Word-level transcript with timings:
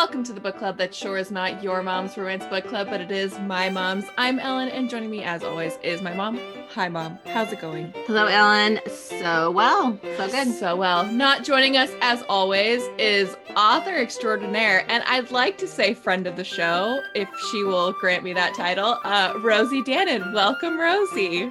Welcome 0.00 0.22
to 0.24 0.32
the 0.32 0.40
book 0.40 0.56
club 0.58 0.78
that 0.78 0.94
sure 0.94 1.18
is 1.18 1.32
not 1.32 1.60
your 1.60 1.82
mom's 1.82 2.16
romance 2.16 2.44
book 2.44 2.64
club, 2.68 2.86
but 2.88 3.00
it 3.00 3.10
is 3.10 3.36
my 3.40 3.68
mom's. 3.68 4.04
I'm 4.16 4.38
Ellen, 4.38 4.68
and 4.68 4.88
joining 4.88 5.10
me 5.10 5.24
as 5.24 5.42
always 5.42 5.76
is 5.82 6.02
my 6.02 6.14
mom. 6.14 6.38
Hi, 6.70 6.88
mom. 6.88 7.18
How's 7.26 7.52
it 7.52 7.60
going? 7.60 7.92
Hello, 8.06 8.26
Ellen. 8.26 8.78
So 8.86 9.50
well. 9.50 9.98
So 10.16 10.30
good. 10.30 10.54
So 10.54 10.76
well. 10.76 11.04
Not 11.04 11.42
joining 11.42 11.76
us 11.76 11.90
as 12.00 12.22
always 12.28 12.84
is 12.96 13.36
author 13.56 13.96
extraordinaire, 13.96 14.84
and 14.88 15.02
I'd 15.04 15.32
like 15.32 15.58
to 15.58 15.66
say 15.66 15.94
friend 15.94 16.28
of 16.28 16.36
the 16.36 16.44
show, 16.44 17.00
if 17.16 17.28
she 17.50 17.64
will 17.64 17.90
grant 17.94 18.22
me 18.22 18.32
that 18.34 18.54
title, 18.54 19.00
uh, 19.02 19.34
Rosie 19.42 19.82
Danan. 19.82 20.32
Welcome, 20.32 20.78
Rosie. 20.78 21.50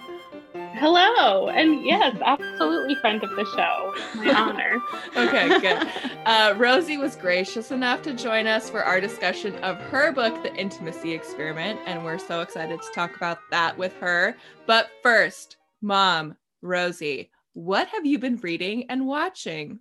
Hello, 0.80 1.50
and 1.50 1.84
yes, 1.84 2.16
absolutely 2.24 2.94
friend 2.96 3.24
of 3.24 3.32
the 3.32 3.46
show. 3.46 3.96
My 4.16 4.32
honor. 4.38 4.78
okay, 5.16 5.60
good. 5.60 5.88
Uh, 6.28 6.54
Rosie 6.56 6.98
was 6.98 7.16
gracious 7.16 7.72
enough 7.72 8.04
to 8.04 8.14
join 8.14 8.46
us 8.46 8.70
for 8.70 8.84
our 8.84 9.02
discussion 9.02 9.56
of 9.64 9.78
her 9.78 10.12
book, 10.12 10.44
The 10.44 10.54
Intimacy 10.54 11.14
Experiment, 11.14 11.80
and 11.88 12.06
we're 12.06 12.20
so 12.20 12.42
excited 12.42 12.80
to 12.80 12.88
talk 12.94 13.16
about 13.16 13.40
that 13.50 13.76
with 13.76 13.94
her. 13.96 14.36
But 14.68 14.92
first, 15.02 15.58
Mom, 15.82 16.38
Rosie, 16.62 17.32
what 17.54 17.88
have 17.88 18.06
you 18.06 18.20
been 18.20 18.36
reading 18.36 18.86
and 18.90 19.08
watching? 19.08 19.80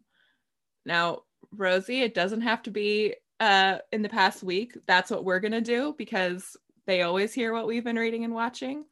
Now, 0.87 1.24
Rosie, 1.52 2.01
it 2.01 2.15
doesn't 2.15 2.40
have 2.40 2.62
to 2.62 2.70
be 2.70 3.16
uh, 3.38 3.78
in 3.92 4.01
the 4.01 4.09
past 4.09 4.42
week. 4.42 4.78
That's 4.87 5.10
what 5.10 5.26
we're 5.26 5.40
gonna 5.40 5.60
do 5.60 5.95
because 5.98 6.56
they 6.87 7.02
always 7.02 7.34
hear 7.34 7.52
what 7.52 7.66
we've 7.66 7.84
been 7.84 7.96
reading 7.98 8.24
and 8.24 8.32
watching. 8.34 8.87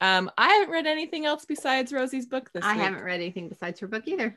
Um, 0.00 0.30
I 0.36 0.48
haven't 0.54 0.70
read 0.72 0.86
anything 0.86 1.24
else 1.26 1.44
besides 1.44 1.92
Rosie's 1.92 2.26
book 2.26 2.50
this 2.52 2.64
I 2.64 2.72
week. 2.74 2.82
haven't 2.82 3.02
read 3.02 3.14
anything 3.20 3.48
besides 3.48 3.80
her 3.80 3.88
book 3.88 4.06
either. 4.06 4.36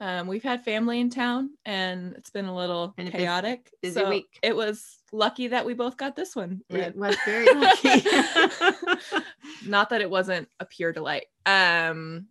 Um, 0.00 0.26
we've 0.26 0.42
had 0.42 0.64
family 0.64 0.98
in 1.00 1.10
town 1.10 1.50
and 1.64 2.14
it's 2.16 2.30
been 2.30 2.46
a 2.46 2.54
little 2.56 2.92
And 2.98 3.08
a 3.08 3.10
busy- 3.12 3.22
chaotic. 3.24 3.70
busy 3.82 4.00
so 4.00 4.08
week. 4.08 4.38
It 4.42 4.54
was 4.56 4.98
lucky 5.12 5.48
that 5.48 5.64
we 5.64 5.74
both 5.74 5.96
got 5.96 6.16
this 6.16 6.34
one. 6.34 6.62
It 6.70 6.96
was 6.96 7.16
very 7.24 7.46
lucky. 7.54 8.02
Not 9.66 9.90
that 9.90 10.00
it 10.00 10.10
wasn't 10.10 10.48
a 10.58 10.64
pure 10.64 10.92
delight. 10.92 11.26
Um, 11.46 12.26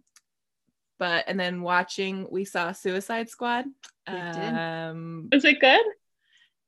but 1.00 1.26
and 1.28 1.40
then 1.40 1.62
watching, 1.62 2.28
we 2.30 2.46
saw 2.46 2.74
Suicide 2.74 3.30
Squad. 3.30 3.66
We. 4.08 4.16
Um, 4.18 5.30
Is 5.32 5.46
it 5.46 5.60
good? 5.62 5.86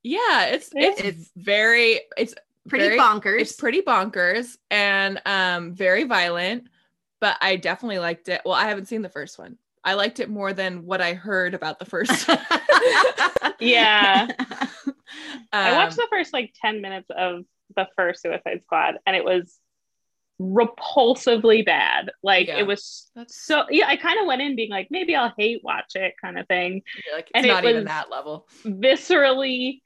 yeah, 0.03 0.45
it's 0.47 0.69
it's, 0.73 0.99
It's- 1.01 1.31
very 1.35 2.01
it's 2.17 2.33
Pretty 2.69 2.87
very- 2.89 2.99
bonkers. 2.99 3.41
It's 3.41 3.53
pretty 3.55 3.81
bonkers 3.81 4.55
and 4.71 5.21
um 5.25 5.73
very 5.75 6.03
violent, 6.05 6.67
but 7.19 7.37
I 7.41 7.55
definitely 7.57 7.99
liked 7.99 8.29
it. 8.29 8.41
Well, 8.45 8.53
I 8.55 8.65
haven't 8.67 8.87
seen 8.87 9.01
the 9.01 9.09
first 9.09 9.37
one. 9.37 9.57
I 9.83 9.95
liked 9.95 10.19
it 10.21 10.29
more 10.29 10.53
than 10.53 10.85
what 10.85 11.01
I 11.01 11.13
heard 11.13 11.53
about 11.53 11.77
the 11.79 11.85
first. 11.85 12.27
one. 12.27 12.39
Yeah. 13.59 14.27
I 15.53 15.73
watched 15.73 15.91
Um, 15.93 15.97
the 15.97 16.07
first 16.09 16.33
like 16.33 16.53
10 16.61 16.81
minutes 16.81 17.09
of 17.15 17.43
the 17.75 17.87
first 17.95 18.21
Suicide 18.21 18.61
Squad 18.63 18.95
and 19.05 19.15
it 19.15 19.23
was 19.23 19.57
repulsively 20.41 21.65
bad. 21.65 22.11
Like 22.23 22.47
Yeah. 22.47 22.57
it 22.57 22.67
was 22.67 23.09
That's 23.15 23.45
so 23.45 23.65
yeah, 23.69 23.87
I 23.87 23.95
kind 23.95 24.19
of 24.19 24.25
went 24.25 24.41
in 24.41 24.55
being 24.55 24.69
like, 24.71 24.87
maybe 24.89 25.15
I'll 25.15 25.33
hate 25.37 25.61
watch 25.63 25.95
it 25.95 26.15
kind 26.21 26.37
of 26.39 26.47
thing. 26.47 26.81
you're 27.05 27.15
like 27.15 27.25
it's 27.27 27.31
and 27.35 27.45
it 27.45 27.49
not 27.49 27.65
even 27.65 27.85
that 27.85 28.09
level. 28.09 28.47
Viscerally 28.65 29.81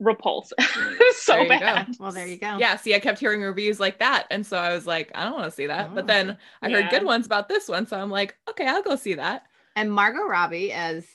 repulsive. 0.00 0.58
so 1.16 1.34
There 1.34 1.42
you 1.44 1.48
go. 1.48 1.58
bad. 1.60 1.96
well, 2.00 2.10
there 2.12 2.26
you 2.26 2.36
go. 2.38 2.56
Yeah, 2.58 2.76
see, 2.76 2.94
I 2.94 2.98
kept 2.98 3.18
hearing 3.20 3.42
reviews 3.42 3.78
like 3.78 3.98
that, 4.00 4.26
and 4.30 4.44
so 4.44 4.56
I 4.58 4.72
was 4.74 4.86
like, 4.86 5.12
I 5.14 5.22
don't 5.24 5.34
want 5.34 5.44
to 5.44 5.50
see 5.50 5.66
that. 5.66 5.90
Oh, 5.90 5.94
But 5.94 6.06
then 6.08 6.36
I 6.62 6.70
heard 6.70 6.90
good 6.90 7.04
ones 7.04 7.26
about 7.26 7.48
this 7.48 7.68
one, 7.68 7.86
so 7.86 7.98
I'm 8.00 8.10
like, 8.10 8.36
okay, 8.48 8.66
I'll 8.66 8.82
go 8.82 8.96
see 8.96 9.14
that. 9.14 9.44
And 9.76 9.92
Margot 9.92 10.24
Robbie 10.24 10.72
as 10.72 11.06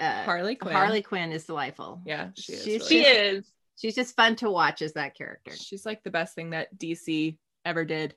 uh, 0.00 0.22
Harley 0.22 0.54
Quinn. 0.54 0.74
Harley 0.74 1.02
Quinn 1.02 1.32
is 1.32 1.44
delightful. 1.44 2.00
Yeah, 2.06 2.28
she 2.34 2.52
is. 2.54 2.62
She's- 2.64 2.80
really 2.82 2.88
She 2.88 3.02
good. 3.04 3.34
is. 3.38 3.52
She's 3.76 3.94
just 3.94 4.16
fun 4.16 4.34
to 4.36 4.50
watch 4.50 4.82
as 4.82 4.94
that 4.94 5.14
character. 5.16 5.52
She's 5.54 5.84
like 5.86 6.02
the 6.02 6.10
best 6.10 6.34
thing 6.34 6.50
that 6.50 6.76
DC 6.76 7.36
ever 7.64 7.84
did. 7.84 8.14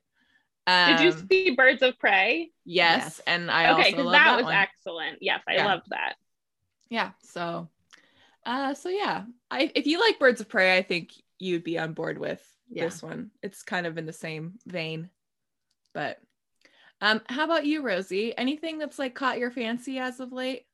Did 0.67 0.99
you 1.01 1.09
Um, 1.11 1.27
see 1.29 1.51
Birds 1.51 1.81
of 1.83 1.99
Prey? 1.99 2.51
Yes, 2.65 3.03
Yes. 3.03 3.21
and 3.27 3.51
I 3.51 3.63
okay, 3.63 3.71
also 3.71 3.83
because 3.91 4.05
love 4.05 4.11
that, 4.13 4.23
that, 4.25 4.35
was 4.37 4.45
one. 4.45 4.53
excellent. 4.55 5.17
Yes, 5.21 5.41
I 5.47 5.55
Yeah. 5.55 5.65
loved 5.65 5.89
that. 5.89 6.15
yeah. 6.89 7.11
So, 7.21 7.67
uh, 8.45 8.73
so 8.73 8.89
yeah, 8.89 9.25
I 9.51 9.71
if 9.75 9.85
you 9.85 9.99
like 9.99 10.17
Birds 10.19 10.41
of 10.41 10.49
Prey, 10.49 10.75
I 10.77 10.81
think 10.81 11.11
you'd 11.37 11.63
be 11.63 11.77
on 11.77 11.93
board 11.93 12.17
with 12.17 12.41
Yeah. 12.69 12.85
this 12.85 13.03
one. 13.03 13.31
It's 13.43 13.61
kind 13.63 13.85
of 13.85 13.97
in 13.97 14.05
the 14.07 14.13
same 14.13 14.57
vein, 14.65 15.09
but. 15.93 16.19
Um, 17.03 17.19
how 17.27 17.45
about 17.45 17.65
you, 17.65 17.81
Rosie? 17.81 18.37
Anything 18.37 18.77
that's 18.77 18.99
like 18.99 19.15
caught 19.15 19.39
your 19.39 19.49
fancy 19.49 19.97
as 19.97 20.19
of 20.19 20.31
late? 20.31 20.67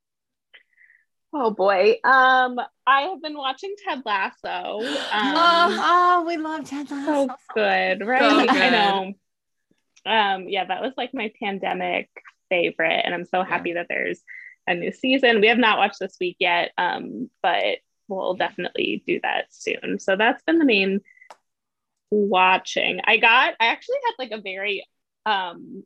Oh 1.33 1.51
boy. 1.51 1.91
Um, 2.03 2.59
I 2.85 3.01
have 3.03 3.21
been 3.21 3.37
watching 3.37 3.73
Ted 3.87 4.01
Lasso. 4.05 4.79
Um, 5.13 5.79
Oh, 5.79 6.25
we 6.27 6.35
love 6.37 6.66
Ted 6.66 6.91
Lasso. 6.91 7.05
so 7.05 7.25
Lasso. 7.27 7.37
good, 7.55 8.05
right? 8.05 8.49
So 8.49 8.55
I 8.55 8.69
know. 8.69 9.13
Um, 10.05 10.49
yeah, 10.49 10.66
that 10.66 10.81
was 10.81 10.93
like 10.97 11.13
my 11.13 11.31
pandemic 11.41 12.09
favorite, 12.49 13.01
and 13.05 13.13
I'm 13.13 13.25
so 13.25 13.43
happy 13.43 13.73
that 13.73 13.87
there's 13.89 14.21
a 14.67 14.73
new 14.73 14.91
season. 14.91 15.41
We 15.41 15.47
have 15.47 15.57
not 15.57 15.77
watched 15.77 15.99
this 15.99 16.17
week 16.19 16.37
yet, 16.39 16.71
um, 16.77 17.29
but 17.41 17.77
we'll 18.07 18.35
definitely 18.35 19.03
do 19.07 19.19
that 19.23 19.45
soon. 19.50 20.00
So 20.00 20.16
that's 20.16 20.44
been 20.44 20.59
the 20.59 20.66
main 20.66 21.01
watching. 22.09 23.01
I 23.06 23.18
got. 23.18 23.56
I 23.59 23.68
actually 23.68 23.97
had 24.06 24.13
like 24.19 24.31
a 24.31 24.41
very 24.41 24.85
um 25.25 25.84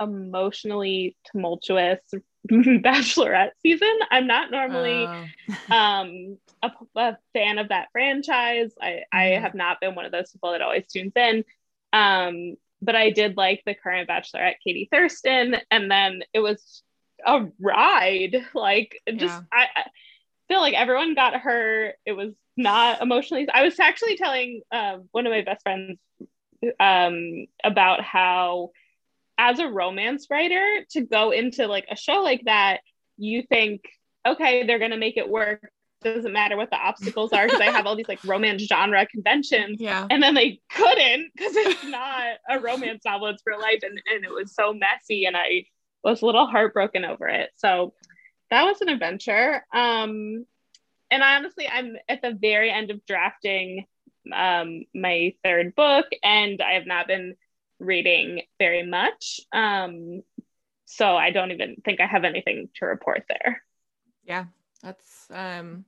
emotionally 0.00 1.16
tumultuous 1.30 2.00
bachelorette 2.50 3.50
season. 3.62 3.98
I'm 4.10 4.26
not 4.26 4.50
normally 4.50 5.06
Oh. 5.06 5.26
um 5.70 6.38
a, 6.62 6.70
a 6.96 7.18
fan 7.32 7.58
of 7.58 7.68
that 7.70 7.88
franchise 7.92 8.72
i 8.80 9.00
i 9.12 9.22
have 9.24 9.54
not 9.54 9.80
been 9.80 9.94
one 9.94 10.04
of 10.04 10.12
those 10.12 10.30
people 10.30 10.52
that 10.52 10.62
always 10.62 10.86
tunes 10.86 11.12
in 11.16 11.44
um 11.92 12.54
but 12.82 12.94
i 12.94 13.10
did 13.10 13.36
like 13.36 13.62
the 13.66 13.74
current 13.74 14.08
bachelorette 14.08 14.56
katie 14.62 14.88
thurston 14.92 15.56
and 15.70 15.90
then 15.90 16.22
it 16.34 16.40
was 16.40 16.82
a 17.26 17.46
ride 17.60 18.36
like 18.54 19.00
just 19.16 19.42
Yeah. 19.42 19.42
I, 19.52 19.66
I 19.76 19.82
feel 20.50 20.60
like 20.60 20.74
everyone 20.74 21.14
got 21.14 21.34
her. 21.40 21.94
It 22.04 22.12
was 22.12 22.34
not 22.60 23.00
emotionally 23.00 23.48
i 23.52 23.62
was 23.62 23.78
actually 23.80 24.16
telling 24.16 24.60
um, 24.72 25.08
one 25.12 25.26
of 25.26 25.32
my 25.32 25.42
best 25.42 25.62
friends 25.62 25.98
um 26.78 27.46
about 27.64 28.02
how 28.02 28.70
as 29.38 29.58
a 29.58 29.66
romance 29.66 30.26
writer 30.30 30.84
to 30.90 31.00
go 31.00 31.30
into 31.30 31.66
like 31.66 31.86
a 31.90 31.96
show 31.96 32.22
like 32.22 32.42
that 32.44 32.80
you 33.16 33.42
think 33.42 33.82
okay 34.26 34.66
they're 34.66 34.78
going 34.78 34.90
to 34.90 34.96
make 34.98 35.16
it 35.16 35.28
work. 35.28 35.70
Doesn't 36.02 36.32
matter 36.32 36.56
what 36.56 36.70
the 36.70 36.76
obstacles 36.76 37.32
are 37.32 37.44
because 37.46 37.60
i 37.60 37.66
have 37.66 37.86
all 37.86 37.96
these 37.96 38.08
like 38.08 38.22
romance 38.24 38.62
genre 38.62 39.06
conventions. 39.06 39.80
Yeah. 39.80 40.06
and 40.10 40.22
then 40.22 40.34
they 40.34 40.60
couldn't 40.70 41.30
because 41.34 41.56
it's 41.56 41.84
not 41.84 42.38
a 42.48 42.58
romance 42.58 43.02
novel 43.04 43.28
it's 43.28 43.42
real 43.46 43.60
life 43.60 43.80
and, 43.82 44.00
and 44.12 44.24
it 44.24 44.30
was 44.30 44.54
so 44.54 44.72
messy 44.74 45.24
and 45.26 45.36
i 45.36 45.64
was 46.02 46.22
a 46.22 46.26
little 46.26 46.46
heartbroken 46.46 47.04
over 47.04 47.28
it. 47.28 47.50
So 47.56 47.92
that 48.50 48.64
was 48.64 48.80
an 48.80 48.88
adventure 48.88 49.64
um 49.74 50.44
and 51.10 51.22
honestly 51.22 51.68
i'm 51.68 51.96
at 52.08 52.22
the 52.22 52.32
very 52.40 52.70
end 52.70 52.90
of 52.90 53.04
drafting 53.06 53.86
um 54.32 54.84
my 54.94 55.34
third 55.42 55.74
book 55.74 56.06
and 56.22 56.60
i 56.62 56.72
have 56.74 56.86
not 56.86 57.06
been 57.06 57.34
reading 57.78 58.42
very 58.58 58.84
much 58.86 59.40
um 59.52 60.22
so 60.84 61.16
i 61.16 61.30
don't 61.30 61.50
even 61.52 61.76
think 61.84 62.00
i 62.00 62.06
have 62.06 62.24
anything 62.24 62.68
to 62.74 62.84
report 62.86 63.24
there 63.28 63.62
Yeah. 64.24 64.44
That's 64.82 65.26
um 65.30 65.84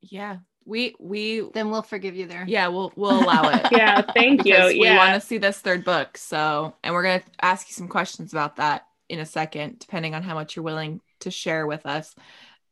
yeah. 0.00 0.38
We 0.64 0.94
we 1.00 1.40
Then 1.40 1.70
we'll 1.70 1.82
forgive 1.82 2.14
you 2.14 2.26
there. 2.26 2.44
yeah, 2.46 2.68
we'll 2.68 2.92
we'll 2.94 3.18
allow 3.24 3.48
it. 3.48 3.66
yeah 3.72 4.02
thank 4.14 4.44
you 4.44 4.52
because 4.54 4.72
we 4.72 4.84
yeah 4.84 4.96
want 4.96 5.20
to 5.20 5.26
see 5.26 5.38
this 5.38 5.58
third 5.58 5.82
book. 5.84 6.16
So, 6.18 6.74
and 6.84 6.94
we're 6.94 7.02
going 7.02 7.20
to 7.20 7.26
ask 7.40 7.68
you 7.68 7.74
some 7.74 7.88
questions 7.88 8.32
about 8.32 8.56
that 8.56 8.86
in 9.08 9.18
a 9.18 9.26
second, 9.26 9.78
depending 9.80 10.14
on 10.14 10.22
how 10.22 10.34
much 10.34 10.54
you're 10.56 10.62
willing 10.64 11.00
to 11.20 11.30
share 11.30 11.66
with 11.66 11.86
us. 11.86 12.14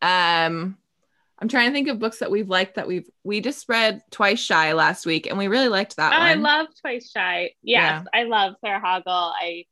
Um, 0.02 0.76
I'm 1.38 1.48
trying 1.48 1.68
to 1.68 1.72
think 1.72 1.88
of 1.88 1.98
books 1.98 2.18
that 2.18 2.30
we've 2.30 2.48
liked 2.48 2.76
that 2.76 2.86
we've 2.86 3.08
we 3.22 3.40
just 3.40 3.68
read 3.68 4.02
Twice 4.10 4.40
Shy 4.40 4.72
last 4.72 5.04
week, 5.04 5.26
and 5.26 5.36
we 5.36 5.48
really 5.48 5.68
liked 5.68 5.96
that 5.96 6.12
one. 6.12 6.20
Oh 6.20 6.24
I 6.24 6.34
love 6.34 6.68
Twice 6.80 7.10
Shy. 7.10 7.50
Yes, 7.62 8.06
I 8.14 8.24
love 8.24 8.54
Sarah 8.60 8.80
Hogle. 8.80 9.32
I 9.38 9.64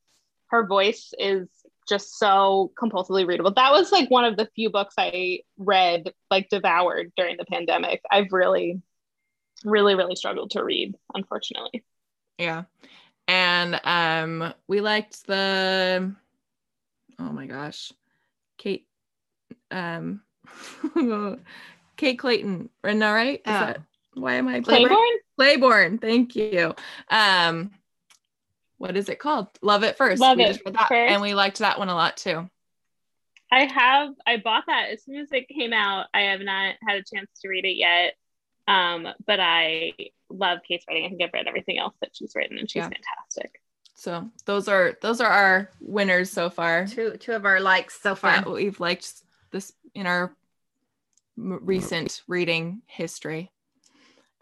her 0.48 0.66
voice 0.66 1.14
is 1.18 1.48
just 1.88 2.18
so 2.18 2.72
compulsively 2.80 3.26
readable. 3.26 3.52
That 3.52 3.72
was 3.72 3.92
like 3.92 4.10
one 4.10 4.24
of 4.24 4.36
the 4.36 4.48
few 4.54 4.70
books 4.70 4.94
I 4.98 5.40
read, 5.58 6.12
like 6.30 6.48
devoured 6.48 7.12
during 7.16 7.36
the 7.36 7.44
pandemic. 7.44 8.02
I've 8.10 8.32
really, 8.32 8.80
really, 9.64 9.94
really 9.94 10.16
struggled 10.16 10.50
to 10.52 10.64
read, 10.64 10.94
unfortunately. 11.14 11.82
yeah, 12.38 12.64
and 13.26 13.80
um, 13.84 14.52
we 14.68 14.82
liked 14.82 15.26
the 15.26 16.14
oh 17.18 17.32
my 17.32 17.46
gosh, 17.46 17.90
Kate, 18.58 18.86
um, 19.70 20.22
Kate 21.96 22.18
Clayton, 22.18 22.68
isn't 22.84 22.98
that 22.98 23.10
right? 23.12 23.38
Is 23.38 23.42
Oh. 23.46 23.50
that 23.52 23.80
why 24.14 24.34
am 24.34 24.46
I 24.48 24.60
Clayborn? 24.60 24.96
Clayborn, 25.38 26.00
thank 26.00 26.36
you. 26.36 26.74
Um, 27.10 27.72
what 28.78 28.96
is 28.96 29.08
it 29.08 29.18
called? 29.18 29.48
Love 29.62 29.82
at 29.84 29.96
First. 29.96 30.20
Love 30.20 30.36
we 30.36 30.44
It 30.44 30.48
just 30.48 30.64
read 30.64 30.74
that, 30.74 30.88
First. 30.88 31.12
and 31.12 31.20
we 31.22 31.34
liked 31.34 31.58
that 31.58 31.78
one 31.78 31.88
a 31.88 31.94
lot 31.94 32.16
too. 32.16 32.48
I 33.50 33.64
have 33.72 34.10
I 34.26 34.36
bought 34.38 34.64
that 34.66 34.90
as 34.90 35.04
soon 35.04 35.16
as 35.16 35.28
it 35.32 35.48
came 35.48 35.72
out. 35.72 36.06
I 36.14 36.22
have 36.22 36.40
not 36.40 36.74
had 36.86 36.96
a 36.98 37.02
chance 37.04 37.30
to 37.42 37.48
read 37.48 37.64
it 37.64 37.76
yet. 37.76 38.14
Um, 38.66 39.06
but 39.26 39.40
I 39.40 39.92
love 40.30 40.60
Kate's 40.66 40.84
writing. 40.88 41.04
I 41.04 41.08
think 41.10 41.22
I've 41.22 41.32
read 41.34 41.46
everything 41.46 41.78
else 41.78 41.94
that 42.00 42.10
she's 42.16 42.32
written, 42.34 42.58
and 42.58 42.68
she's 42.70 42.80
Yeah. 42.80 42.88
fantastic. 42.88 43.60
So 43.94 44.28
those 44.44 44.68
are 44.68 44.98
those 45.02 45.20
are 45.20 45.30
our 45.30 45.70
winners 45.80 46.30
so 46.30 46.50
far. 46.50 46.86
Two 46.86 47.16
two 47.18 47.32
of 47.32 47.44
our 47.44 47.60
likes 47.60 48.00
so 48.00 48.14
far. 48.14 48.32
that 48.40 48.50
we've 48.50 48.80
liked 48.80 49.08
this 49.52 49.72
in 49.94 50.06
our 50.06 50.34
recent 51.36 52.22
reading 52.28 52.82
history. 52.86 53.50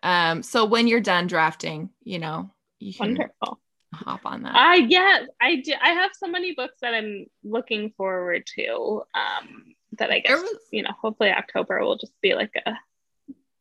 Um, 0.02 0.42
so 0.42 0.64
when 0.64 0.88
you're 0.88 1.00
done 1.00 1.26
drafting, 1.26 1.90
you 2.02 2.18
know, 2.18 2.50
you 2.80 2.92
can 2.92 3.08
Wonderful. 3.14 3.60
hop 3.94 4.20
on 4.24 4.42
that. 4.42 4.54
I 4.54 4.76
yes, 4.76 5.28
I 5.40 5.56
do. 5.56 5.74
I 5.80 5.90
have 5.90 6.10
so 6.18 6.26
many 6.28 6.54
books 6.54 6.78
that 6.80 6.94
I'm 6.94 7.26
looking 7.44 7.92
forward 7.96 8.44
to. 8.56 9.02
Um, 9.14 9.74
that 9.98 10.10
I 10.10 10.20
guess 10.20 10.40
was- 10.40 10.58
you 10.70 10.82
know, 10.82 10.90
hopefully 11.00 11.30
October 11.30 11.80
will 11.80 11.98
just 11.98 12.18
be 12.22 12.34
like 12.34 12.52
a 12.66 12.72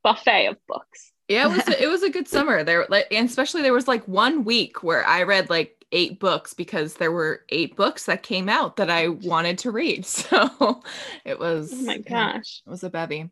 buffet 0.03 0.47
of 0.47 0.57
books. 0.67 1.11
yeah, 1.27 1.45
it 1.47 1.55
was 1.57 1.67
a, 1.67 1.83
it 1.83 1.87
was 1.87 2.03
a 2.03 2.09
good 2.09 2.27
summer 2.27 2.63
there, 2.63 2.85
like, 2.89 3.07
and 3.11 3.27
especially 3.29 3.61
there 3.61 3.73
was 3.73 3.87
like 3.87 4.07
one 4.07 4.43
week 4.45 4.81
where 4.83 5.05
I 5.05 5.23
read 5.23 5.49
like 5.49 5.80
eight 5.91 6.19
books 6.19 6.53
because 6.53 6.95
there 6.95 7.11
were 7.11 7.41
eight 7.49 7.75
books 7.75 8.05
that 8.05 8.23
came 8.23 8.47
out 8.49 8.77
that 8.77 8.89
I 8.89 9.09
wanted 9.09 9.57
to 9.59 9.71
read. 9.71 10.05
So 10.05 10.81
it 11.25 11.39
was 11.39 11.71
Oh 11.73 11.83
my 11.83 11.97
gosh. 11.97 12.61
it 12.65 12.69
was 12.69 12.83
a 12.83 12.89
bevy. 12.89 13.29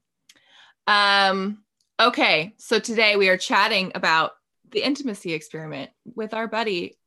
Um, 0.88 1.60
okay, 2.00 2.54
so 2.58 2.80
today 2.80 3.16
we 3.16 3.30
are 3.30 3.38
chatting 3.38 3.92
about 3.96 4.32
the 4.72 4.82
intimacy 4.86 5.34
experiment 5.34 5.92
with 6.16 6.34
our 6.34 6.48
buddy 6.48 6.98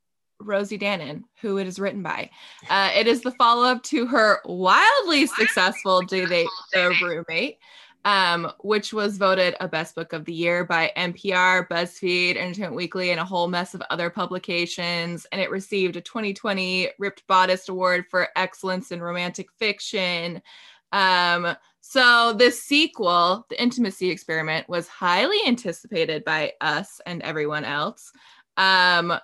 Rosie 0.40 0.78
Danan, 0.78 1.22
who 1.40 1.58
it 1.58 1.66
is 1.66 1.78
written 1.78 2.02
by. 2.02 2.30
Uh, 2.68 2.90
it 2.96 3.06
is 3.06 3.20
the 3.22 3.30
follow 3.32 3.64
up 3.64 3.82
to 3.84 4.06
her 4.06 4.40
wildly 4.44 5.26
successful 5.26 6.02
Do 6.02 6.26
They 6.26 6.46
The 6.72 6.96
Roommate, 7.02 7.58
um, 8.04 8.50
which 8.60 8.92
was 8.92 9.16
voted 9.16 9.54
a 9.60 9.68
best 9.68 9.94
book 9.94 10.12
of 10.12 10.24
the 10.24 10.32
year 10.32 10.64
by 10.64 10.92
NPR, 10.96 11.68
BuzzFeed, 11.68 12.36
Entertainment 12.36 12.74
Weekly, 12.74 13.10
and 13.10 13.20
a 13.20 13.24
whole 13.24 13.48
mess 13.48 13.74
of 13.74 13.82
other 13.90 14.10
publications. 14.10 15.26
And 15.30 15.40
it 15.40 15.50
received 15.50 15.96
a 15.96 16.00
2020 16.00 16.90
Ripped 16.98 17.26
Bodice 17.26 17.68
Award 17.68 18.06
for 18.10 18.28
Excellence 18.34 18.90
in 18.90 19.00
Romantic 19.00 19.52
Fiction. 19.52 20.42
Um, 20.90 21.56
so 21.80 22.32
this 22.32 22.62
sequel, 22.62 23.46
The 23.50 23.60
Intimacy 23.60 24.10
Experiment, 24.10 24.68
was 24.68 24.88
highly 24.88 25.38
anticipated 25.46 26.24
by 26.24 26.52
us 26.60 27.00
and 27.06 27.22
everyone 27.22 27.64
else. 27.64 28.12
Um, 28.56 29.14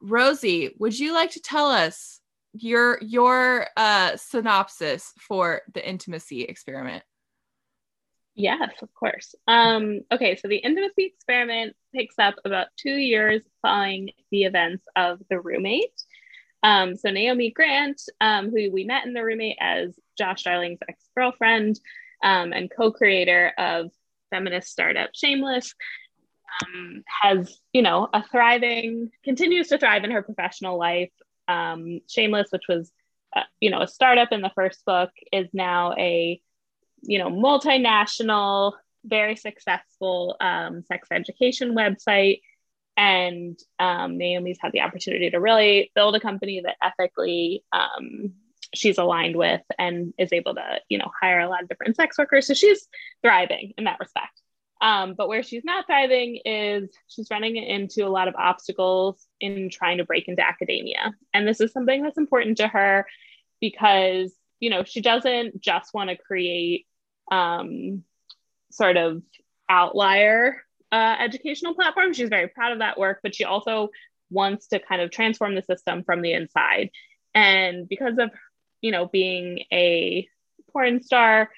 Rosie, 0.00 0.74
would 0.78 0.98
you 0.98 1.14
like 1.14 1.30
to 1.32 1.40
tell 1.40 1.66
us 1.66 2.20
your 2.52 2.98
your 3.02 3.66
uh, 3.76 4.16
synopsis 4.16 5.12
for 5.18 5.62
The 5.72 5.86
Intimacy 5.86 6.42
Experiment? 6.42 7.02
Yes, 8.38 8.82
of 8.82 8.92
course. 8.92 9.34
Um, 9.48 10.02
okay, 10.12 10.36
so 10.36 10.46
the 10.46 10.58
intimacy 10.58 11.06
experiment 11.06 11.74
picks 11.94 12.18
up 12.18 12.34
about 12.44 12.66
two 12.76 12.94
years 12.94 13.42
following 13.62 14.10
the 14.30 14.42
events 14.42 14.84
of 14.94 15.20
The 15.30 15.40
Roommate. 15.40 16.02
Um, 16.62 16.96
so 16.96 17.10
Naomi 17.10 17.50
Grant, 17.50 18.02
um, 18.20 18.50
who 18.50 18.70
we 18.70 18.84
met 18.84 19.06
in 19.06 19.14
The 19.14 19.24
Roommate 19.24 19.56
as 19.58 19.98
Josh 20.18 20.42
Darling's 20.42 20.80
ex-girlfriend 20.86 21.80
um, 22.22 22.52
and 22.52 22.70
co-creator 22.70 23.54
of 23.56 23.90
feminist 24.28 24.70
startup 24.70 25.10
Shameless, 25.14 25.74
um, 26.62 27.04
has, 27.22 27.58
you 27.72 27.80
know, 27.80 28.06
a 28.12 28.22
thriving, 28.22 29.12
continues 29.24 29.68
to 29.68 29.78
thrive 29.78 30.04
in 30.04 30.10
her 30.10 30.22
professional 30.22 30.78
life. 30.78 31.12
Um, 31.48 32.00
Shameless, 32.06 32.48
which 32.50 32.64
was, 32.68 32.92
uh, 33.34 33.44
you 33.60 33.70
know, 33.70 33.80
a 33.80 33.88
startup 33.88 34.30
in 34.32 34.42
the 34.42 34.52
first 34.54 34.84
book, 34.84 35.10
is 35.32 35.48
now 35.54 35.94
a 35.96 36.38
you 37.06 37.18
know, 37.18 37.28
multinational, 37.28 38.72
very 39.04 39.36
successful 39.36 40.36
um, 40.40 40.82
sex 40.82 41.08
education 41.10 41.74
website. 41.74 42.40
And 42.96 43.58
um, 43.78 44.16
Naomi's 44.16 44.58
had 44.60 44.72
the 44.72 44.80
opportunity 44.80 45.30
to 45.30 45.38
really 45.38 45.90
build 45.94 46.16
a 46.16 46.20
company 46.20 46.62
that 46.64 46.76
ethically 46.82 47.62
um, 47.72 48.32
she's 48.74 48.98
aligned 48.98 49.36
with 49.36 49.60
and 49.78 50.14
is 50.18 50.32
able 50.32 50.54
to, 50.54 50.80
you 50.88 50.98
know, 50.98 51.10
hire 51.20 51.40
a 51.40 51.48
lot 51.48 51.62
of 51.62 51.68
different 51.68 51.96
sex 51.96 52.16
workers. 52.18 52.46
So 52.46 52.54
she's 52.54 52.88
thriving 53.22 53.74
in 53.76 53.84
that 53.84 54.00
respect. 54.00 54.40
Um, 54.80 55.14
but 55.14 55.28
where 55.28 55.42
she's 55.42 55.64
not 55.64 55.86
thriving 55.86 56.40
is 56.44 56.90
she's 57.08 57.28
running 57.30 57.56
into 57.56 58.06
a 58.06 58.10
lot 58.10 58.28
of 58.28 58.34
obstacles 58.34 59.26
in 59.40 59.70
trying 59.70 59.98
to 59.98 60.04
break 60.04 60.28
into 60.28 60.46
academia. 60.46 61.14
And 61.32 61.48
this 61.48 61.60
is 61.60 61.72
something 61.72 62.02
that's 62.02 62.18
important 62.18 62.58
to 62.58 62.68
her 62.68 63.06
because 63.60 64.34
you 64.60 64.70
know 64.70 64.84
she 64.84 65.00
doesn't 65.00 65.60
just 65.60 65.94
want 65.94 66.10
to 66.10 66.16
create 66.16 66.86
um, 67.30 68.04
sort 68.70 68.96
of 68.96 69.22
outlier 69.68 70.62
uh, 70.92 71.16
educational 71.18 71.74
platform. 71.74 72.12
She's 72.12 72.28
very 72.28 72.48
proud 72.48 72.72
of 72.72 72.78
that 72.78 72.98
work 72.98 73.20
but 73.22 73.34
she 73.34 73.44
also 73.44 73.90
wants 74.30 74.68
to 74.68 74.80
kind 74.80 75.00
of 75.00 75.10
transform 75.10 75.54
the 75.54 75.62
system 75.62 76.02
from 76.04 76.22
the 76.22 76.32
inside. 76.32 76.90
And 77.34 77.88
because 77.88 78.18
of 78.18 78.30
you 78.80 78.92
know 78.92 79.06
being 79.06 79.60
a 79.72 80.28
porn 80.72 81.02
star 81.02 81.50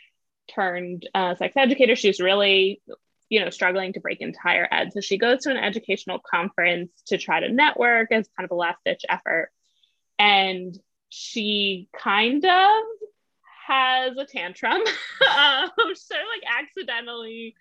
turned 0.48 1.08
uh, 1.14 1.34
sex 1.34 1.54
educator 1.56 1.94
she's 1.94 2.20
really 2.20 2.80
you 3.28 3.40
know 3.40 3.50
struggling 3.50 3.92
to 3.92 4.00
break 4.00 4.20
into 4.20 4.38
higher 4.40 4.66
ed 4.70 4.92
so 4.92 5.00
she 5.00 5.18
goes 5.18 5.42
to 5.42 5.50
an 5.50 5.58
educational 5.58 6.18
conference 6.18 6.90
to 7.06 7.18
try 7.18 7.40
to 7.40 7.52
network 7.52 8.10
as 8.12 8.28
kind 8.36 8.44
of 8.44 8.50
a 8.50 8.54
last 8.54 8.78
ditch 8.84 9.04
effort. 9.08 9.50
And 10.18 10.78
she 11.10 11.88
kind 11.96 12.44
of 12.44 12.82
has 13.68 14.16
a 14.16 14.24
tantrum. 14.24 14.72
um, 14.80 15.64
of 15.64 15.70
like 15.78 16.42
accidentally 16.58 17.54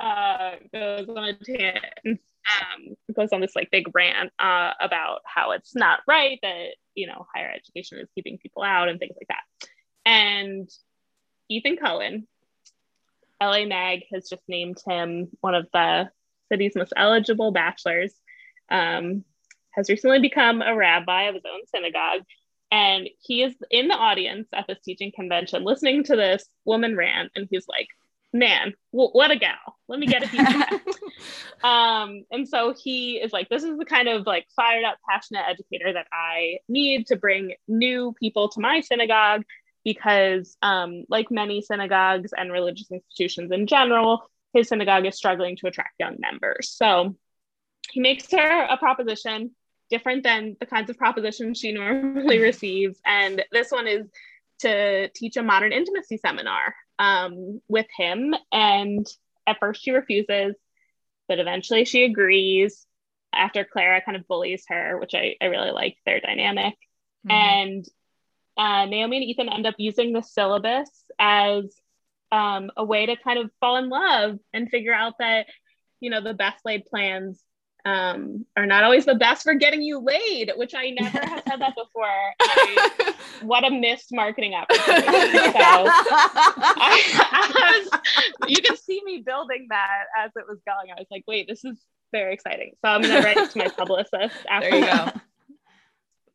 uh, 0.00 0.52
goes 0.72 1.08
on 1.08 1.24
a 1.24 1.32
tangent, 1.34 1.84
um, 2.06 2.96
goes 3.14 3.30
on 3.32 3.40
this 3.40 3.56
like 3.56 3.70
big 3.70 3.86
rant 3.94 4.32
uh, 4.38 4.72
about 4.80 5.20
how 5.24 5.52
it's 5.52 5.74
not 5.74 6.00
right 6.06 6.38
that 6.42 6.70
you 6.94 7.06
know 7.06 7.26
higher 7.34 7.50
education 7.50 7.98
is 7.98 8.08
keeping 8.14 8.38
people 8.38 8.62
out 8.62 8.88
and 8.88 8.98
things 8.98 9.14
like 9.16 9.28
that. 9.28 9.68
And 10.04 10.68
Ethan 11.48 11.76
Cohen, 11.76 12.26
LA 13.40 13.64
Mag 13.66 14.02
has 14.12 14.28
just 14.28 14.42
named 14.48 14.78
him 14.86 15.28
one 15.40 15.54
of 15.54 15.68
the 15.72 16.10
city's 16.50 16.76
most 16.76 16.92
eligible 16.96 17.52
bachelors. 17.52 18.12
Um, 18.68 19.24
has 19.70 19.90
recently 19.90 20.18
become 20.18 20.62
a 20.62 20.74
rabbi 20.74 21.24
of 21.24 21.34
his 21.34 21.44
own 21.44 21.60
synagogue 21.66 22.22
and 22.70 23.08
he 23.20 23.42
is 23.42 23.54
in 23.70 23.88
the 23.88 23.94
audience 23.94 24.48
at 24.52 24.66
this 24.66 24.80
teaching 24.84 25.12
convention 25.14 25.64
listening 25.64 26.04
to 26.04 26.16
this 26.16 26.44
woman 26.64 26.96
rant. 26.96 27.32
And 27.34 27.48
he's 27.50 27.66
like 27.68 27.88
man 28.32 28.74
w- 28.92 29.10
what 29.12 29.30
a 29.30 29.36
gal. 29.36 29.54
Let 29.88 29.98
me 29.98 30.06
get 30.06 30.24
a 30.24 30.28
piece 30.28 30.40
of 30.40 30.46
that. 30.46 30.80
Um 31.64 32.24
and 32.30 32.46
so 32.46 32.74
he 32.76 33.16
is 33.16 33.32
like 33.32 33.48
this 33.48 33.62
is 33.62 33.78
the 33.78 33.86
kind 33.86 34.08
of 34.08 34.26
like 34.26 34.46
fired 34.54 34.84
up 34.84 34.98
passionate 35.08 35.44
educator 35.48 35.90
that 35.90 36.06
i 36.12 36.58
need 36.68 37.06
to 37.06 37.16
bring 37.16 37.54
new 37.66 38.14
people 38.20 38.50
to 38.50 38.60
my 38.60 38.80
synagogue 38.80 39.42
because 39.82 40.58
um 40.60 41.04
like 41.08 41.30
many 41.30 41.62
synagogues 41.62 42.34
and 42.36 42.52
religious 42.52 42.90
institutions 42.90 43.50
in 43.52 43.66
general 43.66 44.28
his 44.56 44.68
synagogue 44.68 45.06
is 45.06 45.16
struggling 45.16 45.56
to 45.56 45.66
attract 45.66 45.94
young 45.98 46.16
members. 46.18 46.70
So 46.70 47.16
he 47.90 48.00
makes 48.00 48.30
her 48.32 48.62
a 48.62 48.76
proposition 48.76 49.54
different 49.90 50.22
than 50.22 50.56
the 50.58 50.66
kinds 50.66 50.90
of 50.90 50.98
propositions 50.98 51.58
she 51.58 51.72
normally 51.72 52.38
receives. 52.38 52.98
And 53.04 53.44
this 53.52 53.70
one 53.70 53.86
is 53.86 54.06
to 54.60 55.08
teach 55.10 55.36
a 55.36 55.42
modern 55.42 55.72
intimacy 55.72 56.16
seminar 56.16 56.74
um, 56.98 57.60
with 57.68 57.86
him. 57.96 58.34
And 58.50 59.06
at 59.46 59.58
first 59.60 59.82
she 59.82 59.90
refuses, 59.90 60.54
but 61.28 61.38
eventually 61.38 61.84
she 61.84 62.04
agrees 62.04 62.86
after 63.32 63.64
Clara 63.64 64.00
kind 64.00 64.16
of 64.16 64.26
bullies 64.26 64.64
her, 64.68 64.98
which 64.98 65.14
I, 65.14 65.36
I 65.40 65.46
really 65.46 65.70
like 65.70 65.96
their 66.06 66.20
dynamic. 66.20 66.74
Mhm. 67.26 67.32
And 67.32 67.84
uh, 68.56 68.86
Naomi 68.86 69.18
and 69.18 69.26
Ethan 69.26 69.48
end 69.50 69.66
up 69.66 69.74
using 69.78 70.12
the 70.12 70.22
syllabus 70.22 70.90
as 71.18 71.64
um, 72.32 72.70
a 72.76 72.84
way 72.84 73.06
to 73.06 73.16
kind 73.16 73.38
of 73.38 73.50
fall 73.60 73.76
in 73.76 73.88
love 73.88 74.38
and 74.52 74.70
figure 74.70 74.94
out 74.94 75.14
that, 75.18 75.46
you 76.00 76.10
know, 76.10 76.22
the 76.22 76.34
best 76.34 76.64
laid 76.64 76.86
plans 76.86 77.42
um, 77.86 78.44
are 78.56 78.66
not 78.66 78.82
always 78.82 79.04
the 79.04 79.14
best 79.14 79.44
for 79.44 79.54
getting 79.54 79.80
you 79.80 80.00
laid, 80.00 80.50
which 80.56 80.74
I 80.74 80.90
never 80.90 81.18
have 81.18 81.42
said 81.48 81.60
that 81.60 81.74
before. 81.76 82.04
I, 82.40 83.14
what 83.42 83.64
a 83.64 83.70
missed 83.70 84.08
marketing 84.12 84.54
opportunity. 84.54 85.38
so 85.38 85.52
I, 85.54 87.00
I 87.32 87.78
was, 87.78 88.00
you 88.48 88.60
can 88.60 88.76
see 88.76 89.00
me 89.04 89.22
building 89.24 89.68
that 89.70 90.06
as 90.18 90.32
it 90.34 90.44
was 90.48 90.58
going. 90.66 90.90
I 90.90 90.98
was 90.98 91.06
like, 91.12 91.22
wait, 91.28 91.46
this 91.46 91.64
is 91.64 91.78
very 92.10 92.34
exciting. 92.34 92.72
So 92.84 92.90
I'm 92.90 93.02
going 93.02 93.22
to 93.22 93.24
write 93.24 93.36
it 93.36 93.50
to 93.52 93.58
my 93.58 93.68
publicist 93.68 94.34
after 94.50 94.70
there 94.70 94.80
you 94.80 94.86
go. 94.86 95.20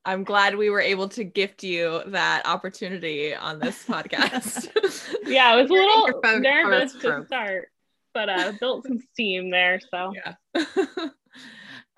I'm 0.05 0.23
glad 0.23 0.55
we 0.55 0.69
were 0.69 0.81
able 0.81 1.09
to 1.09 1.25
gift 1.25 1.63
you 1.63 2.01
that 2.07 2.47
opportunity 2.47 3.35
on 3.35 3.59
this 3.59 3.85
podcast. 3.85 4.69
Yeah, 5.23 5.49
I 5.51 5.61
was 5.61 5.69
a 5.69 5.73
little 5.73 6.39
nervous 6.41 6.93
to 6.93 7.23
start, 7.25 7.69
but 8.13 8.27
uh, 8.27 8.51
built 8.59 8.85
some 8.85 8.99
steam 9.13 9.49
there. 9.49 9.79
So 9.89 10.11
yeah. 10.13 11.09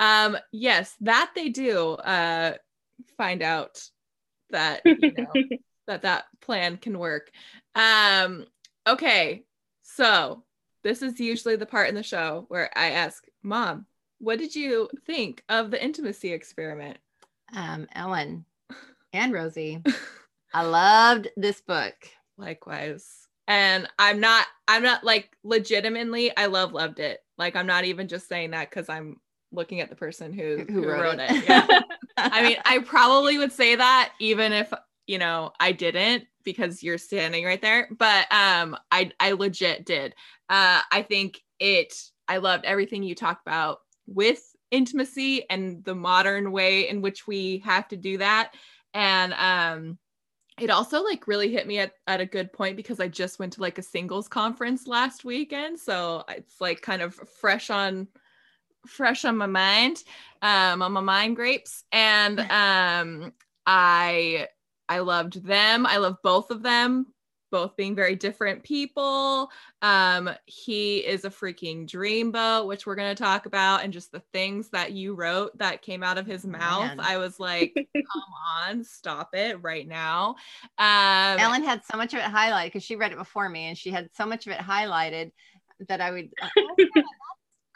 Um, 0.04 0.38
yes, 0.52 0.96
that 1.00 1.32
they 1.34 1.48
do 1.48 1.92
uh, 1.92 2.56
find 3.18 3.42
out 3.42 3.82
that 4.50 4.82
you 4.86 5.14
know 5.18 5.32
that 5.88 6.02
that 6.02 6.26
plan 6.42 6.76
can 6.76 7.00
work. 7.00 7.32
Um, 7.74 8.46
okay, 8.86 9.46
so 9.82 10.44
this 10.84 11.02
is 11.02 11.22
usually 11.22 11.56
the 11.56 11.66
part 11.66 11.88
in 11.88 11.96
the 11.96 12.04
show 12.04 12.44
where 12.50 12.70
I 12.76 12.92
ask, 12.92 13.24
Mom, 13.44 13.86
what 14.20 14.40
did 14.40 14.54
you 14.54 14.90
think 15.06 15.42
of 15.48 15.72
the 15.72 15.82
intimacy 15.82 16.34
experiment? 16.34 16.98
Um, 17.56 17.88
Ellen 17.96 18.44
and 19.14 19.32
Rosie, 19.32 19.82
I 20.54 20.64
loved 20.64 21.30
this 21.38 21.62
book. 21.62 21.96
Likewise. 22.38 23.08
And 23.48 23.88
I'm 23.98 24.20
not, 24.20 24.48
I'm 24.68 24.84
not 24.84 25.06
like 25.06 25.30
legitimately, 25.44 26.36
I 26.36 26.48
love 26.48 26.74
loved 26.74 27.00
it. 27.00 27.20
Like 27.38 27.56
I'm 27.56 27.68
not 27.68 27.86
even 27.86 28.10
just 28.10 28.28
saying 28.28 28.52
that 28.52 28.70
because 28.70 28.90
I'm 28.90 29.18
looking 29.54 29.80
at 29.80 29.90
the 29.90 29.96
person 29.96 30.34
who, 30.34 30.66
Who 30.68 30.82
who, 30.82 30.88
wrote 30.88 31.02
wrote, 31.02 31.20
it. 31.20 31.32
it. 31.32 31.46
Yeah. 31.48 31.82
I 32.18 32.44
mean, 32.44 32.58
I 32.66 32.80
probably 32.80 33.38
would 33.38 33.52
say 33.52 33.76
that 33.76 34.12
even 34.20 34.54
if 34.54 34.74
you 35.08 35.18
know 35.18 35.52
I 35.60 35.72
didn't 35.72 36.26
because 36.44 36.84
you're 36.84 36.98
standing 36.98 37.46
right 37.46 37.62
there. 37.62 37.88
But 37.98 38.32
um, 38.32 38.78
I 38.92 39.12
I 39.20 39.32
legit 39.32 39.86
did. 39.86 40.14
Uh, 40.50 40.82
I 40.92 41.02
think 41.02 41.42
it. 41.60 41.94
I 42.28 42.38
loved 42.38 42.66
everything 42.66 43.04
you 43.04 43.16
talked 43.16 43.46
about 43.46 43.80
with 44.08 44.42
intimacy 44.72 45.50
and 45.50 45.84
the 45.84 45.96
modern 45.96 46.52
way 46.52 46.90
in 46.90 47.02
which 47.02 47.28
we 47.28 47.60
have 47.60 47.88
to 47.90 47.98
do 47.98 48.18
that. 48.18 48.54
And 48.94 49.34
um, 49.34 49.98
it 50.60 50.70
also 50.70 51.04
like 51.04 51.28
really 51.28 51.52
hit 51.52 51.68
me 51.68 51.80
at, 51.80 51.94
at 52.08 52.22
a 52.22 52.26
good 52.26 52.54
point 52.54 52.78
because 52.78 53.00
I 53.00 53.08
just 53.08 53.40
went 53.40 53.54
to 53.54 53.62
like 53.62 53.78
a 53.78 53.84
singles 53.84 54.28
conference 54.28 54.88
last 54.88 55.26
weekend. 55.26 55.80
So 55.80 56.24
it's 56.30 56.62
like 56.62 56.82
kind 56.82 57.02
of 57.02 57.14
fresh 57.14 57.70
on 57.70 58.08
fresh 58.86 59.26
on 59.26 59.38
my 59.38 59.46
mind 59.46 60.04
um 60.42 60.82
on 60.82 60.92
my 60.92 61.02
mind 61.02 61.36
grapes. 61.36 61.84
And 61.92 62.40
um 62.40 63.34
i 63.66 64.48
i 64.90 65.00
loved 65.00 65.44
them. 65.46 65.86
I 65.86 65.98
love 65.98 66.18
both 66.24 66.52
of 66.52 66.62
them 66.64 67.08
both 67.52 67.76
being 67.76 67.94
very 67.94 68.16
different 68.16 68.64
people. 68.64 69.50
Um 69.82 70.30
he 70.46 70.98
is 70.98 71.24
a 71.24 71.30
freaking 71.30 71.88
dreamboat 71.88 72.68
which 72.68 72.86
we're 72.86 72.96
going 72.96 73.16
to 73.16 73.24
talk 73.24 73.46
about 73.46 73.84
and 73.84 73.94
just 73.94 74.12
the 74.12 74.24
things 74.34 74.70
that 74.70 74.92
you 74.92 75.14
wrote 75.14 75.56
that 75.60 75.84
came 75.84 76.02
out 76.04 76.18
of 76.18 76.26
his 76.26 76.46
mouth. 76.46 76.98
Man. 76.98 77.00
i 77.00 77.18
was 77.18 77.40
like 77.40 77.74
come 77.96 78.24
on 78.60 78.84
stop 78.84 79.34
it 79.34 79.62
right 79.62 79.88
now. 79.88 80.36
Um 80.78 81.40
Ellen 81.40 81.64
had 81.64 81.84
so 81.86 81.98
much 81.98 82.14
of 82.14 82.20
it 82.20 82.26
highlighted 82.26 82.66
because 82.66 82.84
she 82.84 82.96
read 82.96 83.12
it 83.12 83.18
before 83.18 83.48
me, 83.48 83.66
and 83.66 83.78
she 83.78 83.92
had 83.92 84.10
so 84.14 84.26
much 84.26 84.48
of 84.48 84.54
it 84.54 84.60
highlighted 84.60 85.32
that 85.88 86.02
I 86.02 86.12
would. 86.12 86.30
Oh, 86.58 86.76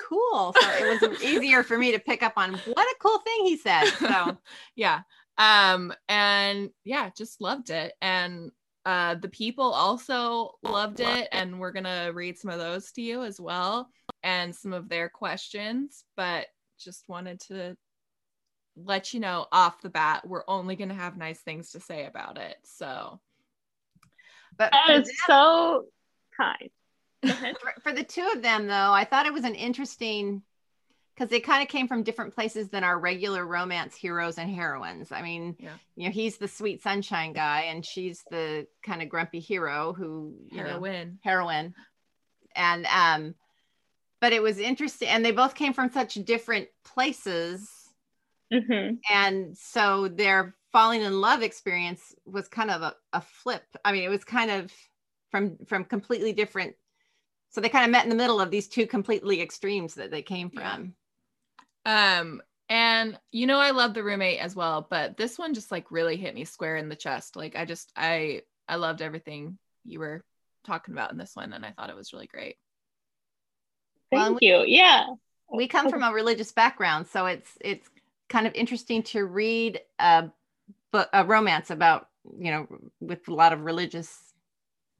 cool. 0.07 0.53
So 0.59 0.69
it 0.69 1.01
was 1.01 1.21
easier 1.23 1.63
for 1.63 1.77
me 1.77 1.91
to 1.91 1.99
pick 1.99 2.23
up 2.23 2.33
on 2.37 2.53
what 2.53 2.77
a 2.87 2.95
cool 3.01 3.17
thing 3.19 3.45
he 3.45 3.57
said. 3.57 3.85
So 3.99 4.37
yeah 4.75 5.01
um 5.37 5.93
and 6.09 6.71
yeah 6.83 7.09
just 7.15 7.41
loved 7.41 7.69
it 7.69 7.93
and 8.01 8.51
uh 8.85 9.15
the 9.15 9.29
people 9.29 9.65
also 9.65 10.51
loved 10.63 10.99
it 10.99 11.27
and 11.31 11.59
we're 11.59 11.71
gonna 11.71 12.11
read 12.13 12.37
some 12.37 12.49
of 12.51 12.57
those 12.59 12.91
to 12.91 13.01
you 13.01 13.23
as 13.23 13.39
well 13.39 13.89
and 14.23 14.55
some 14.55 14.73
of 14.73 14.89
their 14.89 15.09
questions 15.09 16.05
but 16.15 16.47
just 16.79 17.07
wanted 17.07 17.39
to 17.39 17.75
let 18.75 19.13
you 19.13 19.19
know 19.19 19.45
off 19.51 19.81
the 19.81 19.89
bat 19.89 20.27
we're 20.27 20.43
only 20.47 20.75
gonna 20.75 20.93
have 20.93 21.17
nice 21.17 21.39
things 21.41 21.71
to 21.71 21.79
say 21.79 22.05
about 22.05 22.37
it 22.37 22.57
so 22.63 23.19
but 24.57 24.71
That 24.71 24.85
for 24.87 24.93
is 25.01 25.11
so 25.27 25.85
kind. 26.35 26.69
Ahead. 27.23 27.55
for, 27.59 27.73
for 27.81 27.91
the 27.91 28.03
two 28.03 28.29
of 28.35 28.41
them 28.41 28.67
though 28.67 28.91
i 28.93 29.03
thought 29.03 29.25
it 29.25 29.33
was 29.33 29.43
an 29.43 29.55
interesting 29.55 30.43
because 31.17 31.29
they 31.31 31.39
kind 31.39 31.63
of 31.63 31.69
came 31.69 31.87
from 31.87 32.03
different 32.03 32.35
places 32.35 32.69
than 32.69 32.83
our 32.83 32.99
regular 32.99 33.43
romance 33.43 33.95
heroes 33.95 34.37
and 34.37 34.53
heroines. 34.53 35.11
I 35.11 35.23
mean 35.23 35.55
Yeah. 35.59 35.73
you 35.95 36.05
know 36.05 36.11
he's 36.11 36.37
the 36.37 36.47
sweet 36.47 36.83
sunshine 36.83 37.33
guy 37.33 37.61
and 37.69 37.83
she's 37.83 38.23
the 38.29 38.67
kind 38.85 39.01
of 39.01 39.09
grumpy 39.09 39.39
hero 39.39 39.93
who 39.93 40.35
you 40.51 40.57
know 40.57 40.69
heroin 40.69 41.19
heroine. 41.23 41.73
And 42.55 42.85
um 42.85 43.35
but 44.21 44.33
it 44.33 44.41
was 44.41 44.59
interesting 44.59 45.09
and 45.09 45.25
they 45.25 45.31
both 45.31 45.55
came 45.55 45.73
from 45.73 45.91
such 45.91 46.13
different 46.15 46.67
places. 46.85 47.67
Hmm 48.53 48.95
and 49.11 49.57
so 49.57 50.07
their 50.07 50.55
falling 50.71 51.01
in 51.01 51.19
love 51.19 51.41
experience 51.41 52.13
was 52.25 52.47
kind 52.47 52.69
of 52.69 52.83
a, 52.83 52.93
a 53.13 53.21
flip. 53.21 53.63
I 53.83 53.91
mean 53.91 54.03
it 54.03 54.09
was 54.09 54.23
kind 54.23 54.51
of 54.51 54.71
from 55.31 55.57
from 55.65 55.83
completely 55.83 56.31
different 56.31 56.75
so 57.49 57.61
they 57.61 57.69
kind 57.69 57.85
of 57.85 57.91
met 57.91 58.03
in 58.03 58.09
the 58.09 58.15
middle 58.15 58.39
of 58.41 58.51
these 58.51 58.67
two 58.67 58.87
completely 58.87 59.41
extremes 59.41 59.95
that 59.95 60.11
they 60.11 60.21
came 60.21 60.49
Yeah. 60.53 60.75
from 60.75 60.93
Um, 61.85 62.41
and 62.69 63.17
you 63.31 63.47
know, 63.47 63.59
I 63.59 63.71
love 63.71 63.93
the 63.93 64.03
roommate 64.03 64.39
as 64.39 64.55
well, 64.55 64.85
but 64.89 65.15
this 65.17 65.37
one 65.39 65.53
just 65.53 65.71
like 65.71 65.89
really 65.91 66.17
hit 66.17 66.35
me 66.35 66.43
square 66.45 66.75
in 66.75 66.89
the 66.89 66.95
chest. 66.95 67.35
Like 67.35 67.55
I 67.55 67.65
just 67.65 67.91
I 67.95 68.41
I 68.67 68.75
loved 68.75 69.01
everything 69.01 69.57
you 69.85 69.99
were 69.99 70.23
talking 70.65 70.93
about 70.93 71.11
in 71.11 71.17
this 71.17 71.35
one, 71.35 71.53
and 71.53 71.65
I 71.65 71.71
thought 71.71 71.89
it 71.89 71.95
was 71.95 72.11
really 72.13 72.27
great. 72.27 72.57
Well, 74.11 74.25
Thank 74.27 74.41
you. 74.41 74.63
Yeah. 74.65 75.05
we 75.51 75.67
come 75.67 75.89
from 75.89 76.03
a 76.03 76.11
religious 76.11 76.51
background 76.51 77.07
so 77.07 77.25
it's 77.25 77.57
it's 77.61 77.89
kind 78.29 78.47
of 78.47 78.53
interesting 78.53 79.03
to 79.03 79.23
read 79.25 79.79
a 79.99 80.29
book 80.91 81.09
a 81.13 81.23
romance 81.25 81.69
about 81.69 82.09
you 82.37 82.51
know 82.51 82.67
with 82.99 83.27
a 83.29 83.33
lot 83.33 83.53
of 83.53 83.61
religious 83.61 84.13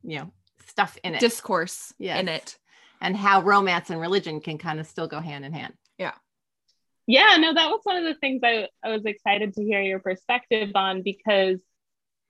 you 0.04 0.20
know 0.20 0.32
stuff 0.68 0.98
in 1.04 1.16
it 1.16 1.20
Discourse 1.20 1.94
Yes. 2.00 2.20
in 2.20 2.28
it. 2.28 2.58
and 3.02 3.16
how 3.16 3.42
romance 3.42 3.90
and 3.90 4.00
religion 4.00 4.40
can 4.42 4.58
kind 4.58 4.80
of 4.80 4.88
still 4.88 5.08
go 5.08 5.20
hand 5.20 5.46
in 5.46 5.54
hand 5.54 5.74
Yeah, 5.98 6.14
yeah 7.08 7.38
no, 7.40 7.54
that 7.54 7.70
was 7.70 7.82
one 7.84 7.98
of 7.98 8.04
the 8.04 8.16
things 8.16 8.42
I, 8.44 8.68
I 8.84 8.90
was 8.90 9.06
excited 9.06 9.54
to 9.54 9.64
hear 9.64 9.82
your 9.82 10.00
perspective 10.00 10.72
on 10.76 11.02
because 11.04 11.60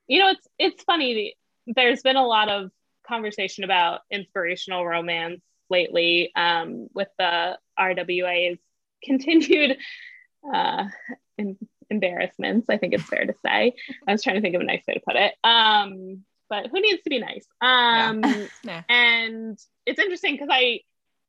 you 0.06 0.20
know 0.20 0.30
it's 0.30 0.46
it's 0.58 0.82
funny 0.84 1.34
there's 1.66 2.02
been 2.02 2.16
a 2.16 2.26
lot 2.26 2.48
of 2.48 2.70
conversation 3.06 3.64
about 3.64 4.00
inspirational 4.10 4.86
romance 4.86 5.40
lately 5.70 6.30
um, 6.34 6.88
with 6.94 7.08
the 7.18 7.58
RWA's 7.78 8.58
continued 9.04 9.76
uh, 10.54 10.84
em- 11.38 11.58
embarrassments. 11.90 12.68
I 12.70 12.78
think 12.78 12.94
it's 12.94 13.02
fair 13.04 13.26
to 13.26 13.34
say. 13.44 13.74
I 14.06 14.12
was 14.12 14.22
trying 14.22 14.36
to 14.36 14.42
think 14.42 14.54
of 14.54 14.60
a 14.62 14.64
nice 14.64 14.82
way 14.88 14.94
to 14.94 15.00
put 15.00 15.16
it. 15.16 15.34
Um, 15.44 16.24
but 16.48 16.66
who 16.68 16.80
needs 16.80 17.02
to 17.02 17.10
be 17.10 17.18
nice? 17.18 17.46
Um, 17.60 18.20
Nah. 18.64 18.82
and 18.88 19.58
it's 19.86 19.98
interesting 19.98 20.34
because 20.34 20.48
I 20.50 20.80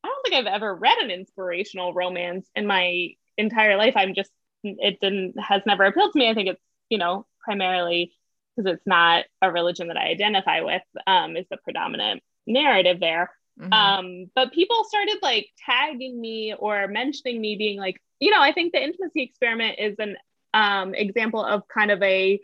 I 0.02 0.08
don't 0.08 0.22
think 0.24 0.34
I've 0.34 0.52
ever 0.52 0.74
read 0.74 0.98
an 0.98 1.10
inspirational 1.10 1.92
romance 1.92 2.48
in 2.54 2.66
my 2.66 3.10
entire 3.36 3.76
life. 3.76 3.94
I'm 3.96 4.14
just 4.14 4.30
it 4.62 4.98
didn't 5.00 5.38
has 5.40 5.62
never 5.66 5.84
appealed 5.84 6.12
to 6.12 6.18
me. 6.18 6.28
I 6.28 6.34
think 6.34 6.48
it's 6.48 6.62
you 6.88 6.98
know 6.98 7.26
primarily 7.44 8.12
because 8.56 8.74
it's 8.74 8.86
not 8.86 9.24
a 9.40 9.50
religion 9.50 9.88
that 9.88 9.96
I 9.96 10.08
identify 10.08 10.60
with 10.60 10.82
um, 11.06 11.36
is 11.36 11.46
the 11.50 11.56
predominant 11.58 12.22
narrative 12.46 13.00
there. 13.00 13.30
Mhm. 13.58 13.72
Um, 13.72 14.30
but 14.34 14.52
people 14.52 14.84
started 14.84 15.18
like 15.22 15.48
tagging 15.64 16.20
me 16.20 16.54
or 16.58 16.88
mentioning 16.88 17.40
me 17.40 17.56
being 17.56 17.78
like, 17.78 18.00
you 18.18 18.30
know, 18.30 18.40
I 18.40 18.52
think 18.52 18.72
the 18.72 18.82
intimacy 18.82 19.22
experiment 19.22 19.78
is 19.78 19.96
an 19.98 20.16
um, 20.54 20.94
example 20.94 21.44
of 21.44 21.62
kind 21.68 21.90
of 21.90 22.02
a 22.02 22.40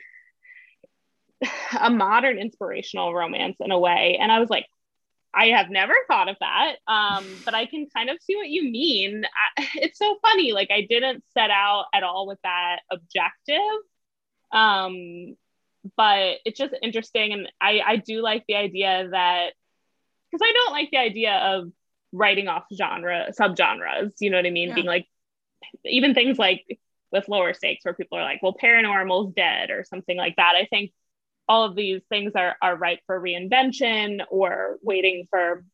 a 1.80 1.90
modern 1.90 2.38
inspirational 2.38 3.14
romance 3.14 3.56
in 3.60 3.70
a 3.70 3.78
way. 3.78 4.18
And 4.20 4.30
I 4.30 4.40
was 4.40 4.50
like, 4.50 4.66
I 5.34 5.48
have 5.48 5.68
never 5.68 5.92
thought 6.08 6.30
of 6.30 6.36
that, 6.40 6.76
um, 6.88 7.26
but 7.44 7.54
I 7.54 7.66
can 7.66 7.86
kind 7.94 8.08
of 8.08 8.16
see 8.22 8.36
what 8.36 8.48
you 8.48 8.62
mean. 8.70 9.24
I, 9.58 9.68
it's 9.74 9.98
so 9.98 10.16
funny. 10.22 10.52
Like 10.52 10.70
I 10.70 10.86
didn't 10.88 11.22
set 11.34 11.50
out 11.50 11.86
at 11.94 12.02
all 12.02 12.26
with 12.26 12.38
that 12.42 12.80
objective, 12.90 13.60
um, 14.50 15.36
but 15.94 16.38
it's 16.46 16.58
just 16.58 16.74
interesting, 16.82 17.34
and 17.34 17.52
I 17.60 17.82
I 17.86 17.96
do 17.96 18.22
like 18.22 18.44
the 18.48 18.56
idea 18.56 19.08
that 19.10 19.50
because 20.30 20.42
I 20.42 20.52
don't 20.52 20.72
like 20.72 20.90
the 20.90 20.98
idea 20.98 21.34
of 21.34 21.70
writing 22.12 22.48
off 22.48 22.64
genre 22.74 23.26
subgenres. 23.38 24.12
You 24.20 24.30
know 24.30 24.38
what 24.38 24.46
I 24.46 24.50
mean? 24.50 24.70
Yeah. 24.70 24.74
Being 24.74 24.86
like 24.86 25.06
even 25.84 26.14
things 26.14 26.38
like 26.38 26.64
with 27.12 27.28
lower 27.28 27.54
stakes 27.54 27.84
where 27.84 27.94
people 27.94 28.18
are 28.18 28.24
like, 28.24 28.42
well, 28.42 28.56
paranormal's 28.60 29.34
dead 29.34 29.70
or 29.70 29.84
something 29.84 30.16
like 30.16 30.36
that. 30.36 30.54
I 30.56 30.66
think 30.66 30.92
all 31.48 31.64
of 31.64 31.76
these 31.76 32.02
things 32.08 32.32
are 32.34 32.56
are 32.60 32.76
ripe 32.76 33.00
for 33.06 33.20
reinvention 33.20 34.20
or 34.30 34.78
waiting 34.82 35.26
for 35.30 35.64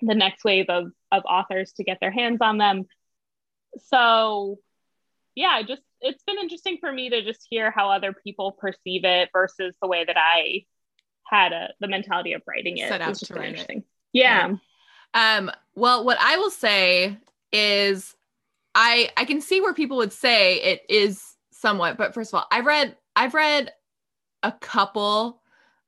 the 0.00 0.14
next 0.14 0.44
wave 0.44 0.66
of 0.68 0.92
of 1.10 1.24
authors 1.24 1.72
to 1.72 1.84
get 1.84 1.98
their 2.00 2.10
hands 2.10 2.38
on 2.40 2.58
them. 2.58 2.84
So 3.86 4.58
yeah, 5.34 5.62
just 5.62 5.82
it's 6.00 6.22
been 6.24 6.38
interesting 6.38 6.78
for 6.80 6.92
me 6.92 7.10
to 7.10 7.22
just 7.22 7.46
hear 7.48 7.70
how 7.70 7.90
other 7.90 8.12
people 8.12 8.52
perceive 8.52 9.04
it 9.04 9.30
versus 9.32 9.74
the 9.82 9.88
way 9.88 10.04
that 10.04 10.16
I 10.16 10.64
had 11.24 11.52
a 11.52 11.70
the 11.80 11.88
mentality 11.88 12.32
of 12.32 12.42
writing 12.46 12.78
it. 12.78 12.88
Set 12.88 13.00
out 13.00 13.14
to 13.16 13.34
write 13.34 13.44
it. 13.44 13.48
interesting. 13.48 13.84
Yeah. 14.12 14.56
Um, 15.14 15.50
well, 15.74 16.04
what 16.04 16.18
I 16.20 16.36
will 16.36 16.50
say 16.50 17.16
is 17.52 18.14
I 18.74 19.10
I 19.16 19.24
can 19.24 19.40
see 19.40 19.60
where 19.60 19.74
people 19.74 19.96
would 19.98 20.12
say 20.12 20.60
it 20.60 20.82
is 20.88 21.36
somewhat, 21.50 21.96
but 21.96 22.14
first 22.14 22.32
of 22.32 22.38
all, 22.38 22.46
I've 22.50 22.66
read 22.66 22.96
I've 23.16 23.34
read 23.34 23.72
a 24.42 24.52
couple 24.52 25.40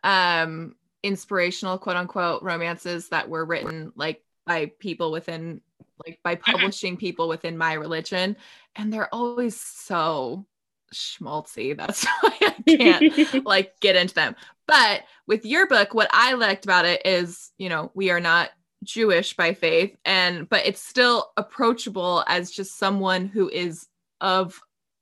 um 0.02 0.74
inspirational 1.02 1.78
quote 1.78 1.96
unquote 1.96 2.42
romances 2.42 3.08
that 3.08 3.28
were 3.28 3.44
written 3.44 3.92
like 3.96 4.22
by 4.46 4.66
people 4.78 5.12
within 5.12 5.60
like 6.06 6.18
by 6.22 6.34
publishing 6.34 6.96
people 6.96 7.28
within 7.28 7.56
my 7.56 7.74
religion. 7.74 8.36
And 8.76 8.92
they're 8.92 9.12
always 9.14 9.60
so 9.60 10.46
schmaltzy. 10.94 11.76
That's 11.76 12.04
why 12.20 12.36
i 12.40 12.76
can't 12.76 13.44
like 13.44 13.78
get 13.80 13.96
into 13.96 14.14
them. 14.14 14.36
But 14.66 15.02
with 15.26 15.44
your 15.44 15.66
book 15.66 15.94
what 15.94 16.10
i 16.12 16.34
liked 16.34 16.64
about 16.64 16.84
it 16.84 17.02
is 17.04 17.52
you 17.58 17.68
know 17.68 17.90
we 17.94 18.10
are 18.10 18.20
not 18.20 18.50
Jewish 18.82 19.36
by 19.36 19.54
faith. 19.54 19.96
And 20.04 20.48
but 20.48 20.66
it's 20.66 20.82
still 20.82 21.32
approachable 21.36 22.24
as 22.26 22.50
just 22.50 22.78
someone 22.78 23.26
who 23.26 23.48
is 23.48 23.86
of 24.20 24.60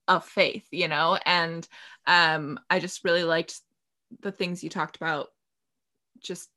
a 0.08 0.20
faith, 0.20 0.66
you 0.72 0.88
know? 0.88 1.18
And 1.24 1.68
um 2.06 2.58
I 2.68 2.80
just 2.80 3.04
really 3.04 3.24
liked 3.24 3.60
the 4.20 4.32
things 4.32 4.64
you 4.64 4.70
talked 4.70 4.96
about 4.96 5.28
just 6.20 6.48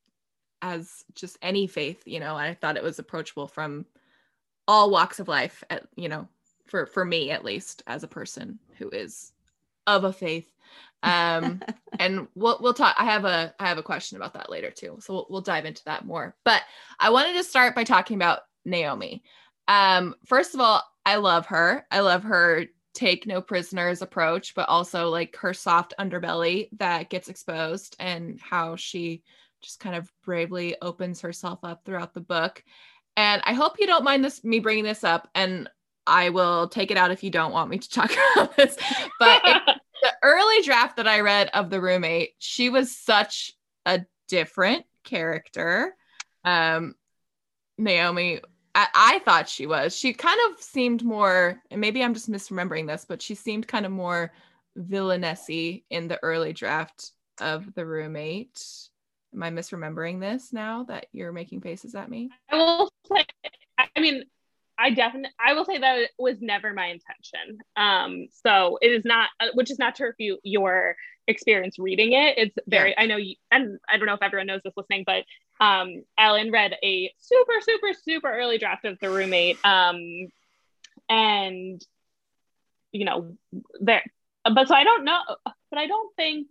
as 0.62 1.04
just 1.14 1.36
any 1.42 1.66
faith, 1.66 2.02
you 2.06 2.20
know, 2.20 2.34
I 2.36 2.54
thought 2.54 2.76
it 2.76 2.82
was 2.82 2.98
approachable 2.98 3.46
from 3.46 3.84
all 4.66 4.90
walks 4.90 5.20
of 5.20 5.28
life 5.28 5.62
at, 5.70 5.86
you 5.96 6.08
know, 6.08 6.28
for 6.66 6.86
for 6.86 7.04
me 7.04 7.30
at 7.30 7.44
least 7.44 7.82
as 7.86 8.02
a 8.02 8.08
person 8.08 8.58
who 8.78 8.88
is 8.90 9.32
of 9.86 10.04
a 10.04 10.12
faith. 10.12 10.50
Um 11.02 11.62
and 11.98 12.26
we'll 12.34 12.58
we'll 12.60 12.74
talk 12.74 12.94
i 12.98 13.04
have 13.04 13.24
a 13.24 13.54
i 13.60 13.68
have 13.68 13.78
a 13.78 13.82
question 13.82 14.16
about 14.16 14.34
that 14.34 14.50
later 14.50 14.70
too. 14.70 14.96
So 15.00 15.12
we'll, 15.12 15.26
we'll 15.28 15.40
dive 15.42 15.66
into 15.66 15.84
that 15.84 16.06
more. 16.06 16.34
But 16.44 16.62
i 16.98 17.10
wanted 17.10 17.34
to 17.34 17.44
start 17.44 17.74
by 17.74 17.84
talking 17.84 18.16
about 18.16 18.40
naomi. 18.64 19.22
Um 19.68 20.14
first 20.24 20.54
of 20.54 20.60
all 20.60 20.82
i 21.04 21.16
love 21.16 21.46
her. 21.46 21.86
I 21.90 22.00
love 22.00 22.22
her 22.22 22.66
take 22.94 23.26
no 23.26 23.40
prisoners 23.40 24.02
approach 24.02 24.54
but 24.54 24.68
also 24.68 25.08
like 25.08 25.36
her 25.36 25.54
soft 25.54 25.94
underbelly 25.98 26.68
that 26.78 27.10
gets 27.10 27.28
exposed 27.28 27.96
and 27.98 28.38
how 28.40 28.76
she 28.76 29.22
just 29.62 29.80
kind 29.80 29.94
of 29.94 30.10
bravely 30.24 30.76
opens 30.82 31.20
herself 31.20 31.60
up 31.62 31.84
throughout 31.84 32.12
the 32.14 32.20
book 32.20 32.62
and 33.16 33.40
i 33.44 33.52
hope 33.52 33.76
you 33.78 33.86
don't 33.86 34.04
mind 34.04 34.24
this 34.24 34.44
me 34.44 34.58
bringing 34.58 34.84
this 34.84 35.04
up 35.04 35.28
and 35.34 35.70
i 36.06 36.28
will 36.28 36.68
take 36.68 36.90
it 36.90 36.96
out 36.96 37.10
if 37.10 37.22
you 37.22 37.30
don't 37.30 37.52
want 37.52 37.70
me 37.70 37.78
to 37.78 37.88
talk 37.88 38.10
about 38.36 38.56
this 38.56 38.76
but 39.18 39.40
it, 39.44 39.62
the 40.02 40.12
early 40.22 40.62
draft 40.62 40.96
that 40.96 41.08
I 41.08 41.20
read 41.20 41.48
of 41.54 41.70
the 41.70 41.80
roommate, 41.80 42.34
she 42.38 42.68
was 42.68 42.94
such 42.94 43.52
a 43.86 44.04
different 44.28 44.84
character. 45.04 45.94
Um, 46.44 46.94
Naomi, 47.78 48.40
I, 48.74 48.88
I 48.94 49.18
thought 49.20 49.48
she 49.48 49.66
was. 49.66 49.96
She 49.96 50.12
kind 50.14 50.38
of 50.50 50.62
seemed 50.62 51.04
more, 51.04 51.62
and 51.70 51.80
maybe 51.80 52.02
I'm 52.02 52.14
just 52.14 52.30
misremembering 52.30 52.86
this, 52.86 53.04
but 53.06 53.20
she 53.20 53.34
seemed 53.34 53.68
kind 53.68 53.84
of 53.84 53.92
more 53.92 54.32
villainessy 54.78 55.84
in 55.90 56.08
the 56.08 56.22
early 56.22 56.52
draft 56.52 57.12
of 57.40 57.74
the 57.74 57.84
roommate. 57.84 58.64
Am 59.34 59.42
I 59.42 59.50
misremembering 59.50 60.20
this 60.20 60.52
now 60.52 60.84
that 60.84 61.06
you're 61.12 61.32
making 61.32 61.60
faces 61.60 61.94
at 61.94 62.10
me? 62.10 62.30
I 62.50 62.56
will 62.56 62.90
say, 63.10 63.24
I 63.78 64.00
mean, 64.00 64.24
I 64.82 64.90
definitely, 64.90 65.30
I 65.38 65.52
will 65.52 65.64
say 65.64 65.78
that 65.78 65.98
it 65.98 66.10
was 66.18 66.38
never 66.40 66.72
my 66.72 66.86
intention. 66.86 67.58
Um, 67.76 68.26
so 68.44 68.78
it 68.82 68.88
is 68.88 69.04
not, 69.04 69.28
uh, 69.38 69.46
which 69.54 69.70
is 69.70 69.78
not 69.78 69.94
to 69.96 70.04
refute 70.06 70.40
your 70.42 70.96
experience 71.28 71.78
reading 71.78 72.14
it. 72.14 72.34
It's 72.36 72.56
very, 72.66 72.90
yeah. 72.90 73.02
I 73.02 73.06
know, 73.06 73.16
you, 73.16 73.36
and 73.52 73.78
I 73.88 73.96
don't 73.96 74.06
know 74.06 74.14
if 74.14 74.22
everyone 74.22 74.48
knows 74.48 74.60
this 74.64 74.72
listening, 74.76 75.04
but 75.06 75.24
um, 75.64 76.02
Ellen 76.18 76.50
read 76.50 76.74
a 76.82 77.12
super, 77.18 77.52
super, 77.60 77.92
super 78.04 78.28
early 78.28 78.58
draft 78.58 78.84
of 78.84 78.98
The 79.00 79.08
Roommate. 79.08 79.64
Um, 79.64 80.00
and, 81.08 81.80
you 82.90 83.04
know, 83.04 83.36
there, 83.80 84.02
but 84.44 84.66
so 84.66 84.74
I 84.74 84.82
don't 84.82 85.04
know, 85.04 85.20
but 85.70 85.78
I 85.78 85.86
don't 85.86 86.12
think 86.16 86.48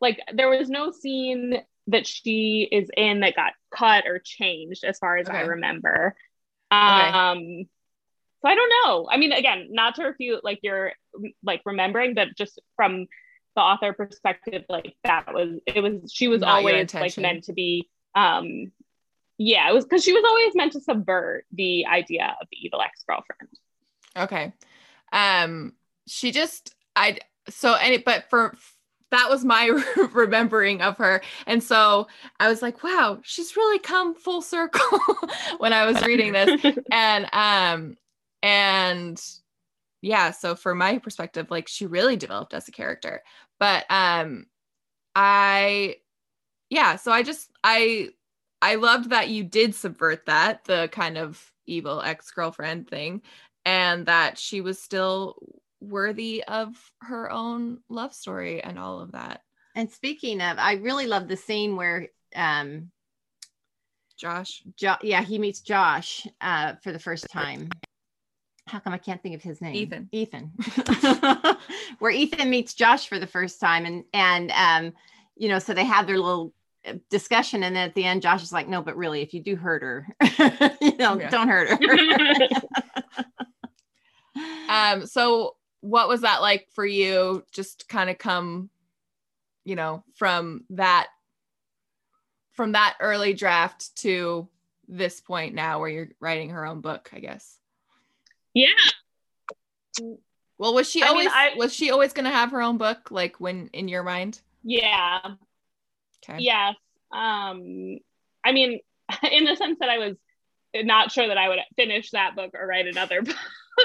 like 0.00 0.18
there 0.34 0.48
was 0.48 0.68
no 0.68 0.90
scene 0.90 1.62
that 1.86 2.08
she 2.08 2.68
is 2.70 2.90
in 2.96 3.20
that 3.20 3.36
got 3.36 3.52
cut 3.72 4.06
or 4.06 4.18
changed 4.18 4.82
as 4.82 4.98
far 4.98 5.16
as 5.16 5.28
okay. 5.28 5.38
I 5.38 5.42
remember. 5.42 6.16
Um, 6.70 7.64
so 8.42 8.48
I 8.48 8.54
don't 8.54 8.72
know. 8.84 9.08
I 9.10 9.16
mean, 9.16 9.32
again, 9.32 9.68
not 9.70 9.96
to 9.96 10.04
refute 10.04 10.44
like 10.44 10.60
you're 10.62 10.92
like 11.42 11.62
remembering, 11.64 12.14
but 12.14 12.28
just 12.36 12.60
from 12.76 13.06
the 13.56 13.62
author 13.62 13.92
perspective, 13.92 14.64
like 14.68 14.94
that 15.04 15.32
was 15.32 15.60
it 15.66 15.82
was 15.82 16.10
she 16.12 16.28
was 16.28 16.40
not 16.40 16.58
always 16.58 16.92
like 16.94 17.16
meant 17.18 17.44
to 17.44 17.52
be. 17.52 17.88
Um, 18.14 18.72
yeah, 19.36 19.68
it 19.70 19.74
was 19.74 19.84
because 19.84 20.04
she 20.04 20.12
was 20.12 20.24
always 20.26 20.54
meant 20.54 20.72
to 20.72 20.80
subvert 20.80 21.46
the 21.52 21.86
idea 21.86 22.36
of 22.40 22.46
the 22.50 22.58
evil 22.58 22.80
ex 22.80 23.02
girlfriend. 23.08 23.50
Okay, 24.16 24.52
um, 25.12 25.74
she 26.06 26.30
just 26.30 26.74
I 26.96 27.18
so 27.48 27.74
any 27.74 27.98
but 27.98 28.28
for 28.30 28.54
that 29.10 29.28
was 29.28 29.44
my 29.44 29.66
remembering 30.12 30.82
of 30.82 30.96
her. 30.98 31.22
And 31.46 31.62
so 31.62 32.08
I 32.38 32.48
was 32.48 32.62
like, 32.62 32.82
wow, 32.82 33.20
she's 33.22 33.56
really 33.56 33.78
come 33.78 34.14
full 34.14 34.42
circle 34.42 34.98
when 35.58 35.72
I 35.72 35.86
was 35.86 36.04
reading 36.04 36.32
this. 36.32 36.78
and 36.92 37.28
um 37.32 37.96
and 38.42 39.22
yeah, 40.02 40.30
so 40.30 40.54
for 40.54 40.74
my 40.74 40.98
perspective, 40.98 41.50
like 41.50 41.68
she 41.68 41.86
really 41.86 42.16
developed 42.16 42.54
as 42.54 42.68
a 42.68 42.72
character. 42.72 43.22
But 43.58 43.84
um 43.90 44.46
I 45.14 45.96
yeah, 46.70 46.96
so 46.96 47.12
I 47.12 47.22
just 47.22 47.50
I 47.64 48.10
I 48.62 48.76
loved 48.76 49.10
that 49.10 49.28
you 49.28 49.44
did 49.44 49.74
subvert 49.74 50.26
that, 50.26 50.64
the 50.64 50.88
kind 50.92 51.18
of 51.18 51.52
evil 51.66 52.02
ex-girlfriend 52.02 52.88
thing, 52.88 53.22
and 53.64 54.06
that 54.06 54.38
she 54.38 54.60
was 54.60 54.80
still 54.80 55.36
worthy 55.80 56.44
of 56.44 56.74
her 57.00 57.30
own 57.30 57.78
love 57.88 58.14
story 58.14 58.62
and 58.62 58.78
all 58.78 59.00
of 59.00 59.12
that. 59.12 59.42
And 59.74 59.90
speaking 59.90 60.40
of, 60.40 60.58
I 60.58 60.74
really 60.74 61.06
love 61.06 61.28
the 61.28 61.36
scene 61.36 61.76
where 61.76 62.08
um 62.34 62.90
Josh. 64.16 64.62
Jo- 64.76 64.96
yeah, 65.02 65.22
he 65.22 65.38
meets 65.38 65.60
Josh 65.60 66.26
uh 66.40 66.74
for 66.82 66.92
the 66.92 66.98
first 66.98 67.26
time. 67.30 67.70
How 68.66 68.78
come 68.78 68.92
I 68.92 68.98
can't 68.98 69.22
think 69.22 69.34
of 69.34 69.42
his 69.42 69.60
name? 69.60 69.74
Ethan. 69.74 70.08
Ethan. 70.12 70.52
where 71.98 72.10
Ethan 72.10 72.50
meets 72.50 72.74
Josh 72.74 73.08
for 73.08 73.18
the 73.18 73.26
first 73.26 73.60
time 73.60 73.86
and 73.86 74.04
and 74.12 74.50
um 74.52 74.92
you 75.36 75.48
know, 75.48 75.58
so 75.58 75.72
they 75.72 75.84
have 75.84 76.06
their 76.06 76.18
little 76.18 76.52
discussion 77.08 77.62
and 77.62 77.74
then 77.74 77.88
at 77.88 77.94
the 77.94 78.04
end 78.04 78.20
Josh 78.20 78.42
is 78.42 78.52
like, 78.52 78.68
"No, 78.68 78.82
but 78.82 78.96
really 78.96 79.22
if 79.22 79.32
you 79.32 79.42
do 79.42 79.56
hurt 79.56 79.82
her, 79.82 80.06
you 80.80 80.96
know, 80.98 81.18
yeah. 81.18 81.30
don't 81.30 81.48
hurt 81.48 81.68
her." 81.70 82.48
um 84.68 85.06
so 85.06 85.56
what 85.80 86.08
was 86.08 86.22
that 86.22 86.40
like 86.40 86.68
for 86.72 86.84
you 86.84 87.44
just 87.52 87.88
kind 87.88 88.10
of 88.10 88.18
come 88.18 88.68
you 89.64 89.76
know 89.76 90.04
from 90.14 90.64
that 90.70 91.08
from 92.52 92.72
that 92.72 92.96
early 93.00 93.32
draft 93.32 93.94
to 93.96 94.48
this 94.88 95.20
point 95.20 95.54
now 95.54 95.80
where 95.80 95.88
you're 95.88 96.08
writing 96.20 96.50
her 96.50 96.66
own 96.66 96.80
book 96.80 97.10
i 97.12 97.20
guess? 97.20 97.56
Yeah. 98.52 98.66
Well 100.58 100.74
was 100.74 100.90
she 100.90 101.02
I 101.02 101.08
always 101.08 101.26
mean, 101.26 101.34
I, 101.34 101.52
was 101.56 101.72
she 101.72 101.90
always 101.90 102.12
going 102.12 102.24
to 102.24 102.30
have 102.30 102.50
her 102.50 102.60
own 102.60 102.78
book 102.78 103.10
like 103.10 103.36
when 103.40 103.68
in 103.72 103.88
your 103.88 104.02
mind? 104.02 104.40
Yeah. 104.64 105.20
Okay. 106.24 106.42
Yes. 106.42 106.74
Um 107.12 107.98
i 108.44 108.52
mean 108.52 108.80
in 109.30 109.44
the 109.44 109.56
sense 109.56 109.78
that 109.80 109.88
i 109.88 109.98
was 109.98 110.16
not 110.74 111.10
sure 111.10 111.28
that 111.28 111.38
i 111.38 111.48
would 111.48 111.58
finish 111.76 112.10
that 112.10 112.36
book 112.36 112.52
or 112.54 112.66
write 112.66 112.86
another 112.86 113.22
book 113.22 113.36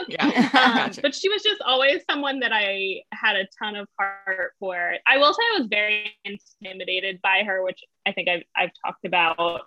yeah. 0.08 0.50
gotcha. 0.54 1.02
But 1.02 1.16
she 1.16 1.30
was 1.30 1.44
just 1.44 1.62
always 1.62 2.04
someone 2.10 2.40
that 2.40 2.52
I 2.54 3.02
had 3.12 3.36
a 3.36 3.48
ton 3.60 3.76
of 3.76 3.88
heart 3.98 4.54
for. 4.60 4.96
I 5.08 5.18
will 5.18 5.34
say 5.34 5.42
I 5.56 5.60
was 5.60 5.68
very 5.68 6.16
intimidated 6.24 7.22
by 7.22 7.44
her, 7.46 7.64
which 7.64 7.84
I 8.06 8.12
think 8.12 8.30
I've, 8.30 8.44
I've 8.56 8.72
talked 8.86 9.06
about. 9.06 9.62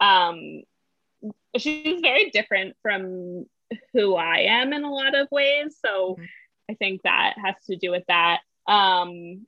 Um, 0.00 0.62
she's 1.56 2.00
very 2.00 2.30
different 2.30 2.76
from 2.82 3.46
who 3.92 4.14
I 4.14 4.38
am 4.40 4.72
in 4.72 4.84
a 4.84 4.92
lot 4.92 5.14
of 5.14 5.28
ways. 5.30 5.76
So 5.84 6.12
mm-hmm. 6.12 6.24
I 6.70 6.74
think 6.74 7.02
that 7.02 7.34
has 7.42 7.54
to 7.68 7.76
do 7.76 7.90
with 7.90 8.04
that. 8.08 8.40
Um, 8.66 9.46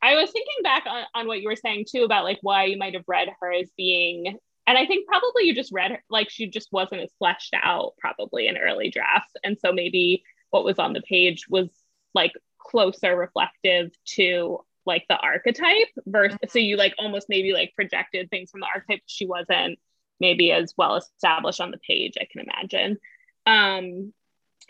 I 0.00 0.16
was 0.16 0.30
thinking 0.30 0.62
back 0.62 0.84
on, 0.86 1.04
on 1.14 1.26
what 1.28 1.40
you 1.40 1.48
were 1.48 1.56
saying 1.56 1.86
too 1.88 2.02
about 2.02 2.24
like 2.24 2.38
why 2.42 2.64
you 2.64 2.76
might 2.76 2.94
have 2.94 3.04
read 3.06 3.28
her 3.40 3.52
as 3.52 3.70
being 3.76 4.36
and 4.66 4.78
I 4.78 4.86
think 4.86 5.06
probably 5.06 5.44
you 5.44 5.54
just 5.54 5.72
read 5.72 5.90
her, 5.90 6.02
like 6.08 6.30
she 6.30 6.46
just 6.46 6.68
wasn't 6.72 7.02
as 7.02 7.10
fleshed 7.18 7.54
out 7.60 7.94
probably 7.98 8.46
in 8.46 8.56
early 8.56 8.90
drafts. 8.90 9.32
And 9.42 9.58
so 9.58 9.72
maybe 9.72 10.22
what 10.50 10.64
was 10.64 10.78
on 10.78 10.92
the 10.92 11.02
page 11.02 11.46
was 11.48 11.68
like 12.14 12.32
closer 12.58 13.16
reflective 13.16 13.90
to 14.04 14.60
like 14.84 15.04
the 15.08 15.16
archetype 15.16 15.88
versus 16.06 16.38
so 16.48 16.58
you 16.58 16.76
like 16.76 16.94
almost 16.98 17.28
maybe 17.28 17.52
like 17.52 17.72
projected 17.74 18.30
things 18.30 18.50
from 18.50 18.60
the 18.60 18.66
archetype 18.66 19.00
she 19.06 19.26
wasn't 19.26 19.78
maybe 20.20 20.52
as 20.52 20.74
well 20.76 20.96
established 20.96 21.60
on 21.60 21.70
the 21.70 21.78
page 21.78 22.14
i 22.20 22.26
can 22.30 22.40
imagine 22.40 22.98
um 23.46 24.12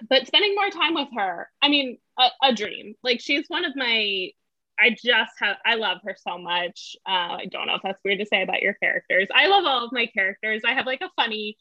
but 0.08 0.26
spending 0.26 0.54
more 0.54 0.70
time 0.70 0.94
with 0.94 1.08
her 1.16 1.48
i 1.62 1.68
mean 1.68 1.98
a, 2.18 2.28
a 2.42 2.54
dream 2.54 2.94
like 3.02 3.20
she's 3.20 3.46
one 3.48 3.64
of 3.64 3.74
my 3.74 4.30
I 4.78 4.90
just 4.90 5.32
have 5.38 5.56
I 5.64 5.76
love 5.76 5.98
her 6.04 6.16
so 6.18 6.38
much. 6.38 6.96
Uh, 7.06 7.38
I 7.40 7.46
don't 7.50 7.66
know 7.66 7.76
if 7.76 7.82
that's 7.82 8.00
weird 8.04 8.18
to 8.20 8.26
say 8.26 8.42
about 8.42 8.62
your 8.62 8.74
characters. 8.74 9.28
I 9.34 9.46
love 9.48 9.64
all 9.64 9.84
of 9.84 9.92
my 9.92 10.06
characters. 10.06 10.62
I 10.66 10.72
have 10.74 10.86
like 10.86 11.02
a 11.02 11.10
funny, 11.16 11.56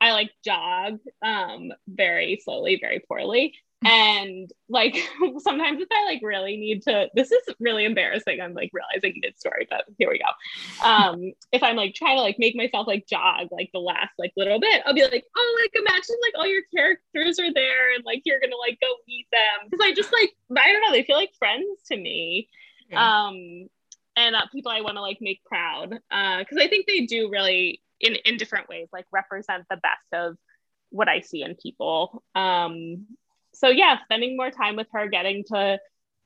I 0.00 0.12
like 0.12 0.30
jog 0.44 0.98
um 1.22 1.72
very 1.88 2.40
slowly, 2.42 2.78
very 2.80 3.00
poorly. 3.00 3.54
And 3.82 4.50
like 4.68 4.94
sometimes 5.38 5.80
if 5.80 5.88
I 5.90 6.04
like 6.04 6.20
really 6.22 6.56
need 6.56 6.82
to, 6.82 7.08
this 7.14 7.32
is 7.32 7.42
really 7.58 7.84
embarrassing. 7.84 8.40
I'm 8.40 8.52
like 8.52 8.70
realizing 8.72 9.18
mid 9.22 9.38
story, 9.38 9.66
but 9.70 9.84
here 9.98 10.10
we 10.10 10.18
go. 10.18 10.86
Um, 10.86 11.32
if 11.50 11.62
I'm 11.62 11.76
like 11.76 11.94
trying 11.94 12.16
to 12.16 12.22
like 12.22 12.38
make 12.38 12.54
myself 12.54 12.86
like 12.86 13.06
jog 13.06 13.48
like 13.50 13.70
the 13.72 13.80
last 13.80 14.12
like 14.18 14.32
little 14.36 14.60
bit, 14.60 14.82
I'll 14.84 14.94
be 14.94 15.02
like, 15.02 15.24
oh, 15.36 15.58
like 15.62 15.72
imagine 15.74 16.16
like 16.22 16.34
all 16.36 16.46
your 16.46 16.62
characters 16.74 17.38
are 17.38 17.52
there 17.52 17.94
and 17.94 18.04
like 18.04 18.22
you're 18.24 18.40
gonna 18.40 18.56
like 18.56 18.78
go 18.80 18.88
meet 19.08 19.26
them 19.32 19.68
because 19.70 19.84
I 19.84 19.94
just 19.94 20.12
like 20.12 20.30
I 20.56 20.72
don't 20.72 20.82
know, 20.82 20.92
they 20.92 21.04
feel 21.04 21.16
like 21.16 21.34
friends 21.38 21.80
to 21.90 21.96
me. 21.96 22.48
Yeah. 22.90 23.26
Um, 23.28 23.68
and 24.16 24.36
uh, 24.36 24.42
people 24.52 24.72
I 24.72 24.82
want 24.82 24.96
to 24.96 25.00
like 25.00 25.18
make 25.20 25.42
proud 25.44 25.90
because 25.90 26.58
uh, 26.58 26.62
I 26.62 26.68
think 26.68 26.86
they 26.86 27.06
do 27.06 27.30
really 27.30 27.80
in 28.00 28.16
in 28.26 28.36
different 28.36 28.68
ways 28.68 28.88
like 28.92 29.06
represent 29.10 29.64
the 29.70 29.76
best 29.76 30.12
of 30.12 30.36
what 30.90 31.08
I 31.08 31.20
see 31.20 31.42
in 31.42 31.54
people. 31.54 32.22
Um, 32.34 33.06
so 33.60 33.68
yeah, 33.68 33.96
spending 34.04 34.36
more 34.36 34.50
time 34.50 34.76
with 34.76 34.86
her, 34.92 35.06
getting 35.08 35.44
to 35.48 35.78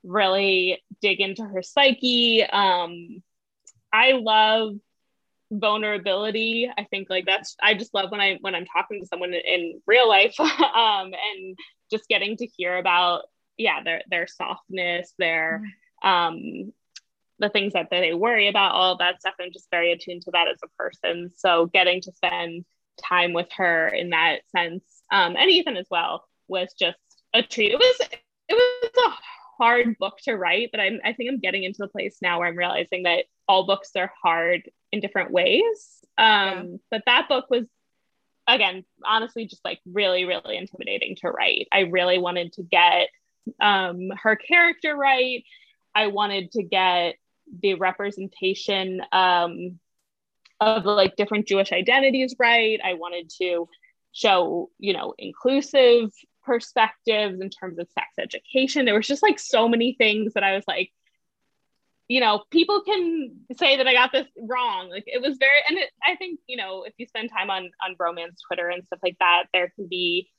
really 0.03 0.81
dig 1.01 1.19
into 1.19 1.43
her 1.43 1.61
psyche. 1.61 2.43
Um, 2.43 3.21
I 3.91 4.13
love 4.13 4.75
vulnerability. 5.51 6.71
I 6.77 6.85
think 6.85 7.09
like 7.09 7.25
that's 7.25 7.57
I 7.61 7.73
just 7.73 7.93
love 7.93 8.09
when 8.09 8.21
I 8.21 8.37
when 8.39 8.55
I'm 8.55 8.65
talking 8.65 9.01
to 9.01 9.07
someone 9.07 9.33
in 9.33 9.81
real 9.85 10.07
life 10.07 10.39
um, 10.39 11.13
and 11.13 11.57
just 11.91 12.07
getting 12.07 12.37
to 12.37 12.45
hear 12.45 12.77
about 12.77 13.23
yeah 13.57 13.83
their 13.83 14.01
their 14.09 14.27
softness, 14.27 15.13
their 15.19 15.61
mm-hmm. 16.03 16.07
um, 16.07 16.73
the 17.39 17.49
things 17.49 17.73
that 17.73 17.89
they 17.91 18.13
worry 18.13 18.47
about, 18.47 18.71
all 18.71 18.97
that 18.97 19.19
stuff. 19.19 19.33
I'm 19.41 19.51
just 19.51 19.69
very 19.69 19.91
attuned 19.91 20.21
to 20.21 20.31
that 20.31 20.47
as 20.47 20.59
a 20.63 20.81
person. 20.81 21.31
So 21.35 21.65
getting 21.65 21.99
to 22.03 22.13
spend 22.13 22.63
time 23.03 23.33
with 23.33 23.49
her 23.57 23.89
in 23.89 24.11
that 24.11 24.39
sense, 24.55 24.85
um, 25.11 25.35
and 25.35 25.51
Ethan 25.51 25.75
as 25.75 25.87
well, 25.91 26.25
was 26.47 26.73
just 26.79 26.97
a 27.35 27.43
treat. 27.43 27.71
It 27.71 27.79
was 27.79 28.07
it 28.47 28.53
was 28.53 28.91
a 29.07 29.11
hard 29.57 29.97
book 29.97 30.17
to 30.23 30.35
write, 30.35 30.69
but 30.71 30.79
I'm 30.79 30.99
I 31.03 31.13
think 31.13 31.29
I'm 31.29 31.39
getting 31.39 31.63
into 31.63 31.79
the 31.79 31.87
place 31.87 32.17
now 32.21 32.39
where 32.39 32.47
I'm 32.47 32.57
realizing 32.57 33.03
that 33.03 33.25
all 33.47 33.65
books 33.65 33.91
are 33.95 34.11
hard 34.21 34.69
in 34.91 34.99
different 34.99 35.31
ways. 35.31 36.03
Um, 36.17 36.25
yeah. 36.27 36.63
but 36.91 37.03
that 37.05 37.27
book 37.27 37.45
was 37.49 37.65
again, 38.47 38.85
honestly, 39.03 39.45
just 39.45 39.65
like 39.65 39.79
really, 39.85 40.25
really 40.25 40.57
intimidating 40.57 41.15
to 41.17 41.29
write. 41.29 41.67
I 41.71 41.81
really 41.81 42.17
wanted 42.17 42.53
to 42.53 42.63
get 42.63 43.09
um, 43.59 44.09
her 44.21 44.35
character 44.35 44.95
right. 44.95 45.43
I 45.93 46.07
wanted 46.07 46.51
to 46.53 46.63
get 46.63 47.15
the 47.61 47.75
representation 47.75 49.01
um, 49.11 49.79
of 50.59 50.85
like 50.85 51.15
different 51.15 51.47
Jewish 51.47 51.71
identities 51.71 52.35
right. 52.39 52.79
I 52.83 52.93
wanted 52.93 53.31
to 53.41 53.67
show, 54.11 54.69
you 54.79 54.93
know, 54.93 55.13
inclusive 55.17 56.11
perspectives 56.45 57.39
in 57.39 57.49
terms 57.49 57.79
of 57.79 57.87
sex 57.93 58.07
education. 58.19 58.85
There 58.85 58.95
was 58.95 59.07
just 59.07 59.23
like 59.23 59.39
so 59.39 59.67
many 59.67 59.95
things 59.97 60.33
that 60.33 60.43
I 60.43 60.55
was 60.55 60.63
like, 60.67 60.91
you 62.07 62.19
know, 62.19 62.43
people 62.51 62.81
can 62.81 63.31
say 63.57 63.77
that 63.77 63.87
I 63.87 63.93
got 63.93 64.11
this 64.11 64.27
wrong. 64.37 64.89
Like 64.89 65.05
it 65.07 65.21
was 65.21 65.37
very, 65.37 65.59
and 65.67 65.77
it, 65.77 65.89
I 66.05 66.15
think, 66.15 66.39
you 66.47 66.57
know, 66.57 66.83
if 66.83 66.93
you 66.97 67.07
spend 67.07 67.31
time 67.31 67.49
on 67.49 67.71
on 67.83 67.95
romance 67.99 68.41
Twitter 68.47 68.69
and 68.69 68.85
stuff 68.85 68.99
like 69.01 69.17
that, 69.19 69.45
there 69.53 69.71
can 69.75 69.87
be 69.87 70.29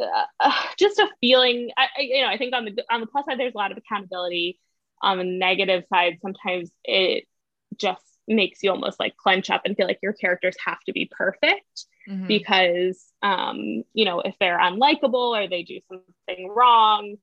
uh, 0.00 0.52
just 0.78 0.98
a 0.98 1.08
feeling. 1.20 1.70
I, 1.76 1.86
I, 1.98 2.00
you 2.00 2.22
know, 2.22 2.28
I 2.28 2.38
think 2.38 2.54
on 2.54 2.64
the 2.64 2.82
on 2.90 3.00
the 3.00 3.06
plus 3.06 3.26
side, 3.26 3.38
there's 3.38 3.54
a 3.54 3.58
lot 3.58 3.72
of 3.72 3.78
accountability 3.78 4.58
on 5.02 5.18
the 5.18 5.24
negative 5.24 5.84
side, 5.88 6.18
sometimes 6.22 6.70
it 6.84 7.24
just 7.76 8.04
makes 8.28 8.62
you 8.62 8.70
almost 8.70 9.00
like 9.00 9.16
clench 9.16 9.50
up 9.50 9.62
and 9.64 9.76
feel 9.76 9.86
like 9.86 9.98
your 10.02 10.12
characters 10.12 10.56
have 10.64 10.80
to 10.86 10.92
be 10.92 11.10
perfect 11.10 11.86
mm-hmm. 12.08 12.26
because 12.26 13.12
um, 13.22 13.82
you 13.92 14.04
know 14.04 14.20
if 14.20 14.34
they're 14.38 14.58
unlikable 14.58 15.36
or 15.36 15.48
they 15.48 15.62
do 15.62 15.80
something 15.88 16.48
wrong 16.48 17.16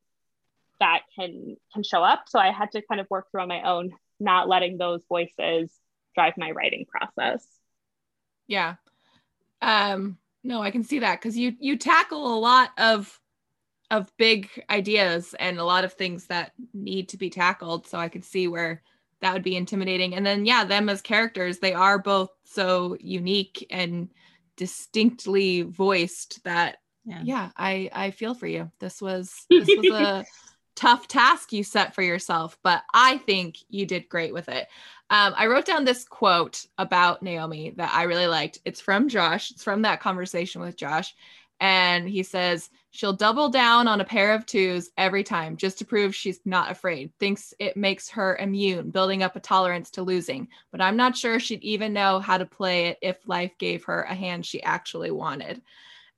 that 0.79 1.01
can 1.15 1.57
can 1.73 1.81
show 1.81 2.03
up 2.03 2.25
so 2.27 2.38
i 2.38 2.51
had 2.51 2.71
to 2.71 2.83
kind 2.83 3.01
of 3.01 3.10
work 3.10 3.31
through 3.31 3.41
on 3.41 3.47
my 3.47 3.63
own 3.63 3.91
not 4.19 4.47
letting 4.47 4.77
those 4.77 5.01
voices 5.10 5.71
drive 6.13 6.33
my 6.38 6.51
writing 6.51 6.86
process 6.86 7.43
yeah 8.45 8.75
um 9.63 10.19
no 10.43 10.62
i 10.62 10.69
can 10.69 10.83
see 10.83 10.99
that 10.99 11.19
because 11.19 11.36
you 11.36 11.55
you 11.60 11.77
tackle 11.77 12.36
a 12.36 12.38
lot 12.38 12.69
of 12.77 13.19
of 13.89 14.12
big 14.17 14.49
ideas 14.69 15.33
and 15.39 15.60
a 15.60 15.63
lot 15.63 15.83
of 15.83 15.93
things 15.93 16.27
that 16.27 16.51
need 16.73 17.10
to 17.10 17.17
be 17.17 17.29
tackled. 17.29 17.88
So 17.88 17.97
I 17.97 18.10
could 18.10 18.23
see 18.23 18.47
where 18.47 18.81
that 19.21 19.34
would 19.34 19.43
be 19.43 19.56
intimidating. 19.56 20.15
And 20.15 20.25
then 20.25 20.45
yeah, 20.45 20.63
them 20.63 20.89
as 20.89 21.01
characters, 21.01 21.60
they 21.60 21.73
are 21.73 21.97
both 21.97 22.30
so 22.45 22.97
unique 22.99 23.65
and 23.69 24.10
distinctly 24.56 25.62
voiced 25.62 26.43
that 26.43 26.77
yeah, 27.06 27.21
yeah 27.23 27.49
I 27.56 27.89
I 27.93 28.12
feel 28.12 28.34
for 28.34 28.47
you. 28.47 28.71
This 28.80 29.01
was 29.01 29.45
this 29.49 29.67
was 29.67 29.91
a 29.91 30.25
tough 30.75 31.08
task 31.08 31.51
you 31.51 31.63
set 31.63 31.95
for 31.95 32.03
yourself, 32.03 32.58
but 32.63 32.84
I 32.93 33.17
think 33.17 33.58
you 33.69 33.86
did 33.86 34.10
great 34.10 34.34
with 34.34 34.47
it. 34.47 34.67
Um, 35.10 35.34
I 35.36 35.47
wrote 35.47 35.65
down 35.65 35.86
this 35.86 36.03
quote 36.03 36.65
about 36.77 37.23
Naomi 37.23 37.73
that 37.77 37.91
I 37.93 38.03
really 38.03 38.27
liked. 38.27 38.60
It's 38.65 38.82
from 38.82 39.10
Josh. 39.10 39.51
It's 39.51 39.63
from 39.63 39.84
that 39.84 40.01
conversation 40.01 40.62
with 40.62 40.77
Josh. 40.77 41.15
And 41.60 42.08
he 42.08 42.23
says, 42.23 42.69
she'll 42.97 43.13
double 43.13 43.47
down 43.47 43.88
on 43.88 44.01
a 44.01 44.05
pair 44.05 44.33
of 44.33 44.43
twos 44.47 44.89
every 44.97 45.23
time 45.23 45.55
just 45.55 45.77
to 45.77 45.86
prove 45.86 46.15
she's 46.15 46.39
not 46.45 46.71
afraid. 46.71 47.12
Thinks 47.19 47.53
it 47.60 47.77
makes 47.77 48.10
her 48.10 48.36
immune, 48.38 48.89
building 48.89 49.21
up 49.21 49.36
a 49.36 49.39
tolerance 49.39 49.91
to 49.91 50.01
losing. 50.01 50.47
But 50.71 50.81
I'm 50.81 50.97
not 50.97 51.15
sure 51.15 51.39
she'd 51.39 51.62
even 51.62 51.93
know 51.93 52.19
how 52.19 52.39
to 52.39 52.45
play 52.47 52.88
it 52.88 52.97
if 53.03 53.17
life 53.27 53.51
gave 53.60 53.83
her 53.83 54.01
a 54.01 54.15
hand 54.15 54.47
she 54.47 54.63
actually 54.63 55.12
wanted. 55.12 55.62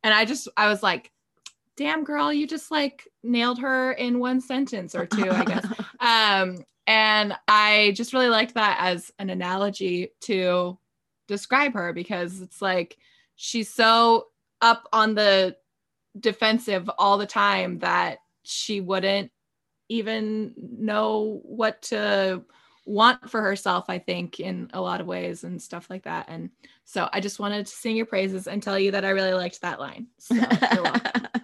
And 0.03 0.13
I 0.13 0.23
just, 0.23 0.47
I 0.55 0.69
was 0.69 0.81
like, 0.81 1.11
damn 1.75 2.05
girl, 2.05 2.31
you 2.31 2.47
just 2.47 2.71
like 2.71 3.09
nailed 3.23 3.59
her 3.59 3.91
in 3.91 4.19
one 4.19 4.39
sentence 4.39 4.95
or 4.95 5.05
two, 5.05 5.29
I 5.29 5.43
guess. 5.43 5.65
um, 5.99 6.63
and 6.87 7.35
I 7.49 7.91
just 7.93 8.13
really 8.13 8.29
liked 8.29 8.53
that 8.53 8.77
as 8.79 9.11
an 9.19 9.29
analogy 9.29 10.13
to 10.21 10.77
describe 11.27 11.73
her 11.73 11.91
because 11.91 12.39
it's 12.39 12.61
like 12.61 12.97
she's 13.35 13.69
so 13.69 14.27
up 14.61 14.87
on 14.93 15.15
the 15.15 15.57
defensive 16.19 16.89
all 16.97 17.17
the 17.17 17.25
time 17.25 17.79
that 17.79 18.19
she 18.43 18.81
wouldn't 18.81 19.31
even 19.89 20.53
know 20.57 21.41
what 21.43 21.81
to 21.81 22.43
want 22.85 23.29
for 23.29 23.41
herself 23.41 23.85
i 23.87 23.99
think 23.99 24.39
in 24.39 24.69
a 24.73 24.81
lot 24.81 24.99
of 24.99 25.05
ways 25.05 25.43
and 25.43 25.61
stuff 25.61 25.89
like 25.89 26.03
that. 26.03 26.25
And 26.27 26.49
so 26.85 27.07
i 27.13 27.19
just 27.19 27.39
wanted 27.39 27.65
to 27.67 27.71
sing 27.71 27.95
your 27.95 28.07
praises 28.07 28.47
and 28.47 28.63
tell 28.63 28.79
you 28.79 28.91
that 28.91 29.05
i 29.05 29.09
really 29.09 29.33
liked 29.33 29.61
that 29.61 29.79
line. 29.79 30.07
So 30.17 30.35
you're 30.35 30.83
welcome. 30.83 31.27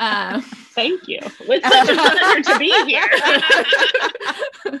Um, 0.00 0.42
thank 0.42 1.08
you. 1.08 1.18
It's 1.20 1.68
such 1.68 1.88
a 1.88 1.94
pleasure 1.94 2.42
to 2.42 2.58
be 2.58 2.70
here 2.86 4.80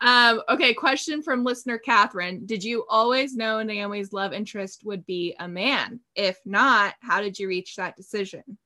Um, 0.00 0.42
okay, 0.48 0.74
question 0.74 1.22
from 1.22 1.44
listener 1.44 1.78
Catherine. 1.78 2.46
Did 2.46 2.62
you 2.62 2.84
always 2.88 3.34
know 3.34 3.62
Naomi's 3.62 4.12
love 4.12 4.32
interest 4.32 4.82
would 4.84 5.04
be 5.04 5.34
a 5.38 5.48
man? 5.48 6.00
If 6.14 6.38
not, 6.44 6.94
how 7.00 7.20
did 7.20 7.38
you 7.38 7.48
reach 7.48 7.76
that 7.76 7.96
decision? 7.96 8.58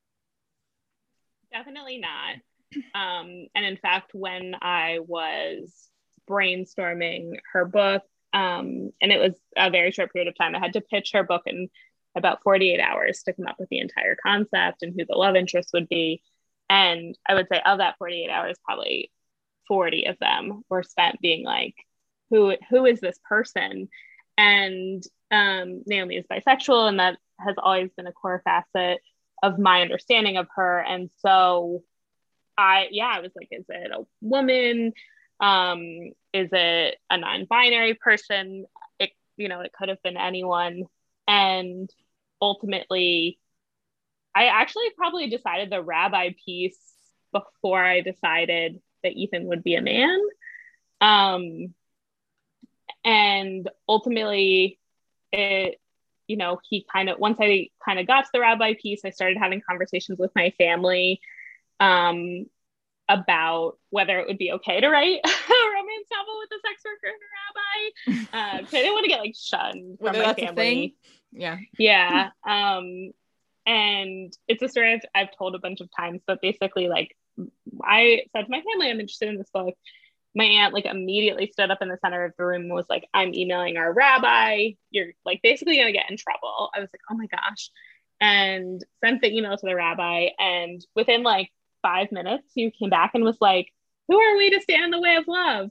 Definitely 1.51 1.99
not. 1.99 2.35
Um, 2.95 3.47
and 3.53 3.65
in 3.65 3.77
fact, 3.77 4.11
when 4.13 4.55
I 4.61 4.99
was 5.05 5.89
brainstorming 6.29 7.33
her 7.51 7.65
book, 7.65 8.03
um, 8.33 8.91
and 9.01 9.11
it 9.11 9.19
was 9.19 9.33
a 9.55 9.69
very 9.69 9.91
short 9.91 10.11
period 10.11 10.27
of 10.27 10.37
time, 10.37 10.55
I 10.55 10.59
had 10.59 10.73
to 10.73 10.81
pitch 10.81 11.11
her 11.13 11.23
book 11.23 11.43
in 11.45 11.69
about 12.15 12.43
48 12.43 12.79
hours 12.79 13.23
to 13.23 13.33
come 13.33 13.47
up 13.47 13.57
with 13.59 13.69
the 13.69 13.79
entire 13.79 14.15
concept 14.15 14.81
and 14.81 14.93
who 14.95 15.05
the 15.05 15.15
love 15.15 15.35
interest 15.35 15.69
would 15.73 15.87
be. 15.89 16.21
And 16.69 17.17
I 17.27 17.35
would 17.35 17.47
say 17.51 17.61
of 17.63 17.79
that 17.79 17.97
48 17.97 18.29
hours, 18.29 18.57
probably 18.65 19.11
40 19.67 20.05
of 20.05 20.17
them 20.19 20.63
were 20.69 20.83
spent 20.83 21.21
being 21.21 21.43
like, 21.45 21.75
who 22.29 22.55
who 22.69 22.85
is 22.85 22.99
this 22.99 23.19
person? 23.27 23.89
And 24.37 25.03
um, 25.31 25.83
Naomi 25.85 26.17
is 26.17 26.25
bisexual, 26.31 26.89
and 26.89 26.99
that 26.99 27.17
has 27.39 27.55
always 27.57 27.91
been 27.95 28.07
a 28.07 28.11
core 28.11 28.41
facet 28.43 29.01
of 29.41 29.59
my 29.59 29.81
understanding 29.81 30.37
of 30.37 30.47
her. 30.55 30.79
And 30.79 31.09
so 31.19 31.83
I, 32.57 32.87
yeah, 32.91 33.11
I 33.13 33.19
was 33.19 33.31
like, 33.35 33.49
is 33.51 33.65
it 33.67 33.91
a 33.91 34.05
woman? 34.21 34.93
Um, 35.39 35.81
is 36.31 36.49
it 36.51 36.97
a 37.09 37.17
non-binary 37.17 37.95
person? 37.95 38.65
It, 38.99 39.11
you 39.35 39.49
know, 39.49 39.61
it 39.61 39.73
could 39.73 39.89
have 39.89 40.01
been 40.01 40.17
anyone. 40.17 40.83
And 41.27 41.89
ultimately, 42.41 43.39
I 44.35 44.45
actually 44.45 44.89
probably 44.95 45.29
decided 45.29 45.69
the 45.69 45.81
rabbi 45.81 46.29
piece 46.45 46.79
before 47.31 47.83
I 47.83 48.01
decided 48.01 48.79
that 49.03 49.13
Ethan 49.13 49.45
would 49.45 49.63
be 49.63 49.75
a 49.75 49.81
man. 49.81 50.19
Um, 51.01 51.73
and 53.03 53.69
ultimately, 53.87 54.79
it, 55.31 55.79
you 56.27 56.37
know, 56.37 56.59
he 56.69 56.85
kind 56.91 57.09
of, 57.09 57.19
once 57.19 57.37
I 57.41 57.69
kind 57.83 57.99
of 57.99 58.07
got 58.07 58.21
to 58.21 58.29
the 58.33 58.39
rabbi 58.39 58.73
piece, 58.81 59.01
I 59.03 59.09
started 59.09 59.37
having 59.37 59.61
conversations 59.67 60.19
with 60.19 60.31
my 60.35 60.53
family 60.57 61.19
um, 61.79 62.45
about 63.09 63.77
whether 63.89 64.19
it 64.19 64.27
would 64.27 64.37
be 64.37 64.53
okay 64.53 64.79
to 64.79 64.89
write 64.89 65.19
a 65.25 65.27
romance 65.27 66.07
novel 66.11 66.39
with 66.39 66.49
a 66.51 66.61
sex 66.67 66.81
worker 66.85 67.13
and 67.13 68.15
a 68.15 68.15
rabbi. 68.15 68.27
Uh, 68.33 68.57
I 68.65 68.81
didn't 68.81 68.93
want 68.93 69.03
to 69.03 69.09
get 69.09 69.19
like 69.19 69.35
shunned 69.35 69.99
from 69.99 70.17
my 70.17 70.33
family. 70.33 70.95
Yeah. 71.31 71.57
Yeah. 71.77 72.29
Um, 72.45 73.11
and 73.65 74.33
it's 74.47 74.61
a 74.61 74.69
story 74.69 74.93
I've, 74.93 75.05
I've 75.13 75.37
told 75.37 75.55
a 75.55 75.59
bunch 75.59 75.81
of 75.81 75.89
times, 75.95 76.21
but 76.25 76.41
basically, 76.41 76.87
like, 76.87 77.15
I 77.83 78.23
said 78.31 78.45
to 78.45 78.51
my 78.51 78.61
family, 78.61 78.89
I'm 78.89 78.99
interested 78.99 79.29
in 79.29 79.37
this 79.37 79.49
book. 79.53 79.75
My 80.35 80.45
aunt 80.45 80.73
like 80.73 80.85
immediately 80.85 81.47
stood 81.51 81.69
up 81.69 81.81
in 81.81 81.89
the 81.89 81.97
center 82.01 82.25
of 82.25 82.33
the 82.37 82.45
room 82.45 82.63
and 82.63 82.73
was 82.73 82.89
like, 82.89 83.07
I'm 83.13 83.33
emailing 83.33 83.77
our 83.77 83.93
rabbi. 83.93 84.71
You're 84.89 85.13
like 85.25 85.41
basically 85.43 85.77
gonna 85.77 85.91
get 85.91 86.09
in 86.09 86.17
trouble. 86.17 86.71
I 86.75 86.79
was 86.79 86.89
like, 86.91 87.01
oh 87.09 87.15
my 87.15 87.27
gosh. 87.27 87.69
And 88.19 88.83
sent 89.03 89.21
the 89.21 89.35
email 89.35 89.57
to 89.57 89.65
the 89.65 89.75
rabbi. 89.75 90.29
And 90.39 90.83
within 90.95 91.23
like 91.23 91.51
five 91.81 92.11
minutes, 92.11 92.51
he 92.53 92.71
came 92.71 92.89
back 92.89 93.11
and 93.13 93.23
was 93.23 93.37
like, 93.41 93.67
Who 94.07 94.19
are 94.19 94.37
we 94.37 94.49
to 94.51 94.61
stand 94.61 94.85
in 94.85 94.91
the 94.91 95.01
way 95.01 95.15
of 95.15 95.27
love? 95.27 95.69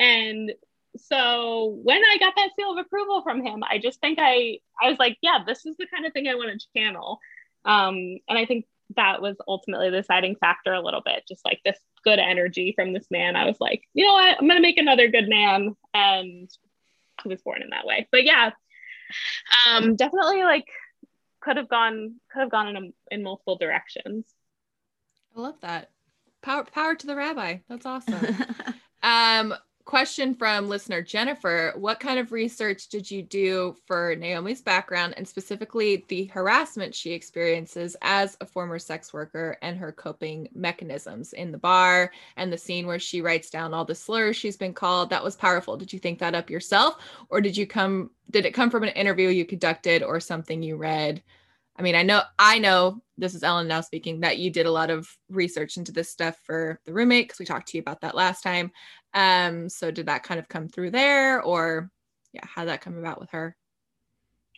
And 0.00 0.52
so 0.96 1.78
when 1.84 1.98
I 1.98 2.18
got 2.18 2.34
that 2.36 2.50
seal 2.58 2.72
of 2.72 2.78
approval 2.78 3.22
from 3.22 3.44
him, 3.44 3.62
I 3.62 3.78
just 3.78 4.00
think 4.00 4.18
I 4.20 4.58
I 4.82 4.88
was 4.88 4.98
like, 4.98 5.18
yeah, 5.22 5.38
this 5.46 5.64
is 5.66 5.76
the 5.76 5.86
kind 5.86 6.06
of 6.06 6.12
thing 6.12 6.26
I 6.26 6.34
want 6.34 6.58
to 6.58 6.66
channel. 6.76 7.20
Um, 7.64 8.18
and 8.28 8.38
I 8.38 8.46
think 8.46 8.66
that 8.96 9.22
was 9.22 9.36
ultimately 9.46 9.90
the 9.90 9.98
deciding 9.98 10.36
factor 10.36 10.72
a 10.72 10.82
little 10.82 11.02
bit, 11.04 11.24
just 11.28 11.44
like 11.44 11.60
this 11.64 11.78
good 12.04 12.18
energy 12.18 12.72
from 12.74 12.92
this 12.92 13.06
man. 13.10 13.36
I 13.36 13.46
was 13.46 13.56
like, 13.60 13.82
you 13.94 14.04
know 14.04 14.12
what, 14.12 14.36
I'm 14.38 14.48
gonna 14.48 14.60
make 14.60 14.78
another 14.78 15.08
good 15.08 15.28
man, 15.28 15.76
and 15.94 16.50
he 17.22 17.28
was 17.28 17.42
born 17.42 17.62
in 17.62 17.70
that 17.70 17.86
way. 17.86 18.08
But 18.10 18.24
yeah, 18.24 18.50
um, 19.68 19.96
definitely 19.96 20.42
like 20.42 20.66
could 21.40 21.56
have 21.56 21.68
gone 21.68 22.16
could 22.32 22.40
have 22.40 22.50
gone 22.50 22.68
in 22.68 22.76
a, 22.76 23.14
in 23.14 23.22
multiple 23.22 23.56
directions. 23.56 24.26
I 25.36 25.40
love 25.40 25.60
that. 25.60 25.90
Power 26.42 26.64
power 26.64 26.94
to 26.94 27.06
the 27.06 27.16
rabbi. 27.16 27.58
That's 27.68 27.86
awesome. 27.86 28.26
um 29.02 29.54
question 29.90 30.36
from 30.36 30.68
listener 30.68 31.02
Jennifer 31.02 31.72
What 31.74 31.98
kind 31.98 32.20
of 32.20 32.30
research 32.30 32.86
did 32.86 33.10
you 33.10 33.24
do 33.24 33.74
for 33.86 34.14
Naomi's 34.14 34.62
background 34.62 35.14
and 35.16 35.26
specifically 35.26 36.04
the 36.06 36.26
harassment 36.26 36.94
she 36.94 37.10
experiences 37.10 37.96
as 38.00 38.36
a 38.40 38.46
former 38.46 38.78
sex 38.78 39.12
worker 39.12 39.58
and 39.62 39.76
her 39.76 39.90
coping 39.90 40.48
mechanisms 40.54 41.32
in 41.32 41.50
the 41.50 41.58
bar 41.58 42.12
and 42.36 42.52
the 42.52 42.56
scene 42.56 42.86
where 42.86 43.00
she 43.00 43.20
writes 43.20 43.50
down 43.50 43.74
all 43.74 43.84
the 43.84 43.92
slurs 43.92 44.36
she's 44.36 44.56
been 44.56 44.74
called? 44.74 45.10
That 45.10 45.24
was 45.24 45.34
powerful. 45.34 45.76
Did 45.76 45.92
you 45.92 45.98
think 45.98 46.20
that 46.20 46.36
up 46.36 46.50
yourself 46.50 46.98
or 47.28 47.40
did 47.40 47.56
you 47.56 47.66
come, 47.66 48.12
did 48.30 48.46
it 48.46 48.54
come 48.54 48.70
from 48.70 48.84
an 48.84 48.90
interview 48.90 49.26
you 49.30 49.44
conducted 49.44 50.04
or 50.04 50.20
something 50.20 50.62
you 50.62 50.76
read? 50.76 51.20
I 51.80 51.82
mean, 51.82 51.94
I 51.94 52.02
know, 52.02 52.20
I 52.38 52.58
know 52.58 53.00
this 53.16 53.34
is 53.34 53.42
Ellen 53.42 53.66
now 53.66 53.80
speaking 53.80 54.20
that 54.20 54.36
you 54.36 54.50
did 54.50 54.66
a 54.66 54.70
lot 54.70 54.90
of 54.90 55.08
research 55.30 55.78
into 55.78 55.92
this 55.92 56.10
stuff 56.10 56.36
for 56.44 56.78
the 56.84 56.92
roommate 56.92 57.26
because 57.26 57.38
we 57.38 57.46
talked 57.46 57.68
to 57.68 57.78
you 57.78 57.80
about 57.80 58.02
that 58.02 58.14
last 58.14 58.42
time. 58.42 58.70
Um, 59.14 59.70
so 59.70 59.90
did 59.90 60.04
that 60.04 60.22
kind 60.22 60.38
of 60.38 60.46
come 60.46 60.68
through 60.68 60.90
there 60.90 61.40
or 61.40 61.90
yeah, 62.34 62.44
how 62.44 62.62
did 62.62 62.68
that 62.68 62.82
come 62.82 62.98
about 62.98 63.18
with 63.18 63.30
her? 63.30 63.56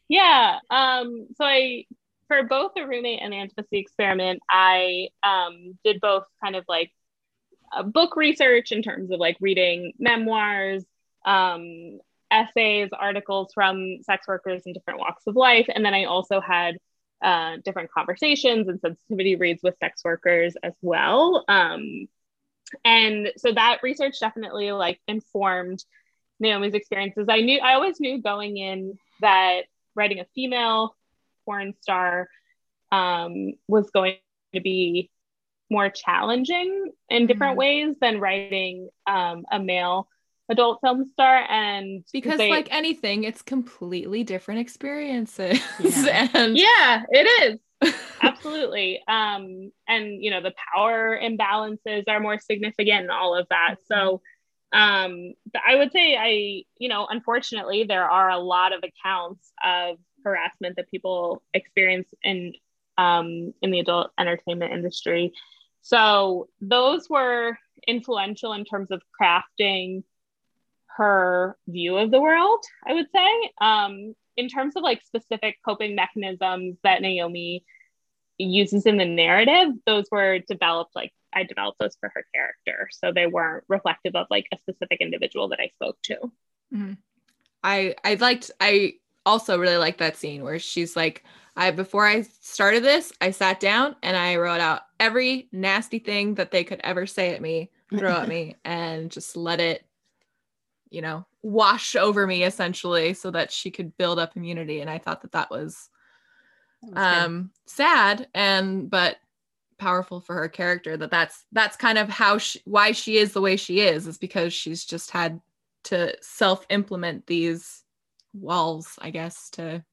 Yeah. 0.08 0.58
Um, 0.68 1.28
so 1.36 1.44
I 1.44 1.84
for 2.26 2.42
both 2.42 2.72
the 2.74 2.88
roommate 2.88 3.20
and 3.22 3.32
the 3.32 3.36
intimacy 3.36 3.78
experiment, 3.78 4.40
I 4.50 5.10
um, 5.22 5.78
did 5.84 6.00
both 6.00 6.24
kind 6.42 6.56
of 6.56 6.64
like 6.66 6.90
book 7.84 8.16
research 8.16 8.72
in 8.72 8.82
terms 8.82 9.12
of 9.12 9.20
like 9.20 9.36
reading 9.40 9.92
memoirs, 10.00 10.84
um, 11.24 12.00
essays, 12.32 12.88
articles 12.92 13.52
from 13.54 14.02
sex 14.02 14.26
workers 14.26 14.62
in 14.66 14.72
different 14.72 14.98
walks 14.98 15.22
of 15.28 15.36
life. 15.36 15.68
And 15.72 15.84
then 15.84 15.94
I 15.94 16.06
also 16.06 16.40
had 16.40 16.78
uh, 17.22 17.56
different 17.64 17.90
conversations 17.90 18.68
and 18.68 18.80
sensitivity 18.80 19.36
reads 19.36 19.62
with 19.62 19.76
sex 19.78 20.02
workers 20.04 20.54
as 20.62 20.72
well. 20.82 21.44
Um, 21.48 22.08
and 22.84 23.32
so 23.36 23.52
that 23.52 23.80
research 23.82 24.18
definitely 24.20 24.72
like 24.72 25.00
informed 25.06 25.84
Naomi's 26.40 26.74
experiences. 26.74 27.26
I 27.28 27.40
knew 27.40 27.60
I 27.60 27.74
always 27.74 28.00
knew 28.00 28.20
going 28.20 28.56
in 28.56 28.98
that 29.20 29.62
writing 29.94 30.20
a 30.20 30.26
female 30.34 30.96
porn 31.44 31.74
star 31.80 32.28
um, 32.90 33.52
was 33.68 33.90
going 33.90 34.16
to 34.54 34.60
be 34.60 35.10
more 35.70 35.88
challenging 35.88 36.92
in 37.08 37.26
different 37.26 37.52
mm-hmm. 37.52 37.88
ways 37.88 37.96
than 38.00 38.20
writing 38.20 38.90
um, 39.06 39.44
a 39.50 39.58
male 39.58 40.08
adult 40.52 40.80
film 40.82 41.04
star 41.12 41.44
and 41.48 42.04
because 42.12 42.38
they, 42.38 42.50
like 42.50 42.68
anything 42.70 43.24
it's 43.24 43.42
completely 43.42 44.22
different 44.22 44.60
experiences. 44.60 45.60
Yeah. 45.80 46.28
and 46.34 46.56
yeah 46.56 47.02
it 47.10 47.58
is. 47.82 47.94
Absolutely. 48.22 49.02
Um 49.08 49.72
and 49.88 50.22
you 50.22 50.30
know 50.30 50.40
the 50.40 50.52
power 50.74 51.18
imbalances 51.20 52.04
are 52.06 52.20
more 52.20 52.38
significant 52.38 53.02
and 53.02 53.10
all 53.10 53.34
of 53.34 53.46
that. 53.50 53.76
So 53.86 54.20
um 54.74 55.34
i 55.66 55.76
would 55.76 55.92
say 55.92 56.16
i 56.16 56.62
you 56.78 56.88
know 56.88 57.06
unfortunately 57.10 57.84
there 57.84 58.08
are 58.08 58.30
a 58.30 58.38
lot 58.38 58.72
of 58.72 58.82
accounts 58.82 59.52
of 59.62 59.98
harassment 60.24 60.76
that 60.76 60.90
people 60.90 61.42
experience 61.52 62.08
in 62.22 62.54
um 62.96 63.52
in 63.62 63.70
the 63.70 63.80
adult 63.80 64.10
entertainment 64.18 64.72
industry. 64.72 65.32
So 65.82 66.48
those 66.60 67.08
were 67.10 67.58
influential 67.86 68.52
in 68.52 68.64
terms 68.64 68.90
of 68.90 69.02
crafting 69.20 70.04
her 70.96 71.56
view 71.68 71.96
of 71.96 72.10
the 72.10 72.20
world, 72.20 72.64
I 72.86 72.94
would 72.94 73.08
say. 73.14 73.50
Um, 73.60 74.14
in 74.36 74.48
terms 74.48 74.76
of 74.76 74.82
like 74.82 75.02
specific 75.02 75.58
coping 75.64 75.94
mechanisms 75.94 76.76
that 76.82 77.02
Naomi 77.02 77.64
uses 78.38 78.86
in 78.86 78.96
the 78.96 79.04
narrative, 79.04 79.74
those 79.86 80.06
were 80.10 80.38
developed 80.38 80.94
like 80.94 81.12
I 81.34 81.44
developed 81.44 81.78
those 81.78 81.96
for 81.98 82.10
her 82.14 82.26
character. 82.34 82.88
So 82.92 83.12
they 83.12 83.26
weren't 83.26 83.64
reflective 83.68 84.14
of 84.14 84.26
like 84.30 84.46
a 84.52 84.58
specific 84.58 85.00
individual 85.00 85.48
that 85.48 85.60
I 85.60 85.70
spoke 85.74 85.98
to. 86.04 86.16
Mm-hmm. 86.74 86.92
I 87.62 87.94
I 88.04 88.14
liked 88.14 88.50
I 88.60 88.94
also 89.24 89.58
really 89.58 89.76
like 89.76 89.98
that 89.98 90.16
scene 90.16 90.42
where 90.42 90.58
she's 90.58 90.96
like, 90.96 91.24
I 91.56 91.70
before 91.70 92.06
I 92.06 92.22
started 92.22 92.82
this, 92.82 93.12
I 93.20 93.30
sat 93.30 93.60
down 93.60 93.96
and 94.02 94.16
I 94.16 94.36
wrote 94.36 94.60
out 94.60 94.82
every 94.98 95.48
nasty 95.52 95.98
thing 95.98 96.34
that 96.34 96.50
they 96.50 96.64
could 96.64 96.80
ever 96.82 97.06
say 97.06 97.34
at 97.34 97.42
me, 97.42 97.70
throw 97.96 98.12
at 98.12 98.28
me, 98.28 98.56
and 98.64 99.10
just 99.10 99.36
let 99.36 99.60
it 99.60 99.84
you 100.92 101.00
know, 101.00 101.26
wash 101.42 101.96
over 101.96 102.26
me 102.26 102.44
essentially 102.44 103.14
so 103.14 103.30
that 103.30 103.50
she 103.50 103.70
could 103.70 103.96
build 103.96 104.18
up 104.18 104.36
immunity. 104.36 104.80
And 104.80 104.90
I 104.90 104.98
thought 104.98 105.22
that 105.22 105.32
that 105.32 105.50
was, 105.50 105.88
that 106.82 106.94
was 106.94 107.24
um, 107.26 107.50
sad 107.66 108.28
and, 108.34 108.90
but 108.90 109.16
powerful 109.78 110.20
for 110.20 110.34
her 110.34 110.48
character 110.48 110.96
that 110.96 111.10
that's, 111.10 111.44
that's 111.50 111.76
kind 111.76 111.98
of 111.98 112.08
how 112.08 112.38
she, 112.38 112.60
why 112.64 112.92
she 112.92 113.16
is 113.16 113.32
the 113.32 113.40
way 113.40 113.56
she 113.56 113.80
is, 113.80 114.06
is 114.06 114.18
because 114.18 114.52
she's 114.52 114.84
just 114.84 115.10
had 115.10 115.40
to 115.84 116.14
self 116.20 116.64
implement 116.68 117.26
these 117.26 117.82
walls, 118.34 118.98
I 119.00 119.10
guess, 119.10 119.50
to 119.50 119.84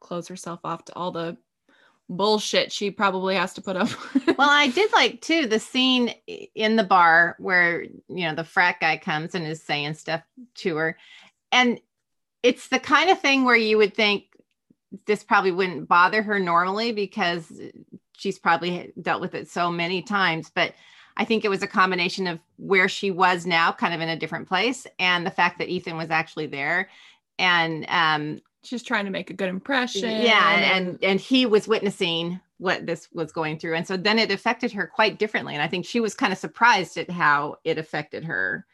close 0.00 0.26
herself 0.26 0.60
off 0.64 0.84
to 0.86 0.96
all 0.96 1.12
the 1.12 1.36
bullshit 2.16 2.72
she 2.72 2.90
probably 2.90 3.34
has 3.34 3.54
to 3.54 3.62
put 3.62 3.76
up. 3.76 3.88
well, 4.38 4.50
I 4.50 4.68
did 4.68 4.92
like 4.94 5.20
too 5.20 5.46
the 5.46 5.58
scene 5.58 6.14
in 6.54 6.76
the 6.76 6.84
bar 6.84 7.36
where, 7.38 7.82
you 7.82 8.28
know, 8.28 8.34
the 8.34 8.44
frat 8.44 8.80
guy 8.80 8.96
comes 8.96 9.34
and 9.34 9.46
is 9.46 9.62
saying 9.62 9.94
stuff 9.94 10.22
to 10.56 10.76
her. 10.76 10.98
And 11.50 11.80
it's 12.42 12.68
the 12.68 12.78
kind 12.78 13.10
of 13.10 13.20
thing 13.20 13.44
where 13.44 13.56
you 13.56 13.78
would 13.78 13.94
think 13.94 14.24
this 15.06 15.24
probably 15.24 15.52
wouldn't 15.52 15.88
bother 15.88 16.22
her 16.22 16.38
normally 16.38 16.92
because 16.92 17.50
she's 18.16 18.38
probably 18.38 18.92
dealt 19.00 19.20
with 19.20 19.34
it 19.34 19.48
so 19.48 19.70
many 19.70 20.02
times. 20.02 20.50
But 20.54 20.74
I 21.16 21.24
think 21.24 21.44
it 21.44 21.50
was 21.50 21.62
a 21.62 21.68
combination 21.68 22.26
of 22.26 22.40
where 22.56 22.88
she 22.88 23.10
was 23.10 23.46
now, 23.46 23.72
kind 23.72 23.94
of 23.94 24.00
in 24.00 24.08
a 24.08 24.18
different 24.18 24.48
place, 24.48 24.86
and 24.98 25.26
the 25.26 25.30
fact 25.30 25.58
that 25.58 25.68
Ethan 25.68 25.96
was 25.96 26.10
actually 26.10 26.46
there. 26.46 26.88
And 27.38 27.84
um, 27.88 28.40
she's 28.64 28.82
trying 28.82 29.04
to 29.04 29.10
make 29.10 29.30
a 29.30 29.34
good 29.34 29.48
impression. 29.48 30.22
Yeah, 30.22 30.54
and, 30.54 30.88
and 30.88 31.04
and 31.04 31.20
he 31.20 31.46
was 31.46 31.68
witnessing 31.68 32.40
what 32.58 32.86
this 32.86 33.08
was 33.12 33.32
going 33.32 33.58
through, 33.58 33.74
and 33.74 33.86
so 33.86 33.96
then 33.96 34.18
it 34.18 34.30
affected 34.30 34.72
her 34.72 34.86
quite 34.86 35.18
differently. 35.18 35.54
And 35.54 35.62
I 35.62 35.68
think 35.68 35.84
she 35.84 36.00
was 36.00 36.14
kind 36.14 36.32
of 36.32 36.38
surprised 36.38 36.96
at 36.96 37.10
how 37.10 37.56
it 37.64 37.78
affected 37.78 38.24
her. 38.24 38.66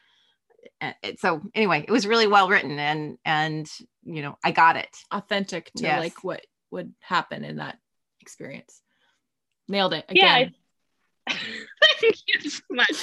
And 0.81 0.94
so 1.18 1.40
anyway, 1.55 1.85
it 1.87 1.90
was 1.90 2.07
really 2.07 2.27
well 2.27 2.48
written, 2.48 2.79
and 2.79 3.18
and 3.24 3.68
you 4.05 4.22
know 4.22 4.37
I 4.44 4.51
got 4.51 4.77
it 4.77 4.94
authentic 5.11 5.72
to 5.77 5.85
yes. 5.85 6.01
like 6.01 6.24
what 6.24 6.44
would 6.70 6.92
happen 7.01 7.44
in 7.44 7.57
that 7.57 7.79
experience. 8.20 8.83
Nailed 9.68 9.94
it 9.94 10.05
again. 10.09 10.55
Yeah. 11.29 11.35
Thank 12.01 12.16
you 12.27 12.51
so 12.51 12.62
much. 12.70 12.96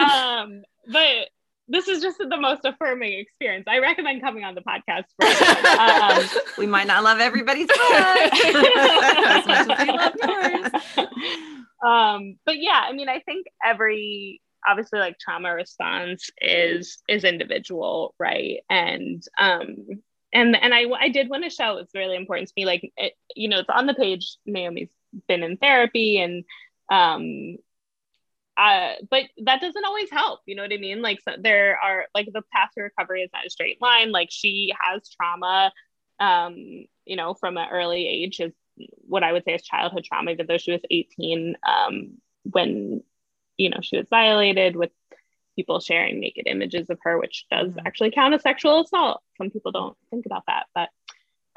um, 0.00 0.62
but 0.86 1.28
this 1.70 1.88
is 1.88 2.02
just 2.02 2.18
the 2.18 2.36
most 2.36 2.64
affirming 2.64 3.18
experience. 3.18 3.66
I 3.68 3.78
recommend 3.78 4.20
coming 4.20 4.44
on 4.44 4.54
the 4.54 4.60
podcast. 4.60 5.04
For 5.16 5.26
um, 5.80 6.44
we 6.58 6.66
might 6.66 6.86
not 6.86 7.02
love 7.04 7.20
everybody's 7.20 7.68
as 7.92 9.46
much 9.46 9.70
as 9.70 9.86
we 9.86 9.92
love 9.92 10.14
yours. 10.22 11.08
Um, 11.86 12.36
but 12.44 12.60
yeah, 12.60 12.82
I 12.86 12.92
mean, 12.92 13.08
I 13.08 13.20
think 13.20 13.46
every 13.64 14.42
obviously 14.66 14.98
like 14.98 15.18
trauma 15.18 15.54
response 15.54 16.28
is 16.40 16.98
is 17.08 17.24
individual, 17.24 18.14
right? 18.18 18.58
And 18.68 19.22
um, 19.38 19.76
and 20.32 20.56
and 20.56 20.74
I 20.74 20.84
I 20.98 21.08
did 21.08 21.30
want 21.30 21.44
to 21.44 21.50
show 21.50 21.78
it's 21.78 21.94
really 21.94 22.16
important 22.16 22.48
to 22.48 22.54
me. 22.56 22.66
Like, 22.66 22.90
it, 22.96 23.14
you 23.34 23.48
know, 23.48 23.60
it's 23.60 23.70
on 23.70 23.86
the 23.86 23.94
page. 23.94 24.36
Naomi's 24.44 24.90
been 25.28 25.42
in 25.42 25.56
therapy 25.56 26.20
and 26.20 26.44
um 26.92 27.56
uh, 28.60 28.92
but 29.10 29.22
that 29.44 29.62
doesn't 29.62 29.86
always 29.86 30.10
help. 30.10 30.40
You 30.44 30.54
know 30.54 30.62
what 30.62 30.72
I 30.72 30.76
mean? 30.76 31.00
Like 31.00 31.20
so 31.26 31.32
there 31.40 31.78
are 31.82 32.04
like 32.14 32.28
the 32.30 32.42
path 32.52 32.68
to 32.74 32.82
recovery 32.82 33.22
is 33.22 33.30
not 33.32 33.46
a 33.46 33.50
straight 33.50 33.80
line. 33.80 34.12
Like 34.12 34.28
she 34.30 34.74
has 34.78 35.08
trauma, 35.08 35.72
um, 36.20 36.56
you 37.06 37.16
know, 37.16 37.32
from 37.32 37.56
an 37.56 37.68
early 37.72 38.06
age 38.06 38.38
is 38.38 38.52
what 38.98 39.22
I 39.22 39.32
would 39.32 39.44
say 39.44 39.54
is 39.54 39.62
childhood 39.62 40.04
trauma, 40.04 40.32
even 40.32 40.46
though 40.46 40.58
she 40.58 40.72
was 40.72 40.82
18 40.90 41.56
um, 41.66 42.18
when, 42.42 43.02
you 43.56 43.70
know, 43.70 43.78
she 43.80 43.96
was 43.96 44.08
violated 44.10 44.76
with 44.76 44.90
people 45.56 45.80
sharing 45.80 46.20
naked 46.20 46.46
images 46.46 46.90
of 46.90 46.98
her, 47.02 47.18
which 47.18 47.46
does 47.50 47.70
mm-hmm. 47.70 47.86
actually 47.86 48.10
count 48.10 48.34
as 48.34 48.42
sexual 48.42 48.82
assault. 48.82 49.22
Some 49.38 49.50
people 49.50 49.72
don't 49.72 49.96
think 50.10 50.26
about 50.26 50.44
that, 50.48 50.66
but 50.74 50.90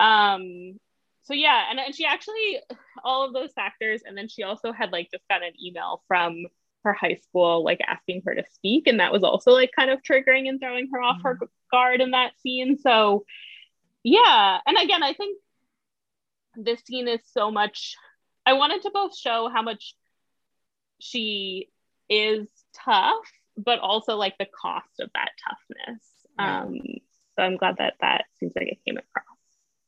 um, 0.02 0.80
so 1.24 1.34
yeah, 1.34 1.66
and, 1.70 1.82
and 1.82 1.94
she 1.94 2.06
actually 2.06 2.60
all 3.04 3.26
of 3.26 3.34
those 3.34 3.52
factors, 3.52 4.04
and 4.06 4.18
then 4.18 4.30
she 4.30 4.44
also 4.44 4.72
had 4.72 4.94
like 4.94 5.12
just 5.12 5.28
got 5.28 5.44
an 5.44 5.52
email 5.62 6.02
from 6.08 6.46
her 6.84 6.93
high 6.93 7.19
school 7.24 7.63
like 7.63 7.80
asking 7.88 8.22
her 8.26 8.36
to 8.36 8.43
speak 8.52 8.88
and 8.88 9.00
that 9.00 9.12
was 9.12 9.24
also 9.24 9.52
like 9.52 9.72
kind 9.76 9.89
of 9.89 10.02
triggering 10.02 10.50
and 10.50 10.60
throwing 10.60 10.89
her 10.91 11.02
off 11.02 11.17
mm-hmm. 11.17 11.28
her 11.28 11.39
guard 11.72 12.02
in 12.02 12.12
that 12.12 12.32
scene 12.41 12.78
so 12.78 13.26
yeah 14.04 14.60
and 14.65 14.78
again 14.78 15.02
i 15.04 15.13
think 15.13 15.38
this 16.56 16.82
scene 16.86 17.08
is 17.08 17.22
so 17.32 17.50
much 17.50 17.96
i 18.46 18.54
wanted 18.54 18.82
to 18.82 18.91
both 18.91 19.17
show 19.17 19.50
how 19.52 19.62
much 19.62 19.96
she 21.00 21.69
is 22.10 22.48
tough 22.74 23.26
but 23.58 23.80
also 23.80 24.15
like 24.15 24.38
the 24.38 24.48
cost 24.62 25.00
of 25.00 25.10
that 25.13 25.30
toughness 25.48 26.04
yeah. 26.38 26.62
um 26.62 26.80
so 27.36 27.43
i'm 27.43 27.58
glad 27.58 27.78
that 27.78 27.93
that 28.02 28.26
seems 28.39 28.52
like 28.56 28.67
it 28.67 28.80
came 28.86 28.98
across 28.98 29.26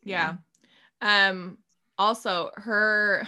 yeah 0.04 0.36
um 1.02 1.58
also 1.98 2.52
her 2.56 3.28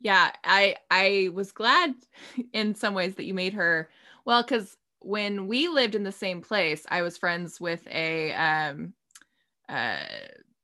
yeah 0.00 0.32
i 0.44 0.74
i 0.90 1.30
was 1.32 1.52
glad 1.52 1.94
in 2.52 2.74
some 2.74 2.94
ways 2.94 3.14
that 3.14 3.26
you 3.26 3.34
made 3.34 3.52
her 3.52 3.90
well 4.24 4.42
because 4.42 4.76
when 5.00 5.46
we 5.46 5.68
lived 5.68 5.94
in 5.94 6.02
the 6.02 6.12
same 6.12 6.40
place 6.40 6.84
i 6.88 7.02
was 7.02 7.16
friends 7.16 7.60
with 7.60 7.86
a 7.88 8.32
um 8.34 8.92
uh 9.68 9.98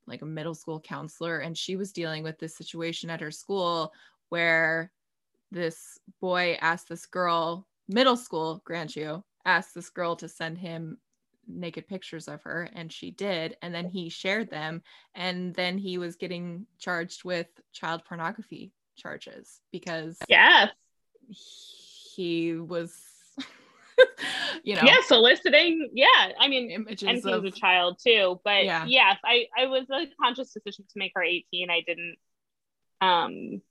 like 0.07 0.21
a 0.21 0.25
middle 0.25 0.55
school 0.55 0.79
counselor 0.79 1.39
and 1.39 1.57
she 1.57 1.75
was 1.75 1.91
dealing 1.91 2.23
with 2.23 2.37
this 2.39 2.55
situation 2.55 3.09
at 3.09 3.21
her 3.21 3.31
school 3.31 3.91
where 4.29 4.91
this 5.51 5.97
boy 6.21 6.57
asked 6.61 6.89
this 6.89 7.05
girl 7.05 7.65
middle 7.87 8.17
school 8.17 8.61
grant 8.65 8.95
you 8.95 9.23
asked 9.45 9.73
this 9.73 9.89
girl 9.89 10.15
to 10.15 10.27
send 10.27 10.57
him 10.57 10.97
naked 11.47 11.87
pictures 11.87 12.27
of 12.27 12.43
her 12.43 12.69
and 12.73 12.91
she 12.91 13.11
did 13.11 13.55
and 13.61 13.73
then 13.73 13.87
he 13.87 14.09
shared 14.09 14.49
them 14.49 14.81
and 15.15 15.53
then 15.55 15.77
he 15.77 15.97
was 15.97 16.17
getting 16.17 16.65
charged 16.77 17.23
with 17.23 17.47
child 17.71 18.01
pornography 18.03 18.73
charges 18.97 19.59
because 19.71 20.17
yes. 20.27 20.69
he 21.29 22.55
was 22.55 22.95
you 24.63 24.75
know 24.75 24.81
yeah 24.83 24.97
soliciting 25.05 25.89
yeah 25.93 26.31
i 26.39 26.47
mean 26.47 26.71
images 26.71 27.07
and 27.07 27.17
he 27.17 27.25
was 27.25 27.43
a 27.43 27.51
child 27.51 27.99
too 28.03 28.39
but 28.43 28.65
yeah. 28.65 28.85
yes 28.87 29.17
i 29.23 29.45
i 29.57 29.67
was 29.67 29.85
a 29.91 30.05
conscious 30.21 30.51
decision 30.51 30.85
to 30.91 30.97
make 30.97 31.11
her 31.15 31.23
18 31.23 31.69
i 31.69 31.81
didn't 31.85 32.15
um 33.01 33.61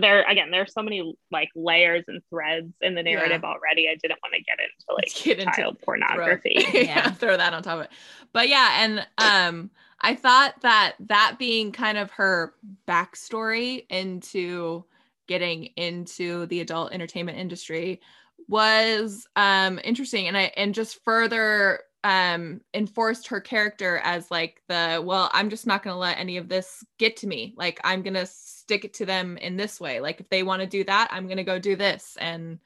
there 0.00 0.22
again 0.22 0.50
there's 0.50 0.72
so 0.72 0.82
many 0.82 1.14
like 1.30 1.50
layers 1.54 2.04
and 2.08 2.22
threads 2.30 2.72
in 2.80 2.94
the 2.94 3.02
narrative 3.02 3.40
yeah. 3.42 3.48
already. 3.48 3.88
I 3.88 3.96
didn't 3.96 4.18
want 4.22 4.34
to 4.34 4.42
get 4.42 4.58
into 4.58 4.94
like 4.94 5.14
get 5.22 5.54
child 5.54 5.74
into 5.74 5.84
pornography. 5.84 6.64
throw, 6.70 6.80
yeah. 6.80 7.10
throw 7.10 7.36
that 7.36 7.52
on 7.52 7.62
top 7.62 7.78
of 7.78 7.84
it. 7.84 7.90
But 8.32 8.48
yeah 8.48 8.82
and 8.82 9.06
um 9.18 9.70
i 10.02 10.14
thought 10.14 10.54
that 10.62 10.94
that 11.00 11.36
being 11.38 11.72
kind 11.72 11.98
of 11.98 12.10
her 12.10 12.54
backstory 12.86 13.86
into 13.90 14.84
getting 15.26 15.64
into 15.76 16.46
the 16.46 16.60
adult 16.60 16.92
entertainment 16.92 17.38
industry 17.38 18.00
was 18.48 19.26
um 19.36 19.80
interesting. 19.84 20.28
And 20.28 20.36
i 20.36 20.52
and 20.56 20.74
just 20.74 21.02
further 21.04 21.80
um 22.04 22.60
enforced 22.74 23.28
her 23.28 23.40
character 23.40 24.00
as 24.02 24.30
like 24.30 24.60
the 24.68 25.00
well 25.04 25.30
i'm 25.32 25.48
just 25.48 25.68
not 25.68 25.84
going 25.84 25.94
to 25.94 25.98
let 25.98 26.18
any 26.18 26.36
of 26.36 26.48
this 26.48 26.84
get 26.98 27.16
to 27.18 27.26
me. 27.26 27.54
Like 27.56 27.80
i'm 27.84 28.02
going 28.02 28.14
to 28.14 28.26
stick 28.26 28.84
it 28.84 28.94
to 28.94 29.06
them 29.06 29.36
in 29.38 29.56
this 29.56 29.80
way. 29.80 30.00
Like 30.00 30.20
if 30.20 30.28
they 30.28 30.42
want 30.42 30.60
to 30.60 30.66
do 30.66 30.84
that 30.84 31.08
i'm 31.12 31.26
going 31.26 31.36
to 31.38 31.44
go 31.44 31.58
do 31.58 31.76
this. 31.76 32.16
And 32.20 32.58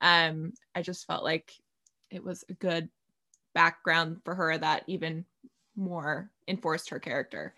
um 0.00 0.54
i 0.74 0.82
just 0.82 1.06
felt 1.06 1.24
like 1.24 1.52
it 2.10 2.24
was 2.24 2.44
a 2.48 2.54
good 2.54 2.88
background 3.54 4.18
for 4.24 4.34
her 4.34 4.56
that 4.56 4.84
even 4.86 5.24
more 5.78 6.30
enforced 6.46 6.90
her 6.90 6.98
character. 6.98 7.54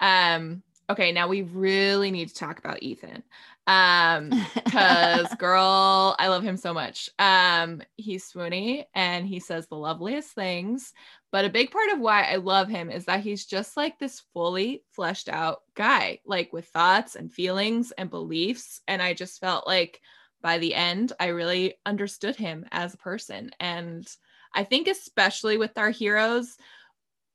Um 0.00 0.62
okay 0.88 1.10
now 1.10 1.26
we 1.26 1.42
really 1.42 2.10
need 2.10 2.28
to 2.28 2.34
talk 2.34 2.58
about 2.58 2.82
ethan. 2.82 3.22
Um 3.66 4.30
because 4.54 5.34
girl 5.34 6.14
i 6.18 6.28
love 6.28 6.42
him 6.42 6.56
so 6.56 6.72
much. 6.72 7.10
Um 7.18 7.82
he's 7.96 8.30
swoony 8.30 8.84
and 8.94 9.26
he 9.26 9.40
says 9.40 9.66
the 9.66 9.76
loveliest 9.76 10.30
things 10.30 10.92
but 11.32 11.44
a 11.44 11.50
big 11.50 11.70
part 11.70 11.90
of 11.90 11.98
why 11.98 12.22
i 12.22 12.36
love 12.36 12.68
him 12.68 12.90
is 12.90 13.04
that 13.06 13.20
he's 13.20 13.44
just 13.44 13.76
like 13.76 13.98
this 13.98 14.22
fully 14.32 14.84
fleshed 14.92 15.28
out 15.28 15.62
guy 15.74 16.18
like 16.24 16.52
with 16.52 16.66
thoughts 16.68 17.16
and 17.16 17.32
feelings 17.32 17.92
and 17.98 18.08
beliefs. 18.10 18.80
And 18.86 19.02
i 19.02 19.12
just 19.12 19.40
felt 19.40 19.66
like 19.66 20.00
by 20.42 20.58
the 20.58 20.74
end 20.74 21.12
i 21.18 21.26
really 21.26 21.74
understood 21.84 22.36
him 22.36 22.64
as 22.70 22.94
a 22.94 22.98
person. 22.98 23.50
And 23.58 24.06
i 24.54 24.62
think 24.62 24.86
especially 24.86 25.58
with 25.58 25.76
our 25.76 25.90
heroes 25.90 26.56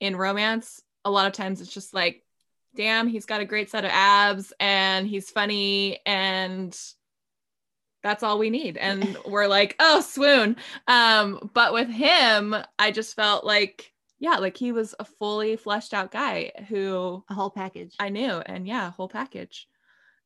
in 0.02 0.18
romance 0.18 0.82
a 1.06 1.10
lot 1.12 1.28
of 1.28 1.32
times 1.34 1.62
it's 1.62 1.74
just 1.74 1.94
like 1.94 2.24
damn, 2.76 3.08
he's 3.08 3.26
got 3.26 3.42
a 3.42 3.46
great 3.46 3.70
set 3.70 3.86
of 3.86 3.92
abs 3.92 4.54
and 4.60 5.08
he's 5.08 5.30
funny 5.30 6.00
and 6.06 6.78
that's 8.04 8.24
all 8.24 8.40
we 8.40 8.50
need. 8.50 8.78
And 8.78 9.18
we're 9.26 9.48
like, 9.48 9.76
oh, 9.80 10.02
swoon. 10.02 10.56
Um, 10.88 11.52
but 11.54 11.74
with 11.74 11.90
him, 11.90 12.56
I 12.80 12.92
just 12.92 13.16
felt 13.16 13.46
like, 13.46 13.92
yeah, 14.20 14.38
like 14.38 14.58
he 14.58 14.72
was 14.72 14.96
a 15.00 15.06
fully 15.06 15.56
fleshed 15.56 15.94
out 15.94 16.12
guy 16.12 16.52
who 16.70 17.24
a 17.30 17.34
whole 17.34 17.50
package. 17.50 17.96
I 18.00 18.10
knew. 18.10 18.42
And 18.46 18.68
yeah, 18.68 18.92
whole 18.92 19.10
package. 19.10 19.68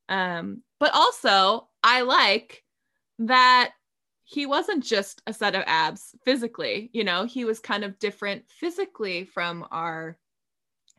Um, 0.08 0.62
but 0.78 0.94
also 0.94 1.68
I 1.82 2.02
like 2.02 2.62
that 3.20 3.72
he 4.26 4.44
wasn't 4.44 4.84
just 4.84 5.22
a 5.26 5.32
set 5.32 5.54
of 5.54 5.62
abs 5.66 6.14
physically, 6.24 6.90
you 6.92 7.04
know, 7.04 7.24
he 7.24 7.44
was 7.44 7.60
kind 7.60 7.84
of 7.84 7.98
different 7.98 8.44
physically 8.50 9.24
from 9.24 9.64
our 9.70 10.18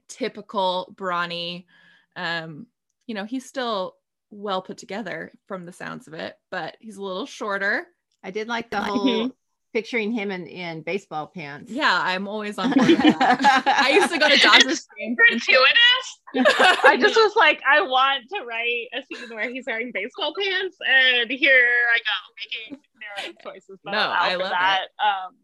typical 0.08 0.94
brawny 0.96 1.68
um 2.16 2.66
you 3.08 3.14
know 3.14 3.26
he's 3.26 3.46
still 3.46 3.96
well 4.32 4.62
put 4.62 4.78
together 4.78 5.32
from 5.48 5.66
the 5.66 5.74
sounds 5.74 6.08
of 6.08 6.14
it 6.14 6.36
but 6.50 6.78
he's 6.80 6.96
a 6.96 7.04
little 7.04 7.26
shorter. 7.26 7.88
I 8.24 8.32
did 8.32 8.48
like 8.48 8.70
the 8.70 8.82
whole 8.82 9.32
picturing 9.78 10.12
him 10.12 10.32
in, 10.32 10.48
in 10.48 10.82
baseball 10.82 11.28
pants 11.28 11.72
yeah 11.72 12.02
i'm 12.04 12.28
always 12.28 12.58
on 12.58 12.72
board 12.72 12.90
i 13.00 13.92
used 13.94 14.12
to 14.12 14.18
go 14.18 14.28
to 14.28 14.38
dodgers 14.38 14.88
games 14.98 15.16
gratuitous 15.16 16.20
i 16.84 16.98
just 17.00 17.16
was 17.16 17.36
like 17.36 17.62
i 17.70 17.80
want 17.82 18.24
to 18.28 18.44
write 18.44 18.88
a 18.96 19.04
scene 19.06 19.30
where 19.36 19.50
he's 19.50 19.66
wearing 19.68 19.92
baseball 19.94 20.34
pants 20.36 20.78
and 20.88 21.30
here 21.30 21.70
i 21.94 21.98
go 22.00 22.72
making 22.72 22.84
narrative 23.00 23.36
choices 23.44 23.80
no 23.86 23.92
i 23.92 24.34
love 24.34 24.50
that 24.50 24.80
it. 24.84 24.90
um 25.00 25.36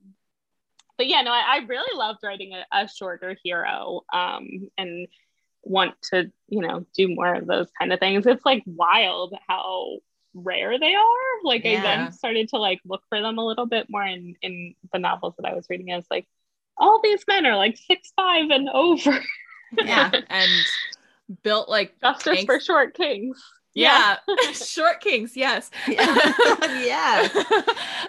but 0.98 1.08
yeah, 1.08 1.22
no, 1.22 1.32
I, 1.32 1.56
I 1.56 1.66
really 1.68 1.98
loved 1.98 2.20
writing 2.24 2.54
a, 2.54 2.84
a 2.84 2.88
shorter 2.88 3.36
hero 3.44 4.02
um, 4.14 4.70
and 4.78 5.08
want 5.64 5.96
to, 6.12 6.32
you 6.48 6.62
know, 6.62 6.86
do 6.96 7.08
more 7.08 7.34
of 7.34 7.48
those 7.48 7.68
kind 7.80 7.92
of 7.92 8.00
things. 8.00 8.26
It's 8.28 8.46
like 8.46 8.64
wild 8.66 9.34
how 9.48 9.98
rare 10.34 10.80
they 10.80 10.96
are. 10.96 11.44
Like 11.44 11.64
yeah. 11.64 11.80
I 11.80 11.82
then 11.82 12.12
started 12.12 12.50
to 12.50 12.58
like 12.58 12.80
look 12.86 13.04
for 13.10 13.22
them 13.22 13.38
a 13.38 13.46
little 13.46 13.66
bit 13.66 13.88
more 13.90 14.04
in 14.04 14.36
in 14.42 14.76
the 14.92 15.00
novels 15.00 15.36
that 15.38 15.50
I 15.50 15.54
was 15.54 15.68
reading. 15.70 15.92
I 15.92 15.98
was 15.98 16.08
like, 16.10 16.28
all 16.78 17.02
these 17.02 17.24
men 17.28 17.46
are 17.46 17.56
like 17.56 17.78
six 17.78 18.12
five 18.16 18.50
and 18.50 18.70
over. 18.70 19.20
yeah, 19.78 20.12
and 20.30 20.52
built 21.44 21.70
like 21.70 22.00
justice 22.02 22.38
tanks. 22.38 22.46
for 22.46 22.60
short 22.60 22.96
kings. 22.96 23.42
Yeah, 23.74 24.18
yeah. 24.28 24.52
short 24.54 25.02
kings. 25.02 25.36
Yes. 25.36 25.70
Yeah. 25.88 27.28
yeah. 27.36 27.64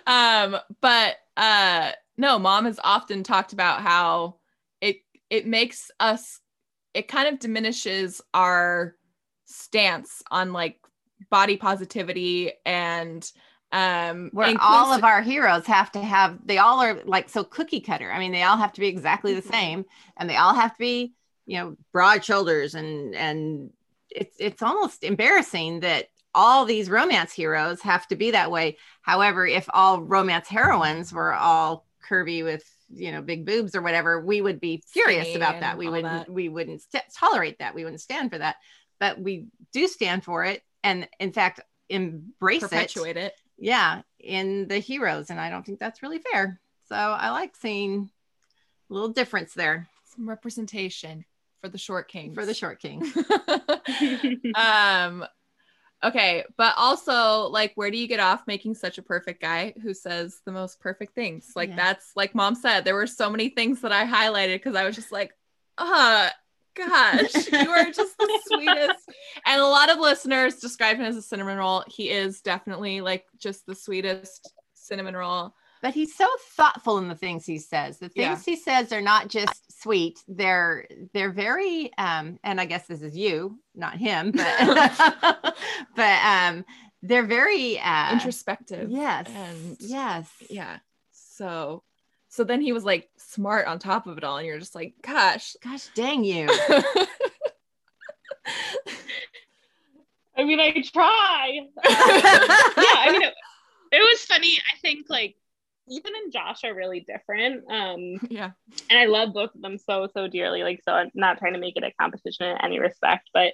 um, 0.06 0.56
but 0.80 1.16
uh 1.37 1.92
no, 2.16 2.38
mom 2.38 2.66
has 2.66 2.78
often 2.84 3.22
talked 3.22 3.52
about 3.52 3.80
how 3.80 4.37
it 4.80 4.98
it 5.30 5.46
makes 5.46 5.90
us 6.00 6.40
it 6.92 7.08
kind 7.08 7.28
of 7.28 7.40
diminishes 7.40 8.20
our 8.32 8.94
stance 9.46 10.22
on 10.30 10.52
like 10.52 10.78
body 11.34 11.56
positivity 11.56 12.52
and 12.64 13.32
um 13.72 14.30
where 14.32 14.54
all 14.60 14.92
of 14.92 15.02
our 15.02 15.20
heroes 15.20 15.66
have 15.66 15.90
to 15.90 15.98
have 15.98 16.38
they 16.44 16.58
all 16.58 16.78
are 16.80 17.02
like 17.06 17.28
so 17.28 17.42
cookie 17.42 17.80
cutter. 17.80 18.12
I 18.12 18.20
mean 18.20 18.30
they 18.30 18.44
all 18.44 18.56
have 18.56 18.72
to 18.74 18.80
be 18.80 18.86
exactly 18.86 19.34
the 19.34 19.40
mm-hmm. 19.40 19.50
same 19.50 19.84
and 20.16 20.30
they 20.30 20.36
all 20.36 20.54
have 20.54 20.70
to 20.74 20.78
be 20.78 21.12
you 21.44 21.58
know 21.58 21.76
broad 21.92 22.24
shoulders 22.24 22.76
and 22.76 23.16
and 23.16 23.70
it's 24.10 24.36
it's 24.38 24.62
almost 24.62 25.02
embarrassing 25.02 25.80
that 25.80 26.06
all 26.37 26.66
these 26.66 26.88
romance 26.88 27.32
heroes 27.32 27.80
have 27.80 28.06
to 28.08 28.14
be 28.14 28.30
that 28.30 28.52
way. 28.52 28.76
However 29.02 29.44
if 29.44 29.68
all 29.74 30.02
romance 30.02 30.46
heroines 30.46 31.12
were 31.12 31.35
all 31.35 31.85
curvy 32.08 32.44
with 32.44 32.64
you 32.94 33.10
know 33.10 33.22
big 33.22 33.44
boobs 33.44 33.74
or 33.74 33.82
whatever 33.82 34.20
we 34.20 34.40
would 34.40 34.60
be 34.60 34.85
furious 34.87 35.35
about 35.35 35.58
that. 35.62 35.78
We 35.78 35.88
wouldn't 35.88 36.26
that. 36.26 36.32
we 36.32 36.48
wouldn't 36.48 36.82
st- 36.82 37.12
tolerate 37.12 37.58
that. 37.58 37.74
We 37.74 37.82
wouldn't 37.82 38.02
stand 38.02 38.30
for 38.30 38.38
that. 38.38 38.54
But 39.00 39.18
we 39.18 39.46
do 39.72 39.88
stand 39.88 40.22
for 40.22 40.44
it 40.44 40.62
and 40.85 41.08
in 41.18 41.32
fact 41.32 41.60
embrace 41.88 42.62
perpetuate 42.62 43.16
it, 43.16 43.26
it 43.26 43.35
yeah 43.58 44.02
in 44.20 44.68
the 44.68 44.78
heroes 44.78 45.30
and 45.30 45.40
i 45.40 45.50
don't 45.50 45.66
think 45.66 45.78
that's 45.78 46.02
really 46.02 46.18
fair. 46.18 46.60
So 46.88 46.94
i 46.94 47.30
like 47.30 47.56
seeing 47.56 48.10
a 48.90 48.94
little 48.94 49.08
difference 49.08 49.54
there. 49.54 49.88
Some 50.14 50.28
representation 50.28 51.24
for 51.60 51.68
the 51.68 51.78
short 51.78 52.08
king 52.08 52.35
for 52.35 52.46
the 52.46 52.54
short 52.54 52.80
king 52.80 53.02
um 54.54 55.26
Okay, 56.04 56.44
but 56.58 56.74
also 56.76 57.48
like 57.48 57.72
where 57.76 57.90
do 57.90 57.96
you 57.96 58.06
get 58.06 58.20
off 58.20 58.46
making 58.46 58.74
such 58.74 58.98
a 58.98 59.02
perfect 59.02 59.40
guy 59.40 59.72
who 59.82 59.94
says 59.94 60.40
the 60.44 60.52
most 60.52 60.78
perfect 60.78 61.14
things? 61.14 61.52
Like 61.56 61.70
yeah. 61.70 61.76
that's 61.76 62.12
like 62.14 62.35
mom 62.35 62.54
said, 62.54 62.85
there 62.85 62.94
were 62.94 63.06
so 63.06 63.30
many 63.30 63.48
things 63.48 63.80
that 63.80 63.92
I 63.92 64.04
highlighted 64.04 64.56
because 64.56 64.74
I 64.74 64.85
was 64.85 64.94
just 64.94 65.10
like, 65.10 65.32
uh, 65.78 66.28
gosh, 66.75 67.50
you 67.52 67.70
are 67.70 67.85
just 67.90 68.16
the 68.18 68.40
sweetest. 68.46 69.08
And 69.46 69.60
a 69.60 69.66
lot 69.66 69.90
of 69.90 69.98
listeners 69.98 70.56
describe 70.56 70.96
him 70.96 71.04
as 71.04 71.16
a 71.16 71.22
cinnamon 71.22 71.56
roll. 71.58 71.85
He 71.88 72.10
is 72.10 72.40
definitely 72.40 73.00
like 73.00 73.25
just 73.38 73.66
the 73.66 73.75
sweetest 73.75 74.52
cinnamon 74.75 75.14
roll. 75.16 75.54
But 75.83 75.92
he's 75.92 76.14
so 76.16 76.27
thoughtful 76.56 76.96
in 76.98 77.08
the 77.08 77.14
things 77.14 77.44
he 77.44 77.58
says. 77.58 77.98
The 77.98 78.08
things 78.08 78.46
Yeah. 78.46 78.52
he 78.52 78.56
says 78.56 78.90
are 78.92 79.02
not 79.02 79.29
just 79.29 79.81
sweet. 79.83 80.18
They're 80.27 80.87
they're 81.12 81.31
very 81.33 81.90
um 81.98 82.38
and 82.42 82.58
I 82.60 82.64
guess 82.64 82.87
this 82.87 83.02
is 83.02 83.14
you, 83.16 83.58
not 83.75 83.98
him, 83.98 84.31
but 84.33 84.54
but 85.94 86.25
um 86.25 86.64
they're 87.02 87.27
very 87.27 87.79
uh 87.79 88.12
Introspective. 88.14 88.88
yes. 88.90 89.27
and- 89.29 89.77
yes. 89.81 90.29
Yeah. 90.48 90.79
So 91.12 91.83
so 92.29 92.44
then 92.44 92.62
he 92.62 92.72
was 92.72 92.85
like 92.85 93.08
smart 93.35 93.66
on 93.66 93.78
top 93.78 94.06
of 94.06 94.18
it 94.18 94.24
all, 94.24 94.38
and 94.38 94.46
you're 94.46 94.58
just 94.58 94.74
like, 94.74 94.94
gosh. 95.02 95.56
Gosh 95.62 95.88
dang 95.94 96.24
you. 96.24 96.48
I 100.37 100.42
mean, 100.42 100.58
I 100.60 100.72
try. 100.92 101.60
yeah, 101.85 102.94
I 102.96 103.08
mean, 103.12 103.22
it, 103.22 103.35
it 103.92 104.00
was 104.00 104.20
funny. 104.24 104.58
I 104.72 104.78
think 104.80 105.06
like 105.08 105.37
Ethan 105.88 106.12
and 106.24 106.32
Josh 106.32 106.64
are 106.64 106.74
really 106.74 107.00
different. 107.00 107.70
Um, 107.70 108.18
yeah. 108.30 108.50
and 108.90 108.98
I 108.98 109.06
love 109.06 109.32
both 109.32 109.54
of 109.54 109.62
them 109.62 109.78
so 109.78 110.08
so 110.12 110.26
dearly. 110.28 110.62
Like, 110.62 110.82
so 110.85 110.92
I'm 110.92 111.10
not 111.14 111.38
trying 111.38 111.52
to 111.52 111.60
make 111.60 111.76
it 111.76 111.85
a 111.85 111.92
competition 112.00 112.46
in 112.46 112.58
any 112.62 112.78
respect, 112.80 113.30
but 113.32 113.52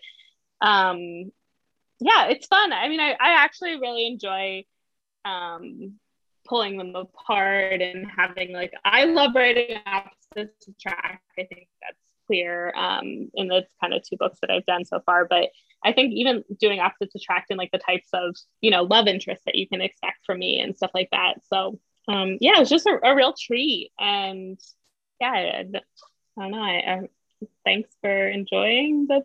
um, 0.61 1.31
yeah, 2.01 2.28
it's 2.28 2.47
fun. 2.47 2.72
I 2.72 2.89
mean, 2.89 3.01
I 3.01 3.12
I 3.12 3.45
actually 3.45 3.78
really 3.78 4.07
enjoy 4.07 4.64
um 5.24 5.99
pulling 6.47 6.76
them 6.78 6.95
apart 6.95 7.80
and 7.80 8.07
having 8.07 8.53
like 8.53 8.72
I 8.84 9.05
love 9.05 9.32
writing 9.34 9.78
opposites 9.86 10.68
attract. 10.68 11.24
I 11.38 11.45
think 11.45 11.68
that's 11.80 11.99
clear 12.26 12.72
um 12.76 13.30
in 13.34 13.49
the 13.49 13.66
kind 13.80 13.95
of 13.95 14.03
two 14.03 14.16
books 14.16 14.38
that 14.41 14.51
I've 14.51 14.66
done 14.66 14.84
so 14.84 15.01
far. 15.05 15.26
But 15.28 15.51
I 15.84 15.93
think 15.93 16.12
even 16.12 16.45
doing 16.59 16.80
opposites 16.80 17.14
attract 17.14 17.51
and 17.51 17.59
like 17.59 17.70
the 17.72 17.78
types 17.78 18.09
of 18.12 18.36
you 18.61 18.70
know 18.70 18.82
love 18.82 19.07
interests 19.07 19.45
that 19.47 19.57
you 19.57 19.68
can 19.68 19.80
expect 19.80 20.24
from 20.26 20.38
me 20.38 20.61
and 20.61 20.76
stuff 20.76 20.91
like 20.95 21.09
that. 21.12 21.34
So 21.47 21.78
um 22.09 22.38
yeah, 22.41 22.57
it 22.57 22.61
was 22.61 22.70
just 22.70 22.86
a, 22.86 22.99
a 23.03 23.14
real 23.14 23.34
treat 23.34 23.93
and 23.99 24.59
yeah, 25.20 25.30
I, 25.30 25.64
I 26.38 26.43
don't 26.43 26.51
know. 26.51 26.62
I, 26.62 26.72
I 26.93 27.01
thanks 27.65 27.91
for 28.01 28.29
enjoying 28.29 29.07
the. 29.07 29.23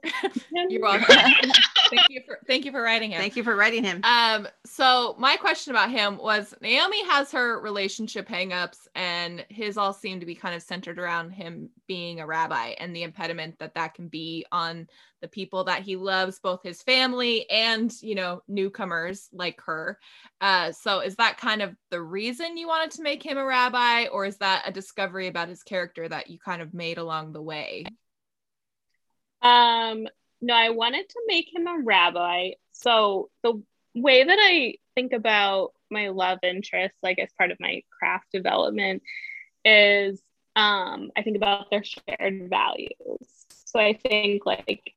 You're 0.70 0.82
welcome. 0.82 1.16
thank 1.90 2.10
you 2.10 2.22
for 2.26 2.40
thank 2.48 2.66
you 2.66 2.72
for 2.72 2.82
writing 2.82 3.12
him. 3.12 3.20
Thank 3.20 3.36
you 3.36 3.44
for 3.44 3.56
writing 3.56 3.84
him. 3.84 4.02
Um, 4.04 4.48
so 4.66 5.16
my 5.18 5.36
question 5.38 5.72
about 5.72 5.92
him 5.92 6.18
was 6.18 6.54
Naomi 6.62 7.06
has 7.08 7.32
her 7.32 7.60
relationship 7.60 8.28
hangups, 8.28 8.88
and 8.96 9.46
his 9.50 9.78
all 9.78 9.94
seem 9.94 10.20
to 10.20 10.26
be 10.26 10.36
kind 10.36 10.56
of 10.56 10.62
centered 10.62 11.00
around 11.00 11.32
him 11.32 11.70
being 11.88 12.20
a 12.20 12.28
rabbi 12.28 12.74
and 12.80 12.96
the 12.96 13.04
impediment 13.04 13.56
that 13.60 13.76
that 13.76 13.94
can 13.94 14.08
be 14.08 14.46
on 14.52 14.88
the 15.22 15.28
people 15.28 15.64
that 15.64 15.82
he 15.82 15.96
loves, 15.96 16.40
both 16.40 16.62
his 16.62 16.84
family 16.84 17.50
and 17.50 17.94
you 18.02 18.16
know 18.16 18.42
newcomers 18.48 19.30
like 19.32 19.62
her. 19.62 19.98
Uh, 20.42 20.72
so 20.72 21.00
is 21.00 21.16
that 21.16 21.38
kind 21.38 21.62
of 21.62 21.76
the 21.90 22.02
reason 22.02 22.58
you 22.58 22.68
wanted 22.68 22.92
to 22.92 23.04
make 23.04 23.24
him 23.24 23.38
a 23.38 23.46
rabbi, 23.46 24.06
or 24.08 24.26
is 24.26 24.38
that 24.38 24.64
a 24.66 24.72
discovery 24.72 25.28
about 25.28 25.50
his 25.50 25.64
character 25.64 26.08
that 26.08 26.30
you 26.30 26.38
kind 26.40 26.62
of 26.62 26.74
made 26.74 26.98
along 26.98 27.34
the 27.34 27.42
way? 27.42 27.86
Um, 29.46 30.08
no, 30.42 30.56
I 30.56 30.70
wanted 30.70 31.08
to 31.08 31.22
make 31.28 31.54
him 31.54 31.68
a 31.68 31.80
rabbi. 31.84 32.52
So 32.72 33.30
the 33.44 33.62
way 33.94 34.24
that 34.24 34.40
I 34.42 34.76
think 34.96 35.14
about 35.14 35.74
my 35.92 36.10
love 36.10 36.40
interest, 36.42 36.96
like 37.04 37.20
as 37.20 37.30
part 37.38 37.52
of 37.52 37.60
my 37.60 37.84
craft 37.98 38.26
development, 38.34 39.04
is 39.64 40.22
um, 40.56 41.12
I 41.16 41.22
think 41.22 41.38
about 41.38 41.70
their 41.70 41.84
shared 41.84 42.50
values. 42.50 43.46
So 43.66 43.80
I 43.80 43.94
think 43.94 44.46
like, 44.46 44.94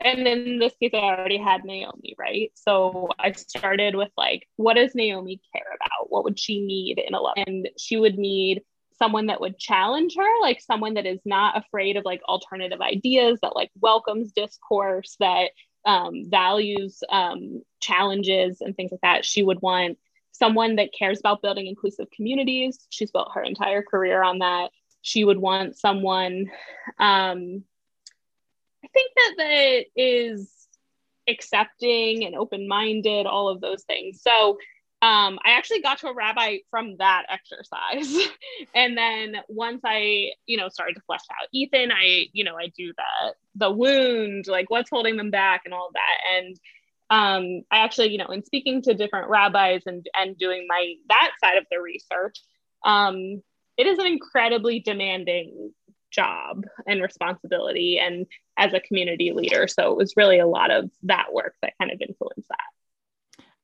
and 0.00 0.26
in 0.26 0.58
this 0.58 0.74
case, 0.80 0.90
I 0.92 0.98
already 0.98 1.38
had 1.38 1.64
Naomi, 1.64 2.14
right? 2.18 2.50
So 2.54 3.08
I 3.18 3.32
started 3.32 3.94
with 3.94 4.10
like, 4.16 4.46
what 4.56 4.74
does 4.74 4.94
Naomi 4.94 5.40
care 5.54 5.66
about? 5.74 6.10
What 6.10 6.24
would 6.24 6.38
she 6.38 6.60
need 6.60 6.98
in 6.98 7.14
a 7.14 7.20
love? 7.20 7.34
And 7.36 7.68
she 7.78 7.96
would 7.96 8.18
need 8.18 8.62
someone 9.00 9.26
that 9.26 9.40
would 9.40 9.58
challenge 9.58 10.14
her, 10.16 10.40
like 10.42 10.60
someone 10.60 10.94
that 10.94 11.06
is 11.06 11.20
not 11.24 11.56
afraid 11.56 11.96
of 11.96 12.04
like 12.04 12.20
alternative 12.24 12.80
ideas, 12.80 13.38
that 13.42 13.56
like 13.56 13.70
welcomes 13.80 14.32
discourse, 14.32 15.16
that 15.20 15.50
um, 15.86 16.24
values 16.28 17.02
um, 17.08 17.62
challenges 17.80 18.60
and 18.60 18.76
things 18.76 18.92
like 18.92 19.00
that. 19.00 19.24
She 19.24 19.42
would 19.42 19.62
want 19.62 19.98
someone 20.32 20.76
that 20.76 20.92
cares 20.96 21.18
about 21.18 21.42
building 21.42 21.66
inclusive 21.66 22.10
communities. 22.10 22.86
She's 22.90 23.10
built 23.10 23.30
her 23.34 23.42
entire 23.42 23.82
career 23.82 24.22
on 24.22 24.40
that. 24.40 24.70
She 25.02 25.24
would 25.24 25.38
want 25.38 25.78
someone, 25.78 26.50
um, 26.98 27.64
I 28.84 28.88
think 28.92 29.12
that 29.16 29.34
that 29.38 29.84
is 29.96 30.52
accepting 31.28 32.24
and 32.24 32.34
open 32.34 32.68
minded, 32.68 33.26
all 33.26 33.48
of 33.48 33.60
those 33.60 33.84
things. 33.84 34.20
So 34.22 34.58
um, 35.02 35.38
I 35.44 35.52
actually 35.52 35.80
got 35.80 35.98
to 36.00 36.08
a 36.08 36.14
rabbi 36.14 36.58
from 36.70 36.96
that 36.98 37.24
exercise. 37.30 38.28
and 38.74 38.98
then 38.98 39.36
once 39.48 39.80
I, 39.82 40.32
you 40.46 40.58
know, 40.58 40.68
started 40.68 40.94
to 40.96 41.02
flesh 41.06 41.22
out 41.30 41.48
Ethan, 41.52 41.90
I, 41.90 42.26
you 42.32 42.44
know, 42.44 42.56
I 42.56 42.66
do 42.76 42.92
the 42.96 43.34
the 43.54 43.70
wound, 43.70 44.46
like 44.46 44.68
what's 44.68 44.90
holding 44.90 45.16
them 45.16 45.30
back 45.30 45.62
and 45.64 45.72
all 45.72 45.88
of 45.88 45.94
that. 45.94 46.36
And 46.36 46.56
um, 47.08 47.62
I 47.70 47.78
actually, 47.78 48.10
you 48.10 48.18
know, 48.18 48.26
in 48.26 48.44
speaking 48.44 48.82
to 48.82 48.94
different 48.94 49.30
rabbis 49.30 49.82
and 49.86 50.06
and 50.18 50.36
doing 50.36 50.66
my 50.68 50.94
that 51.08 51.30
side 51.42 51.56
of 51.56 51.64
the 51.70 51.80
research, 51.80 52.38
um, 52.84 53.42
it 53.78 53.86
is 53.86 53.98
an 53.98 54.06
incredibly 54.06 54.80
demanding 54.80 55.72
job 56.10 56.64
and 56.86 57.00
responsibility 57.00 57.98
and 57.98 58.26
as 58.58 58.74
a 58.74 58.80
community 58.80 59.32
leader. 59.32 59.66
So 59.66 59.92
it 59.92 59.96
was 59.96 60.14
really 60.16 60.40
a 60.40 60.46
lot 60.46 60.70
of 60.70 60.90
that 61.04 61.32
work 61.32 61.54
that 61.62 61.72
kind 61.80 61.90
of 61.90 62.00
influenced 62.00 62.48
that. 62.48 62.58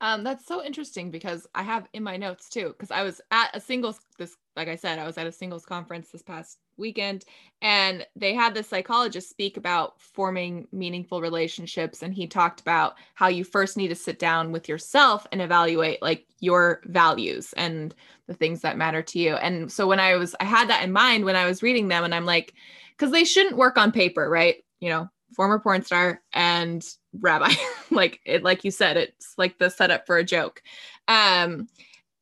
Um, 0.01 0.25
that's 0.25 0.47
so 0.47 0.63
interesting 0.63 1.11
because 1.11 1.47
I 1.55 1.63
have 1.63 1.89
in 1.95 2.03
my 2.03 2.19
notes 2.19 2.51
too, 2.51 2.69
because 2.69 2.91
I 2.91 3.03
was 3.03 3.21
at 3.31 3.57
a 3.57 3.61
singles 3.61 3.99
this 4.19 4.37
like 4.55 4.69
I 4.69 4.77
said, 4.77 4.99
I 4.99 5.07
was 5.07 5.19
at 5.19 5.27
a 5.27 5.33
singles 5.33 5.65
conference 5.65 6.11
this 6.11 6.23
past 6.23 6.59
weekend 6.79 7.25
and 7.63 8.07
they 8.15 8.35
had 8.35 8.55
this 8.55 8.69
psychologist 8.69 9.31
speak 9.31 9.57
about 9.57 10.01
forming 10.01 10.67
meaningful 10.73 11.21
relationships 11.23 12.03
and 12.03 12.13
he 12.15 12.27
talked 12.27 12.61
about 12.61 12.95
how 13.15 13.29
you 13.29 13.45
first 13.45 13.77
need 13.77 13.89
to 13.89 13.95
sit 13.95 14.19
down 14.19 14.53
with 14.53 14.69
yourself 14.69 15.27
and 15.33 15.41
evaluate 15.41 16.03
like 16.03 16.27
your 16.41 16.81
values 16.85 17.55
and 17.57 17.95
the 18.27 18.35
things 18.35 18.61
that 18.61 18.77
matter 18.79 19.03
to 19.03 19.19
you. 19.19 19.35
And 19.35 19.73
so 19.73 19.87
when 19.87 20.01
I 20.01 20.17
was 20.17 20.35
I 20.41 20.45
had 20.45 20.69
that 20.69 20.85
in 20.85 20.93
mind 20.93 21.25
when 21.25 21.37
I 21.37 21.47
was 21.47 21.63
reading 21.63 21.89
them 21.89 22.05
and 22.05 22.15
I'm 22.15 22.27
like 22.27 22.53
cuz 22.99 23.11
they 23.11 23.25
shouldn't 23.25 23.57
work 23.57 23.79
on 23.79 23.93
paper, 23.93 24.29
right? 24.29 24.57
You 24.81 24.91
know, 24.91 25.09
former 25.35 25.59
porn 25.59 25.83
star 25.83 26.23
and 26.33 26.85
rabbi 27.21 27.53
like 27.91 28.21
it 28.25 28.43
like 28.43 28.64
you 28.64 28.71
said 28.71 28.97
it's 28.97 29.35
like 29.37 29.59
the 29.59 29.71
setup 29.71 30.07
for 30.07 30.19
a 30.19 30.25
joke. 30.25 30.62
Um 31.09 31.69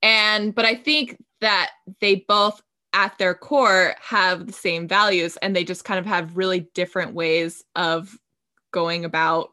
and 0.05 0.55
but 0.55 0.65
i 0.65 0.75
think 0.75 1.17
that 1.41 1.71
they 2.01 2.17
both 2.29 2.63
at 2.93 3.19
their 3.19 3.35
core 3.35 3.95
have 4.01 4.47
the 4.47 4.53
same 4.53 4.87
values 4.87 5.37
and 5.39 5.57
they 5.57 5.65
just 5.65 5.85
kind 5.85 5.99
of 5.99 6.07
have 6.07 6.37
really 6.37 6.61
different 6.75 7.15
ways 7.15 7.65
of 7.75 8.17
going 8.71 9.05
about 9.05 9.53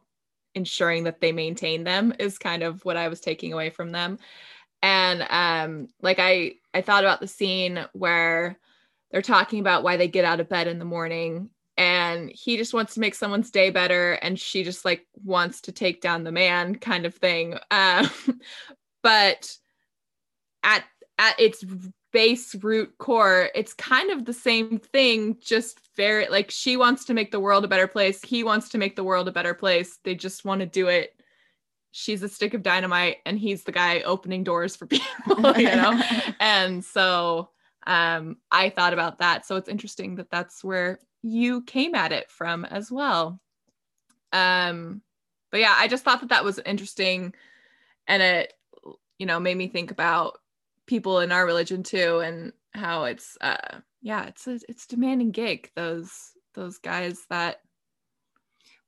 ensuring 0.54 1.06
that 1.06 1.22
they 1.22 1.32
maintain 1.32 1.84
them 1.84 2.14
is 2.20 2.38
kind 2.38 2.62
of 2.62 2.84
what 2.86 2.98
i 2.98 3.08
was 3.08 3.22
taking 3.22 3.54
away 3.54 3.70
from 3.70 3.92
them. 3.92 4.20
And 4.84 5.26
um 5.30 5.88
like 6.02 6.20
i 6.20 6.54
i 6.74 6.82
thought 6.82 7.04
about 7.04 7.22
the 7.22 7.28
scene 7.28 7.86
where 7.94 8.60
they're 9.12 9.22
talking 9.22 9.60
about 9.60 9.84
why 9.84 9.98
they 9.98 10.08
get 10.08 10.26
out 10.26 10.40
of 10.40 10.50
bed 10.50 10.68
in 10.68 10.80
the 10.80 10.86
morning 10.86 11.50
and 11.82 12.30
he 12.30 12.58
just 12.58 12.76
wants 12.76 12.94
to 12.94 13.00
make 13.00 13.16
someone's 13.16 13.50
day 13.50 13.72
better 13.72 14.14
and 14.22 14.40
she 14.40 14.64
just 14.64 14.86
like 14.86 15.08
wants 15.24 15.62
to 15.62 15.72
take 15.72 16.00
down 16.00 16.24
the 16.24 16.32
man 16.32 16.76
kind 16.76 17.08
of 17.08 17.16
thing. 17.16 17.58
Um, 17.72 18.10
but 19.02 19.58
at 20.62 20.84
at 21.18 21.40
its 21.40 21.66
base 22.14 22.54
root 22.56 22.96
core 23.00 23.50
it's 23.56 23.74
kind 23.74 24.12
of 24.12 24.26
the 24.26 24.34
same 24.34 24.78
thing 24.78 25.38
just 25.42 25.80
very 25.96 26.28
like 26.28 26.52
she 26.52 26.78
wants 26.78 27.06
to 27.06 27.14
make 27.14 27.32
the 27.32 27.40
world 27.40 27.64
a 27.64 27.68
better 27.68 27.88
place 27.88 28.22
he 28.22 28.44
wants 28.44 28.70
to 28.70 28.78
make 28.78 28.96
the 28.96 29.04
world 29.04 29.28
a 29.28 29.32
better 29.32 29.56
place. 29.56 29.98
They 30.04 30.14
just 30.14 30.46
want 30.46 30.60
to 30.60 30.68
do 30.68 30.88
it. 30.88 31.16
She's 31.92 32.22
a 32.22 32.30
stick 32.30 32.54
of 32.54 32.62
dynamite 32.62 33.18
and 33.26 33.40
he's 33.40 33.64
the 33.64 33.72
guy 33.72 34.02
opening 34.02 34.44
doors 34.44 34.76
for 34.76 34.86
people 34.96 35.58
you 35.58 35.76
know? 35.76 36.00
And 36.40 36.86
so 36.86 37.50
um 37.88 38.38
i 38.52 38.70
thought 38.70 38.94
about 38.94 39.18
that. 39.20 39.48
So 39.48 39.56
it's 39.56 39.70
interesting 39.70 40.16
that 40.16 40.30
that's 40.30 40.64
where 40.64 41.00
you 41.22 41.62
came 41.64 41.96
at 41.96 42.12
it 42.12 42.30
from 42.30 42.66
as 42.66 42.92
well. 42.92 43.40
Um, 44.34 45.02
but 45.52 45.60
yeah, 45.60 45.76
I 45.78 45.88
just 45.88 46.04
thought 46.04 46.22
that 46.22 46.30
that 46.30 46.46
was 46.46 46.60
interesting, 46.66 47.34
and 48.08 48.24
it, 48.24 48.54
you 49.20 49.26
know, 49.26 49.40
made 49.40 49.58
me 49.58 49.68
think 49.68 49.92
about 49.92 50.40
people 50.86 51.20
in 51.20 51.32
our 51.32 51.46
religion 51.46 51.84
too, 51.84 52.20
and 52.20 52.54
how 52.74 53.04
it's, 53.06 53.38
uh, 53.42 53.80
yeah, 54.02 54.26
it's 54.28 54.48
a 54.48 54.60
it's 54.70 54.88
demanding 54.88 55.32
gig. 55.32 55.70
Those 55.76 56.32
those 56.54 56.78
guys 56.78 57.26
that. 57.30 57.62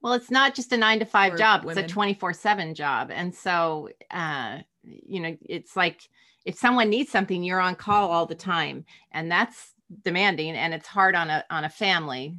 Well, 0.01 0.13
it's 0.13 0.31
not 0.31 0.53
just 0.53 0.73
a 0.73 0.77
nine 0.77 0.99
to 0.99 1.05
five 1.05 1.37
job; 1.37 1.63
women. 1.63 1.83
it's 1.83 1.91
a 1.91 1.93
twenty 1.93 2.13
four 2.13 2.33
seven 2.33 2.73
job, 2.73 3.11
and 3.11 3.33
so, 3.35 3.89
uh, 4.11 4.59
you 4.83 5.19
know, 5.19 5.37
it's 5.41 5.75
like 5.75 6.09
if 6.45 6.57
someone 6.57 6.89
needs 6.89 7.11
something, 7.11 7.43
you're 7.43 7.59
on 7.59 7.75
call 7.75 8.11
all 8.11 8.25
the 8.25 8.35
time, 8.35 8.85
and 9.11 9.31
that's 9.31 9.72
demanding, 10.03 10.55
and 10.55 10.73
it's 10.73 10.87
hard 10.87 11.15
on 11.15 11.29
a 11.29 11.43
on 11.49 11.63
a 11.63 11.69
family. 11.69 12.35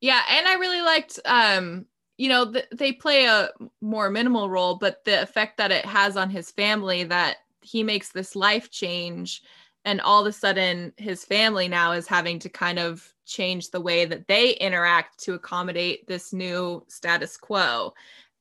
Yeah, 0.00 0.22
and 0.28 0.46
I 0.46 0.54
really 0.54 0.80
liked 0.82 1.18
um 1.24 1.86
you 2.20 2.28
know 2.28 2.52
th- 2.52 2.66
they 2.70 2.92
play 2.92 3.24
a 3.24 3.48
more 3.80 4.10
minimal 4.10 4.50
role 4.50 4.76
but 4.76 5.02
the 5.06 5.22
effect 5.22 5.56
that 5.56 5.72
it 5.72 5.86
has 5.86 6.18
on 6.18 6.28
his 6.28 6.50
family 6.50 7.02
that 7.02 7.38
he 7.62 7.82
makes 7.82 8.10
this 8.10 8.36
life 8.36 8.70
change 8.70 9.42
and 9.86 10.02
all 10.02 10.20
of 10.20 10.26
a 10.26 10.32
sudden 10.32 10.92
his 10.98 11.24
family 11.24 11.66
now 11.66 11.92
is 11.92 12.06
having 12.06 12.38
to 12.38 12.50
kind 12.50 12.78
of 12.78 13.14
change 13.24 13.70
the 13.70 13.80
way 13.80 14.04
that 14.04 14.28
they 14.28 14.50
interact 14.56 15.18
to 15.18 15.32
accommodate 15.32 16.06
this 16.06 16.34
new 16.34 16.84
status 16.88 17.38
quo 17.38 17.90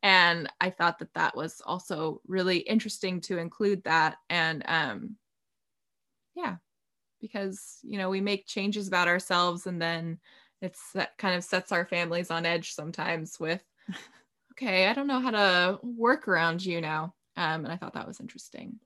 and 0.04 0.50
i 0.60 0.70
thought 0.70 1.00
that 1.00 1.14
that 1.14 1.34
was 1.38 1.62
also 1.66 2.20
really 2.28 2.58
interesting 2.58 3.22
to 3.22 3.38
include 3.38 3.82
that 3.86 4.18
and 4.30 4.62
um 4.68 5.16
yeah 6.36 6.58
because 7.20 7.78
you 7.84 7.98
know 7.98 8.10
we 8.10 8.22
make 8.22 8.48
changes 8.48 8.88
about 8.88 9.08
ourselves 9.08 9.68
and 9.68 9.82
then 9.82 10.20
it's 10.62 10.92
that 10.94 11.18
kind 11.18 11.36
of 11.36 11.44
sets 11.44 11.72
our 11.72 11.86
families 11.86 12.32
on 12.32 12.46
edge 12.46 12.74
sometimes 12.74 13.40
with 13.40 13.64
okay 14.54 14.88
i 14.88 14.94
don't 14.94 15.08
know 15.08 15.20
how 15.20 15.32
to 15.32 15.80
work 15.84 16.28
around 16.28 16.64
you 16.66 16.82
now. 16.82 17.14
Um, 17.38 17.64
and 17.64 17.72
i 17.72 17.78
thought 17.78 17.94
that 17.94 18.08
was 18.08 18.20
interesting. 18.20 18.80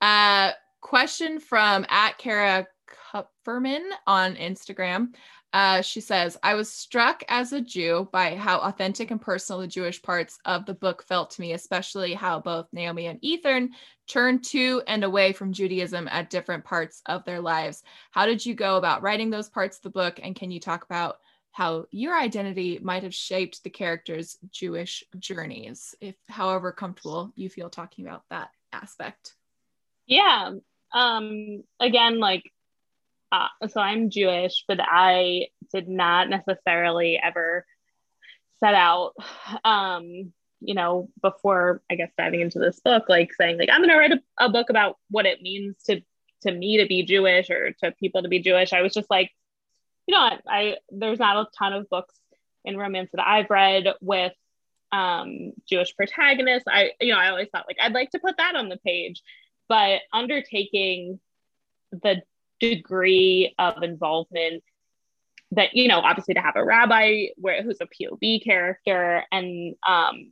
Uh 0.00 0.52
question 0.82 1.40
from 1.40 1.84
at 1.88 2.16
kara 2.18 2.66
kupferman 2.86 3.82
on 4.06 4.34
instagram 4.36 5.08
uh, 5.56 5.80
she 5.80 6.02
says, 6.02 6.36
I 6.42 6.54
was 6.54 6.70
struck 6.70 7.22
as 7.28 7.54
a 7.54 7.62
Jew 7.62 8.10
by 8.12 8.36
how 8.36 8.58
authentic 8.58 9.10
and 9.10 9.18
personal 9.18 9.62
the 9.62 9.66
Jewish 9.66 10.02
parts 10.02 10.38
of 10.44 10.66
the 10.66 10.74
book 10.74 11.02
felt 11.02 11.30
to 11.30 11.40
me, 11.40 11.54
especially 11.54 12.12
how 12.12 12.40
both 12.40 12.66
Naomi 12.72 13.06
and 13.06 13.18
Ethan 13.22 13.70
turned 14.06 14.44
to 14.44 14.82
and 14.86 15.02
away 15.02 15.32
from 15.32 15.54
Judaism 15.54 16.08
at 16.08 16.28
different 16.28 16.64
parts 16.64 17.00
of 17.06 17.24
their 17.24 17.40
lives. 17.40 17.82
How 18.10 18.26
did 18.26 18.44
you 18.44 18.54
go 18.54 18.76
about 18.76 19.00
writing 19.00 19.30
those 19.30 19.48
parts 19.48 19.78
of 19.78 19.82
the 19.84 19.90
book? 19.90 20.20
And 20.22 20.36
can 20.36 20.50
you 20.50 20.60
talk 20.60 20.84
about 20.84 21.16
how 21.52 21.86
your 21.90 22.14
identity 22.20 22.78
might 22.82 23.04
have 23.04 23.14
shaped 23.14 23.64
the 23.64 23.70
characters' 23.70 24.36
Jewish 24.50 25.04
journeys, 25.18 25.94
if 26.02 26.16
however 26.28 26.70
comfortable 26.70 27.32
you 27.34 27.48
feel 27.48 27.70
talking 27.70 28.06
about 28.06 28.24
that 28.28 28.50
aspect? 28.74 29.34
Yeah. 30.06 30.50
Um, 30.92 31.64
again, 31.80 32.20
like 32.20 32.52
uh, 33.32 33.48
so 33.68 33.80
I'm 33.80 34.10
Jewish, 34.10 34.64
but 34.68 34.78
I 34.80 35.48
did 35.72 35.88
not 35.88 36.28
necessarily 36.28 37.20
ever 37.22 37.66
set 38.60 38.74
out, 38.74 39.12
um, 39.64 40.32
you 40.60 40.74
know, 40.74 41.10
before 41.20 41.82
I 41.90 41.96
guess 41.96 42.10
diving 42.16 42.40
into 42.40 42.58
this 42.58 42.80
book, 42.80 43.04
like 43.08 43.32
saying 43.34 43.58
like 43.58 43.68
I'm 43.70 43.80
going 43.80 43.90
to 43.90 43.98
write 43.98 44.12
a, 44.12 44.22
a 44.38 44.48
book 44.48 44.70
about 44.70 44.96
what 45.10 45.26
it 45.26 45.42
means 45.42 45.76
to 45.84 46.00
to 46.42 46.52
me 46.52 46.78
to 46.78 46.86
be 46.86 47.02
Jewish 47.02 47.50
or 47.50 47.72
to 47.82 47.92
people 47.92 48.22
to 48.22 48.28
be 48.28 48.40
Jewish. 48.40 48.72
I 48.72 48.82
was 48.82 48.94
just 48.94 49.10
like, 49.10 49.30
you 50.06 50.14
know, 50.14 50.20
I, 50.20 50.38
I 50.48 50.76
there's 50.90 51.18
not 51.18 51.36
a 51.36 51.48
ton 51.58 51.72
of 51.72 51.88
books 51.90 52.14
in 52.64 52.76
romance 52.76 53.10
that 53.12 53.26
I've 53.26 53.50
read 53.50 53.86
with 54.00 54.32
um, 54.92 55.52
Jewish 55.68 55.94
protagonists. 55.96 56.68
I, 56.68 56.92
you 57.00 57.12
know, 57.12 57.18
I 57.18 57.30
always 57.30 57.48
thought 57.50 57.66
like 57.68 57.78
I'd 57.80 57.92
like 57.92 58.10
to 58.12 58.18
put 58.18 58.36
that 58.38 58.54
on 58.56 58.68
the 58.68 58.78
page, 58.78 59.22
but 59.68 60.00
undertaking 60.12 61.20
the 61.90 62.22
degree 62.60 63.54
of 63.58 63.82
involvement 63.82 64.62
that 65.52 65.74
you 65.74 65.88
know 65.88 66.00
obviously 66.00 66.34
to 66.34 66.40
have 66.40 66.56
a 66.56 66.64
rabbi 66.64 67.26
where 67.36 67.62
who's 67.62 67.80
a 67.80 67.86
pov 67.86 68.44
character 68.44 69.22
and 69.30 69.76
um 69.86 70.30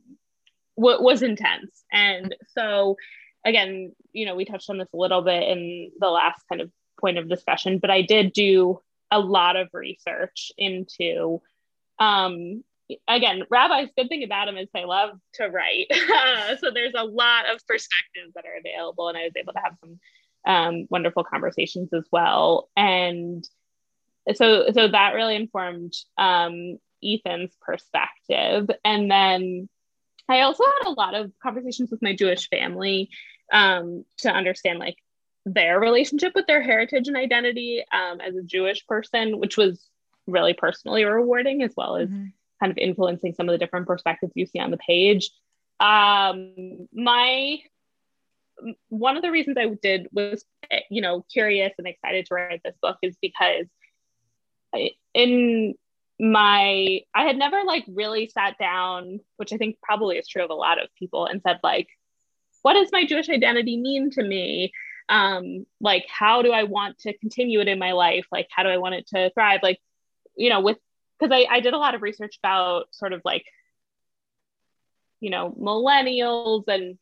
what 0.75 1.01
was 1.01 1.21
intense. 1.21 1.85
And 1.91 2.35
so 2.53 2.97
again 3.45 3.93
you 4.11 4.25
know 4.25 4.35
we 4.35 4.43
touched 4.43 4.69
on 4.69 4.77
this 4.77 4.89
a 4.93 4.97
little 4.97 5.21
bit 5.21 5.43
in 5.43 5.91
the 5.99 6.09
last 6.09 6.41
kind 6.49 6.61
of 6.61 6.71
point 6.99 7.17
of 7.17 7.29
discussion 7.29 7.77
but 7.77 7.91
i 7.91 8.01
did 8.01 8.33
do 8.33 8.79
a 9.11 9.19
lot 9.19 9.55
of 9.55 9.67
research 9.73 10.51
into 10.57 11.41
um 11.99 12.63
again 13.07 13.43
rabbis 13.49 13.89
good 13.95 14.09
thing 14.09 14.23
about 14.23 14.45
them 14.45 14.57
is 14.57 14.67
they 14.73 14.85
love 14.85 15.11
to 15.33 15.47
write. 15.47 15.87
So 16.59 16.71
there's 16.71 16.93
a 16.95 17.03
lot 17.03 17.45
of 17.51 17.65
perspectives 17.67 18.33
that 18.33 18.45
are 18.45 18.57
available 18.59 19.07
and 19.09 19.17
i 19.17 19.23
was 19.23 19.33
able 19.37 19.53
to 19.53 19.59
have 19.59 19.75
some 19.79 19.99
um, 20.45 20.87
wonderful 20.89 21.23
conversations 21.23 21.93
as 21.93 22.05
well. 22.11 22.69
And 22.75 23.47
so, 24.33 24.71
so 24.73 24.87
that 24.87 25.13
really 25.13 25.35
informed 25.35 25.93
um, 26.17 26.77
Ethan's 27.03 27.55
perspective. 27.61 28.69
And 28.83 29.09
then 29.09 29.69
I 30.27 30.41
also 30.41 30.63
had 30.63 30.89
a 30.89 30.93
lot 30.93 31.13
of 31.13 31.31
conversations 31.41 31.91
with 31.91 32.01
my 32.01 32.15
Jewish 32.15 32.49
family 32.49 33.09
um, 33.51 34.05
to 34.17 34.31
understand 34.31 34.79
like 34.79 34.97
their 35.45 35.79
relationship 35.79 36.33
with 36.33 36.47
their 36.47 36.61
heritage 36.61 37.07
and 37.07 37.17
identity 37.17 37.83
um, 37.91 38.19
as 38.19 38.35
a 38.35 38.41
Jewish 38.41 38.85
person, 38.87 39.39
which 39.39 39.57
was 39.57 39.87
really 40.25 40.53
personally 40.53 41.05
rewarding 41.05 41.61
as 41.61 41.71
well 41.77 41.97
as 41.97 42.09
mm-hmm. 42.09 42.25
kind 42.59 42.71
of 42.71 42.77
influencing 42.77 43.33
some 43.33 43.47
of 43.47 43.53
the 43.53 43.59
different 43.59 43.85
perspectives 43.85 44.33
you 44.35 44.47
see 44.47 44.59
on 44.59 44.71
the 44.71 44.77
page. 44.77 45.29
Um, 45.79 46.87
my 46.93 47.59
one 48.89 49.17
of 49.17 49.23
the 49.23 49.31
reasons 49.31 49.57
I 49.57 49.67
did 49.81 50.07
was, 50.11 50.43
you 50.89 51.01
know, 51.01 51.25
curious 51.31 51.73
and 51.77 51.87
excited 51.87 52.25
to 52.27 52.33
write 52.33 52.61
this 52.63 52.75
book 52.81 52.97
is 53.01 53.15
because 53.21 53.65
I, 54.73 54.91
in 55.13 55.75
my, 56.19 57.01
I 57.13 57.23
had 57.23 57.37
never 57.37 57.63
like 57.65 57.83
really 57.87 58.27
sat 58.27 58.57
down, 58.57 59.19
which 59.37 59.51
I 59.51 59.57
think 59.57 59.77
probably 59.81 60.17
is 60.17 60.27
true 60.27 60.43
of 60.43 60.49
a 60.49 60.55
lot 60.55 60.81
of 60.81 60.89
people, 60.97 61.25
and 61.25 61.41
said, 61.41 61.59
like, 61.63 61.87
what 62.61 62.73
does 62.73 62.89
my 62.91 63.05
Jewish 63.05 63.29
identity 63.29 63.77
mean 63.77 64.09
to 64.11 64.23
me? 64.23 64.71
Um, 65.07 65.65
like, 65.79 66.05
how 66.09 66.41
do 66.41 66.51
I 66.51 66.63
want 66.63 66.97
to 66.99 67.17
continue 67.17 67.59
it 67.59 67.67
in 67.67 67.77
my 67.77 67.91
life? 67.91 68.25
Like, 68.31 68.47
how 68.49 68.63
do 68.63 68.69
I 68.69 68.77
want 68.77 68.95
it 68.95 69.07
to 69.07 69.29
thrive? 69.33 69.59
Like, 69.61 69.79
you 70.35 70.49
know, 70.49 70.61
with, 70.61 70.77
because 71.19 71.31
I, 71.31 71.45
I 71.49 71.59
did 71.59 71.73
a 71.73 71.77
lot 71.77 71.95
of 71.95 72.01
research 72.01 72.39
about 72.41 72.87
sort 72.91 73.13
of 73.13 73.21
like, 73.23 73.45
you 75.19 75.29
know, 75.29 75.55
millennials 75.59 76.67
and 76.67 76.97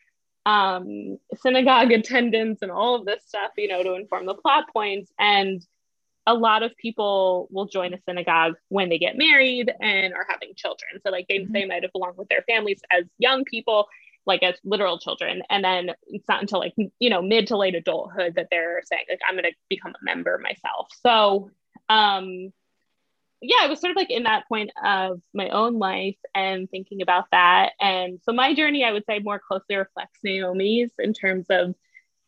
um, 0.45 1.17
synagogue 1.37 1.91
attendance 1.91 2.61
and 2.61 2.71
all 2.71 2.95
of 2.95 3.05
this 3.05 3.23
stuff, 3.25 3.51
you 3.57 3.67
know, 3.67 3.83
to 3.83 3.95
inform 3.95 4.25
the 4.25 4.35
plot 4.35 4.65
points. 4.73 5.11
And 5.17 5.65
a 6.25 6.33
lot 6.33 6.63
of 6.63 6.75
people 6.77 7.47
will 7.51 7.65
join 7.65 7.93
a 7.93 8.01
synagogue 8.07 8.55
when 8.69 8.89
they 8.89 8.97
get 8.97 9.17
married 9.17 9.71
and 9.81 10.13
are 10.13 10.25
having 10.29 10.53
children. 10.55 11.01
So, 11.03 11.11
like, 11.11 11.27
they, 11.27 11.39
mm-hmm. 11.39 11.53
they 11.53 11.65
might 11.65 11.83
have 11.83 11.91
belonged 11.91 12.17
with 12.17 12.29
their 12.29 12.43
families 12.47 12.81
as 12.91 13.03
young 13.17 13.43
people, 13.43 13.87
like 14.25 14.41
as 14.41 14.55
literal 14.63 14.99
children. 14.99 15.43
And 15.49 15.63
then 15.63 15.91
it's 16.07 16.27
not 16.27 16.41
until 16.41 16.59
like, 16.59 16.73
you 16.99 17.09
know, 17.09 17.21
mid 17.21 17.47
to 17.47 17.57
late 17.57 17.75
adulthood 17.75 18.35
that 18.35 18.47
they're 18.49 18.81
saying, 18.85 19.03
like, 19.09 19.19
I'm 19.27 19.35
going 19.35 19.43
to 19.43 19.55
become 19.69 19.93
a 19.99 20.03
member 20.03 20.37
myself. 20.37 20.87
So, 21.01 21.51
um, 21.89 22.53
yeah, 23.43 23.57
I 23.61 23.67
was 23.67 23.81
sort 23.81 23.91
of 23.91 23.97
like 23.97 24.09
in 24.09 24.23
that 24.23 24.47
point 24.47 24.71
of 24.83 25.21
my 25.33 25.49
own 25.49 25.77
life 25.77 26.15
and 26.33 26.69
thinking 26.69 27.01
about 27.01 27.25
that. 27.31 27.73
And 27.79 28.19
so 28.23 28.31
my 28.31 28.53
journey, 28.53 28.85
I 28.85 28.93
would 28.93 29.03
say, 29.05 29.19
more 29.19 29.41
closely 29.45 29.75
reflects 29.75 30.19
Naomi's 30.23 30.91
in 30.97 31.13
terms 31.13 31.47
of, 31.49 31.75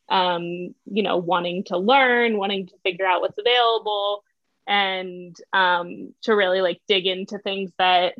um, 0.09 0.43
you 0.43 1.03
know, 1.03 1.18
wanting 1.18 1.63
to 1.66 1.78
learn, 1.78 2.38
wanting 2.38 2.68
to 2.68 2.74
figure 2.84 3.05
out 3.05 3.22
what's 3.22 3.38
available, 3.38 4.24
and 4.68 5.36
um, 5.53 6.13
to 6.24 6.36
really 6.36 6.59
like 6.59 6.82
dig 6.88 7.07
into 7.07 7.38
things 7.39 7.72
that, 7.78 8.16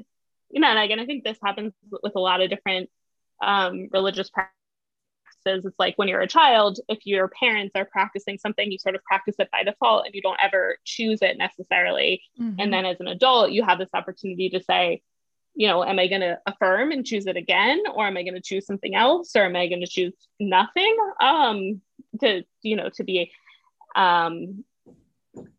you 0.50 0.62
know, 0.62 0.68
and 0.68 0.80
again, 0.80 1.00
I 1.02 1.06
think 1.06 1.26
this 1.26 1.38
happens 1.44 1.74
with 1.92 2.16
a 2.16 2.20
lot 2.20 2.42
of 2.42 2.50
different 2.50 2.90
um, 3.44 3.90
religious 3.92 4.30
practices. 5.46 5.66
It's 5.66 5.80
like 5.80 5.98
when 5.98 6.08
you're 6.08 6.22
a 6.22 6.28
child 6.28 6.80
if 6.88 7.06
your 7.06 7.28
parents 7.28 7.74
are 7.76 7.86
practicing 7.86 8.38
something 8.38 8.72
you 8.72 8.80
sort 8.80 8.96
of 8.96 9.04
practice 9.04 9.36
it 9.40 9.50
by 9.52 9.64
default 9.64 10.06
and 10.06 10.16
you 10.16 10.22
don't 10.22 10.40
ever 10.42 10.78
choose 10.84 11.22
it 11.22 11.38
necessarily. 11.38 12.22
Mm-hmm. 12.40 12.60
and 12.60 12.74
then 12.74 12.86
as 12.86 13.00
an 13.00 13.08
adult 13.08 13.52
you 13.52 13.64
have 13.64 13.78
this 13.78 13.90
opportunity 13.94 14.50
to 14.50 14.62
say 14.62 15.02
you 15.54 15.68
know 15.68 15.84
am 15.84 16.00
i 16.00 16.08
going 16.08 16.22
to 16.22 16.38
affirm 16.46 16.92
and 16.92 17.06
choose 17.06 17.28
it 17.28 17.38
again? 17.38 17.84
Or 17.94 18.08
am 18.08 18.18
i 18.18 18.24
going 18.24 18.36
to 18.36 18.42
choose 18.42 18.66
something 18.66 18.96
else? 18.96 19.36
Or 19.36 19.44
am 19.44 19.56
i 19.56 19.68
going 19.68 19.82
to 19.82 19.88
choose 19.88 20.14
nothing? 20.40 20.96
Um 21.22 21.82
to 22.22 22.44
you 22.62 22.76
know 22.76 22.90
to 22.96 23.04
be 23.04 23.32
um 23.96 24.64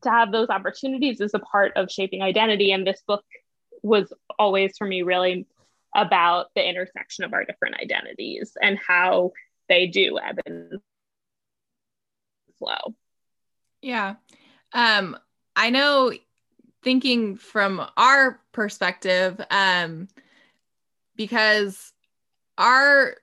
to 0.02 0.10
have 0.10 0.32
those 0.32 0.48
opportunities 0.48 1.20
is 1.20 1.34
a 1.34 1.38
part 1.38 1.72
of 1.76 1.90
shaping 1.90 2.22
identity. 2.22 2.72
And 2.72 2.86
this 2.86 3.02
book 3.06 3.24
was 3.82 4.10
always 4.38 4.76
for 4.78 4.86
me 4.86 5.02
really 5.02 5.46
about 5.94 6.46
the 6.54 6.66
intersection 6.66 7.24
of 7.24 7.32
our 7.32 7.44
different 7.44 7.76
identities 7.80 8.56
and 8.60 8.78
how 8.78 9.32
they 9.68 9.86
do 9.86 10.18
ebb 10.18 10.40
and 10.46 10.80
flow. 12.58 12.94
Yeah. 13.82 14.16
Um, 14.72 15.16
I 15.54 15.70
know 15.70 16.12
thinking 16.82 17.36
from 17.36 17.84
our 17.96 18.40
perspective, 18.52 19.40
um, 19.50 20.08
because 21.16 21.92
our 22.58 23.16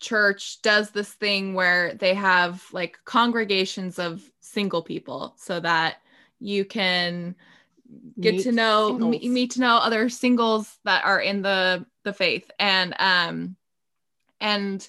church 0.00 0.62
does 0.62 0.90
this 0.90 1.12
thing 1.12 1.54
where 1.54 1.94
they 1.94 2.14
have 2.14 2.64
like 2.72 2.98
congregations 3.04 3.98
of 3.98 4.22
single 4.40 4.82
people 4.82 5.34
so 5.36 5.60
that 5.60 5.96
you 6.38 6.64
can 6.64 7.34
get 8.18 8.36
meet 8.36 8.42
to 8.44 8.52
know 8.52 8.96
meet, 8.98 9.30
meet 9.30 9.50
to 9.50 9.60
know 9.60 9.76
other 9.76 10.08
singles 10.08 10.78
that 10.84 11.04
are 11.04 11.20
in 11.20 11.42
the 11.42 11.84
the 12.04 12.12
faith 12.12 12.50
and 12.58 12.94
um 12.98 13.56
and 14.40 14.88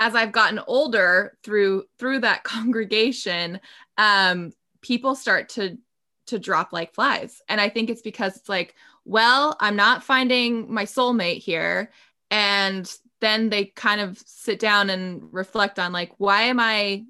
as 0.00 0.14
I've 0.14 0.32
gotten 0.32 0.58
older 0.66 1.36
through 1.44 1.84
through 1.98 2.20
that 2.20 2.42
congregation, 2.44 3.60
um, 3.98 4.52
people 4.80 5.14
start 5.14 5.50
to 5.50 5.78
to 6.26 6.38
drop 6.38 6.72
like 6.72 6.94
flies. 6.94 7.42
And 7.48 7.60
I 7.60 7.68
think 7.68 7.90
it's 7.90 8.02
because 8.02 8.36
it's 8.36 8.48
like, 8.48 8.74
well, 9.04 9.56
I'm 9.60 9.76
not 9.76 10.04
finding 10.04 10.72
my 10.72 10.84
soulmate 10.84 11.38
here. 11.38 11.90
And 12.30 12.90
then 13.20 13.50
they 13.50 13.66
kind 13.66 14.00
of 14.00 14.18
sit 14.24 14.58
down 14.58 14.90
and 14.90 15.28
reflect 15.32 15.78
on 15.78 15.92
like, 15.92 16.12
why 16.18 16.42
am 16.42 16.60
I 16.60 17.04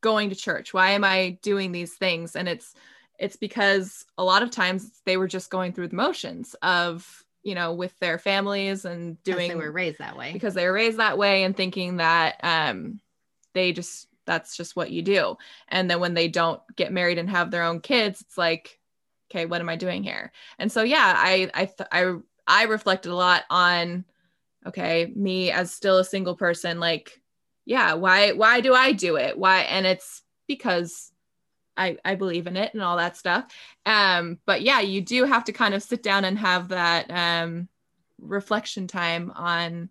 going 0.00 0.30
to 0.30 0.36
church? 0.36 0.74
Why 0.74 0.90
am 0.90 1.04
I 1.04 1.38
doing 1.42 1.72
these 1.72 1.94
things? 1.94 2.36
And 2.36 2.48
it's 2.48 2.74
it's 3.18 3.36
because 3.36 4.04
a 4.18 4.24
lot 4.24 4.42
of 4.42 4.50
times 4.50 5.00
they 5.06 5.16
were 5.16 5.28
just 5.28 5.48
going 5.48 5.72
through 5.72 5.88
the 5.88 5.96
motions 5.96 6.54
of 6.60 7.24
you 7.46 7.54
know 7.54 7.72
with 7.72 7.96
their 8.00 8.18
families 8.18 8.84
and 8.84 9.22
doing 9.22 9.48
they 9.48 9.54
were 9.54 9.70
raised 9.70 10.00
that 10.00 10.16
way. 10.16 10.32
because 10.32 10.52
they 10.52 10.66
were 10.66 10.72
raised 10.72 10.98
that 10.98 11.16
way 11.16 11.44
and 11.44 11.56
thinking 11.56 11.98
that 11.98 12.40
um 12.42 13.00
they 13.54 13.72
just 13.72 14.08
that's 14.26 14.56
just 14.56 14.74
what 14.74 14.90
you 14.90 15.02
do. 15.02 15.36
And 15.68 15.88
then 15.88 16.00
when 16.00 16.14
they 16.14 16.26
don't 16.26 16.60
get 16.74 16.92
married 16.92 17.18
and 17.18 17.30
have 17.30 17.52
their 17.52 17.62
own 17.62 17.78
kids 17.78 18.20
it's 18.20 18.36
like 18.36 18.80
okay 19.30 19.46
what 19.46 19.60
am 19.60 19.68
i 19.68 19.76
doing 19.76 20.02
here? 20.02 20.32
And 20.58 20.72
so 20.72 20.82
yeah 20.82 21.14
i 21.16 21.48
i 21.54 21.70
i, 21.92 22.14
I 22.48 22.62
reflected 22.64 23.12
a 23.12 23.14
lot 23.14 23.44
on 23.48 24.04
okay 24.66 25.12
me 25.14 25.52
as 25.52 25.70
still 25.70 25.98
a 25.98 26.04
single 26.04 26.34
person 26.34 26.80
like 26.80 27.22
yeah 27.64 27.94
why 27.94 28.32
why 28.32 28.60
do 28.60 28.74
i 28.74 28.90
do 28.90 29.14
it? 29.14 29.38
Why 29.38 29.60
and 29.60 29.86
it's 29.86 30.22
because 30.48 31.12
I, 31.76 31.98
I 32.04 32.14
believe 32.14 32.46
in 32.46 32.56
it 32.56 32.74
and 32.74 32.82
all 32.82 32.96
that 32.96 33.16
stuff. 33.16 33.46
Um, 33.84 34.38
but 34.46 34.62
yeah, 34.62 34.80
you 34.80 35.00
do 35.00 35.24
have 35.24 35.44
to 35.44 35.52
kind 35.52 35.74
of 35.74 35.82
sit 35.82 36.02
down 36.02 36.24
and 36.24 36.38
have 36.38 36.68
that 36.68 37.10
um, 37.10 37.68
reflection 38.20 38.86
time 38.86 39.32
on 39.34 39.90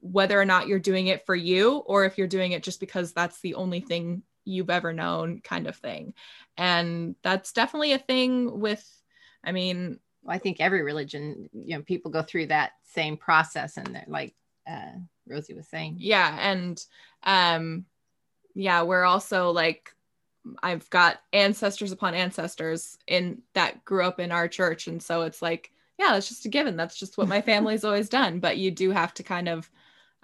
whether 0.00 0.40
or 0.40 0.44
not 0.44 0.66
you're 0.68 0.78
doing 0.78 1.06
it 1.06 1.24
for 1.26 1.34
you 1.34 1.78
or 1.78 2.04
if 2.04 2.18
you're 2.18 2.26
doing 2.26 2.52
it 2.52 2.62
just 2.62 2.80
because 2.80 3.12
that's 3.12 3.40
the 3.40 3.54
only 3.54 3.80
thing 3.80 4.22
you've 4.44 4.70
ever 4.70 4.92
known 4.92 5.40
kind 5.40 5.66
of 5.66 5.76
thing. 5.76 6.14
And 6.56 7.14
that's 7.22 7.52
definitely 7.52 7.92
a 7.92 7.98
thing 7.98 8.60
with, 8.60 8.84
I 9.44 9.52
mean, 9.52 10.00
well, 10.22 10.34
I 10.34 10.38
think 10.38 10.60
every 10.60 10.82
religion, 10.82 11.48
you 11.52 11.76
know, 11.76 11.82
people 11.82 12.10
go 12.10 12.22
through 12.22 12.46
that 12.46 12.72
same 12.92 13.16
process 13.16 13.76
and 13.76 13.86
they're 13.94 14.04
like 14.08 14.34
uh, 14.68 14.92
Rosie 15.26 15.54
was 15.54 15.68
saying. 15.68 15.96
Yeah. 15.98 16.36
And 16.40 16.82
um, 17.22 17.84
yeah, 18.54 18.82
we're 18.82 19.04
also 19.04 19.50
like 19.50 19.92
I've 20.62 20.88
got 20.90 21.20
ancestors 21.32 21.92
upon 21.92 22.14
ancestors 22.14 22.98
in 23.06 23.42
that 23.54 23.84
grew 23.84 24.04
up 24.04 24.20
in 24.20 24.32
our 24.32 24.48
church. 24.48 24.86
And 24.86 25.02
so 25.02 25.22
it's 25.22 25.42
like, 25.42 25.70
yeah, 25.98 26.12
that's 26.12 26.28
just 26.28 26.46
a 26.46 26.48
given. 26.48 26.76
That's 26.76 26.98
just 26.98 27.18
what 27.18 27.28
my 27.28 27.40
family's 27.50 27.84
always 27.84 28.08
done. 28.08 28.40
But 28.40 28.58
you 28.58 28.70
do 28.70 28.90
have 28.90 29.14
to 29.14 29.22
kind 29.22 29.48
of 29.48 29.70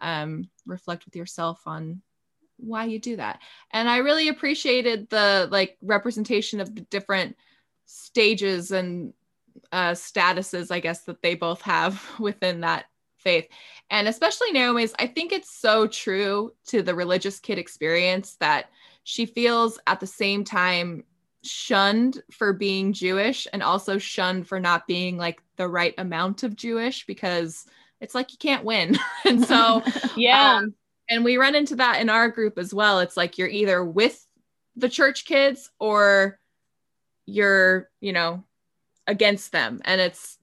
um, 0.01 0.49
reflect 0.67 1.05
with 1.05 1.17
yourself 1.17 1.63
on 1.67 2.03
why 2.57 2.85
you 2.85 2.99
do 2.99 3.17
that. 3.17 3.41
And 3.73 3.89
I 3.89 3.99
really 3.99 4.29
appreciated 4.29 5.11
the 5.11 5.49
like 5.51 5.77
representation 5.83 6.61
of 6.61 6.75
the 6.75 6.83
different 6.83 7.37
stages 7.87 8.71
and 8.71 9.13
uh, 9.73 9.93
statuses, 9.93 10.71
I 10.71 10.81
guess, 10.81 11.01
that 11.03 11.23
they 11.23 11.35
both 11.35 11.63
have 11.63 12.03
within 12.19 12.61
that 12.61 12.87
faith. 13.19 13.49
And 13.91 14.07
especially 14.07 14.53
Naomi's, 14.53 14.95
I 14.99 15.07
think 15.07 15.33
it's 15.33 15.51
so 15.51 15.87
true 15.87 16.53
to 16.67 16.83
the 16.83 16.95
religious 16.95 17.41
kid 17.41 17.59
experience 17.59 18.37
that 18.37 18.71
she 19.05 19.27
feels 19.27 19.79
at 19.87 20.01
the 20.01 20.07
same 20.07 20.45
time 20.45 21.05
shunned 21.43 22.23
for 22.33 22.55
being 22.55 22.93
Jewish 22.93 23.47
and 23.53 23.63
also 23.63 23.99
shunned 23.99 24.49
for 24.49 24.59
not 24.59 24.87
being 24.87 25.19
like 25.19 25.41
the 25.57 25.69
right 25.69 25.95
amount 25.99 26.43
of 26.43 26.57
Jewish 26.57 27.07
because 27.07 27.67
it's 28.01 28.15
like 28.15 28.33
you 28.33 28.39
can't 28.39 28.65
win. 28.65 28.99
and 29.25 29.45
so, 29.45 29.83
yeah. 30.17 30.57
Um, 30.57 30.75
and 31.09 31.23
we 31.23 31.37
run 31.37 31.55
into 31.55 31.77
that 31.77 32.01
in 32.01 32.09
our 32.09 32.31
group 32.31 32.59
as 32.59 32.73
well. 32.73 33.01
It's 33.01 33.17
like 33.17 33.37
you're 33.37 33.47
either 33.47 33.85
with 33.85 34.27
the 34.75 34.89
church 34.89 35.27
kids 35.27 35.71
or 35.79 36.41
you're, 37.27 37.91
you 38.01 38.15
know, 38.15 38.43
against 39.07 39.53
them. 39.53 39.83
And 39.85 40.01
it's, 40.01 40.39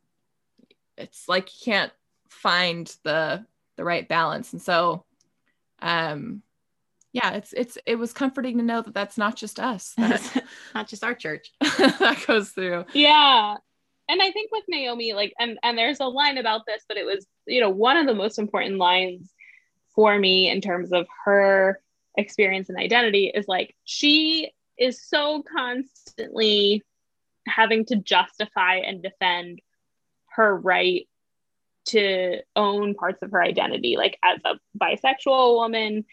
it's 0.98 1.28
like 1.28 1.50
you 1.50 1.74
can't 1.74 1.92
find 2.30 2.96
the, 3.04 3.44
the 3.76 3.84
right 3.84 4.08
balance. 4.08 4.54
And 4.54 4.62
so, 4.62 5.04
um, 5.82 6.44
yeah, 7.14 7.32
it's 7.32 7.54
it's 7.54 7.78
it 7.86 7.96
was 7.96 8.14
comforting 8.14 8.58
to 8.58 8.64
know 8.64 8.82
that 8.82 8.94
that's 8.94 9.18
not 9.18 9.36
just 9.36 9.60
us. 9.60 9.94
That's 9.98 10.38
not 10.76 10.88
just 10.88 11.04
our 11.04 11.14
church. 11.14 11.52
that 11.60 12.24
goes 12.26 12.50
through. 12.50 12.86
Yeah. 12.94 13.58
And 14.10 14.22
I 14.22 14.32
think 14.32 14.52
with 14.52 14.64
Naomi, 14.68 15.14
like, 15.14 15.34
and 15.40 15.58
and 15.64 15.78
there's 15.78 16.00
a 16.00 16.06
line 16.06 16.38
about 16.38 16.66
this, 16.66 16.84
but 16.88 16.98
it 16.98 17.06
was, 17.06 17.26
you 17.46 17.62
know, 17.62 17.70
one 17.70 17.98
of 17.98 18.08
the 18.08 18.14
most 18.14 18.40
important 18.40 18.78
lines 18.78 19.32
for 19.96 20.18
me 20.18 20.50
in 20.50 20.62
terms 20.62 20.94
of 20.94 21.08
her 21.26 21.82
experience 22.18 22.70
and 22.70 22.78
identity 22.78 23.32
is 23.34 23.48
like 23.48 23.76
she 23.84 24.52
is 24.78 25.02
so 25.02 25.44
constantly 25.56 26.84
having 27.48 27.86
to 27.86 27.96
justify 27.96 28.76
and 28.76 29.02
defend 29.02 29.60
her 30.30 30.56
right 30.56 31.08
to 31.86 32.40
own 32.56 32.94
parts 32.94 33.22
of 33.22 33.32
her 33.32 33.42
identity 33.42 33.96
like 33.98 34.18
as 34.24 34.40
a 34.46 34.60
bisexual 34.80 35.56
woman 35.56 36.06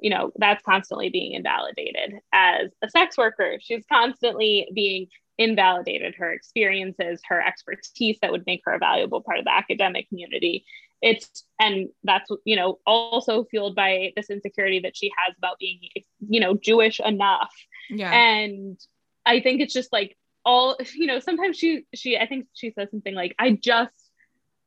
you 0.00 0.10
know 0.10 0.32
that's 0.36 0.64
constantly 0.64 1.08
being 1.08 1.32
invalidated. 1.32 2.14
As 2.32 2.70
a 2.82 2.88
sex 2.88 3.16
worker 3.16 3.58
she's 3.60 3.84
constantly 3.90 4.68
being 4.74 5.08
invalidated. 5.38 6.14
Her 6.16 6.32
experiences 6.32 7.20
her 7.28 7.40
expertise 7.40 8.18
that 8.22 8.30
would 8.30 8.46
make 8.46 8.62
her 8.64 8.74
a 8.74 8.78
valuable 8.78 9.22
part 9.22 9.38
of 9.38 9.44
the 9.44 9.54
academic 9.54 10.08
community. 10.08 10.64
It's 11.02 11.44
and 11.58 11.88
that's 12.04 12.30
you 12.44 12.56
know 12.56 12.78
also 12.86 13.44
fueled 13.44 13.74
by 13.74 14.12
this 14.16 14.30
insecurity 14.30 14.80
that 14.80 14.96
she 14.96 15.10
has 15.26 15.34
about 15.38 15.58
being 15.58 15.80
you 16.20 16.40
know 16.40 16.54
jewish 16.54 17.00
enough. 17.00 17.52
Yeah. 17.88 18.12
And 18.12 18.78
i 19.26 19.40
think 19.40 19.60
it's 19.60 19.74
just 19.74 19.92
like 19.92 20.16
all 20.44 20.76
you 20.94 21.06
know 21.06 21.18
sometimes 21.20 21.56
she 21.56 21.84
she 21.94 22.16
i 22.16 22.26
think 22.26 22.46
she 22.52 22.72
says 22.72 22.88
something 22.90 23.14
like 23.14 23.34
i 23.38 23.50
just 23.52 23.92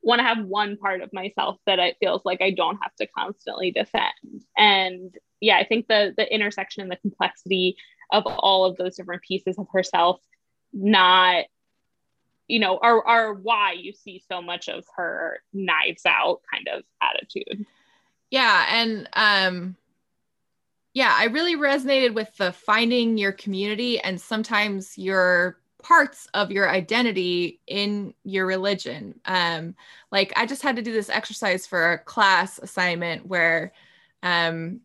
want 0.03 0.19
to 0.19 0.25
have 0.25 0.45
one 0.45 0.77
part 0.77 1.01
of 1.01 1.13
myself 1.13 1.57
that 1.65 1.79
it 1.79 1.97
feels 1.99 2.21
like 2.25 2.41
I 2.41 2.51
don't 2.51 2.77
have 2.81 2.93
to 2.95 3.07
constantly 3.07 3.71
defend. 3.71 4.43
And 4.57 5.17
yeah, 5.39 5.57
I 5.57 5.63
think 5.65 5.87
the 5.87 6.13
the 6.15 6.31
intersection 6.31 6.83
and 6.83 6.91
the 6.91 6.97
complexity 6.97 7.77
of 8.11 8.23
all 8.27 8.65
of 8.65 8.77
those 8.77 8.95
different 8.95 9.23
pieces 9.23 9.57
of 9.57 9.67
herself 9.73 10.19
not 10.73 11.45
you 12.47 12.59
know 12.59 12.77
are 12.81 13.05
are 13.05 13.33
why 13.33 13.71
you 13.73 13.93
see 13.93 14.21
so 14.27 14.41
much 14.41 14.67
of 14.67 14.83
her 14.95 15.39
knives 15.53 16.03
out 16.05 16.41
kind 16.51 16.67
of 16.67 16.83
attitude. 17.01 17.65
Yeah, 18.29 18.65
and 18.69 19.09
um 19.13 19.77
yeah, 20.93 21.15
I 21.17 21.25
really 21.25 21.55
resonated 21.55 22.13
with 22.13 22.35
the 22.37 22.51
finding 22.51 23.17
your 23.17 23.31
community 23.31 23.99
and 23.99 24.21
sometimes 24.21 24.95
your 24.97 25.57
parts 25.83 26.27
of 26.33 26.51
your 26.51 26.67
identity 26.69 27.59
in 27.67 28.13
your 28.23 28.47
religion. 28.47 29.19
Um, 29.25 29.75
like 30.11 30.33
I 30.35 30.45
just 30.47 30.63
had 30.63 30.77
to 30.77 30.81
do 30.81 30.93
this 30.93 31.09
exercise 31.09 31.67
for 31.67 31.93
a 31.93 31.99
class 31.99 32.57
assignment 32.57 33.27
where, 33.27 33.73
um, 34.23 34.81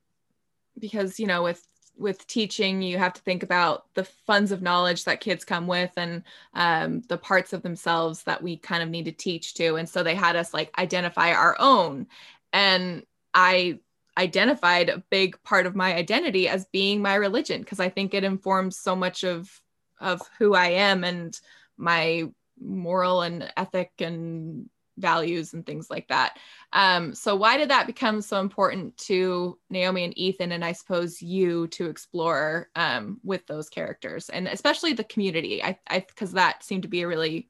because 0.79 1.19
you 1.19 1.27
know, 1.27 1.43
with 1.43 1.65
with 1.97 2.27
teaching, 2.27 2.83
you 2.83 2.99
have 2.99 3.13
to 3.15 3.23
think 3.23 3.43
about 3.43 3.87
the 3.95 4.05
funds 4.05 4.53
of 4.53 4.63
knowledge 4.63 5.05
that 5.05 5.21
kids 5.21 5.45
come 5.45 5.67
with 5.67 5.91
and 5.97 6.23
um, 6.55 7.01
the 7.09 7.19
parts 7.19 7.53
of 7.53 7.63
themselves 7.63 8.23
that 8.25 8.43
we 8.43 8.57
kind 8.57 8.83
of 8.83 8.89
need 8.89 9.07
to 9.07 9.13
teach 9.13 9.55
to. 9.55 9.77
And 9.77 9.89
so 9.89 10.03
they 10.03 10.15
had 10.15 10.37
us 10.37 10.55
like 10.55 10.77
identify 10.79 11.33
our 11.33 11.57
own, 11.59 12.07
and 12.53 13.05
I 13.35 13.79
identified 14.19 14.89
a 14.89 15.03
big 15.11 15.41
part 15.45 15.65
of 15.65 15.77
my 15.77 15.95
identity 15.95 16.49
as 16.49 16.67
being 16.67 17.01
my 17.01 17.15
religion 17.15 17.61
because 17.61 17.79
I 17.79 17.89
think 17.89 18.15
it 18.15 18.25
informs 18.25 18.77
so 18.77 18.97
much 18.97 19.23
of 19.23 19.63
of 20.01 20.21
who 20.39 20.55
I 20.55 20.69
am 20.69 21.05
and 21.05 21.39
my 21.77 22.25
moral 22.61 23.23
and 23.23 23.53
ethic 23.57 23.93
and 24.01 24.69
values 24.97 25.55
and 25.55 25.65
things 25.65 25.91
like 25.91 26.09
that. 26.09 26.39
Um, 26.73 27.15
so 27.15 27.37
why 27.37 27.57
did 27.57 27.71
that 27.71 27.87
become 27.87 28.21
so 28.21 28.41
important 28.41 28.97
to 28.99 29.59
Naomi 29.71 30.05
and 30.05 30.19
Ethan, 30.19 30.53
and 30.53 30.65
I 30.65 30.73
suppose 30.73 31.23
you 31.23 31.69
to 31.69 31.87
explore 31.87 32.69
um, 32.75 33.21
with 33.23 33.47
those 33.47 33.69
characters, 33.69 34.29
and 34.29 34.49
especially 34.49 34.93
the 34.93 35.05
community? 35.05 35.63
I, 35.63 35.79
because 35.89 36.33
that 36.33 36.65
seemed 36.65 36.83
to 36.83 36.89
be 36.89 37.03
a 37.03 37.09
really 37.09 37.49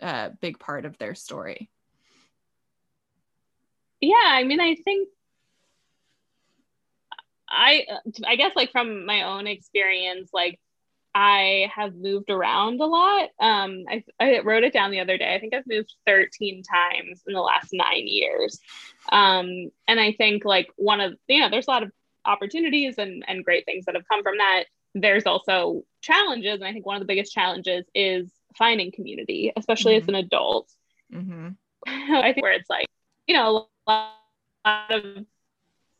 uh, 0.00 0.30
big 0.40 0.58
part 0.58 0.84
of 0.84 0.96
their 0.98 1.14
story. 1.14 1.68
Yeah, 4.00 4.14
I 4.24 4.44
mean, 4.44 4.60
I 4.60 4.76
think 4.76 5.08
I, 7.50 7.86
I 8.24 8.36
guess, 8.36 8.52
like 8.54 8.70
from 8.70 9.04
my 9.04 9.22
own 9.22 9.46
experience, 9.46 10.30
like 10.32 10.60
I 11.14 11.70
have 11.74 11.94
moved 11.94 12.30
around 12.30 12.80
a 12.80 12.86
lot. 12.86 13.30
Um, 13.40 13.84
I, 13.88 14.04
I, 14.20 14.40
wrote 14.40 14.64
it 14.64 14.72
down 14.72 14.90
the 14.90 15.00
other 15.00 15.18
day. 15.18 15.34
I 15.34 15.40
think 15.40 15.54
I've 15.54 15.66
moved 15.66 15.94
13 16.06 16.62
times 16.62 17.22
in 17.26 17.32
the 17.32 17.40
last 17.40 17.70
nine 17.72 18.06
years. 18.06 18.60
Um, 19.10 19.70
and 19.86 19.98
I 19.98 20.12
think 20.12 20.44
like 20.44 20.68
one 20.76 21.00
of, 21.00 21.14
you 21.26 21.40
know, 21.40 21.48
there's 21.48 21.66
a 21.66 21.70
lot 21.70 21.82
of 21.82 21.92
opportunities 22.24 22.98
and, 22.98 23.24
and 23.26 23.44
great 23.44 23.64
things 23.64 23.86
that 23.86 23.94
have 23.94 24.08
come 24.08 24.22
from 24.22 24.38
that. 24.38 24.64
There's 24.94 25.26
also 25.26 25.82
challenges. 26.02 26.54
And 26.54 26.64
I 26.64 26.72
think 26.72 26.86
one 26.86 26.96
of 26.96 27.00
the 27.00 27.06
biggest 27.06 27.32
challenges 27.32 27.84
is 27.94 28.30
finding 28.56 28.92
community, 28.92 29.52
especially 29.56 29.94
mm-hmm. 29.94 30.02
as 30.02 30.08
an 30.08 30.14
adult. 30.14 30.70
Mm-hmm. 31.12 31.48
I 31.86 32.32
think 32.32 32.42
where 32.42 32.52
it's 32.52 32.70
like, 32.70 32.86
you 33.26 33.34
know, 33.34 33.68
a 33.86 33.90
lot 33.90 34.90
of 34.90 35.24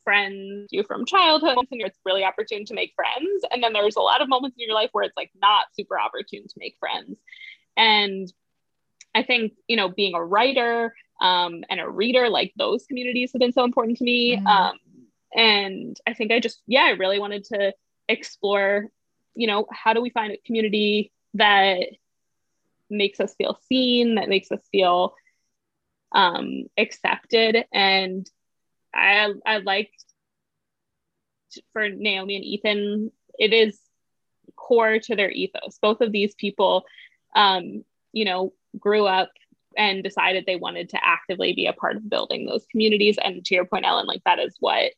friends 0.09 0.69
you 0.71 0.83
from 0.85 1.05
childhood 1.05 1.59
and 1.71 1.83
it's 1.83 1.99
really 2.07 2.25
opportune 2.25 2.65
to 2.65 2.73
make 2.73 2.95
friends. 2.97 3.45
And 3.51 3.63
then 3.63 3.75
there's 3.75 3.97
a 3.97 4.01
lot 4.01 4.23
of 4.23 4.29
moments 4.31 4.57
in 4.59 4.67
your 4.67 4.75
life 4.75 4.89
where 4.93 5.05
it's 5.05 5.17
like 5.19 5.31
not 5.39 5.67
super 5.75 6.01
opportune 6.01 6.45
to 6.49 6.55
make 6.57 6.77
friends. 6.81 7.19
And 7.77 8.33
I 9.15 9.23
think, 9.23 9.53
you 9.67 9.77
know, 9.77 9.91
being 9.91 10.15
a 10.15 10.25
writer 10.25 10.95
um, 11.21 11.63
and 11.69 11.79
a 11.79 11.87
reader, 11.87 12.31
like 12.31 12.55
those 12.57 12.87
communities 12.87 13.33
have 13.35 13.41
been 13.41 13.53
so 13.53 13.65
important 13.65 13.99
to 13.99 14.05
me. 14.05 14.37
Mm-hmm. 14.37 14.47
Um, 14.47 14.79
and 15.35 15.97
I 16.07 16.15
think 16.15 16.33
I 16.33 16.41
just, 16.41 16.63
yeah, 16.67 16.85
I 16.85 16.93
really 16.93 17.19
wanted 17.19 17.45
to 17.53 17.75
explore, 18.09 18.89
you 19.35 19.47
know, 19.47 19.67
how 19.71 19.93
do 19.93 20.01
we 20.01 20.09
find 20.09 20.33
a 20.33 20.39
community 20.47 21.13
that 21.35 21.81
makes 22.89 23.21
us 23.21 23.35
feel 23.37 23.59
seen, 23.69 24.15
that 24.15 24.31
makes 24.31 24.51
us 24.51 24.63
feel 24.73 25.15
um, 26.13 26.65
accepted. 26.79 27.67
And 27.75 28.27
I, 28.95 29.33
I 29.47 29.59
liked 29.59 30.05
for 31.73 31.89
Naomi 31.89 32.37
and 32.37 32.45
Ethan, 32.45 33.11
it 33.39 33.53
is 33.53 33.79
core 34.57 34.99
to 34.99 35.17
their 35.17 35.31
ethos. 35.31 35.79
Both 35.81 36.01
of 36.01 36.13
these 36.13 36.35
people, 36.35 36.85
um, 37.35 37.85
you 38.13 38.25
know, 38.25 38.53
grew 38.79 39.07
up 39.07 39.31
and 39.77 40.03
decided 40.03 40.45
they 40.45 40.57
wanted 40.57 40.91
to 40.91 41.05
actively 41.05 41.53
be 41.53 41.67
a 41.67 41.73
part 41.73 41.97
of 41.97 42.09
building 42.09 42.47
those 42.47 42.67
communities. 42.71 43.17
And 43.23 43.45
to 43.45 43.55
your 43.55 43.65
point, 43.65 43.87
Ellen, 43.87 44.07
like 44.07 44.23
that 44.25 44.39
is 44.39 44.57
what 44.61 44.93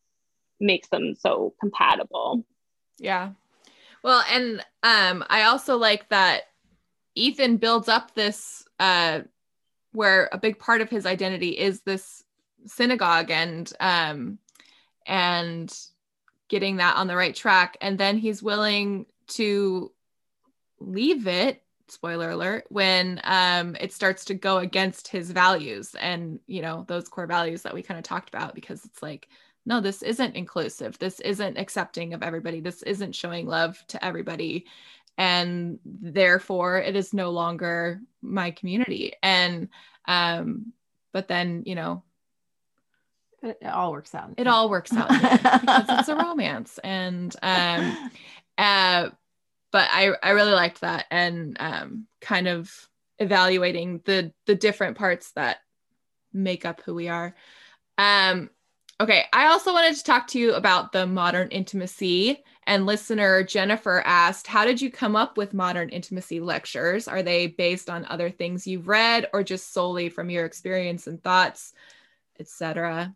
makes 0.59 0.89
them 0.89 1.15
so 1.15 1.55
compatible. 1.61 2.45
Yeah. 2.99 3.31
Well, 4.03 4.25
and 4.31 4.65
um, 4.83 5.25
I 5.29 5.43
also 5.43 5.77
like 5.77 6.09
that 6.09 6.45
Ethan 7.15 7.59
builds 7.59 7.89
up 7.89 8.15
this 8.15 8.65
uh, 8.79 9.21
where 9.93 10.29
a 10.33 10.39
big 10.39 10.59
part 10.59 10.81
of 10.81 10.89
his 10.89 11.05
identity 11.05 11.51
is 11.51 11.81
this 11.81 12.25
synagogue 12.67 13.31
and 13.31 13.73
um, 13.81 14.39
and 15.07 15.73
getting 16.49 16.77
that 16.77 16.97
on 16.97 17.07
the 17.07 17.17
right 17.17 17.35
track, 17.35 17.77
and 17.81 17.99
then 17.99 18.19
he's 18.19 18.43
willing 18.43 19.07
to 19.29 19.93
leave 20.81 21.27
it 21.27 21.63
spoiler 21.89 22.31
alert 22.31 22.65
when 22.69 23.21
um, 23.25 23.77
it 23.81 23.93
starts 23.93 24.25
to 24.25 24.35
go 24.35 24.59
against 24.59 25.09
his 25.09 25.31
values 25.33 25.97
and 26.01 26.39
you 26.47 26.63
know 26.63 26.85
those 26.89 27.09
core 27.09 27.27
values 27.27 27.63
that 27.63 27.75
we 27.75 27.83
kind 27.83 27.99
of 27.99 28.05
talked 28.05 28.29
about 28.29 28.55
because 28.55 28.85
it's 28.85 29.03
like 29.03 29.29
no 29.67 29.81
this 29.81 30.03
isn't 30.03 30.37
inclusive. 30.37 30.99
This 30.99 31.21
isn't 31.21 31.59
accepting 31.59 32.15
of 32.15 32.23
everybody. 32.23 32.61
This 32.61 32.83
isn't 32.83 33.15
showing 33.15 33.47
love 33.47 33.83
to 33.89 34.05
everybody. 34.05 34.67
And 35.19 35.79
therefore 35.85 36.79
it 36.79 36.97
is 36.97 37.13
no 37.13 37.31
longer 37.31 38.01
my 38.23 38.53
community. 38.53 39.13
And 39.23 39.69
um 40.07 40.73
but 41.13 41.29
then 41.29 41.65
you 41.67 41.75
know 41.75 42.03
it, 43.43 43.59
it 43.61 43.69
all 43.69 43.93
works 43.93 44.15
out 44.15 44.33
it 44.37 44.47
all 44.47 44.69
works 44.69 44.93
out 44.93 45.09
because 45.09 45.85
it's 45.89 46.09
a 46.09 46.17
romance 46.25 46.79
and 46.85 47.35
um 47.43 48.11
uh 48.59 49.09
but 49.73 49.89
I 49.91 50.13
I 50.23 50.31
really 50.31 50.53
liked 50.53 50.81
that 50.81 51.07
and 51.11 51.57
um, 51.61 52.07
kind 52.21 52.49
of 52.49 52.89
evaluating 53.19 54.01
the 54.05 54.33
the 54.47 54.55
different 54.55 54.97
parts 54.97 55.33
that 55.33 55.59
make 56.33 56.65
up 56.65 56.81
who 56.83 56.95
we 56.95 57.09
are. 57.09 57.35
Um, 57.99 58.51
okay, 59.01 59.25
I 59.33 59.47
also 59.47 59.73
wanted 59.73 59.97
to 59.97 60.05
talk 60.05 60.27
to 60.29 60.39
you 60.39 60.55
about 60.55 60.93
the 60.93 61.07
modern 61.07 61.49
intimacy. 61.49 62.43
And 62.67 62.87
listener 62.87 63.43
Jennifer 63.43 64.03
asked, 64.05 64.47
"How 64.47 64.65
did 64.65 64.81
you 64.81 64.91
come 64.91 65.17
up 65.17 65.37
with 65.37 65.55
modern 65.55 65.89
intimacy 65.89 66.41
lectures? 66.41 67.09
Are 67.09 67.23
they 67.23 67.47
based 67.49 67.91
on 67.91 68.05
other 68.07 68.31
things 68.31 68.67
you've 68.67 68.89
read, 68.89 69.29
or 69.33 69.43
just 69.43 69.73
solely 69.73 70.09
from 70.09 70.31
your 70.31 70.45
experience 70.45 71.07
and 71.07 71.23
thoughts, 71.23 71.73
etc.?" 72.39 73.15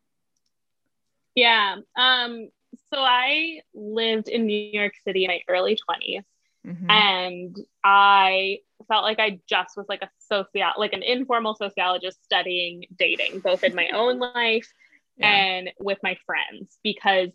Yeah. 1.34 1.76
Um, 1.96 2.48
so 2.92 2.98
I 2.98 3.60
lived 3.74 4.28
in 4.28 4.46
New 4.46 4.70
York 4.72 4.94
City 5.04 5.24
in 5.24 5.28
my 5.28 5.40
early 5.48 5.76
20s. 5.76 6.24
Mm-hmm. 6.66 6.90
And 6.90 7.56
I 7.84 8.60
felt 8.88 9.04
like 9.04 9.18
I 9.18 9.40
just 9.46 9.76
was 9.76 9.86
like 9.88 10.02
a 10.02 10.10
socio 10.28 10.66
like 10.78 10.92
an 10.92 11.02
informal 11.02 11.54
sociologist 11.54 12.22
studying 12.24 12.86
dating, 12.96 13.40
both 13.40 13.64
in 13.64 13.74
my 13.74 13.88
own 13.94 14.18
life 14.34 14.72
yeah. 15.16 15.28
and 15.28 15.70
with 15.78 15.98
my 16.02 16.16
friends, 16.26 16.78
because 16.82 17.30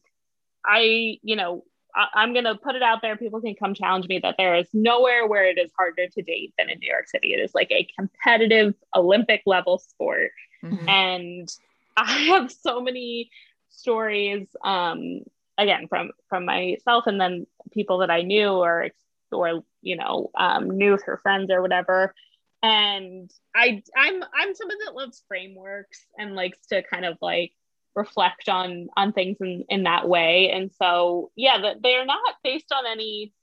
I, 0.65 1.19
you 1.21 1.35
know, 1.35 1.63
I, 1.95 2.23
am 2.23 2.33
gonna 2.33 2.55
put 2.55 2.75
it 2.75 2.83
out 2.83 3.01
there. 3.01 3.17
People 3.17 3.41
can 3.41 3.55
come 3.55 3.73
challenge 3.73 4.07
me 4.07 4.19
that 4.19 4.35
there 4.37 4.55
is 4.55 4.67
nowhere 4.73 5.27
where 5.27 5.45
it 5.45 5.57
is 5.57 5.71
harder 5.77 6.07
to 6.07 6.21
date 6.21 6.53
than 6.57 6.69
in 6.69 6.79
New 6.79 6.89
York 6.89 7.07
City. 7.07 7.33
It 7.33 7.39
is 7.39 7.53
like 7.53 7.71
a 7.71 7.87
competitive 7.97 8.75
Olympic 8.95 9.41
level 9.45 9.79
sport, 9.79 10.31
mm-hmm. 10.63 10.87
and 10.87 11.49
I 11.97 12.11
have 12.27 12.51
so 12.51 12.81
many 12.81 13.29
stories. 13.69 14.47
Um, 14.63 15.21
again, 15.57 15.87
from 15.87 16.11
from 16.29 16.45
myself, 16.45 17.07
and 17.07 17.19
then 17.19 17.47
people 17.71 17.99
that 17.99 18.09
I 18.09 18.21
knew 18.21 18.49
or 18.49 18.89
or 19.31 19.63
you 19.81 19.95
know 19.95 20.31
um, 20.35 20.69
knew 20.69 20.97
her 21.05 21.17
friends 21.17 21.51
or 21.51 21.61
whatever. 21.61 22.13
And 22.61 23.31
i 23.55 23.81
i'm 23.95 24.21
i'm 24.33 24.53
someone 24.53 24.77
that 24.85 24.93
loves 24.93 25.23
frameworks 25.29 26.05
and 26.17 26.35
likes 26.35 26.57
to 26.67 26.83
kind 26.83 27.05
of 27.05 27.17
like 27.21 27.53
reflect 27.95 28.49
on 28.49 28.89
on 28.97 29.13
things 29.13 29.37
in 29.39 29.63
in 29.69 29.83
that 29.83 30.07
way. 30.07 30.51
And 30.51 30.71
so 30.77 31.31
yeah 31.35 31.61
that 31.61 31.81
they're 31.81 32.05
not 32.05 32.35
based 32.43 32.71
on 32.73 32.85
any 32.85 33.33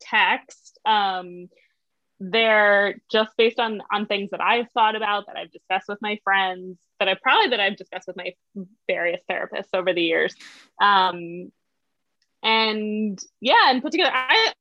text. 0.00 0.78
Um 0.84 1.48
they're 2.20 3.00
just 3.10 3.36
based 3.38 3.60
on 3.60 3.80
on 3.90 4.06
things 4.06 4.30
that 4.30 4.42
I've 4.42 4.70
thought 4.72 4.96
about 4.96 5.26
that 5.26 5.36
I've 5.36 5.52
discussed 5.52 5.88
with 5.88 6.02
my 6.02 6.18
friends 6.22 6.76
that 6.98 7.08
I 7.08 7.14
probably 7.14 7.50
that 7.50 7.60
I've 7.60 7.76
discussed 7.76 8.06
with 8.06 8.16
my 8.16 8.34
various 8.86 9.20
therapists 9.30 9.68
over 9.74 9.92
the 9.92 10.02
years 10.02 10.34
um 10.80 11.50
and 12.42 13.18
yeah 13.40 13.70
and 13.70 13.82
put 13.82 13.92
together 13.92 14.12
I 14.14 14.52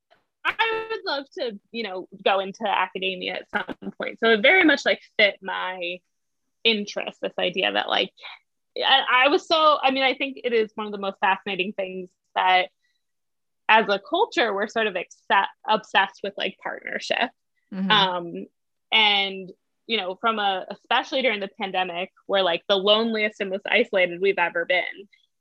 I 0.48 0.88
would 0.90 1.00
love 1.06 1.26
to, 1.38 1.60
you 1.72 1.84
know, 1.84 2.08
go 2.24 2.40
into 2.40 2.68
academia 2.68 3.34
at 3.34 3.50
some 3.50 3.92
point. 4.02 4.20
So 4.20 4.30
it 4.32 4.42
very 4.42 4.64
much 4.64 4.86
like 4.86 5.02
fit 5.18 5.38
my 5.42 6.00
interest, 6.64 7.20
this 7.22 7.34
idea 7.40 7.72
that 7.72 7.90
like 7.90 8.12
I, 8.78 9.26
I 9.26 9.28
was 9.30 9.48
so 9.48 9.78
I 9.82 9.92
mean, 9.92 10.04
I 10.04 10.14
think 10.14 10.38
it 10.44 10.54
is 10.54 10.72
one 10.76 10.88
of 10.88 10.94
the 10.94 11.00
most 11.00 11.18
fascinating 11.20 11.74
things 11.74 12.10
that 12.36 12.68
as 13.70 13.90
a 13.90 14.00
culture 14.00 14.54
we're 14.54 14.68
sort 14.68 14.88
of 14.88 14.96
obsessed 15.68 16.22
with 16.24 16.34
like 16.38 16.58
partnership. 16.62 17.30
Mm-hmm. 17.74 17.92
Um 17.92 18.46
and 18.92 19.52
you 19.88 19.98
know, 19.98 20.18
from 20.20 20.38
a 20.38 20.66
especially 20.70 21.22
during 21.22 21.40
the 21.40 21.50
pandemic, 21.60 22.12
we're 22.28 22.42
like 22.42 22.64
the 22.68 22.76
loneliest 22.76 23.42
and 23.42 23.50
most 23.50 23.66
isolated 23.70 24.22
we've 24.22 24.38
ever 24.38 24.66
been. 24.66 24.84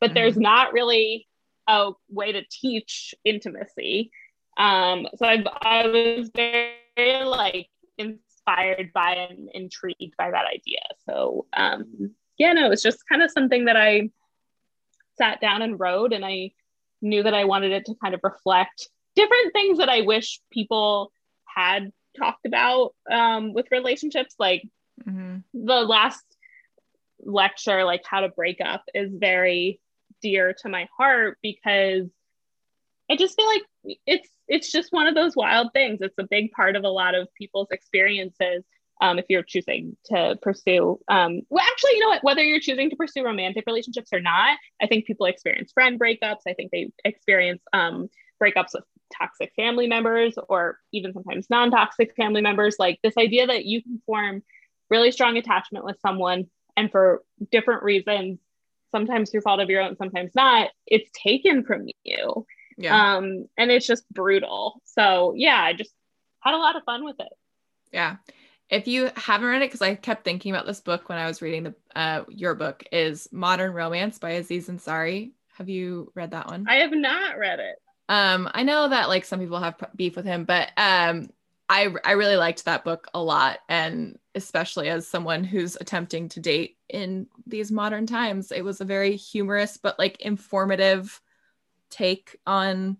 But 0.00 0.08
mm-hmm. 0.08 0.14
there's 0.14 0.36
not 0.36 0.72
really 0.72 1.26
a 1.68 1.90
way 2.08 2.32
to 2.32 2.42
teach 2.50 3.14
intimacy 3.24 4.10
um, 4.56 5.06
so 5.16 5.26
I, 5.26 5.44
I 5.62 5.86
was 5.86 6.30
very 6.34 7.24
like 7.24 7.68
inspired 7.98 8.92
by 8.94 9.12
and 9.12 9.50
intrigued 9.52 10.16
by 10.16 10.30
that 10.30 10.46
idea. 10.46 10.80
So 11.08 11.46
um, 11.52 12.14
yeah, 12.38 12.52
no, 12.52 12.66
it 12.66 12.70
was 12.70 12.82
just 12.82 13.06
kind 13.08 13.22
of 13.22 13.30
something 13.30 13.66
that 13.66 13.76
I 13.76 14.10
sat 15.18 15.40
down 15.40 15.62
and 15.62 15.78
wrote, 15.78 16.12
and 16.12 16.24
I 16.24 16.52
knew 17.02 17.22
that 17.22 17.34
I 17.34 17.44
wanted 17.44 17.72
it 17.72 17.84
to 17.86 17.94
kind 18.02 18.14
of 18.14 18.20
reflect 18.22 18.88
different 19.14 19.52
things 19.52 19.78
that 19.78 19.88
I 19.88 20.02
wish 20.02 20.40
people 20.50 21.12
had 21.44 21.92
talked 22.18 22.46
about 22.46 22.94
um, 23.10 23.52
with 23.52 23.66
relationships. 23.70 24.34
Like 24.38 24.62
mm-hmm. 25.06 25.38
the 25.52 25.80
last 25.82 26.24
lecture, 27.20 27.84
like 27.84 28.02
how 28.04 28.20
to 28.20 28.28
break 28.28 28.58
up, 28.64 28.84
is 28.94 29.10
very 29.14 29.80
dear 30.22 30.54
to 30.62 30.68
my 30.68 30.88
heart 30.96 31.38
because 31.42 32.08
I 33.10 33.16
just 33.16 33.36
feel 33.36 33.46
like 33.46 33.98
it's 34.06 34.28
it's 34.48 34.70
just 34.70 34.92
one 34.92 35.06
of 35.06 35.14
those 35.14 35.36
wild 35.36 35.72
things. 35.72 35.98
It's 36.00 36.18
a 36.18 36.26
big 36.28 36.52
part 36.52 36.76
of 36.76 36.84
a 36.84 36.88
lot 36.88 37.14
of 37.14 37.28
people's 37.34 37.68
experiences. 37.70 38.64
Um, 38.98 39.18
if 39.18 39.26
you're 39.28 39.42
choosing 39.42 39.94
to 40.06 40.38
pursue, 40.40 40.98
um, 41.08 41.42
well, 41.50 41.64
actually, 41.66 41.96
you 41.96 42.00
know 42.00 42.08
what? 42.08 42.24
Whether 42.24 42.42
you're 42.42 42.60
choosing 42.60 42.88
to 42.88 42.96
pursue 42.96 43.22
romantic 43.22 43.64
relationships 43.66 44.10
or 44.10 44.20
not, 44.20 44.56
I 44.80 44.86
think 44.86 45.04
people 45.04 45.26
experience 45.26 45.70
friend 45.72 46.00
breakups. 46.00 46.40
I 46.48 46.54
think 46.54 46.70
they 46.72 46.90
experience 47.04 47.60
um, 47.74 48.08
breakups 48.42 48.74
with 48.74 48.84
toxic 49.16 49.52
family 49.56 49.86
members 49.86 50.34
or 50.48 50.78
even 50.92 51.12
sometimes 51.12 51.48
non 51.50 51.70
toxic 51.70 52.14
family 52.16 52.40
members. 52.40 52.76
Like 52.78 52.98
this 53.02 53.16
idea 53.18 53.46
that 53.46 53.64
you 53.64 53.82
can 53.82 54.00
form 54.06 54.42
really 54.90 55.10
strong 55.10 55.36
attachment 55.36 55.84
with 55.84 55.98
someone 56.00 56.46
and 56.76 56.90
for 56.90 57.22
different 57.50 57.82
reasons, 57.82 58.38
sometimes 58.90 59.30
through 59.30 59.40
fault 59.40 59.60
of 59.60 59.70
your 59.70 59.82
own, 59.82 59.96
sometimes 59.96 60.32
not, 60.34 60.70
it's 60.86 61.10
taken 61.12 61.64
from 61.64 61.86
you. 62.04 62.46
Yeah. 62.76 63.16
Um, 63.16 63.46
and 63.56 63.70
it's 63.70 63.86
just 63.86 64.04
brutal. 64.12 64.80
So 64.84 65.34
yeah, 65.36 65.60
I 65.60 65.72
just 65.72 65.92
had 66.40 66.54
a 66.54 66.58
lot 66.58 66.76
of 66.76 66.84
fun 66.84 67.04
with 67.04 67.16
it. 67.18 67.32
Yeah. 67.92 68.16
If 68.68 68.88
you 68.88 69.10
haven't 69.16 69.48
read 69.48 69.62
it, 69.62 69.68
because 69.68 69.82
I 69.82 69.94
kept 69.94 70.24
thinking 70.24 70.52
about 70.52 70.66
this 70.66 70.80
book 70.80 71.08
when 71.08 71.18
I 71.18 71.26
was 71.26 71.40
reading 71.40 71.62
the 71.64 71.74
uh 71.94 72.24
your 72.28 72.54
book, 72.54 72.82
is 72.90 73.28
Modern 73.32 73.72
Romance 73.72 74.18
by 74.18 74.30
Aziz 74.32 74.68
Ansari. 74.68 75.32
Have 75.56 75.68
you 75.68 76.12
read 76.14 76.32
that 76.32 76.48
one? 76.48 76.66
I 76.68 76.76
have 76.76 76.92
not 76.92 77.38
read 77.38 77.60
it. 77.60 77.76
Um, 78.08 78.48
I 78.54 78.62
know 78.62 78.88
that 78.88 79.08
like 79.08 79.24
some 79.24 79.40
people 79.40 79.58
have 79.58 79.76
beef 79.96 80.16
with 80.16 80.24
him, 80.24 80.44
but 80.44 80.70
um, 80.76 81.28
I 81.68 81.94
I 82.04 82.12
really 82.12 82.36
liked 82.36 82.64
that 82.64 82.84
book 82.84 83.08
a 83.14 83.22
lot 83.22 83.58
and 83.68 84.18
especially 84.34 84.88
as 84.88 85.06
someone 85.06 85.42
who's 85.42 85.76
attempting 85.80 86.28
to 86.30 86.40
date 86.40 86.76
in 86.88 87.26
these 87.46 87.72
modern 87.72 88.06
times 88.06 88.52
it 88.52 88.64
was 88.64 88.80
a 88.80 88.84
very 88.84 89.16
humorous 89.16 89.76
but 89.76 89.98
like 89.98 90.20
informative 90.20 91.20
take 91.90 92.36
on 92.46 92.96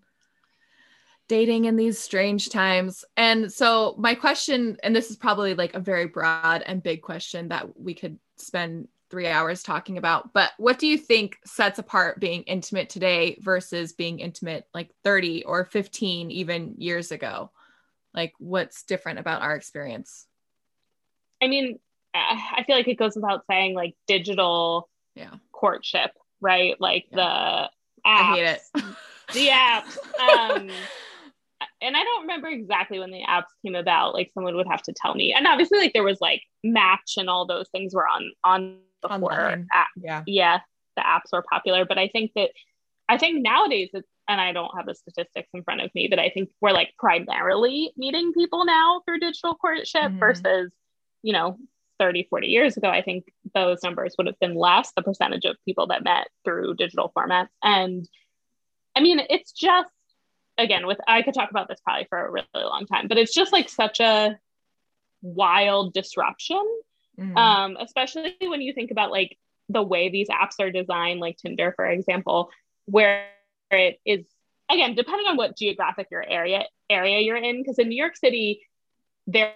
dating 1.27 1.65
in 1.65 1.75
these 1.75 1.99
strange 1.99 2.49
times. 2.49 3.03
And 3.17 3.51
so 3.51 3.95
my 3.97 4.15
question 4.15 4.77
and 4.81 4.95
this 4.95 5.09
is 5.09 5.17
probably 5.17 5.53
like 5.55 5.73
a 5.73 5.79
very 5.79 6.05
broad 6.05 6.63
and 6.65 6.81
big 6.81 7.01
question 7.01 7.49
that 7.49 7.79
we 7.79 7.93
could 7.93 8.17
spend 8.37 8.87
3 9.09 9.27
hours 9.27 9.63
talking 9.63 9.97
about, 9.97 10.33
but 10.33 10.51
what 10.57 10.79
do 10.79 10.87
you 10.87 10.97
think 10.97 11.37
sets 11.45 11.79
apart 11.79 12.19
being 12.19 12.43
intimate 12.43 12.89
today 12.89 13.37
versus 13.41 13.93
being 13.93 14.19
intimate 14.19 14.65
like 14.73 14.91
30 15.03 15.45
or 15.45 15.65
15 15.65 16.31
even 16.31 16.75
years 16.77 17.11
ago? 17.11 17.51
like 18.17 18.33
what's 18.39 18.83
different 18.83 19.19
about 19.19 19.41
our 19.41 19.55
experience 19.55 20.25
i 21.41 21.47
mean 21.47 21.79
i 22.13 22.63
feel 22.65 22.75
like 22.75 22.87
it 22.87 22.97
goes 22.97 23.15
without 23.15 23.45
saying 23.49 23.75
like 23.75 23.95
digital 24.07 24.89
yeah 25.15 25.35
courtship 25.53 26.11
right 26.41 26.75
like 26.81 27.05
yeah. 27.11 27.69
the 28.03 28.09
apps, 28.09 28.19
i 28.19 28.35
hate 28.35 28.45
it 28.45 28.61
the 29.33 29.47
apps 29.47 29.97
um 30.59 30.69
and 31.79 31.95
I 31.95 32.03
don't 32.03 32.21
remember 32.21 32.47
exactly 32.47 32.97
when 32.97 33.11
the 33.11 33.21
apps 33.27 33.45
came 33.63 33.75
about. 33.75 34.15
Like 34.15 34.31
someone 34.33 34.55
would 34.55 34.67
have 34.67 34.81
to 34.83 34.93
tell 34.93 35.13
me. 35.13 35.33
And 35.33 35.45
obviously, 35.45 35.77
like 35.77 35.93
there 35.93 36.03
was 36.03 36.19
like 36.19 36.41
Match 36.63 37.15
and 37.17 37.29
all 37.29 37.45
those 37.45 37.69
things 37.69 37.93
were 37.93 38.07
on 38.07 38.31
on 38.43 38.77
before. 39.01 39.65
App. 39.71 39.87
Yeah, 39.95 40.23
yeah, 40.25 40.59
the 40.95 41.03
apps 41.03 41.31
were 41.31 41.43
popular. 41.49 41.85
But 41.85 41.97
I 41.97 42.07
think 42.07 42.31
that 42.35 42.51
I 43.09 43.17
think 43.17 43.41
nowadays 43.41 43.89
it's 43.93 44.07
and 44.27 44.41
I 44.41 44.51
don't 44.51 44.75
have 44.75 44.85
the 44.85 44.95
statistics 44.95 45.49
in 45.53 45.63
front 45.63 45.81
of 45.81 45.93
me, 45.95 46.07
but 46.09 46.19
I 46.19 46.29
think 46.29 46.49
we're 46.61 46.71
like 46.71 46.93
primarily 46.99 47.91
meeting 47.95 48.33
people 48.33 48.65
now 48.65 49.01
through 49.05 49.19
digital 49.19 49.55
courtship 49.55 50.01
mm-hmm. 50.01 50.19
versus, 50.19 50.71
you 51.23 51.33
know, 51.33 51.57
30, 51.99 52.27
40 52.29 52.47
years 52.47 52.77
ago. 52.77 52.89
I 52.89 53.01
think 53.01 53.25
those 53.55 53.79
numbers 53.83 54.15
would 54.17 54.27
have 54.27 54.39
been 54.39 54.55
less, 54.55 54.91
the 54.95 55.01
percentage 55.01 55.45
of 55.45 55.55
people 55.65 55.87
that 55.87 56.03
met 56.03 56.27
through 56.43 56.75
digital 56.75 57.11
formats. 57.15 57.47
And 57.63 58.07
I 58.95 59.01
mean, 59.01 59.21
it's 59.29 59.51
just, 59.53 59.89
again, 60.57 60.85
with, 60.87 60.99
I 61.07 61.21
could 61.21 61.33
talk 61.33 61.49
about 61.49 61.69
this 61.69 61.79
probably 61.83 62.07
for 62.09 62.25
a 62.25 62.31
really 62.31 62.47
long 62.55 62.85
time, 62.85 63.07
but 63.07 63.17
it's 63.17 63.33
just 63.33 63.53
like 63.53 63.69
such 63.69 63.99
a 63.99 64.37
wild 65.21 65.93
disruption. 65.93 66.63
Mm-hmm. 67.19 67.37
Um, 67.37 67.77
especially 67.79 68.35
when 68.41 68.61
you 68.61 68.73
think 68.73 68.91
about 68.91 69.11
like 69.11 69.37
the 69.69 69.81
way 69.81 70.09
these 70.09 70.29
apps 70.29 70.59
are 70.59 70.71
designed, 70.71 71.19
like 71.19 71.37
Tinder, 71.37 71.73
for 71.75 71.85
example, 71.85 72.51
where 72.85 73.25
it 73.71 73.99
is 74.05 74.25
again 74.69 74.95
depending 74.95 75.27
on 75.27 75.35
what 75.35 75.57
geographic 75.57 76.07
your 76.09 76.23
area 76.25 76.63
area 76.89 77.19
you're 77.19 77.35
in 77.35 77.61
because 77.61 77.77
in 77.79 77.89
new 77.89 78.01
york 78.01 78.15
city 78.15 78.61
there 79.25 79.53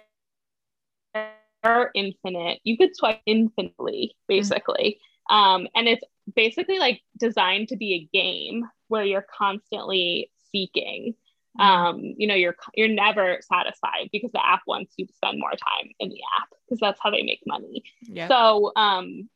are 1.64 1.90
infinite 1.94 2.58
you 2.62 2.76
could 2.76 2.94
swipe 2.94 3.20
infinitely 3.24 4.14
basically 4.28 4.98
mm-hmm. 5.30 5.34
um, 5.34 5.68
and 5.74 5.88
it's 5.88 6.04
basically 6.34 6.78
like 6.78 7.00
designed 7.18 7.68
to 7.68 7.76
be 7.76 7.94
a 7.94 8.16
game 8.16 8.64
where 8.88 9.04
you're 9.04 9.26
constantly 9.38 10.30
seeking. 10.52 11.14
Um, 11.58 12.00
you 12.00 12.26
know 12.26 12.34
you're 12.34 12.56
you're 12.74 12.88
never 12.88 13.38
satisfied 13.42 14.08
because 14.12 14.32
the 14.32 14.44
app 14.44 14.62
wants 14.66 14.94
you 14.96 15.06
to 15.06 15.12
spend 15.14 15.38
more 15.38 15.50
time 15.50 15.90
in 16.00 16.08
the 16.08 16.20
app 16.40 16.48
because 16.64 16.80
that's 16.80 17.00
how 17.02 17.10
they 17.10 17.22
make 17.22 17.40
money 17.46 17.82
yep. 18.02 18.28
so 18.28 18.72
um, 18.76 19.28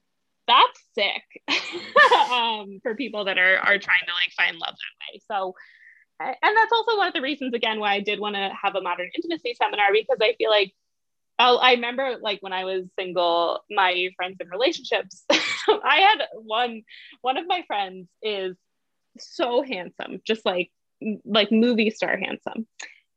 that's 0.46 0.80
sick 0.94 1.22
um, 2.30 2.80
for 2.82 2.94
people 2.94 3.24
that 3.24 3.38
are 3.38 3.56
are 3.58 3.78
trying 3.78 4.06
to 4.06 4.12
like 4.12 4.32
find 4.36 4.56
love 4.58 4.74
that 4.74 5.12
way. 5.12 5.20
So, 5.28 5.54
and 6.20 6.56
that's 6.56 6.72
also 6.72 6.96
one 6.96 7.08
of 7.08 7.14
the 7.14 7.20
reasons 7.20 7.54
again 7.54 7.80
why 7.80 7.94
I 7.94 8.00
did 8.00 8.20
want 8.20 8.36
to 8.36 8.50
have 8.60 8.74
a 8.74 8.80
modern 8.80 9.10
intimacy 9.14 9.54
seminar 9.54 9.92
because 9.92 10.18
I 10.20 10.34
feel 10.38 10.50
like 10.50 10.72
oh, 11.38 11.58
I 11.58 11.72
remember 11.72 12.16
like 12.20 12.40
when 12.40 12.52
I 12.52 12.64
was 12.64 12.84
single, 12.98 13.60
my 13.70 14.08
friends 14.16 14.36
in 14.40 14.48
relationships, 14.48 15.24
I 15.30 15.98
had 15.98 16.26
one 16.34 16.82
one 17.20 17.36
of 17.36 17.46
my 17.46 17.62
friends 17.66 18.08
is 18.22 18.56
so 19.18 19.62
handsome, 19.62 20.20
just 20.24 20.46
like 20.46 20.70
like 21.24 21.51
movie 21.53 21.90
star 21.90 22.16
handsome. 22.16 22.66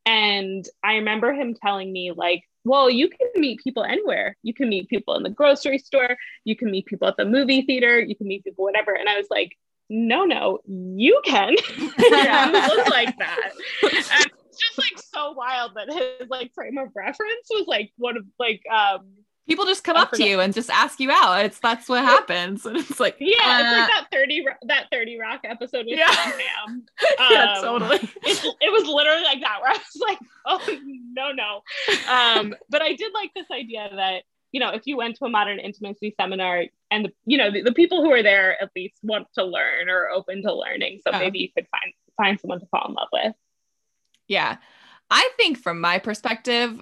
And 0.05 0.65
I 0.83 0.95
remember 0.95 1.33
him 1.33 1.53
telling 1.53 1.91
me 1.91 2.11
like 2.15 2.43
well, 2.65 2.89
you 2.89 3.09
can 3.09 3.27
meet 3.35 3.63
people 3.63 3.83
anywhere. 3.83 4.37
You 4.43 4.53
can 4.53 4.69
meet 4.69 4.89
people 4.89 5.15
in 5.15 5.23
the 5.23 5.29
grocery 5.29 5.77
store. 5.77 6.17
You 6.43 6.55
can 6.55 6.69
meet 6.69 6.85
people 6.85 7.07
at 7.07 7.17
the 7.17 7.25
movie 7.25 7.61
theater. 7.61 7.99
You 7.99 8.15
can 8.15 8.27
meet 8.27 8.43
people 8.43 8.65
whatever. 8.65 8.93
And 8.93 9.07
I 9.07 9.17
was 9.17 9.27
like, 9.29 9.57
no, 9.89 10.25
no, 10.25 10.59
you 10.67 11.19
can. 11.25 11.55
yeah, 11.99 12.67
look 12.67 12.87
like 12.89 13.17
that. 13.17 13.51
And 13.81 13.91
it's 13.91 14.57
just 14.57 14.77
like 14.77 14.99
so 14.99 15.31
wild 15.31 15.75
that 15.75 15.91
his 15.91 16.29
like 16.29 16.53
frame 16.53 16.77
of 16.77 16.89
reference 16.95 17.47
was 17.49 17.65
like 17.67 17.91
one 17.97 18.17
of 18.17 18.25
like 18.37 18.61
um 18.71 19.07
people 19.49 19.65
just 19.65 19.83
come 19.83 19.97
up 19.97 20.11
to 20.11 20.23
you 20.23 20.39
and 20.39 20.53
just 20.53 20.69
ask 20.69 20.99
you 20.99 21.09
out. 21.11 21.43
It's 21.43 21.59
that's 21.59 21.89
what 21.89 22.03
happens. 22.03 22.65
And 22.69 22.77
it's 22.77 22.99
like 22.99 23.17
yeah, 23.19 23.35
uh, 23.43 23.59
it's 23.59 23.79
like 23.79 23.89
that 23.89 24.07
thirty 24.11 24.45
that 24.63 24.85
Thirty 24.91 25.19
Rock 25.19 25.41
episode 25.43 25.87
with 25.87 25.97
yeah. 25.97 26.11
Sam. 26.11 26.85
Um, 27.19 27.27
yeah, 27.31 27.55
totally. 27.59 27.95
It, 27.97 28.55
it, 28.61 28.71
was 28.71 28.87
literally 28.87 29.23
like 29.23 29.41
that 29.41 29.59
where 29.61 29.71
I 29.71 29.73
was 29.73 30.01
like, 30.01 30.19
oh 30.45 30.79
no 31.13 31.31
no. 31.31 31.61
Um, 32.11 32.55
but 32.69 32.81
I 32.81 32.93
did 32.93 33.11
like 33.13 33.31
this 33.35 33.47
idea 33.51 33.89
that 33.95 34.23
you 34.51 34.59
know 34.59 34.69
if 34.69 34.83
you 34.85 34.97
went 34.97 35.17
to 35.17 35.25
a 35.25 35.29
modern 35.29 35.59
intimacy 35.59 36.13
seminar 36.19 36.65
and 36.91 37.05
the, 37.05 37.11
you 37.25 37.37
know 37.37 37.51
the, 37.51 37.63
the 37.63 37.73
people 37.73 38.03
who 38.03 38.11
are 38.11 38.23
there 38.23 38.61
at 38.61 38.69
least 38.75 38.99
want 39.01 39.27
to 39.33 39.43
learn 39.43 39.89
or 39.89 40.09
open 40.09 40.43
to 40.43 40.53
learning, 40.53 40.99
so 41.03 41.11
oh. 41.11 41.19
maybe 41.19 41.39
you 41.39 41.49
could 41.55 41.67
find 41.71 41.93
find 42.15 42.39
someone 42.39 42.59
to 42.59 42.67
fall 42.67 42.87
in 42.87 42.93
love 42.93 43.09
with. 43.11 43.33
Yeah. 44.27 44.57
I 45.11 45.27
think 45.37 45.57
from 45.57 45.81
my 45.81 45.97
perspective, 45.97 46.79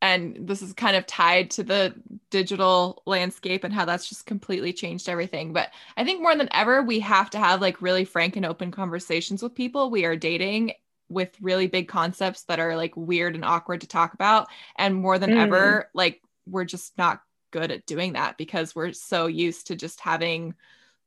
and 0.00 0.46
this 0.46 0.62
is 0.62 0.72
kind 0.72 0.96
of 0.96 1.06
tied 1.06 1.50
to 1.50 1.62
the 1.62 1.94
digital 2.30 3.02
landscape 3.06 3.64
and 3.64 3.74
how 3.74 3.84
that's 3.84 4.08
just 4.08 4.26
completely 4.26 4.72
changed 4.72 5.08
everything. 5.08 5.52
But 5.52 5.70
i 5.96 6.04
think 6.04 6.22
more 6.22 6.36
than 6.36 6.48
ever 6.52 6.82
we 6.82 7.00
have 7.00 7.30
to 7.30 7.38
have 7.38 7.60
like 7.60 7.82
really 7.82 8.04
frank 8.04 8.36
and 8.36 8.46
open 8.46 8.70
conversations 8.70 9.42
with 9.42 9.54
people. 9.54 9.90
We 9.90 10.04
are 10.04 10.16
dating 10.16 10.72
with 11.08 11.30
really 11.40 11.66
big 11.66 11.88
concepts 11.88 12.44
that 12.44 12.60
are 12.60 12.76
like 12.76 12.96
weird 12.96 13.34
and 13.34 13.44
awkward 13.44 13.80
to 13.80 13.88
talk 13.88 14.14
about. 14.14 14.48
And 14.76 14.94
more 14.94 15.18
than 15.18 15.30
mm. 15.30 15.38
ever 15.38 15.90
like 15.94 16.22
we're 16.46 16.64
just 16.64 16.96
not 16.98 17.22
good 17.50 17.70
at 17.70 17.86
doing 17.86 18.12
that 18.12 18.36
because 18.36 18.74
we're 18.74 18.92
so 18.92 19.26
used 19.26 19.68
to 19.68 19.76
just 19.76 20.00
having 20.00 20.54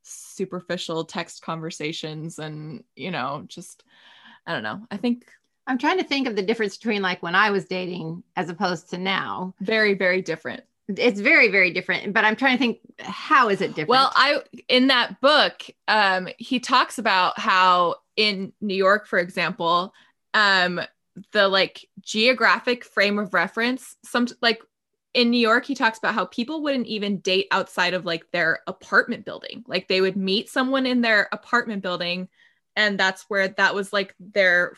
superficial 0.02 1.04
text 1.04 1.42
conversations 1.42 2.40
and 2.40 2.82
you 2.96 3.12
know 3.12 3.44
just 3.46 3.84
i 4.46 4.52
don't 4.52 4.64
know. 4.64 4.80
I 4.90 4.96
think 4.96 5.26
I'm 5.66 5.78
trying 5.78 5.98
to 5.98 6.04
think 6.04 6.26
of 6.26 6.36
the 6.36 6.42
difference 6.42 6.76
between 6.76 7.02
like 7.02 7.22
when 7.22 7.34
I 7.34 7.50
was 7.50 7.66
dating 7.66 8.22
as 8.36 8.48
opposed 8.48 8.90
to 8.90 8.98
now. 8.98 9.54
Very, 9.60 9.94
very 9.94 10.22
different. 10.22 10.64
It's 10.88 11.20
very, 11.20 11.48
very 11.48 11.72
different. 11.72 12.12
But 12.12 12.24
I'm 12.24 12.36
trying 12.36 12.56
to 12.56 12.58
think 12.58 12.80
how 12.98 13.48
is 13.48 13.60
it 13.60 13.68
different? 13.68 13.90
Well, 13.90 14.12
I 14.14 14.42
in 14.68 14.88
that 14.88 15.20
book, 15.20 15.62
um, 15.88 16.28
he 16.38 16.58
talks 16.60 16.98
about 16.98 17.38
how 17.38 17.96
in 18.16 18.52
New 18.60 18.74
York, 18.74 19.06
for 19.06 19.18
example, 19.18 19.94
um, 20.34 20.80
the 21.32 21.48
like 21.48 21.88
geographic 22.00 22.84
frame 22.84 23.18
of 23.18 23.32
reference, 23.32 23.96
some 24.04 24.26
like 24.40 24.62
in 25.14 25.30
New 25.30 25.38
York, 25.38 25.64
he 25.66 25.74
talks 25.74 25.98
about 25.98 26.14
how 26.14 26.24
people 26.24 26.62
wouldn't 26.62 26.86
even 26.86 27.18
date 27.18 27.46
outside 27.50 27.94
of 27.94 28.04
like 28.04 28.30
their 28.32 28.60
apartment 28.66 29.24
building. 29.24 29.62
Like 29.66 29.86
they 29.86 30.00
would 30.00 30.16
meet 30.16 30.48
someone 30.48 30.86
in 30.86 31.02
their 31.02 31.28
apartment 31.32 31.82
building, 31.82 32.28
and 32.74 32.98
that's 32.98 33.24
where 33.28 33.48
that 33.48 33.74
was 33.74 33.92
like 33.92 34.14
their 34.18 34.74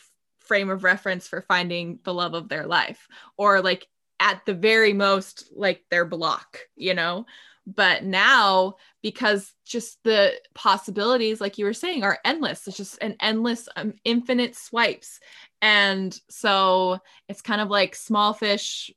frame 0.47 0.69
of 0.69 0.83
reference 0.83 1.27
for 1.27 1.41
finding 1.41 1.99
the 2.03 2.13
love 2.13 2.33
of 2.33 2.49
their 2.49 2.65
life 2.65 3.07
or 3.37 3.61
like 3.61 3.87
at 4.19 4.45
the 4.45 4.53
very 4.53 4.93
most 4.93 5.51
like 5.55 5.83
their 5.89 6.05
block 6.05 6.59
you 6.75 6.93
know? 6.93 7.25
But 7.67 8.03
now 8.03 8.75
because 9.01 9.51
just 9.65 10.03
the 10.03 10.33
possibilities 10.53 11.41
like 11.41 11.57
you 11.57 11.65
were 11.65 11.73
saying 11.73 12.03
are 12.03 12.19
endless. 12.23 12.67
It's 12.67 12.77
just 12.77 13.01
an 13.01 13.15
endless 13.19 13.67
um, 13.75 13.93
infinite 14.03 14.55
swipes. 14.55 15.19
And 15.61 16.17
so 16.29 16.99
it's 17.27 17.41
kind 17.41 17.61
of 17.61 17.69
like 17.69 17.95
small 17.95 18.33
fish 18.33 18.91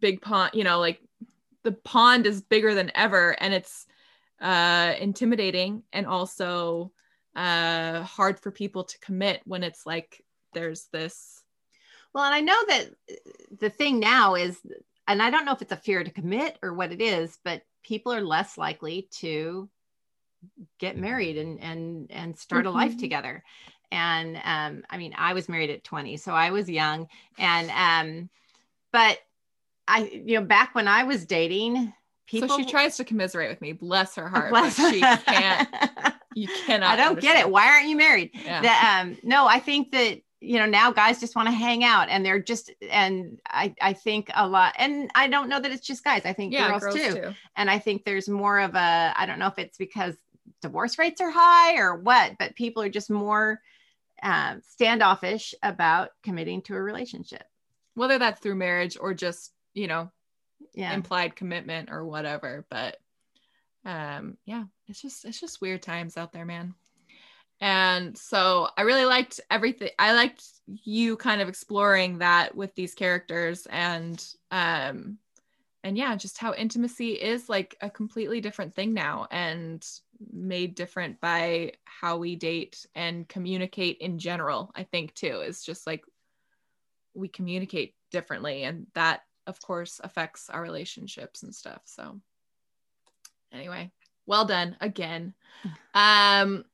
big 0.00 0.20
pond 0.20 0.50
you 0.54 0.64
know 0.64 0.80
like 0.80 1.00
the 1.62 1.72
pond 1.72 2.26
is 2.26 2.40
bigger 2.40 2.74
than 2.74 2.90
ever. 2.94 3.36
And 3.40 3.52
it's 3.52 3.86
uh 4.40 4.94
intimidating 5.00 5.82
and 5.92 6.06
also 6.06 6.92
uh 7.36 8.02
hard 8.02 8.38
for 8.38 8.50
people 8.50 8.84
to 8.84 8.98
commit 9.00 9.42
when 9.44 9.62
it's 9.62 9.84
like 9.84 10.24
there's 10.58 10.88
this 10.92 11.42
well 12.12 12.24
and 12.24 12.34
i 12.34 12.40
know 12.40 12.58
that 12.68 12.90
the 13.60 13.70
thing 13.70 14.00
now 14.00 14.34
is 14.34 14.58
and 15.06 15.22
i 15.22 15.30
don't 15.30 15.44
know 15.44 15.52
if 15.52 15.62
it's 15.62 15.72
a 15.72 15.76
fear 15.76 16.02
to 16.02 16.10
commit 16.10 16.58
or 16.62 16.74
what 16.74 16.92
it 16.92 17.00
is 17.00 17.38
but 17.44 17.62
people 17.82 18.12
are 18.12 18.20
less 18.20 18.58
likely 18.58 19.08
to 19.10 19.68
get 20.78 20.96
married 20.96 21.36
and 21.38 21.60
and 21.60 22.10
and 22.10 22.36
start 22.36 22.64
mm-hmm. 22.64 22.74
a 22.74 22.78
life 22.78 22.92
mm-hmm. 22.92 23.00
together 23.00 23.44
and 23.90 24.36
um 24.44 24.84
i 24.90 24.98
mean 24.98 25.14
i 25.16 25.32
was 25.32 25.48
married 25.48 25.70
at 25.70 25.84
20 25.84 26.16
so 26.16 26.32
i 26.32 26.50
was 26.50 26.68
young 26.68 27.08
and 27.38 27.70
um 27.70 28.28
but 28.92 29.18
i 29.86 30.00
you 30.12 30.38
know 30.38 30.44
back 30.44 30.74
when 30.74 30.88
i 30.88 31.04
was 31.04 31.24
dating 31.24 31.92
people 32.26 32.48
so 32.48 32.58
she 32.58 32.64
tries 32.64 32.96
to 32.96 33.04
commiserate 33.04 33.48
with 33.48 33.60
me 33.60 33.72
bless 33.72 34.14
her 34.14 34.28
heart 34.28 34.50
bless 34.50 34.76
but 34.76 34.92
she 34.92 35.00
can't 35.00 35.68
you 36.34 36.48
cannot 36.66 36.90
i 36.90 36.96
don't 36.96 37.08
understand. 37.10 37.34
get 37.36 37.46
it 37.46 37.50
why 37.50 37.66
aren't 37.66 37.88
you 37.88 37.96
married 37.96 38.30
yeah. 38.34 39.00
um 39.00 39.16
no 39.22 39.46
i 39.46 39.58
think 39.58 39.90
that 39.92 40.20
you 40.40 40.58
know 40.58 40.66
now 40.66 40.92
guys 40.92 41.18
just 41.20 41.34
want 41.34 41.46
to 41.48 41.52
hang 41.52 41.82
out 41.82 42.08
and 42.08 42.24
they're 42.24 42.38
just 42.40 42.70
and 42.90 43.40
i 43.48 43.74
i 43.80 43.92
think 43.92 44.30
a 44.34 44.46
lot 44.46 44.72
and 44.78 45.10
i 45.14 45.26
don't 45.26 45.48
know 45.48 45.60
that 45.60 45.72
it's 45.72 45.86
just 45.86 46.04
guys 46.04 46.22
i 46.24 46.32
think 46.32 46.52
Yeah, 46.52 46.68
girls, 46.68 46.82
girls 46.84 46.94
too. 46.94 47.14
too. 47.14 47.34
and 47.56 47.68
i 47.70 47.78
think 47.78 48.04
there's 48.04 48.28
more 48.28 48.60
of 48.60 48.74
a 48.74 49.12
i 49.16 49.26
don't 49.26 49.40
know 49.40 49.48
if 49.48 49.58
it's 49.58 49.78
because 49.78 50.16
divorce 50.62 50.96
rates 50.98 51.20
are 51.20 51.30
high 51.30 51.76
or 51.76 51.96
what 51.96 52.36
but 52.38 52.54
people 52.54 52.82
are 52.82 52.88
just 52.88 53.10
more 53.10 53.60
um, 54.22 54.60
standoffish 54.66 55.54
about 55.62 56.10
committing 56.22 56.62
to 56.62 56.74
a 56.74 56.82
relationship 56.82 57.44
Whether 57.94 58.18
that's 58.18 58.40
through 58.40 58.56
marriage 58.56 58.96
or 59.00 59.14
just, 59.14 59.52
you 59.74 59.86
know, 59.86 60.10
yeah 60.74 60.92
implied 60.92 61.36
commitment 61.36 61.88
or 61.92 62.04
whatever. 62.04 62.66
But 62.68 62.96
um, 63.84 64.36
yeah, 64.44 64.64
it's 64.88 65.00
just 65.00 65.24
it's 65.24 65.40
just 65.40 65.60
weird 65.60 65.82
times 65.82 66.16
out 66.16 66.32
there, 66.32 66.44
man. 66.44 66.74
And 67.60 68.16
so 68.16 68.68
I 68.76 68.82
really 68.82 69.04
liked 69.04 69.40
everything. 69.50 69.90
I 69.98 70.12
liked 70.12 70.44
you 70.66 71.16
kind 71.16 71.40
of 71.40 71.48
exploring 71.48 72.18
that 72.18 72.54
with 72.54 72.74
these 72.74 72.94
characters 72.94 73.66
and 73.70 74.24
um 74.50 75.18
and 75.84 75.96
yeah, 75.96 76.16
just 76.16 76.38
how 76.38 76.54
intimacy 76.54 77.12
is 77.12 77.48
like 77.48 77.76
a 77.80 77.88
completely 77.88 78.40
different 78.40 78.74
thing 78.74 78.92
now 78.92 79.28
and 79.30 79.86
made 80.32 80.74
different 80.74 81.20
by 81.20 81.72
how 81.84 82.16
we 82.16 82.34
date 82.36 82.84
and 82.96 83.28
communicate 83.28 83.98
in 83.98 84.18
general, 84.18 84.72
I 84.74 84.82
think 84.82 85.14
too. 85.14 85.40
Is 85.40 85.62
just 85.62 85.86
like 85.86 86.04
we 87.14 87.28
communicate 87.28 87.94
differently 88.10 88.64
and 88.64 88.86
that 88.94 89.22
of 89.46 89.60
course 89.60 90.00
affects 90.04 90.50
our 90.50 90.62
relationships 90.62 91.42
and 91.42 91.54
stuff. 91.54 91.82
So 91.84 92.20
anyway, 93.52 93.90
well 94.26 94.44
done 94.44 94.76
again. 94.80 95.34
Um 95.94 96.64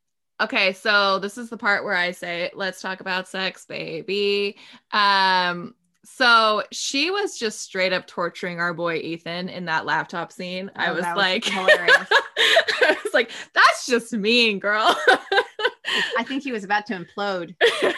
okay, 0.40 0.72
so 0.72 1.18
this 1.18 1.38
is 1.38 1.50
the 1.50 1.56
part 1.56 1.84
where 1.84 1.94
I 1.94 2.10
say 2.12 2.50
let's 2.54 2.80
talk 2.80 3.00
about 3.00 3.28
sex, 3.28 3.66
baby. 3.66 4.56
Um 4.92 5.74
so 6.04 6.62
she 6.70 7.10
was 7.10 7.38
just 7.38 7.60
straight 7.60 7.94
up 7.94 8.06
torturing 8.06 8.60
our 8.60 8.74
boy 8.74 8.96
Ethan 8.96 9.48
in 9.48 9.64
that 9.66 9.86
laptop 9.86 10.32
scene. 10.32 10.70
I 10.76 10.88
Oh, 10.88 10.94
was 10.94 11.04
was 11.04 11.16
like 11.16 11.44
hilarious. 11.46 12.08
I 12.10 12.96
was 13.04 13.14
like 13.14 13.30
that's 13.54 13.86
just 13.86 14.12
mean, 14.12 14.58
girl. 14.58 14.94
i 16.18 16.24
think 16.24 16.42
he 16.42 16.52
was 16.52 16.64
about 16.64 16.86
to 16.86 16.94
implode 16.94 17.54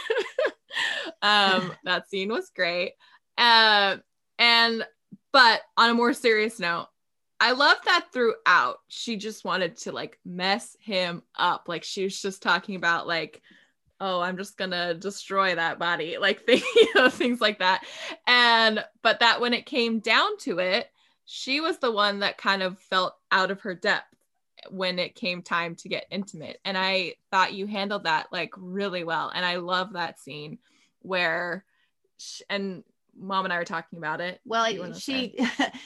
um, 1.23 1.73
that 1.85 2.09
scene 2.09 2.31
was 2.31 2.51
great. 2.55 2.93
Uh, 3.39 3.97
and 4.39 4.85
but 5.33 5.61
on 5.77 5.91
a 5.91 5.95
more 5.95 6.13
serious 6.13 6.59
note, 6.59 6.89
I 7.39 7.53
love 7.53 7.77
that 7.85 8.07
throughout 8.13 8.81
she 8.89 9.17
just 9.17 9.45
wanted 9.45 9.77
to 9.79 9.93
like 9.93 10.19
mess 10.25 10.77
him 10.81 11.23
up. 11.37 11.65
Like 11.69 11.85
she 11.85 12.05
was 12.05 12.21
just 12.21 12.43
talking 12.43 12.77
about 12.77 13.07
like, 13.07 13.43
oh, 14.01 14.21
I'm 14.21 14.37
just 14.37 14.57
gonna 14.57 14.95
destroy 14.95 15.55
that 15.55 15.79
body, 15.79 16.17
like 16.21 16.45
thing, 16.45 16.63
you 16.75 16.89
know, 16.95 17.09
things 17.11 17.41
like 17.41 17.59
that. 17.59 17.85
And 18.27 18.85
but 19.03 19.21
that 19.21 19.41
when 19.41 19.55
it 19.55 19.67
came 19.67 20.01
down 20.01 20.39
to 20.39 20.59
it, 20.59 20.91
she 21.25 21.61
was 21.61 21.79
the 21.79 21.93
one 21.93 22.21
that 22.21 22.39
kind 22.39 22.63
of 22.63 22.79
felt 22.79 23.15
out 23.31 23.51
of 23.51 23.61
her 23.63 23.75
depth 23.75 24.15
when 24.71 24.99
it 24.99 25.15
came 25.15 25.43
time 25.43 25.75
to 25.77 25.89
get 25.89 26.07
intimate. 26.11 26.59
And 26.65 26.79
I 26.79 27.15
thought 27.31 27.53
you 27.53 27.67
handled 27.67 28.05
that 28.05 28.29
like 28.33 28.53
really 28.57 29.05
well. 29.05 29.31
And 29.35 29.45
I 29.45 29.57
love 29.57 29.93
that 29.93 30.19
scene 30.19 30.59
where 31.01 31.65
sh- 32.19 32.43
and 32.49 32.83
mom 33.19 33.45
and 33.45 33.53
I 33.53 33.59
were 33.59 33.65
talking 33.65 33.99
about 33.99 34.21
it. 34.21 34.41
well 34.79 34.95
she 34.95 35.37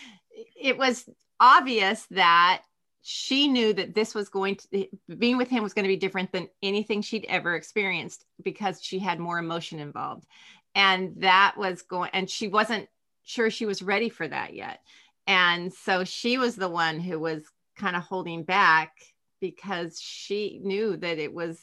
it 0.61 0.79
was 0.79 1.09
obvious 1.41 2.07
that 2.11 2.63
she 3.03 3.49
knew 3.49 3.73
that 3.73 3.95
this 3.95 4.15
was 4.15 4.29
going 4.29 4.57
to 4.57 4.87
being 5.19 5.39
with 5.39 5.49
him 5.49 5.63
was 5.63 5.73
going 5.73 5.85
to 5.85 5.89
be 5.89 5.97
different 5.97 6.31
than 6.33 6.49
anything 6.63 7.01
she'd 7.01 7.25
ever 7.29 7.55
experienced 7.55 8.27
because 8.43 8.83
she 8.83 8.99
had 8.99 9.19
more 9.19 9.39
emotion 9.39 9.79
involved 9.79 10.27
and 10.75 11.15
that 11.17 11.55
was 11.57 11.83
going 11.83 12.11
and 12.13 12.29
she 12.29 12.47
wasn't 12.47 12.87
sure 13.23 13.51
she 13.51 13.65
was 13.67 13.83
ready 13.83 14.11
for 14.11 14.29
that 14.29 14.55
yet 14.55 14.81
and 15.27 15.73
so 15.73 16.05
she 16.05 16.37
was 16.37 16.57
the 16.57 16.69
one 16.69 17.01
who 17.01 17.19
was 17.19 17.45
kind 17.77 17.97
of 17.97 18.03
holding 18.03 18.43
back 18.43 18.93
because 19.41 19.99
she 19.99 20.61
knew 20.63 20.97
that 20.99 21.19
it 21.19 21.33
was 21.33 21.59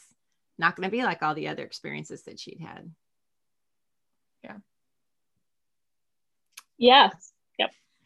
not 0.57 0.75
going 0.75 0.87
to 0.87 0.91
be 0.91 1.03
like 1.03 1.21
all 1.21 1.35
the 1.35 1.47
other 1.47 1.63
experiences 1.63 2.23
that 2.23 2.39
she'd 2.39 2.59
had 2.59 2.91
Yeah. 4.43 4.57
Yes. 6.77 7.33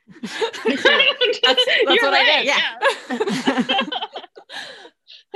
Yep. 0.23 0.31
that's, 1.43 1.65
that's 1.65 2.01
You're 2.01 2.05
I 2.05 2.11
right, 2.11 2.43
did. 2.43 2.45
yeah. 2.45 3.79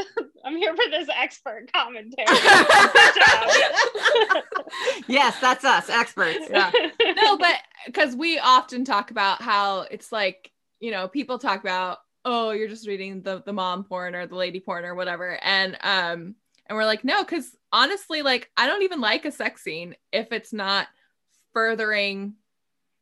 I'm 0.46 0.58
here 0.58 0.76
for 0.76 0.84
this 0.92 1.08
expert 1.16 1.72
commentary. 1.74 2.26
Yes 5.08 5.40
that's 5.40 5.64
us 5.64 5.90
experts 5.90 6.48
Yeah. 6.50 6.72
no, 7.22 7.38
but 7.38 7.56
because 7.86 8.16
we 8.16 8.40
often 8.40 8.84
talk 8.86 9.12
about 9.12 9.42
how 9.42 9.82
it's 9.82 10.12
like, 10.12 10.52
you 10.80 10.92
know, 10.92 11.08
people 11.08 11.38
talk 11.40 11.60
about, 11.62 12.00
oh, 12.26 12.52
you're 12.52 12.68
just 12.68 12.88
reading 12.88 13.22
the 13.22 13.42
the 13.46 13.54
mom 13.54 13.84
porn 13.84 14.16
or 14.16 14.26
the 14.28 14.36
lady 14.36 14.60
porn 14.60 14.86
or 14.86 14.96
whatever. 14.96 15.38
And 15.42 15.76
um, 15.82 16.36
and 16.68 16.76
we're 16.76 16.86
like, 16.86 17.04
no, 17.04 17.24
because 17.24 17.56
honestly, 17.72 18.22
like 18.22 18.50
I 18.58 18.68
don't 18.68 18.84
even 18.84 19.02
like 19.02 19.26
a 19.26 19.32
sex 19.32 19.64
scene 19.64 19.96
if 20.12 20.32
it's 20.32 20.54
not 20.54 20.88
furthering 21.54 22.34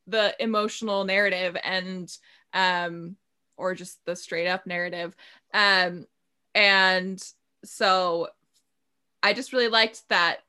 the 0.06 0.34
emotional 0.38 1.04
narrative 1.04 1.56
and 1.62 2.16
um 2.52 3.16
or 3.56 3.74
just 3.74 4.04
the 4.04 4.16
straight 4.16 4.46
up 4.48 4.66
narrative. 4.66 5.14
Um 5.52 6.06
and 6.54 7.22
so 7.64 8.28
I 9.22 9.32
just 9.32 9.52
really 9.52 9.68
liked 9.68 10.02
that 10.10 10.40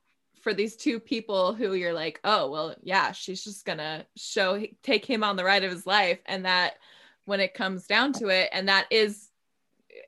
for 0.41 0.53
these 0.53 0.75
two 0.75 0.99
people 0.99 1.53
who 1.53 1.73
you're 1.73 1.93
like, 1.93 2.19
oh, 2.23 2.51
well, 2.51 2.75
yeah, 2.83 3.11
she's 3.13 3.43
just 3.43 3.65
gonna 3.65 4.05
show, 4.15 4.63
take 4.83 5.05
him 5.05 5.23
on 5.23 5.37
the 5.37 5.43
ride 5.43 5.63
of 5.63 5.71
his 5.71 5.87
life. 5.87 6.19
And 6.25 6.45
that 6.45 6.75
when 7.25 7.39
it 7.39 7.55
comes 7.55 7.87
down 7.87 8.13
to 8.13 8.27
it, 8.27 8.49
and 8.51 8.67
that 8.67 8.85
is 8.91 9.29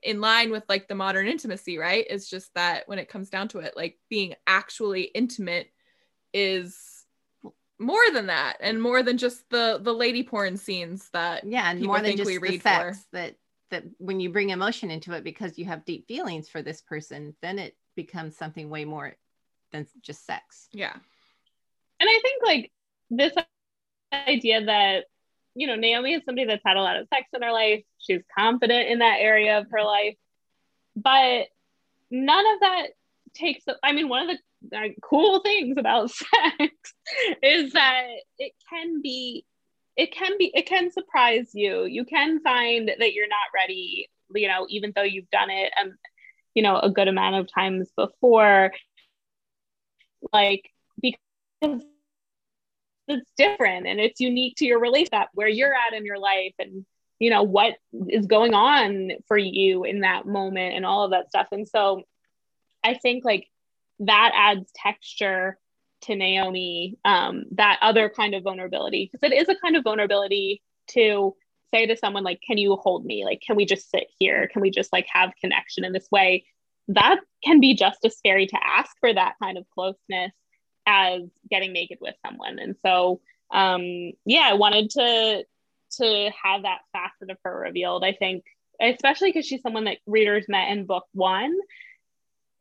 in 0.02 0.20
line 0.20 0.50
with 0.50 0.62
like 0.68 0.86
the 0.86 0.94
modern 0.94 1.26
intimacy, 1.26 1.78
right? 1.78 2.06
It's 2.08 2.28
just 2.28 2.54
that 2.54 2.86
when 2.86 2.98
it 2.98 3.08
comes 3.08 3.30
down 3.30 3.48
to 3.48 3.58
it, 3.58 3.76
like 3.76 3.98
being 4.08 4.34
actually 4.46 5.02
intimate 5.02 5.72
is 6.32 6.97
more 7.78 8.02
than 8.12 8.26
that 8.26 8.56
and 8.60 8.78
mm. 8.78 8.82
more 8.82 9.02
than 9.02 9.18
just 9.18 9.48
the 9.50 9.78
the 9.82 9.92
lady 9.92 10.22
porn 10.22 10.56
scenes 10.56 11.08
that 11.10 11.44
yeah 11.44 11.70
and 11.70 11.80
more 11.82 12.00
than 12.00 12.16
just 12.16 12.26
we 12.28 12.38
the 12.38 12.58
sex 12.58 12.98
for. 12.98 13.06
that 13.12 13.34
that 13.70 13.84
when 13.98 14.18
you 14.18 14.30
bring 14.30 14.50
emotion 14.50 14.90
into 14.90 15.12
it 15.12 15.22
because 15.22 15.58
you 15.58 15.64
have 15.64 15.84
deep 15.84 16.06
feelings 16.08 16.48
for 16.48 16.62
this 16.62 16.80
person 16.80 17.34
then 17.42 17.58
it 17.58 17.76
becomes 17.94 18.36
something 18.36 18.68
way 18.68 18.84
more 18.84 19.14
than 19.70 19.86
just 20.02 20.26
sex 20.26 20.68
yeah 20.72 20.94
and 22.00 22.08
I 22.08 22.20
think 22.22 22.42
like 22.44 22.72
this 23.10 23.32
idea 24.12 24.64
that 24.64 25.04
you 25.54 25.66
know 25.66 25.76
Naomi 25.76 26.14
is 26.14 26.22
somebody 26.24 26.46
that's 26.46 26.62
had 26.64 26.76
a 26.76 26.82
lot 26.82 26.96
of 26.96 27.08
sex 27.12 27.28
in 27.32 27.42
her 27.42 27.52
life. 27.52 27.82
She's 27.98 28.22
confident 28.36 28.88
in 28.88 29.00
that 29.00 29.18
area 29.20 29.58
of 29.58 29.66
her 29.70 29.82
life, 29.82 30.16
but 30.94 31.46
none 32.10 32.44
of 32.54 32.60
that 32.60 32.86
takes. 33.34 33.64
I 33.82 33.92
mean, 33.92 34.08
one 34.08 34.28
of 34.28 34.36
the 34.36 34.38
uh, 34.74 34.88
cool 35.02 35.40
things 35.40 35.76
about 35.78 36.10
sex 36.10 36.74
is 37.42 37.72
that 37.72 38.06
it 38.38 38.52
can 38.70 39.00
be, 39.02 39.44
it 39.96 40.12
can 40.12 40.38
be, 40.38 40.50
it 40.54 40.66
can 40.66 40.90
surprise 40.90 41.50
you. 41.54 41.84
You 41.84 42.04
can 42.04 42.40
find 42.40 42.90
that 42.98 43.12
you're 43.12 43.28
not 43.28 43.38
ready. 43.54 44.08
You 44.34 44.48
know, 44.48 44.66
even 44.68 44.92
though 44.94 45.02
you've 45.02 45.30
done 45.30 45.50
it, 45.50 45.72
um, 45.80 45.96
you 46.54 46.62
know, 46.62 46.78
a 46.78 46.90
good 46.90 47.08
amount 47.08 47.36
of 47.36 47.52
times 47.52 47.90
before. 47.96 48.72
Like 50.32 50.68
because 51.00 51.82
it's 53.08 53.30
different 53.36 53.86
and 53.86 53.98
it's 54.00 54.20
unique 54.20 54.56
to 54.56 54.66
your 54.66 54.80
relationship 54.80 55.28
where 55.34 55.48
you're 55.48 55.72
at 55.72 55.94
in 55.94 56.04
your 56.04 56.18
life 56.18 56.54
and 56.58 56.84
you 57.18 57.30
know 57.30 57.42
what 57.42 57.74
is 58.08 58.26
going 58.26 58.54
on 58.54 59.10
for 59.26 59.36
you 59.36 59.84
in 59.84 60.00
that 60.00 60.26
moment 60.26 60.74
and 60.74 60.84
all 60.84 61.04
of 61.04 61.10
that 61.12 61.28
stuff 61.28 61.48
and 61.52 61.66
so 61.66 62.02
i 62.84 62.94
think 62.94 63.24
like 63.24 63.48
that 64.00 64.32
adds 64.34 64.70
texture 64.74 65.58
to 66.02 66.14
naomi 66.14 66.96
um 67.04 67.44
that 67.52 67.78
other 67.82 68.08
kind 68.08 68.34
of 68.34 68.42
vulnerability. 68.42 69.10
Because 69.10 69.30
it 69.30 69.34
is 69.34 69.48
a 69.48 69.60
kind 69.60 69.76
of 69.76 69.84
vulnerability 69.84 70.62
to 70.88 71.34
say 71.72 71.86
to 71.86 71.96
someone 71.96 72.24
like 72.24 72.40
can 72.46 72.58
you 72.58 72.76
hold 72.76 73.04
me? 73.04 73.24
Like 73.24 73.42
can 73.46 73.56
we 73.56 73.66
just 73.66 73.90
sit 73.90 74.06
here? 74.18 74.48
Can 74.52 74.62
we 74.62 74.70
just 74.70 74.92
like 74.92 75.06
have 75.12 75.32
connection 75.40 75.84
in 75.84 75.92
this 75.92 76.08
way? 76.10 76.46
That 76.88 77.20
can 77.44 77.60
be 77.60 77.74
just 77.74 78.04
as 78.04 78.16
scary 78.16 78.46
to 78.46 78.58
ask 78.64 78.96
for 79.00 79.12
that 79.12 79.34
kind 79.42 79.58
of 79.58 79.68
closeness 79.74 80.32
as 80.86 81.22
getting 81.50 81.72
naked 81.72 81.98
with 82.00 82.14
someone. 82.24 82.58
And 82.58 82.76
so 82.84 83.20
um 83.52 84.12
yeah 84.24 84.48
i 84.50 84.54
wanted 84.54 84.90
to 84.90 85.44
to 85.90 86.30
have 86.42 86.62
that 86.62 86.80
facet 86.92 87.30
of 87.30 87.38
her 87.44 87.60
revealed 87.60 88.04
i 88.04 88.12
think 88.12 88.44
especially 88.80 89.30
because 89.30 89.46
she's 89.46 89.62
someone 89.62 89.84
that 89.84 89.98
readers 90.06 90.44
met 90.48 90.70
in 90.70 90.86
book 90.86 91.06
one 91.12 91.56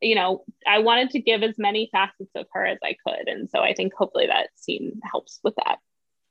you 0.01 0.15
know 0.15 0.43
i 0.67 0.79
wanted 0.79 1.09
to 1.09 1.19
give 1.19 1.43
as 1.43 1.55
many 1.57 1.89
facets 1.91 2.31
of 2.35 2.45
her 2.51 2.65
as 2.65 2.77
i 2.83 2.95
could 3.05 3.27
and 3.27 3.49
so 3.49 3.59
i 3.59 3.73
think 3.73 3.93
hopefully 3.93 4.27
that 4.27 4.49
scene 4.55 4.99
helps 5.03 5.39
with 5.43 5.55
that 5.55 5.79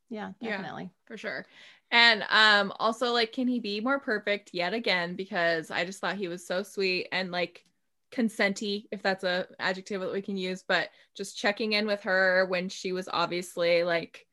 yeah 0.08 0.32
Yeah. 0.40 0.50
definitely 0.50 0.90
for 1.06 1.16
sure. 1.16 1.46
And 1.90 2.24
um 2.30 2.72
also 2.78 3.12
like 3.12 3.32
can 3.32 3.46
he 3.48 3.60
be 3.60 3.80
more 3.80 4.00
perfect 4.00 4.50
yet 4.52 4.74
again 4.74 5.14
because 5.14 5.70
I 5.70 5.84
just 5.84 6.00
thought 6.00 6.16
he 6.16 6.28
was 6.28 6.46
so 6.46 6.62
sweet 6.62 7.08
and 7.12 7.30
like 7.30 7.64
consenty, 8.12 8.84
if 8.90 9.02
that's 9.02 9.24
a 9.24 9.46
adjective 9.58 10.00
that 10.00 10.12
we 10.12 10.22
can 10.22 10.36
use, 10.36 10.64
but 10.66 10.90
just 11.16 11.38
checking 11.38 11.72
in 11.72 11.86
with 11.86 12.02
her 12.02 12.46
when 12.48 12.68
she 12.68 12.92
was 12.92 13.08
obviously 13.12 13.84
like, 13.84 14.26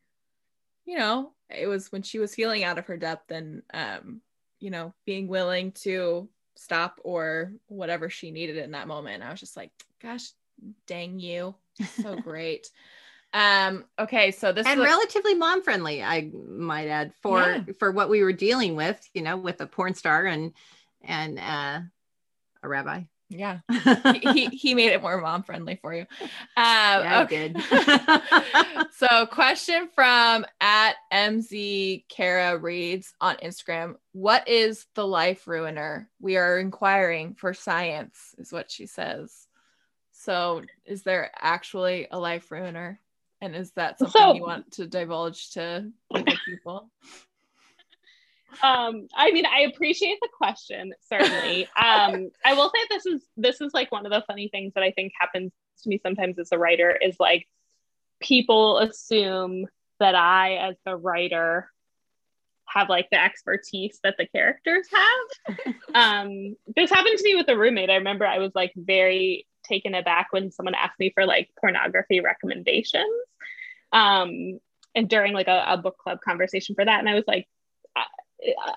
you 0.84 0.98
know, 0.98 1.32
it 1.48 1.66
was 1.66 1.92
when 1.92 2.02
she 2.02 2.18
was 2.18 2.34
feeling 2.34 2.64
out 2.64 2.78
of 2.78 2.86
her 2.86 2.96
depth 2.96 3.30
and 3.30 3.62
um, 3.72 4.20
you 4.60 4.70
know, 4.70 4.94
being 5.06 5.28
willing 5.28 5.72
to 5.72 6.28
stop 6.56 7.00
or 7.04 7.52
whatever 7.66 8.08
she 8.10 8.30
needed 8.30 8.56
in 8.56 8.72
that 8.72 8.88
moment. 8.88 9.22
I 9.22 9.30
was 9.30 9.40
just 9.40 9.56
like, 9.56 9.70
gosh, 10.02 10.30
dang 10.86 11.18
you. 11.18 11.54
So 12.02 12.16
great. 12.20 12.68
Um, 13.32 13.84
okay, 13.98 14.30
so 14.30 14.52
this 14.52 14.66
and 14.66 14.78
is 14.80 14.86
a- 14.86 14.88
relatively 14.88 15.34
mom 15.34 15.62
friendly, 15.62 16.02
I 16.02 16.30
might 16.32 16.86
add, 16.86 17.12
for 17.20 17.40
Yeah. 17.40 17.62
for 17.80 17.90
what 17.90 18.08
we 18.08 18.22
were 18.22 18.32
dealing 18.32 18.76
with, 18.76 19.00
you 19.12 19.22
know, 19.22 19.36
with 19.36 19.60
a 19.60 19.66
porn 19.66 19.94
star 19.94 20.24
and 20.26 20.52
and 21.02 21.38
uh, 21.38 21.80
a 22.62 22.68
rabbi. 22.68 23.02
Yeah, 23.38 23.58
he, 24.32 24.46
he 24.46 24.74
made 24.74 24.90
it 24.92 25.02
more 25.02 25.20
mom 25.20 25.42
friendly 25.42 25.76
for 25.76 25.92
you. 25.94 26.06
Um, 26.20 26.26
Yeah, 26.56 27.22
okay. 27.24 27.48
did. 27.48 27.62
so 28.96 29.26
question 29.26 29.88
from 29.94 30.46
at 30.60 30.94
mz 31.12 32.04
kara 32.08 32.56
reads 32.58 33.12
on 33.20 33.36
instagram 33.36 33.96
what 34.12 34.46
is 34.48 34.86
the 34.94 35.06
life 35.06 35.46
ruiner 35.46 36.08
we 36.20 36.36
are 36.36 36.58
inquiring 36.58 37.34
for 37.34 37.52
science 37.54 38.34
is 38.38 38.52
what 38.52 38.70
she 38.70 38.86
says 38.86 39.46
so 40.12 40.62
is 40.84 41.02
there 41.02 41.30
actually 41.38 42.06
a 42.10 42.18
life 42.18 42.50
ruiner 42.50 43.00
and 43.40 43.54
is 43.54 43.72
that 43.72 43.98
something 43.98 44.20
So- 44.20 44.34
you 44.34 44.42
want 44.42 44.70
to 44.72 44.86
divulge 44.86 45.52
to 45.52 45.90
people 46.46 46.90
um 48.62 49.08
i 49.14 49.30
mean 49.32 49.46
i 49.46 49.60
appreciate 49.60 50.18
the 50.20 50.28
question 50.36 50.92
certainly. 51.08 51.68
Um 51.76 52.30
i 52.44 52.54
will 52.54 52.70
say 52.70 52.86
this 52.90 53.06
is 53.06 53.22
this 53.36 53.60
is 53.60 53.72
like 53.74 53.90
one 53.92 54.06
of 54.06 54.12
the 54.12 54.24
funny 54.26 54.48
things 54.48 54.72
that 54.74 54.84
i 54.84 54.90
think 54.90 55.12
happens 55.18 55.52
to 55.82 55.88
me 55.88 55.98
sometimes 56.02 56.38
as 56.38 56.52
a 56.52 56.58
writer 56.58 56.90
is 56.90 57.16
like 57.18 57.48
people 58.20 58.78
assume 58.78 59.66
that 60.00 60.14
i 60.14 60.54
as 60.56 60.76
the 60.84 60.96
writer 60.96 61.70
have 62.66 62.88
like 62.88 63.08
the 63.10 63.22
expertise 63.22 64.00
that 64.02 64.16
the 64.18 64.26
characters 64.26 64.86
have. 64.92 65.74
Um 65.94 66.56
this 66.74 66.90
happened 66.90 67.18
to 67.18 67.24
me 67.24 67.36
with 67.36 67.48
a 67.48 67.56
roommate. 67.56 67.90
I 67.90 67.96
remember 67.96 68.26
i 68.26 68.38
was 68.38 68.52
like 68.54 68.72
very 68.76 69.46
taken 69.62 69.94
aback 69.94 70.28
when 70.30 70.50
someone 70.50 70.74
asked 70.74 70.98
me 70.98 71.12
for 71.14 71.24
like 71.24 71.50
pornography 71.60 72.20
recommendations. 72.20 73.04
Um 73.92 74.58
and 74.94 75.08
during 75.08 75.32
like 75.32 75.48
a, 75.48 75.64
a 75.68 75.76
book 75.76 75.98
club 75.98 76.18
conversation 76.24 76.74
for 76.74 76.84
that 76.84 77.00
and 77.00 77.08
i 77.08 77.14
was 77.14 77.24
like 77.26 77.46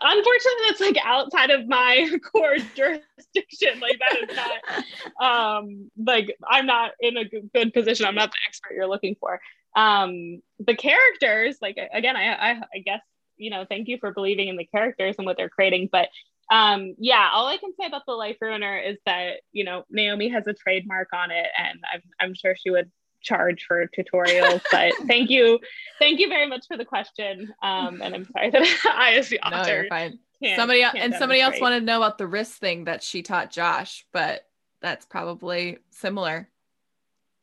unfortunately 0.01 0.63
that's 0.68 0.80
like 0.80 0.97
outside 1.03 1.49
of 1.49 1.68
my 1.68 2.09
core 2.32 2.57
jurisdiction 2.76 3.80
like 3.80 3.99
that 3.99 4.30
is 4.30 4.36
not 4.36 5.24
um 5.24 5.91
like 5.97 6.36
i'm 6.49 6.65
not 6.65 6.91
in 6.99 7.18
a 7.18 7.26
good, 7.26 7.74
position. 7.74 8.05
I'm 8.05 8.15
not 8.15 8.32
the 8.32 8.38
expert 8.47 8.74
you're 8.76 8.88
looking 8.88 9.15
for. 9.20 9.39
Um 9.76 10.41
the 10.59 10.76
characters 10.76 11.57
like 11.61 11.78
again 11.93 12.15
I, 12.15 12.34
I 12.34 12.61
i 12.74 12.80
guess 12.84 13.01
you 13.38 13.49
know 13.49 13.65
thank 13.68 13.88
you 13.88 13.97
for 13.99 14.11
believing 14.11 14.47
in 14.47 14.57
the 14.57 14.65
characters 14.65 15.15
and 15.18 15.26
what 15.26 15.38
they're 15.38 15.49
creating 15.49 15.89
but 15.91 16.09
um 16.51 16.95
yeah 16.97 17.30
all 17.34 17.45
i 17.45 17.57
can 17.57 17.74
say 17.80 17.86
about 17.86 18.03
the 18.07 18.13
life 18.13 18.38
ruiner 18.41 18.78
is 18.78 18.97
that 19.05 19.41
you 19.51 19.63
know 19.63 19.84
naomi 19.89 20.30
has 20.30 20.47
a 20.47 20.53
trademark 20.53 21.09
on 21.13 21.30
it 21.30 21.47
and 21.59 21.80
i'm, 21.93 22.01
I'm 22.20 22.34
sure 22.34 22.55
she 22.55 22.72
would 22.72 22.89
charge 23.22 23.65
for 23.68 23.88
tutorials 23.97 24.61
but 24.72 24.93
thank 25.07 25.30
you 25.30 25.59
thank 25.99 26.20
you 26.20 26.30
very 26.30 26.47
much 26.47 26.65
for 26.68 26.78
the 26.78 26.86
question 26.86 27.53
um 27.63 28.01
and 28.01 28.13
i'm 28.15 28.26
sorry 28.32 28.49
that 28.49 28.61
i 28.97 29.13
as 29.13 29.30
the 29.30 29.39
no 29.49 29.57
author 29.57 29.76
you're 29.82 29.88
fine 29.88 30.20
can't- 30.41 30.55
somebody 30.57 30.82
can't 30.82 30.97
and 30.97 31.13
somebody 31.15 31.41
else 31.41 31.59
wanted 31.59 31.80
to 31.80 31.86
know 31.86 31.97
about 31.97 32.18
the 32.18 32.28
wrist 32.28 32.53
thing 32.55 32.84
that 32.86 33.01
she 33.03 33.22
taught 33.24 33.49
josh 33.51 34.05
but 34.13 34.45
that's 34.82 35.05
probably 35.05 35.80
similar 35.89 36.47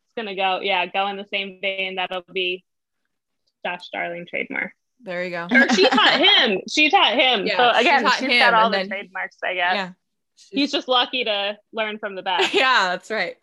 It's 0.06 0.14
gonna 0.16 0.36
go, 0.36 0.60
yeah, 0.62 0.86
go 0.86 1.08
in 1.08 1.16
the 1.16 1.26
same 1.32 1.58
vein. 1.60 1.96
That'll 1.96 2.22
be 2.32 2.64
Josh 3.66 3.88
Darling 3.92 4.26
trademark. 4.30 4.70
there 5.02 5.24
you 5.24 5.30
go 5.30 5.48
Or 5.50 5.68
she 5.74 5.88
taught 5.98 6.20
him. 6.20 6.60
She 6.68 6.88
taught 6.90 7.14
him. 7.14 7.44
Yeah, 7.46 7.56
so 7.56 7.72
she 7.74 7.80
again, 7.80 8.02
taught 8.04 8.18
she's 8.20 8.28
him, 8.28 8.38
got 8.38 8.54
all 8.54 8.70
the 8.70 8.86
trademarks, 8.86 9.38
I 9.42 9.54
guess. 9.54 9.74
yeah 9.74 9.90
He's 10.50 10.72
just 10.72 10.88
lucky 10.88 11.24
to 11.24 11.56
learn 11.72 11.98
from 11.98 12.14
the 12.14 12.22
best. 12.30 12.54
yeah, 12.54 12.88
that's 12.88 13.10
right. 13.10 13.36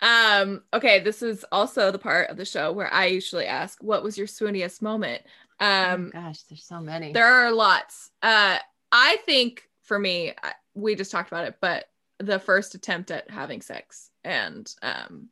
Um, 0.00 0.62
okay, 0.72 1.00
this 1.00 1.22
is 1.22 1.44
also 1.52 1.90
the 1.90 1.98
part 1.98 2.30
of 2.30 2.36
the 2.36 2.44
show 2.44 2.72
where 2.72 2.92
I 2.92 3.06
usually 3.06 3.46
ask, 3.46 3.82
what 3.82 4.02
was 4.02 4.16
your 4.16 4.26
swooniest 4.26 4.82
moment? 4.82 5.22
Um, 5.60 6.12
oh, 6.14 6.20
gosh, 6.20 6.42
there's 6.44 6.64
so 6.64 6.80
many. 6.80 7.12
there 7.12 7.26
are 7.26 7.50
lots. 7.52 8.10
Uh, 8.22 8.58
I 8.92 9.16
think 9.26 9.68
for 9.82 9.98
me, 9.98 10.32
I- 10.42 10.52
we 10.74 10.94
just 10.94 11.10
talked 11.10 11.30
about 11.30 11.46
it, 11.46 11.56
but 11.60 11.86
the 12.18 12.38
first 12.38 12.74
attempt 12.74 13.10
at 13.10 13.30
having 13.30 13.60
sex 13.62 14.10
and 14.24 14.72
um, 14.82 15.28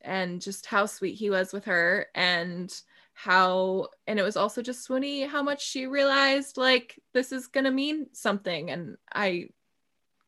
and 0.00 0.40
just 0.40 0.66
how 0.66 0.86
sweet 0.86 1.14
he 1.14 1.30
was 1.30 1.52
with 1.52 1.64
her 1.66 2.06
and 2.14 2.72
how 3.12 3.88
and 4.06 4.18
it 4.18 4.22
was 4.22 4.36
also 4.36 4.62
just 4.62 4.88
swoony 4.88 5.28
how 5.28 5.42
much 5.42 5.62
she 5.64 5.86
realized 5.86 6.56
like 6.56 6.98
this 7.12 7.32
is 7.32 7.48
gonna 7.48 7.70
mean 7.70 8.06
something 8.12 8.70
and 8.70 8.96
I 9.12 9.48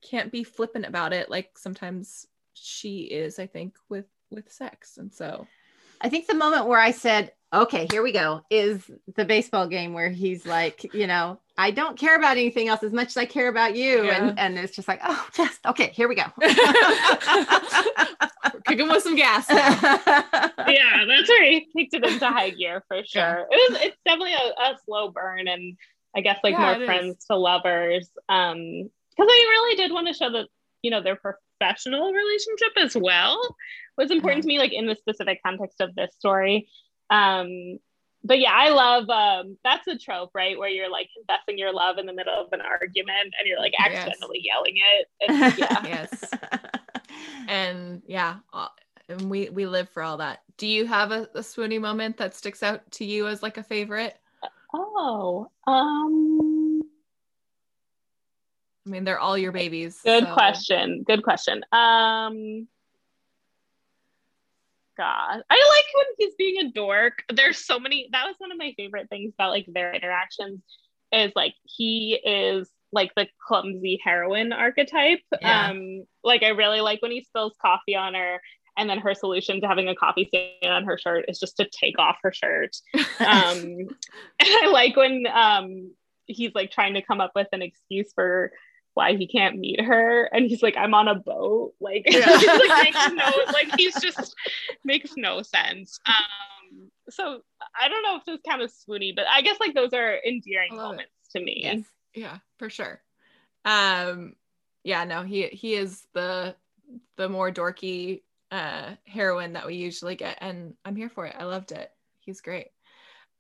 can't 0.03 0.33
be 0.33 0.45
flippant 0.45 0.87
about 0.87 1.13
it 1.13 1.31
like 1.31 1.51
sometimes 1.57 2.27
she 2.55 3.03
is 3.03 3.39
I 3.39 3.47
think 3.47 3.77
with 3.89 4.07
with 4.31 4.53
sex 4.53 4.99
and 4.99 5.13
so 5.13 5.47
I 6.03 6.09
think 6.09 6.27
the 6.27 6.35
moment 6.35 6.67
where 6.67 6.81
I 6.81 6.91
said, 6.91 7.31
okay, 7.55 7.87
here 7.89 8.03
we 8.03 8.11
go, 8.11 8.43
is 8.51 8.91
the 9.15 9.25
baseball 9.25 9.69
game 9.69 9.93
where 9.93 10.11
he's 10.11 10.45
like, 10.45 10.93
you 10.93 11.07
know, 11.07 11.39
I 11.57 11.71
don't 11.71 11.97
care 11.97 12.17
about 12.17 12.33
anything 12.33 12.67
else 12.67 12.83
as 12.83 12.93
much 12.93 13.09
as 13.09 13.17
I 13.17 13.25
care 13.25 13.49
about 13.49 13.77
you. 13.77 14.07
Yeah. 14.07 14.31
And, 14.31 14.39
and 14.39 14.59
it's 14.59 14.75
just 14.75 14.89
like, 14.89 14.99
oh, 15.05 15.29
just 15.33 15.65
okay, 15.65 15.93
here 15.95 16.09
we 16.09 16.17
go. 16.17 16.25
kick 18.67 18.79
him 18.79 18.89
with 18.89 19.03
some 19.03 19.17
gas 19.17 19.47
yeah, 19.51 21.05
that's 21.07 21.29
where 21.29 21.45
he 21.45 21.69
kicked 21.77 21.95
it 21.95 22.05
into 22.05 22.27
high 22.27 22.51
gear 22.51 22.83
for 22.89 23.03
sure. 23.05 23.47
It 23.51 23.73
was 23.73 23.81
it's 23.83 23.97
definitely 24.05 24.35
a, 24.35 24.61
a 24.61 24.79
slow 24.85 25.11
burn 25.11 25.49
and 25.49 25.77
I 26.17 26.21
guess 26.21 26.39
like 26.43 26.53
Yeah, 26.53 26.73
it 26.73 26.75
more 26.75 26.83
is. 26.83 26.87
friends 26.87 27.25
to 27.27 27.37
lovers. 27.37 28.09
Um 28.29 28.91
because 29.17 29.29
I 29.31 29.47
really 29.51 29.77
did 29.77 29.93
want 29.93 30.09
to 30.09 30.15
show 30.15 30.31
that, 30.33 30.49
you 30.83 30.91
know, 30.91 31.03
their 31.03 31.17
professional 31.17 32.13
relationship 32.13 32.73
as 32.77 32.97
well 32.97 33.39
was 33.97 34.11
important 34.11 34.43
to 34.43 34.49
me, 34.49 34.59
like 34.59 34.73
in 34.73 34.87
the 34.87 34.97
specific 34.97 35.41
context 35.45 35.81
of 35.81 35.95
this 35.95 36.15
story. 36.19 36.69
Um 37.11 37.79
but 38.25 38.39
yeah, 38.39 38.53
I 38.55 38.71
love 38.71 39.09
um 39.11 39.59
that's 39.65 39.87
a 39.89 39.99
trope, 39.99 40.31
right? 40.35 40.59
Where 40.59 40.69
you're 40.69 40.91
like 40.91 41.09
confessing 41.17 41.59
your 41.59 41.73
love 41.73 41.99
in 41.99 42.07
the 42.07 42.13
middle 42.13 42.35
of 42.35 42.53
an 42.53 42.61
argument 42.61 43.35
and 43.39 43.47
you're 43.47 43.59
like 43.59 43.73
Yes. 43.79 44.07
accidentally 44.09 44.41
yelling 44.43 44.77
it. 44.77 45.09
And, 45.29 45.59
yeah. 45.59 45.87
yes 45.87 46.35
and 47.49 48.03
yeah 48.07 48.37
uh, 48.53 48.69
and 49.09 49.29
we 49.31 49.51
we 49.51 49.67
live 49.67 49.89
for 49.89 50.03
all 50.03 50.17
that 50.19 50.43
do 50.57 50.67
you 50.67 50.87
have 50.87 51.11
a, 51.13 51.29
a 51.35 51.41
swoony 51.41 51.81
moment 51.81 52.17
that 52.17 52.35
sticks 52.35 52.63
out 52.63 52.89
to 52.93 53.05
you 53.05 53.27
as 53.27 53.43
like 53.43 53.59
a 53.59 53.63
favorite 53.63 54.17
Oh, 54.75 55.51
um 55.67 56.52
i 58.87 58.91
mean 58.91 59.05
they're 59.05 59.19
all 59.21 59.37
your 59.39 59.53
babies 59.53 60.01
Good 60.05 60.25
so- 60.25 60.35
question. 60.35 61.03
Good 61.07 61.23
question. 61.23 61.63
Um 61.73 62.67
God. 64.99 65.41
I 65.49 65.75
like 65.77 65.85
when 65.95 66.07
he's 66.19 66.35
being 66.35 66.67
a 66.67 66.71
dork. 66.71 67.23
There's 67.33 67.65
so 67.65 67.79
many 67.79 68.09
that 68.13 68.27
was 68.27 68.35
one 68.39 68.53
of 68.53 68.59
my 68.59 68.75
favorite 68.77 69.09
things 69.09 69.33
about 69.35 69.51
like 69.51 69.67
their 69.69 69.93
interactions 69.95 70.61
is 71.13 71.33
like 71.35 71.55
he 71.65 72.15
is 72.25 72.69
like 72.93 73.11
the 73.17 73.27
clumsy 73.47 73.99
heroine 74.05 74.53
archetype. 74.53 75.21
Yeah. 75.41 75.71
Um 75.71 76.05
like 76.23 76.43
I 76.43 76.49
really 76.49 76.81
like 76.81 77.01
when 77.01 77.11
he 77.11 77.25
spills 77.25 77.55
coffee 77.61 77.97
on 77.97 78.15
her 78.15 78.41
and 78.77 78.89
then 78.89 78.99
her 78.99 79.15
solution 79.15 79.61
to 79.61 79.67
having 79.67 79.89
a 79.89 79.95
coffee 79.95 80.27
stain 80.27 80.71
on 80.71 80.85
her 80.85 80.99
shirt 80.99 81.25
is 81.29 81.39
just 81.39 81.57
to 81.57 81.69
take 81.71 81.99
off 81.99 82.17
her 82.23 82.33
shirt. 82.33 82.77
Um 83.21 83.59
and 83.59 83.91
I 84.41 84.69
like 84.71 84.95
when 84.97 85.27
um 85.33 85.93
he's 86.27 86.55
like 86.55 86.71
trying 86.71 86.95
to 86.95 87.03
come 87.03 87.21
up 87.21 87.33
with 87.35 87.49
an 87.53 87.63
excuse 87.63 88.13
for 88.15 88.53
why 88.95 89.15
he 89.17 89.27
can't 89.27 89.59
meet 89.59 89.81
her. 89.81 90.25
And 90.33 90.47
he's 90.47 90.63
like 90.63 90.77
i'm 90.77 90.95
on 90.95 91.09
a 91.09 91.15
boat. 91.15 91.73
Like, 91.81 92.05
Yeah. 92.11 92.27
like 92.31 92.85
makes 92.85 93.13
no 93.13 93.33
like 93.53 93.75
he's 93.79 93.95
just 94.01 94.35
makes 94.85 95.13
no 95.17 95.43
sense. 95.43 95.99
Um 96.07 96.91
so 97.11 97.41
i 97.81 97.89
don't 97.89 98.03
know 98.03 98.17
if 98.17 98.25
those 98.25 98.39
kind 98.49 98.63
of 98.63 98.71
swoony 98.71 99.15
but 99.15 99.27
i 99.31 99.43
guess 99.43 99.59
like 99.61 99.75
those 99.75 99.93
are 99.93 100.17
endearing 100.27 100.75
love 100.75 100.79
it. 100.79 100.97
moments 100.97 101.13
to 101.33 101.41
me. 101.43 101.61
Yes. 101.65 101.83
yeah 102.15 102.39
for 102.59 102.71
sure. 102.71 103.03
Um 103.65 104.35
yeah 104.85 105.05
no 105.05 105.23
he 105.23 105.47
he 105.49 105.75
is 105.75 106.07
the 106.15 106.55
the 107.17 107.29
more 107.29 107.51
dorky 107.53 108.23
uh 108.51 108.91
heroine 109.07 109.53
that 109.55 109.67
we 109.67 109.75
usually 109.77 110.17
get 110.17 110.39
and 110.41 110.75
i'm 110.85 110.97
here 110.97 111.09
for 111.09 111.27
it. 111.27 111.35
I 111.39 111.45
loved 111.45 111.73
it. 111.73 111.91
He's 112.21 112.41
great 112.41 112.69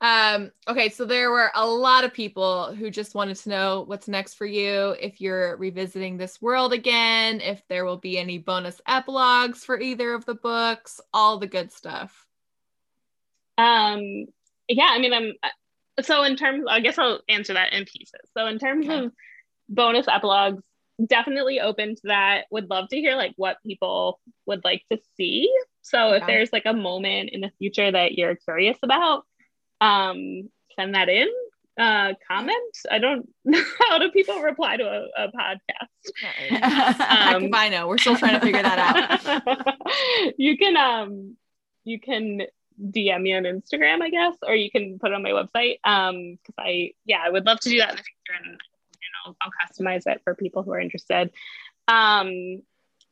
um 0.02 0.50
okay 0.68 0.88
so 0.88 1.04
there 1.04 1.30
were 1.30 1.50
a 1.54 1.66
lot 1.66 2.04
of 2.04 2.12
people 2.12 2.74
who 2.74 2.90
just 2.90 3.14
wanted 3.14 3.36
to 3.36 3.48
know 3.48 3.84
what's 3.86 4.08
next 4.08 4.34
for 4.34 4.44
you 4.46 4.96
if 5.00 5.20
you're 5.20 5.56
revisiting 5.56 6.16
this 6.16 6.42
world 6.42 6.72
again 6.72 7.40
if 7.40 7.62
there 7.68 7.84
will 7.84 7.96
be 7.96 8.18
any 8.18 8.36
bonus 8.36 8.80
epilogues 8.86 9.64
for 9.64 9.80
either 9.80 10.12
of 10.12 10.24
the 10.26 10.34
books 10.34 11.00
all 11.14 11.38
the 11.38 11.46
good 11.46 11.72
stuff 11.72 12.26
um 13.58 14.26
yeah 14.68 14.88
i 14.90 14.98
mean 14.98 15.12
i'm 15.14 15.32
so 16.02 16.24
in 16.24 16.36
terms 16.36 16.64
i 16.68 16.80
guess 16.80 16.98
i'll 16.98 17.20
answer 17.28 17.54
that 17.54 17.72
in 17.72 17.84
pieces 17.84 18.20
so 18.36 18.46
in 18.46 18.58
terms 18.58 18.86
Okay. 18.86 19.04
of 19.06 19.12
bonus 19.68 20.08
epilogues 20.08 20.62
definitely 21.06 21.60
open 21.60 21.94
to 21.96 22.02
that. 22.04 22.44
Would 22.50 22.70
love 22.70 22.88
to 22.88 22.96
hear 22.96 23.16
like 23.16 23.32
what 23.36 23.56
people 23.64 24.20
would 24.46 24.64
like 24.64 24.84
to 24.90 24.98
see. 25.16 25.52
So 25.82 26.12
if 26.12 26.26
there's 26.26 26.52
like 26.52 26.66
a 26.66 26.72
moment 26.72 27.30
in 27.30 27.40
the 27.40 27.50
future 27.58 27.90
that 27.90 28.12
you're 28.12 28.36
curious 28.36 28.78
about, 28.82 29.24
um, 29.82 30.48
send 30.76 30.94
that 30.94 31.08
in. 31.08 31.28
Uh, 31.78 32.12
comment. 32.28 32.76
I 32.90 32.98
don't 32.98 33.28
know 33.44 33.62
how 33.88 33.98
do 33.98 34.10
people 34.10 34.40
reply 34.40 34.76
to 34.76 34.84
a, 34.84 35.24
a 35.24 35.32
podcast. 35.32 36.50
um, 37.34 37.50
I 37.54 37.70
know. 37.70 37.88
We're 37.88 37.98
still 37.98 38.16
trying 38.16 38.38
to 38.38 38.40
figure 38.40 38.62
that 38.62 39.22
out. 39.26 40.34
you 40.36 40.58
can 40.58 40.76
um 40.76 41.36
you 41.84 41.98
can 41.98 42.42
DM 42.80 43.22
me 43.22 43.34
on 43.34 43.44
Instagram, 43.44 44.02
I 44.02 44.10
guess, 44.10 44.36
or 44.46 44.54
you 44.54 44.70
can 44.70 44.98
put 44.98 45.10
it 45.10 45.14
on 45.14 45.22
my 45.22 45.30
website. 45.30 45.76
Um, 45.84 46.36
because 46.36 46.54
I 46.58 46.92
yeah, 47.06 47.22
I 47.24 47.30
would 47.30 47.46
love 47.46 47.60
to 47.60 47.70
do 47.70 47.78
that 47.78 47.90
in 47.90 47.96
the 47.96 48.02
future 48.02 48.44
and, 48.44 48.52
and 48.52 48.60
I'll, 49.24 49.36
I'll 49.40 49.50
customize 49.66 50.02
it 50.06 50.20
for 50.24 50.34
people 50.34 50.62
who 50.62 50.72
are 50.72 50.80
interested. 50.80 51.30
Um, 51.88 52.62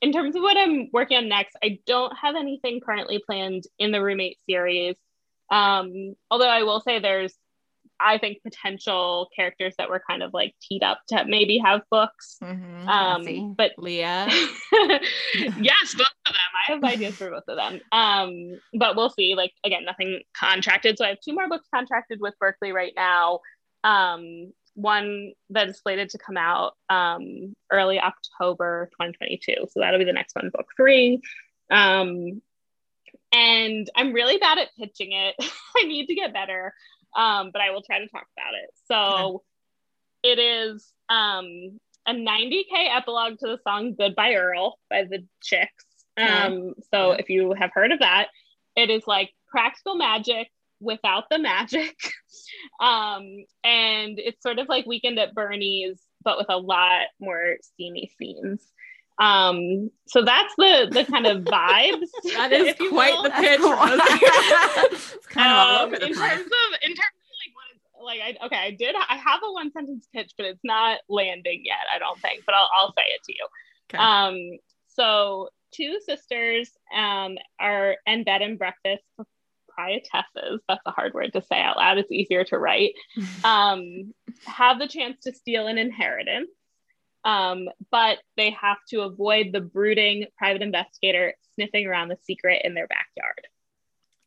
in 0.03 0.13
terms 0.13 0.37
of 0.37 0.43
what 0.43 0.57
I'm 0.57 0.91
working 0.93 1.17
on 1.17 1.29
next, 1.29 1.57
I 1.63 1.79
don't 1.87 2.15
have 2.17 2.37
anything 2.37 2.81
currently 2.81 3.23
planned 3.25 3.65
in 3.79 3.91
the 3.91 4.03
roommate 4.03 4.39
series. 4.49 4.97
Um, 5.51 6.15
although 6.31 6.49
I 6.49 6.63
will 6.63 6.81
say 6.81 6.99
there's 7.01 7.35
I 8.03 8.19
think 8.19 8.43
potential 8.43 9.29
characters 9.37 9.75
that 9.79 9.91
were 9.91 10.03
kind 10.09 10.23
of 10.23 10.33
like 10.33 10.55
teed 10.63 10.83
up 10.83 11.01
to 11.09 11.25
maybe 11.27 11.59
have 11.59 11.83
books. 11.91 12.39
Mm-hmm, 12.43 12.89
um, 12.89 13.55
but 13.55 13.73
Leah, 13.77 14.27
yes, 15.35 15.95
both 15.95 16.07
of 16.27 16.33
them. 16.33 16.35
I 16.69 16.73
have 16.73 16.85
ideas 16.85 17.17
for 17.17 17.31
both 17.31 17.45
of 17.49 17.57
them. 17.57 17.81
Um, 17.93 18.61
but 18.75 18.97
we'll 18.97 19.11
see. 19.11 19.35
Like 19.35 19.53
again, 19.65 19.85
nothing 19.85 20.23
contracted. 20.35 20.99
So 20.99 21.05
I 21.05 21.09
have 21.09 21.21
two 21.21 21.35
more 21.35 21.49
books 21.49 21.69
contracted 21.73 22.21
with 22.21 22.35
Berkley 22.41 22.73
right 22.73 22.93
now. 22.97 23.41
Um, 23.85 24.53
one 24.75 25.33
that 25.51 25.69
is 25.69 25.81
slated 25.81 26.11
to 26.11 26.19
come 26.19 26.37
out 26.37 26.75
um, 26.89 27.55
early 27.71 28.01
October 28.01 28.89
2022. 28.93 29.67
So 29.71 29.81
that'll 29.81 29.99
be 29.99 30.05
the 30.05 30.13
next 30.13 30.35
one, 30.35 30.51
book 30.53 30.67
three. 30.77 31.21
Um, 31.71 32.41
and 33.33 33.89
I'm 33.97 34.13
really 34.13 34.39
bad 34.39 34.59
at 34.59 34.69
pitching 34.79 35.13
it. 35.13 35.35
I 35.77 35.85
need 35.85 36.07
to 36.07 36.15
get 36.15 36.33
better 36.33 36.75
um, 37.17 37.51
but 37.53 37.61
I 37.61 37.71
will 37.71 37.83
try 37.83 37.99
to 37.99 38.09
talk 38.09 38.27
about 38.37 38.55
it. 38.55 38.71
So 38.87 39.43
okay. 40.25 40.33
it 40.33 40.39
is 40.39 40.93
um, 41.09 41.79
a 42.07 42.13
90K 42.13 42.97
epilogue 42.97 43.39
to 43.41 43.47
the 43.47 43.59
song 43.67 43.95
Goodbye 43.99 44.35
Earl 44.35 44.79
by 44.89 45.05
the 45.05 45.27
Chicks. 45.43 45.85
Um, 46.17 46.75
so 46.93 47.13
if 47.13 47.31
you 47.31 47.55
have 47.59 47.71
heard 47.73 47.93
of 47.93 48.01
that, 48.01 48.29
it 48.77 48.91
is 48.91 49.07
like 49.07 49.31
practical 49.49 49.97
magic 49.97 50.49
without 50.81 51.25
the 51.31 51.39
magic. 51.39 51.97
um, 52.81 53.25
and 53.65 54.19
it's 54.19 54.43
sort 54.43 54.59
of 54.59 54.69
like 54.69 54.87
Weekend 54.87 55.19
at 55.19 55.35
Bernie's, 55.35 56.01
but 56.23 56.37
with 56.37 56.51
a 56.51 56.59
lot 56.59 57.07
more 57.21 57.57
steamy 57.63 58.13
scenes. 58.19 58.61
Um, 59.21 59.91
so 60.07 60.25
that's 60.25 60.53
the 60.57 60.89
the 60.91 61.05
kind 61.05 61.27
of 61.27 61.45
vibes. 61.45 62.09
that 62.35 62.53
is 62.53 62.75
quite 62.89 63.13
will. 63.13 63.25
the 63.25 63.31
pitch. 63.31 63.61
it's 64.93 65.27
kind 65.27 65.53
of 65.53 65.91
the 65.91 66.07
in 66.07 66.15
place. 66.15 66.31
terms 66.31 66.47
of 66.47 66.79
in 66.83 66.89
terms 66.89 67.21
of 67.21 67.37
like 67.39 67.55
what 67.55 67.69
is 67.75 67.81
like 68.03 68.21
I 68.21 68.47
okay, 68.47 68.57
I 68.57 68.71
did 68.71 68.97
I 68.97 69.17
have 69.17 69.41
a 69.45 69.53
one 69.53 69.71
sentence 69.73 70.09
pitch, 70.13 70.33
but 70.37 70.47
it's 70.47 70.65
not 70.65 71.01
landing 71.09 71.63
yet, 71.65 71.87
I 71.95 71.99
don't 71.99 72.19
think. 72.21 72.45
But 72.47 72.55
I'll 72.55 72.71
I'll 72.75 72.95
say 72.95 73.03
it 73.07 73.23
to 73.25 73.33
you. 73.33 73.47
Okay. 73.93 74.03
Um, 74.03 74.59
so 74.89 75.51
two 75.73 76.01
sisters 76.05 76.71
um 76.97 77.37
are 77.61 77.97
and 78.07 78.25
bed 78.25 78.41
and 78.41 78.59
breakfast 78.59 79.05
proprietesses, 79.69 80.61
that's 80.69 80.81
a 80.87 80.91
hard 80.91 81.15
word 81.15 81.33
to 81.35 81.43
say 81.43 81.61
out 81.61 81.77
loud, 81.77 81.99
it's 81.99 82.11
easier 82.11 82.45
to 82.45 82.59
write, 82.59 82.93
um, 83.45 84.13
have 84.45 84.79
the 84.79 84.89
chance 84.89 85.21
to 85.23 85.33
steal 85.33 85.67
an 85.67 85.79
inheritance 85.79 86.51
um, 87.25 87.69
but 87.91 88.19
they 88.37 88.51
have 88.51 88.79
to 88.91 89.03
avoid 89.03 89.51
the 89.53 89.61
brooding 89.61 90.27
private 90.39 90.63
investigator 90.63 91.35
sniffing 91.55 91.87
around 91.87 92.09
the 92.09 92.17
secret 92.23 92.63
in 92.65 92.75
their 92.75 92.87
backyard. 92.87 93.47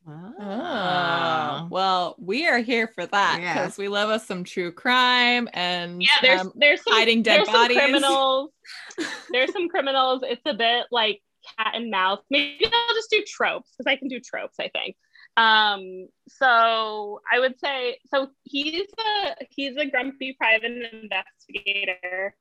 Oh, 0.06 1.68
well, 1.70 2.16
we 2.20 2.46
are 2.48 2.60
here 2.60 2.88
for 2.88 3.06
that 3.06 3.38
because 3.38 3.78
yeah. 3.78 3.82
we 3.82 3.88
love 3.88 4.10
us 4.10 4.28
some 4.28 4.44
true 4.44 4.72
crime 4.72 5.48
and 5.54 6.02
yeah, 6.02 6.10
there's 6.22 6.42
um, 6.42 6.52
there's 6.56 6.84
some, 6.84 6.94
hiding 6.94 7.24
dead 7.24 7.38
there's 7.38 7.48
bodies. 7.48 7.78
Some 7.78 7.92
criminals. 7.92 8.50
there's 9.32 9.54
some 9.54 9.70
criminals. 9.70 10.22
It's 10.24 10.42
a 10.46 10.54
bit 10.54 10.88
like 10.92 11.22
cat 11.58 11.76
and 11.76 11.90
mouse. 11.90 12.20
Maybe 12.30 12.66
I'll 12.66 12.96
just 12.96 13.12
do 13.12 13.24
tropes 13.26 13.72
because 13.78 13.90
I 13.90 13.96
can 13.96 14.10
do 14.10 14.20
tropes. 14.20 14.56
I 14.60 14.70
think. 14.70 14.98
Um, 15.38 16.10
so 16.28 17.22
I 17.32 17.40
would 17.40 17.58
say 17.60 17.98
so. 18.08 18.28
He's 18.44 18.88
a 19.00 19.36
he's 19.50 19.78
a 19.78 19.86
grumpy 19.86 20.36
private 20.38 20.72
investigator 20.92 22.36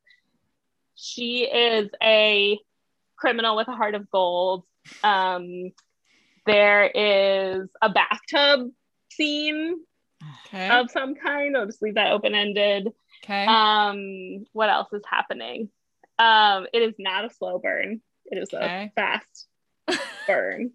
she 1.02 1.44
is 1.44 1.90
a 2.00 2.58
criminal 3.16 3.56
with 3.56 3.66
a 3.66 3.72
heart 3.72 3.96
of 3.96 4.08
gold. 4.08 4.64
Um, 5.02 5.72
there 6.46 6.84
is 6.84 7.68
a 7.82 7.90
bathtub 7.90 8.70
scene 9.10 9.80
okay. 10.46 10.68
of 10.70 10.92
some 10.92 11.16
kind. 11.16 11.56
I'll 11.56 11.66
just 11.66 11.82
leave 11.82 11.96
that 11.96 12.12
open 12.12 12.36
ended. 12.36 12.88
Okay. 13.24 13.46
Um, 13.46 14.46
what 14.52 14.70
else 14.70 14.92
is 14.92 15.02
happening? 15.04 15.70
Um, 16.20 16.66
it 16.72 16.82
is 16.82 16.94
not 17.00 17.24
a 17.24 17.30
slow 17.34 17.58
burn. 17.58 18.00
It 18.26 18.38
is 18.38 18.54
okay. 18.54 18.92
a 18.96 19.00
fast 19.00 19.48
burn. 20.28 20.70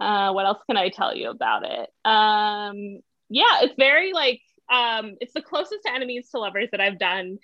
Uh, 0.00 0.32
what 0.32 0.46
else 0.46 0.58
can 0.66 0.76
I 0.76 0.88
tell 0.88 1.14
you 1.16 1.30
about 1.30 1.62
it? 1.64 1.90
Um, 2.04 3.00
yeah, 3.28 3.62
it's 3.62 3.76
very 3.78 4.12
like 4.12 4.40
um, 4.68 5.14
it's 5.20 5.32
the 5.32 5.42
closest 5.42 5.84
to 5.84 5.92
enemies 5.92 6.30
to 6.30 6.40
lovers 6.40 6.70
that 6.72 6.80
I've 6.80 6.98
done 6.98 7.38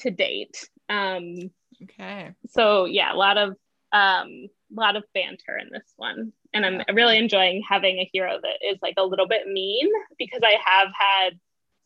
to 0.00 0.10
date. 0.10 0.68
Um, 0.92 1.50
okay. 1.82 2.32
So 2.48 2.84
yeah, 2.84 3.12
a 3.12 3.16
lot 3.16 3.38
of 3.38 3.50
um, 3.92 4.48
a 4.76 4.80
lot 4.80 4.96
of 4.96 5.04
banter 5.14 5.58
in 5.58 5.68
this 5.70 5.92
one, 5.96 6.32
and 6.54 6.64
I'm 6.64 6.82
really 6.94 7.18
enjoying 7.18 7.62
having 7.68 7.98
a 7.98 8.08
hero 8.12 8.38
that 8.40 8.66
is 8.66 8.78
like 8.82 8.94
a 8.96 9.04
little 9.04 9.28
bit 9.28 9.46
mean 9.46 9.88
because 10.18 10.40
I 10.42 10.56
have 10.64 10.88
had 10.94 11.38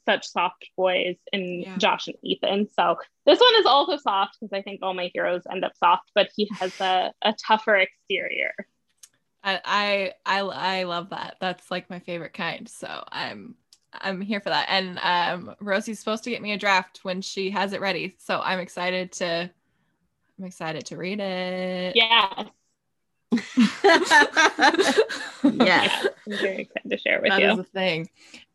such 0.07 0.27
soft 0.29 0.71
boys 0.77 1.17
in 1.33 1.63
yeah. 1.63 1.77
Josh 1.79 2.07
and 2.07 2.17
Ethan. 2.23 2.69
So 2.75 2.97
this 3.27 3.41
one 3.41 3.55
is 3.57 3.67
also 3.67 3.97
soft 3.97 4.39
because 4.41 4.53
I 4.53 4.63
think 4.63 4.81
all 4.83 4.95
my 4.95 5.11
heroes 5.13 5.43
end 5.51 5.65
up 5.65 5.77
soft, 5.77 6.13
but 6.15 6.31
he 6.35 6.49
has 6.59 6.81
a, 6.81 7.13
a 7.23 7.35
tougher 7.35 7.77
exterior. 7.77 8.55
I, 9.43 9.61
I 9.65 10.13
I 10.25 10.41
I 10.41 10.83
love 10.85 11.11
that. 11.11 11.37
That's 11.41 11.71
like 11.71 11.91
my 11.91 12.01
favorite 12.01 12.35
kind. 12.35 12.69
So 12.69 13.05
I'm 13.09 13.55
I'm 14.01 14.21
here 14.21 14.41
for 14.41 14.51
that. 14.51 14.67
And 14.69 14.99
um, 15.03 15.55
Rosie's 15.61 15.99
supposed 15.99 16.25
to 16.25 16.31
get 16.31 16.43
me 16.43 16.53
a 16.53 16.59
draft 16.59 17.01
when 17.03 17.21
she 17.21 17.51
has 17.51 17.73
it 17.73 17.81
ready. 17.81 18.17
So 18.19 18.41
I'm 18.41 18.59
excited 18.59 19.13
to 19.13 19.51
I'm 20.39 20.45
excited 20.45 20.87
to 20.87 20.97
read 20.97 21.21
it. 21.21 21.97
Yeah. 22.07 22.45
yes. 25.43 26.07
I'm 26.27 26.37
very 26.39 26.63
excited 26.63 26.91
to 26.91 26.99
share 26.99 27.21
with 27.21 27.31
that 27.31 27.41
you. 27.41 27.47
That 27.49 27.53
is 27.55 27.59
a 27.59 27.65
thing. 27.65 28.09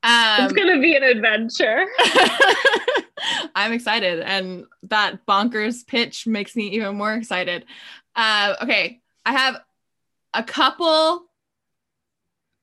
Um, 0.03 0.45
it's 0.45 0.53
gonna 0.53 0.79
be 0.79 0.95
an 0.95 1.03
adventure. 1.03 1.85
I'm 3.55 3.73
excited, 3.73 4.21
and 4.21 4.65
that 4.83 5.25
bonkers 5.25 5.85
pitch 5.85 6.25
makes 6.25 6.55
me 6.55 6.67
even 6.69 6.95
more 6.95 7.13
excited. 7.13 7.65
Uh, 8.15 8.55
okay, 8.63 9.01
I 9.25 9.33
have 9.33 9.57
a 10.33 10.43
couple 10.43 11.25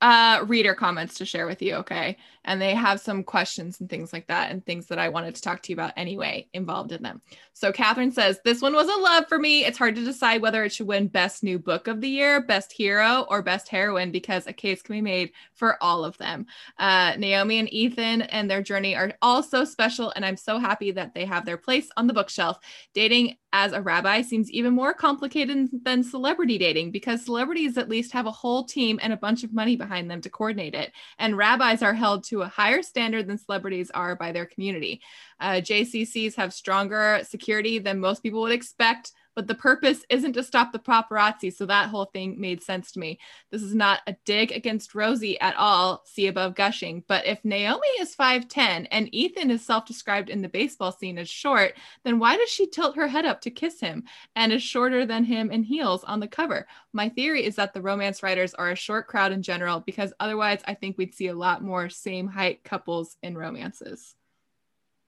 uh 0.01 0.45
reader 0.47 0.75
comments 0.75 1.17
to 1.17 1.25
share 1.25 1.45
with 1.45 1.61
you 1.61 1.75
okay 1.75 2.17
and 2.49 2.61
they 2.61 2.75
have 2.75 2.99
some 2.99 3.23
questions 3.23 3.79
and 3.79 3.91
things 3.91 4.11
like 4.13 4.27
that 4.27 4.51
and 4.51 4.65
things 4.65 4.87
that 4.87 4.99
i 4.99 5.09
wanted 5.09 5.35
to 5.35 5.43
talk 5.43 5.63
to 5.63 5.71
you 5.71 5.77
about 5.77 5.93
anyway 5.97 6.47
involved 6.55 6.93
in 6.93 7.03
them. 7.03 7.21
So 7.53 7.71
catherine 7.73 8.11
says 8.11 8.41
this 8.45 8.63
one 8.63 8.75
was 8.75 8.89
a 8.89 9.01
love 9.01 9.29
for 9.29 9.39
me. 9.39 9.65
It's 9.65 9.79
hard 9.79 9.95
to 9.97 10.05
decide 10.05 10.41
whether 10.41 10.65
it 10.65 10.73
should 10.73 10.87
win 10.87 11.09
best 11.09 11.43
new 11.43 11.59
book 11.59 11.87
of 11.87 12.01
the 12.01 12.09
year 12.09 12.41
best 12.41 12.73
hero 12.73 13.27
or 13.29 13.43
best 13.43 13.69
heroine 13.69 14.11
because 14.11 14.47
a 14.47 14.53
case 14.53 14.81
can 14.81 14.95
be 14.95 15.03
made 15.03 15.31
for 15.55 15.77
all 15.83 16.05
of 16.05 16.17
them. 16.19 16.47
Uh, 16.79 17.15
naomi 17.19 17.59
and 17.59 17.73
ethan 17.73 18.23
and 18.23 18.51
their 18.51 18.63
journey 18.63 18.97
are 18.97 19.13
all 19.21 19.43
so 19.43 19.65
special 19.65 20.13
and 20.17 20.25
i'm 20.25 20.37
so 20.37 20.59
happy 20.59 20.91
that 20.91 21.15
they 21.15 21.27
have 21.27 21.45
their 21.45 21.59
place 21.59 21.91
on 21.97 22.07
the 22.07 22.15
bookshelf. 22.15 22.59
Dating 22.95 23.37
as 23.53 23.73
a 23.73 23.81
rabbi 23.81 24.21
seems 24.21 24.51
even 24.51 24.75
more 24.75 24.93
complicated 24.93 25.69
than 25.83 26.03
celebrity 26.03 26.59
dating 26.59 26.91
because 26.91 27.25
celebrities 27.25 27.79
at 27.79 27.89
least 27.89 28.13
have 28.13 28.27
a 28.27 28.31
whole 28.31 28.65
team 28.65 28.99
and 29.03 29.13
a 29.13 29.17
bunch 29.17 29.43
of 29.43 29.55
money 29.55 29.75
behind 29.75 30.11
them 30.11 30.21
to 30.21 30.29
coordinate 30.29 30.75
it. 30.75 30.93
And 31.19 31.37
rabbis 31.37 31.83
are 31.83 31.95
held 31.95 32.25
to 32.25 32.38
a 32.43 32.49
higher 32.49 32.83
standard 32.83 33.27
than 33.27 33.39
celebrities 33.39 33.91
are 33.91 34.17
by 34.17 34.33
their 34.33 34.47
community. 34.47 35.01
Uh, 35.41 35.61
JCCs 35.63 36.35
have 36.37 36.53
stronger 36.53 37.21
security 37.23 37.79
than 37.79 38.01
most 38.01 38.23
people 38.23 38.41
would 38.43 38.53
expect 38.53 39.13
but 39.35 39.47
the 39.47 39.55
purpose 39.55 40.05
isn't 40.11 40.33
to 40.33 40.43
stop 40.43 40.73
the 40.73 40.79
paparazzi. 40.79 41.55
So 41.55 41.67
that 41.67 41.91
whole 41.91 42.07
thing 42.07 42.41
made 42.41 42.63
sense 42.63 42.91
to 42.93 42.99
me. 42.99 43.19
This 43.51 43.63
is 43.63 43.75
not 43.75 44.01
a 44.07 44.17
dig 44.25 44.53
against 44.53 44.95
Rosie 44.95 45.41
at 45.41 45.57
all, 45.57 46.03
see 46.05 46.27
above 46.27 46.55
gushing. 46.55 47.05
But 47.07 47.27
if 47.27 47.45
Naomi 47.45 47.87
is 48.01 48.17
5'10 48.17 48.89
and 48.91 49.15
Ethan 49.15 49.51
is 49.51 49.65
self 49.65 49.87
described 49.87 50.29
in 50.29 50.43
the 50.43 50.49
baseball 50.49 50.93
scene 50.93 51.19
as 51.19 51.29
short, 51.29 51.75
then 52.05 52.19
why 52.19 52.37
does 52.37 52.49
she 52.49 52.67
tilt 52.67 52.97
her 52.97 53.07
head 53.07 53.27
up 53.27 53.41
to 53.43 53.51
kiss 53.51 53.81
him 53.81 54.05
and 54.35 54.53
is 54.53 54.63
shorter 54.63 55.07
than 55.07 55.25
him 55.25 55.51
in 55.51 55.63
heels 55.63 56.05
on 56.05 56.21
the 56.21 56.29
cover? 56.29 56.67
My 56.93 57.09
theory 57.09 57.45
is 57.45 57.57
that 57.57 57.75
the 57.75 57.83
romance 57.83 58.23
writers 58.23 58.55
are 58.55 58.71
a 58.71 58.77
short 58.77 59.07
crowd 59.07 59.33
in 59.33 59.43
general 59.43 59.81
because 59.81 60.13
otherwise 60.19 60.61
I 60.67 60.75
think 60.75 60.99
we'd 60.99 61.15
see 61.15 61.29
a 61.29 61.35
lot 61.35 61.63
more 61.63 61.89
same 61.89 62.27
height 62.27 62.65
couples 62.65 63.17
in 63.23 63.37
romances. 63.39 64.17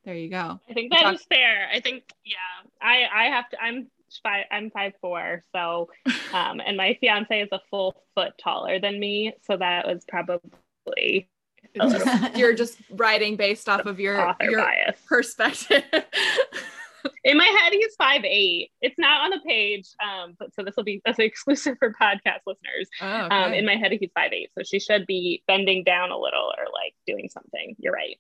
there 0.05 0.15
you 0.15 0.31
go. 0.31 0.61
I 0.69 0.73
think 0.73 0.93
that 0.93 1.15
is 1.15 1.25
fair. 1.25 1.69
I 1.73 1.81
think 1.81 2.05
yeah. 2.25 2.37
I 2.81 3.07
I 3.13 3.25
have 3.25 3.49
to. 3.51 3.61
I'm 3.61 3.89
five. 4.23 4.47
I'm 4.51 4.71
five 4.71 4.93
four. 5.01 5.43
So, 5.55 5.91
um, 6.33 6.61
and 6.65 6.77
my 6.77 6.97
fiance 7.01 7.41
is 7.41 7.49
a 7.53 7.61
full 7.71 8.03
foot 8.15 8.33
taller 8.43 8.81
than 8.81 8.99
me. 8.99 9.35
So 9.43 9.57
that 9.57 9.87
was 9.87 10.05
probably. 10.09 11.29
Just, 11.77 12.37
you're 12.37 12.55
just 12.55 12.79
writing 12.91 13.37
based 13.37 13.69
off 13.69 13.87
of 13.87 14.01
your 14.01 14.35
your 14.41 14.63
bias. 14.63 14.99
perspective. 15.07 15.85
in 17.25 17.37
my 17.37 17.45
head 17.45 17.73
he's 17.73 17.95
five 17.97 18.23
eight 18.25 18.71
it's 18.81 18.99
not 18.99 19.23
on 19.23 19.31
the 19.31 19.41
page 19.47 19.89
um 20.05 20.35
but 20.39 20.55
so 20.55 20.63
this 20.63 20.75
will 20.77 20.85
be 20.85 21.01
that's 21.05 21.19
exclusive 21.19 21.77
for 21.79 21.93
podcast 21.93 22.41
listeners 22.47 22.89
oh, 23.01 23.07
okay. 23.07 23.35
um 23.35 23.53
in 23.53 23.65
my 23.65 23.77
head 23.77 23.93
he's 23.93 24.11
five 24.15 24.33
eight 24.33 24.51
so 24.57 24.63
she 24.63 24.79
should 24.79 25.07
be 25.07 25.43
bending 25.47 25.85
down 25.85 26.11
a 26.11 26.19
little 26.19 26.53
or 26.59 26.65
like 26.73 26.95
doing 27.07 27.29
something 27.31 27.75
you're 27.79 27.93
right 27.93 28.19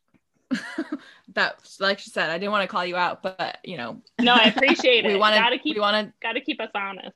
that 1.35 1.59
like 1.79 1.99
she 1.99 2.11
said 2.11 2.31
i 2.31 2.39
didn't 2.39 2.53
want 2.53 2.63
to 2.63 2.69
call 2.69 2.85
you 2.85 2.97
out 2.97 3.23
but 3.23 3.59
you 3.65 3.77
know. 3.77 4.03
No 4.21 4.35
i 4.35 4.45
appreciate 4.45 5.05
it. 5.07 5.09
we 5.09 5.17
want 5.17 5.35
to 5.35 5.59
keep 5.59 5.77
we 5.77 5.81
want 5.81 6.07
to 6.07 6.13
gotta 6.23 6.41
keep 6.41 6.61
us 6.61 6.71
honest. 6.75 7.13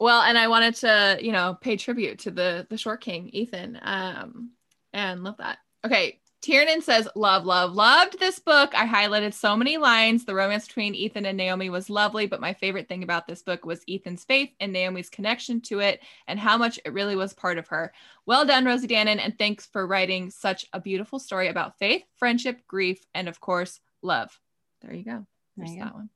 Well 0.00 0.22
and 0.22 0.36
i 0.36 0.48
wanted 0.48 0.74
to 0.76 1.18
you 1.20 1.32
know 1.32 1.56
pay 1.60 1.76
tribute 1.76 2.20
to 2.20 2.30
the 2.30 2.66
the 2.68 2.76
short 2.78 3.00
king 3.00 3.28
ethan. 3.28 3.78
Um 3.82 4.50
and 4.92 5.22
love 5.22 5.36
that. 5.38 5.58
Okay 5.84 6.20
Tiernan 6.42 6.82
says, 6.82 7.08
Love, 7.14 7.46
love, 7.46 7.72
loved 7.72 8.18
this 8.18 8.40
book. 8.40 8.72
I 8.74 8.84
highlighted 8.86 9.32
so 9.32 9.56
many 9.56 9.76
lines. 9.76 10.24
The 10.24 10.34
romance 10.34 10.66
between 10.66 10.96
Ethan 10.96 11.24
and 11.24 11.38
Naomi 11.38 11.70
was 11.70 11.88
lovely, 11.88 12.26
but 12.26 12.40
my 12.40 12.52
favorite 12.52 12.88
thing 12.88 13.04
about 13.04 13.28
this 13.28 13.42
book 13.42 13.64
was 13.64 13.84
Ethan's 13.88 14.24
faith 14.24 14.50
and 14.58 14.72
Naomi's 14.72 15.08
connection 15.08 15.60
to 15.62 15.78
it 15.78 16.00
and 16.26 16.40
how 16.40 16.58
much 16.58 16.80
it 16.84 16.92
really 16.92 17.14
was 17.14 17.32
part 17.32 17.58
of 17.58 17.68
her. 17.68 17.92
Well 18.26 18.44
done, 18.44 18.64
Rosie 18.64 18.88
Danan, 18.88 19.20
and 19.24 19.38
thanks 19.38 19.66
for 19.66 19.86
writing 19.86 20.30
such 20.30 20.66
a 20.72 20.80
beautiful 20.80 21.20
story 21.20 21.46
about 21.46 21.78
faith, 21.78 22.02
friendship, 22.16 22.60
grief, 22.66 23.06
and 23.14 23.28
of 23.28 23.40
course, 23.40 23.78
love. 24.02 24.36
There 24.80 24.92
you 24.92 25.04
go. 25.04 25.24
There's 25.56 25.70
you 25.70 25.78
that 25.78 25.92
go. 25.92 25.98
one. 25.98 26.10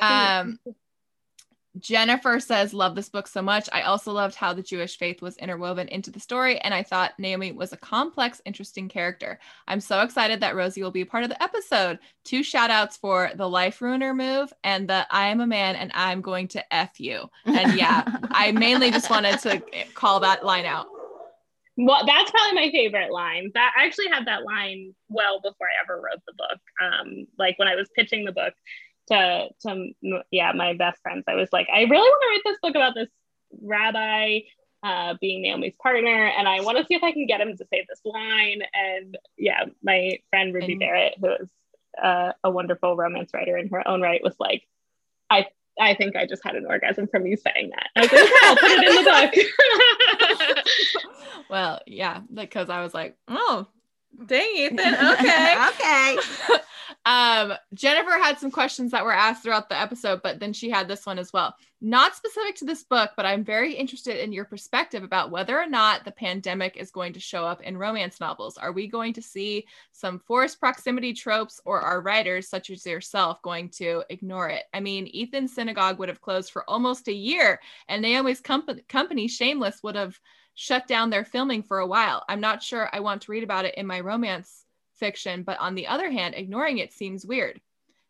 Um, 0.00 0.58
Jennifer 1.78 2.40
says, 2.40 2.74
Love 2.74 2.94
this 2.94 3.08
book 3.08 3.26
so 3.26 3.42
much. 3.42 3.68
I 3.72 3.82
also 3.82 4.12
loved 4.12 4.34
how 4.34 4.52
the 4.52 4.62
Jewish 4.62 4.98
faith 4.98 5.22
was 5.22 5.36
interwoven 5.36 5.88
into 5.88 6.10
the 6.10 6.20
story, 6.20 6.58
and 6.60 6.72
I 6.72 6.82
thought 6.82 7.18
Naomi 7.18 7.52
was 7.52 7.72
a 7.72 7.76
complex, 7.76 8.40
interesting 8.44 8.88
character. 8.88 9.38
I'm 9.66 9.80
so 9.80 10.00
excited 10.00 10.40
that 10.40 10.56
Rosie 10.56 10.82
will 10.82 10.90
be 10.90 11.02
a 11.02 11.06
part 11.06 11.24
of 11.24 11.30
the 11.30 11.42
episode. 11.42 11.98
Two 12.24 12.42
shout 12.42 12.70
outs 12.70 12.96
for 12.96 13.30
the 13.34 13.48
Life 13.48 13.80
Ruiner 13.80 14.14
move 14.14 14.52
and 14.64 14.88
the 14.88 15.06
I 15.10 15.28
am 15.28 15.40
a 15.40 15.46
man 15.46 15.76
and 15.76 15.90
I'm 15.94 16.20
going 16.20 16.48
to 16.48 16.74
F 16.74 17.00
you. 17.00 17.30
And 17.44 17.78
yeah, 17.78 18.04
I 18.30 18.52
mainly 18.52 18.90
just 18.90 19.10
wanted 19.10 19.38
to 19.40 19.62
call 19.94 20.20
that 20.20 20.44
line 20.44 20.66
out. 20.66 20.86
Well, 21.80 22.04
that's 22.04 22.30
probably 22.30 22.54
my 22.54 22.70
favorite 22.72 23.12
line. 23.12 23.52
That 23.54 23.72
I 23.78 23.86
actually 23.86 24.08
had 24.08 24.26
that 24.26 24.42
line 24.42 24.94
well 25.08 25.40
before 25.40 25.68
I 25.68 25.82
ever 25.82 25.96
wrote 25.96 26.20
the 26.26 26.34
book. 26.36 26.60
Um, 26.82 27.26
like 27.38 27.56
when 27.58 27.68
I 27.68 27.76
was 27.76 27.88
pitching 27.94 28.24
the 28.24 28.32
book, 28.32 28.52
to 29.08 29.48
to 29.60 29.92
yeah 30.30 30.52
my 30.52 30.74
best 30.74 31.00
friends 31.02 31.24
i 31.28 31.34
was 31.34 31.48
like 31.52 31.68
i 31.72 31.80
really 31.80 31.96
want 31.96 32.22
to 32.22 32.28
write 32.28 32.42
this 32.44 32.58
book 32.62 32.74
about 32.74 32.94
this 32.94 33.08
rabbi 33.62 34.38
uh, 34.84 35.14
being 35.20 35.42
naomi's 35.42 35.74
partner 35.82 36.26
and 36.26 36.46
i 36.46 36.60
want 36.60 36.78
to 36.78 36.84
see 36.86 36.94
if 36.94 37.02
i 37.02 37.10
can 37.10 37.26
get 37.26 37.40
him 37.40 37.56
to 37.56 37.66
say 37.72 37.84
this 37.88 38.00
line 38.04 38.62
and 38.74 39.18
yeah 39.36 39.64
my 39.82 40.18
friend 40.30 40.54
ruby 40.54 40.72
and- 40.72 40.80
barrett 40.80 41.14
who 41.20 41.28
is 41.40 41.50
uh, 42.02 42.32
a 42.44 42.50
wonderful 42.50 42.94
romance 42.96 43.30
writer 43.34 43.56
in 43.56 43.68
her 43.68 43.86
own 43.88 44.00
right 44.00 44.22
was 44.22 44.36
like 44.38 44.62
i 45.30 45.46
I 45.80 45.94
think 45.94 46.16
I 46.16 46.26
just 46.26 46.42
had 46.44 46.56
an 46.56 46.66
orgasm 46.66 47.06
from 47.06 47.24
you 47.26 47.36
saying 47.36 47.70
that. 47.70 47.88
I 47.94 48.00
was 48.00 48.12
like, 48.12 48.30
I'll 48.42 48.56
put 48.56 48.70
it 48.70 48.88
in 48.88 48.94
the 48.96 50.56
book. 50.56 51.44
well, 51.50 51.80
yeah, 51.86 52.20
because 52.32 52.68
I 52.68 52.82
was 52.82 52.94
like, 52.94 53.16
oh, 53.28 53.66
dang, 54.26 54.56
Ethan. 54.56 54.78
Okay. 54.94 55.56
okay. 55.68 56.16
Um, 57.04 57.52
Jennifer 57.74 58.18
had 58.18 58.38
some 58.38 58.50
questions 58.50 58.92
that 58.92 59.04
were 59.04 59.12
asked 59.12 59.42
throughout 59.42 59.68
the 59.68 59.78
episode, 59.78 60.20
but 60.22 60.40
then 60.40 60.52
she 60.52 60.70
had 60.70 60.88
this 60.88 61.06
one 61.06 61.18
as 61.18 61.32
well. 61.32 61.54
Not 61.80 62.16
specific 62.16 62.56
to 62.56 62.64
this 62.64 62.82
book, 62.82 63.10
but 63.16 63.24
I'm 63.24 63.44
very 63.44 63.72
interested 63.72 64.22
in 64.22 64.32
your 64.32 64.44
perspective 64.44 65.04
about 65.04 65.30
whether 65.30 65.56
or 65.58 65.68
not 65.68 66.04
the 66.04 66.10
pandemic 66.10 66.76
is 66.76 66.90
going 66.90 67.12
to 67.12 67.20
show 67.20 67.44
up 67.44 67.62
in 67.62 67.78
romance 67.78 68.18
novels. 68.20 68.58
Are 68.58 68.72
we 68.72 68.88
going 68.88 69.12
to 69.12 69.22
see 69.22 69.66
some 69.92 70.18
forced 70.18 70.58
proximity 70.58 71.12
tropes, 71.12 71.60
or 71.64 71.80
are 71.80 72.00
writers 72.00 72.48
such 72.48 72.70
as 72.70 72.84
yourself 72.84 73.40
going 73.42 73.68
to 73.70 74.02
ignore 74.10 74.48
it? 74.48 74.64
I 74.74 74.80
mean, 74.80 75.10
Ethan's 75.14 75.54
synagogue 75.54 75.98
would 75.98 76.08
have 76.08 76.20
closed 76.20 76.50
for 76.50 76.68
almost 76.68 77.06
a 77.08 77.12
year, 77.12 77.60
and 77.88 78.02
Naomi's 78.02 78.40
comp- 78.40 78.88
company, 78.88 79.28
Shameless, 79.28 79.82
would 79.82 79.94
have 79.94 80.18
shut 80.54 80.88
down 80.88 81.10
their 81.10 81.24
filming 81.24 81.62
for 81.62 81.78
a 81.78 81.86
while. 81.86 82.24
I'm 82.28 82.40
not 82.40 82.64
sure 82.64 82.90
I 82.92 82.98
want 82.98 83.22
to 83.22 83.30
read 83.30 83.44
about 83.44 83.64
it 83.64 83.76
in 83.76 83.86
my 83.86 84.00
romance 84.00 84.64
fiction, 84.98 85.42
but 85.42 85.58
on 85.58 85.74
the 85.74 85.86
other 85.86 86.10
hand, 86.10 86.34
ignoring 86.34 86.78
it 86.78 86.92
seems 86.92 87.24
weird. 87.24 87.60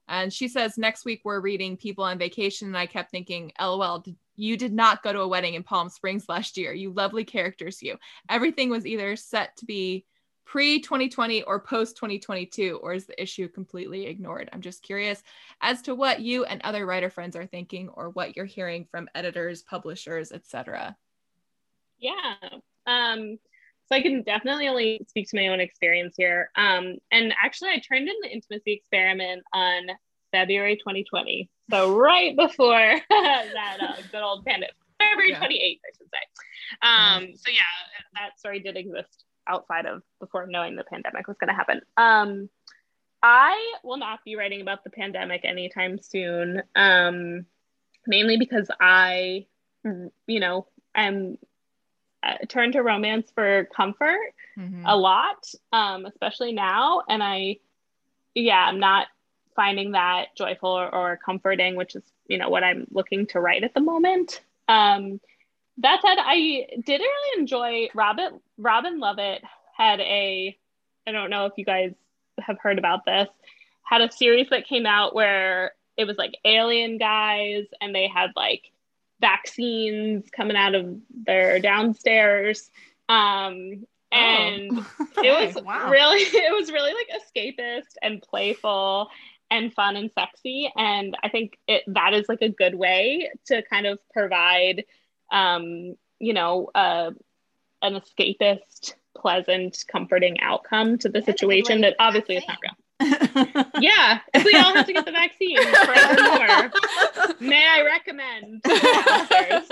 And 0.08 0.32
she 0.32 0.48
says, 0.48 0.78
next 0.78 1.04
week 1.04 1.20
we're 1.24 1.40
reading 1.40 1.76
People 1.76 2.04
on 2.04 2.18
Vacation. 2.18 2.68
And 2.68 2.78
I 2.78 2.86
kept 2.86 3.10
thinking, 3.10 3.52
lol, 3.60 4.04
you 4.36 4.56
did 4.56 4.72
not 4.72 5.02
go 5.02 5.12
to 5.12 5.20
a 5.20 5.28
wedding 5.28 5.54
in 5.54 5.62
Palm 5.62 5.90
Springs 5.90 6.28
last 6.28 6.56
year. 6.56 6.72
You 6.72 6.92
lovely 6.92 7.24
characters, 7.24 7.82
you. 7.82 7.98
Everything 8.28 8.70
was 8.70 8.86
either 8.86 9.16
set 9.16 9.56
to 9.58 9.66
be 9.66 10.06
pre 10.46 10.80
2020 10.80 11.42
or 11.42 11.60
post 11.60 11.96
2022, 11.96 12.80
or 12.82 12.94
is 12.94 13.06
the 13.06 13.20
issue 13.20 13.48
completely 13.48 14.06
ignored? 14.06 14.48
I'm 14.52 14.62
just 14.62 14.82
curious 14.82 15.22
as 15.60 15.82
to 15.82 15.94
what 15.94 16.20
you 16.20 16.44
and 16.44 16.62
other 16.62 16.86
writer 16.86 17.10
friends 17.10 17.36
are 17.36 17.46
thinking 17.46 17.90
or 17.90 18.08
what 18.10 18.34
you're 18.34 18.46
hearing 18.46 18.86
from 18.90 19.10
editors, 19.14 19.62
publishers, 19.62 20.32
etc. 20.32 20.96
Yeah. 21.98 22.34
Um, 22.86 23.38
so 23.88 23.96
I 23.96 24.02
can 24.02 24.22
definitely 24.22 24.68
only 24.68 25.00
speak 25.08 25.28
to 25.30 25.36
my 25.36 25.48
own 25.48 25.60
experience 25.60 26.14
here. 26.16 26.50
Um, 26.56 26.98
and 27.10 27.32
actually, 27.42 27.70
I 27.70 27.78
turned 27.78 28.08
in 28.08 28.14
the 28.22 28.30
intimacy 28.30 28.72
experiment 28.72 29.42
on 29.52 29.86
February 30.30 30.76
2020. 30.76 31.48
So 31.70 31.96
right 31.96 32.36
before 32.36 33.00
that 33.10 33.78
uh, 33.80 33.94
good 34.12 34.22
old 34.22 34.44
pandemic, 34.44 34.74
February 34.98 35.30
yeah. 35.30 35.40
28th, 35.40 35.80
I 35.84 35.96
should 35.96 36.08
say. 36.10 37.26
Um, 37.30 37.36
so 37.36 37.50
yeah, 37.50 37.60
that 38.14 38.38
story 38.38 38.60
did 38.60 38.76
exist 38.76 39.24
outside 39.46 39.86
of 39.86 40.02
before 40.20 40.46
knowing 40.46 40.76
the 40.76 40.84
pandemic 40.84 41.26
was 41.26 41.38
going 41.38 41.48
to 41.48 41.54
happen. 41.54 41.80
Um, 41.96 42.50
I 43.22 43.74
will 43.82 43.96
not 43.96 44.20
be 44.24 44.36
writing 44.36 44.60
about 44.60 44.84
the 44.84 44.90
pandemic 44.90 45.44
anytime 45.44 45.98
soon, 45.98 46.62
um, 46.76 47.46
mainly 48.06 48.36
because 48.36 48.70
I, 48.80 49.46
you 49.84 50.40
know, 50.40 50.66
am 50.94 51.38
turn 52.48 52.72
to 52.72 52.82
romance 52.82 53.30
for 53.34 53.68
comfort 53.74 54.34
mm-hmm. 54.58 54.84
a 54.86 54.96
lot, 54.96 55.46
um, 55.72 56.06
especially 56.06 56.52
now. 56.52 57.02
And 57.08 57.22
I, 57.22 57.58
yeah, 58.34 58.64
I'm 58.66 58.80
not 58.80 59.08
finding 59.56 59.92
that 59.92 60.26
joyful 60.36 60.70
or, 60.70 60.94
or, 60.94 61.18
comforting, 61.24 61.74
which 61.74 61.96
is, 61.96 62.02
you 62.28 62.38
know, 62.38 62.48
what 62.48 62.62
I'm 62.62 62.86
looking 62.90 63.26
to 63.28 63.40
write 63.40 63.64
at 63.64 63.74
the 63.74 63.80
moment. 63.80 64.40
Um, 64.68 65.20
that 65.78 66.00
said, 66.00 66.16
I 66.18 66.66
did 66.84 67.00
really 67.00 67.40
enjoy 67.40 67.88
Robin. 67.94 68.40
Robin 68.56 69.00
Lovett 69.00 69.42
had 69.76 70.00
a, 70.00 70.56
I 71.06 71.12
don't 71.12 71.30
know 71.30 71.46
if 71.46 71.54
you 71.56 71.64
guys 71.64 71.92
have 72.38 72.58
heard 72.60 72.78
about 72.78 73.04
this, 73.04 73.28
had 73.82 74.00
a 74.00 74.12
series 74.12 74.48
that 74.50 74.66
came 74.66 74.86
out 74.86 75.14
where 75.14 75.72
it 75.96 76.06
was 76.06 76.16
like 76.16 76.38
alien 76.44 76.98
guys 76.98 77.64
and 77.80 77.94
they 77.94 78.06
had 78.06 78.30
like 78.36 78.62
vaccines 79.20 80.24
coming 80.34 80.56
out 80.56 80.74
of 80.74 80.98
their 81.24 81.58
downstairs. 81.58 82.70
Um, 83.08 83.84
oh. 84.12 84.16
and 84.16 84.70
oh. 84.72 85.06
it 85.22 85.54
was 85.54 85.62
wow. 85.62 85.90
really, 85.90 86.20
it 86.22 86.54
was 86.54 86.70
really 86.70 86.92
like 86.92 87.08
escapist 87.20 87.94
and 88.02 88.22
playful 88.22 89.08
and 89.50 89.72
fun 89.72 89.96
and 89.96 90.10
sexy. 90.12 90.70
And 90.76 91.16
I 91.22 91.28
think 91.28 91.58
it, 91.66 91.82
that 91.88 92.14
is 92.14 92.28
like 92.28 92.42
a 92.42 92.48
good 92.48 92.74
way 92.74 93.30
to 93.46 93.62
kind 93.62 93.86
of 93.86 93.98
provide, 94.12 94.84
um, 95.32 95.96
you 96.18 96.34
know, 96.34 96.70
uh, 96.74 97.12
an 97.80 97.94
escapist, 97.94 98.94
pleasant, 99.16 99.84
comforting 99.90 100.40
outcome 100.40 100.98
to 100.98 101.08
the 101.08 101.22
situation 101.22 101.82
that 101.82 101.96
obviously 101.98 102.36
is 102.36 102.44
not 102.46 102.58
real. 102.62 102.72
Yeah, 103.00 104.18
if 104.34 104.44
we 104.44 104.54
all 104.54 104.74
have 104.74 104.86
to 104.86 104.92
get 104.92 105.04
the 105.04 105.12
vaccine 105.12 105.56
forevermore, 105.56 106.70
may 107.40 107.64
I 107.66 107.82
recommend 107.84 108.62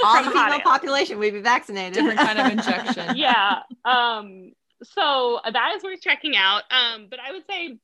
all 0.04 0.22
the 0.22 0.30
female 0.30 0.60
population 0.60 1.18
we 1.18 1.30
be 1.30 1.40
vaccinated. 1.40 1.94
Different 1.94 2.18
kind 2.18 2.38
of 2.38 2.52
injection. 2.52 3.16
Yeah. 3.16 3.60
Um. 3.84 4.52
So 4.82 5.40
that 5.50 5.72
is 5.76 5.82
worth 5.82 6.00
checking 6.00 6.36
out. 6.36 6.62
Um. 6.70 7.08
But 7.10 7.18
I 7.20 7.32
would 7.32 7.44
say 7.48 7.78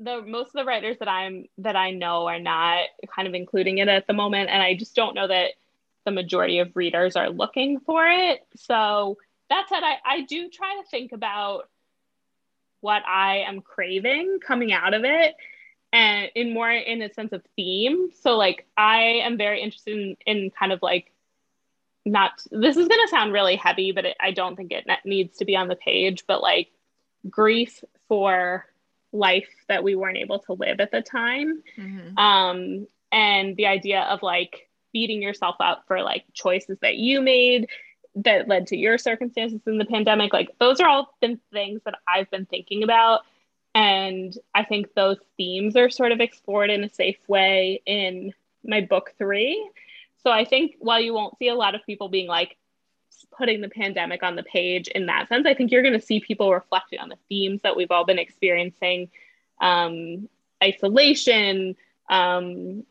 the 0.00 0.20
most 0.20 0.48
of 0.48 0.52
the 0.54 0.64
writers 0.64 0.96
that 0.98 1.08
I'm 1.08 1.46
that 1.58 1.76
I 1.76 1.90
know 1.92 2.26
are 2.26 2.38
not 2.38 2.84
kind 3.14 3.26
of 3.26 3.34
including 3.34 3.78
it 3.78 3.88
at 3.88 4.06
the 4.06 4.12
moment, 4.12 4.50
and 4.50 4.62
I 4.62 4.74
just 4.74 4.94
don't 4.94 5.14
know 5.14 5.28
that 5.28 5.52
the 6.04 6.10
majority 6.10 6.58
of 6.58 6.76
readers 6.76 7.16
are 7.16 7.30
looking 7.30 7.80
for 7.80 8.06
it. 8.06 8.46
So 8.56 9.16
that 9.48 9.66
said, 9.68 9.82
I 9.82 9.96
I 10.04 10.20
do 10.22 10.50
try 10.50 10.80
to 10.82 10.88
think 10.90 11.12
about 11.12 11.68
what 12.86 13.02
I 13.04 13.38
am 13.38 13.62
craving 13.62 14.38
coming 14.46 14.72
out 14.72 14.94
of 14.94 15.02
it 15.04 15.34
and 15.92 16.30
in 16.36 16.54
more 16.54 16.70
in 16.70 17.02
a 17.02 17.12
sense 17.12 17.32
of 17.32 17.42
theme. 17.56 18.10
So 18.22 18.36
like 18.36 18.64
I 18.76 19.22
am 19.24 19.36
very 19.36 19.60
interested 19.60 19.96
in, 19.96 20.16
in 20.24 20.50
kind 20.50 20.72
of 20.72 20.80
like 20.82 21.12
not 22.04 22.30
this 22.52 22.76
is 22.76 22.86
going 22.86 23.00
to 23.04 23.08
sound 23.10 23.32
really 23.32 23.56
heavy, 23.56 23.90
but 23.90 24.04
it, 24.04 24.16
I 24.20 24.30
don't 24.30 24.54
think 24.54 24.70
it 24.70 24.86
needs 25.04 25.38
to 25.38 25.44
be 25.44 25.56
on 25.56 25.66
the 25.66 25.74
page, 25.74 26.22
but 26.28 26.40
like 26.40 26.68
grief 27.28 27.82
for 28.06 28.66
life 29.12 29.48
that 29.66 29.82
we 29.82 29.96
weren't 29.96 30.18
able 30.18 30.38
to 30.38 30.52
live 30.52 30.78
at 30.78 30.92
the 30.92 31.02
time. 31.02 31.64
Mhm. 31.76 32.16
Um, 32.16 32.86
and 33.10 33.56
the 33.56 33.66
idea 33.66 34.02
of 34.02 34.22
like 34.22 34.68
beating 34.92 35.22
yourself 35.22 35.56
up 35.58 35.82
for 35.88 36.02
like 36.02 36.24
choices 36.34 36.78
that 36.82 36.94
you 36.94 37.20
made 37.20 37.68
that 38.16 38.48
led 38.48 38.66
to 38.68 38.76
your 38.76 38.98
circumstances 38.98 39.60
in 39.66 39.78
the 39.78 39.84
pandemic, 39.84 40.32
like 40.32 40.50
those 40.58 40.80
are 40.80 40.88
all 40.88 41.14
been 41.20 41.38
things 41.52 41.82
that 41.84 41.96
I've 42.08 42.30
been 42.30 42.46
thinking 42.46 42.82
about. 42.82 43.20
And 43.74 44.36
I 44.54 44.64
think 44.64 44.94
those 44.94 45.18
themes 45.36 45.76
are 45.76 45.90
sort 45.90 46.12
of 46.12 46.20
explored 46.20 46.70
in 46.70 46.82
a 46.82 46.88
safe 46.88 47.18
way 47.28 47.82
in 47.84 48.32
my 48.64 48.80
book 48.80 49.12
three. 49.18 49.70
So 50.22 50.30
I 50.30 50.44
think 50.46 50.76
while 50.78 51.00
you 51.00 51.12
won't 51.12 51.38
see 51.38 51.48
a 51.48 51.54
lot 51.54 51.74
of 51.74 51.84
people 51.84 52.08
being 52.08 52.26
like 52.26 52.56
putting 53.36 53.60
the 53.60 53.68
pandemic 53.68 54.22
on 54.22 54.34
the 54.34 54.42
page 54.42 54.88
in 54.88 55.06
that 55.06 55.28
sense, 55.28 55.46
I 55.46 55.52
think 55.52 55.70
you're 55.70 55.82
going 55.82 55.98
to 55.98 56.04
see 56.04 56.20
people 56.20 56.52
reflecting 56.52 57.00
on 57.00 57.10
the 57.10 57.18
themes 57.28 57.60
that 57.62 57.76
we've 57.76 57.90
all 57.90 58.06
been 58.06 58.18
experiencing 58.18 59.10
um, 59.60 60.28
isolation, 60.64 61.76
um, 62.08 62.84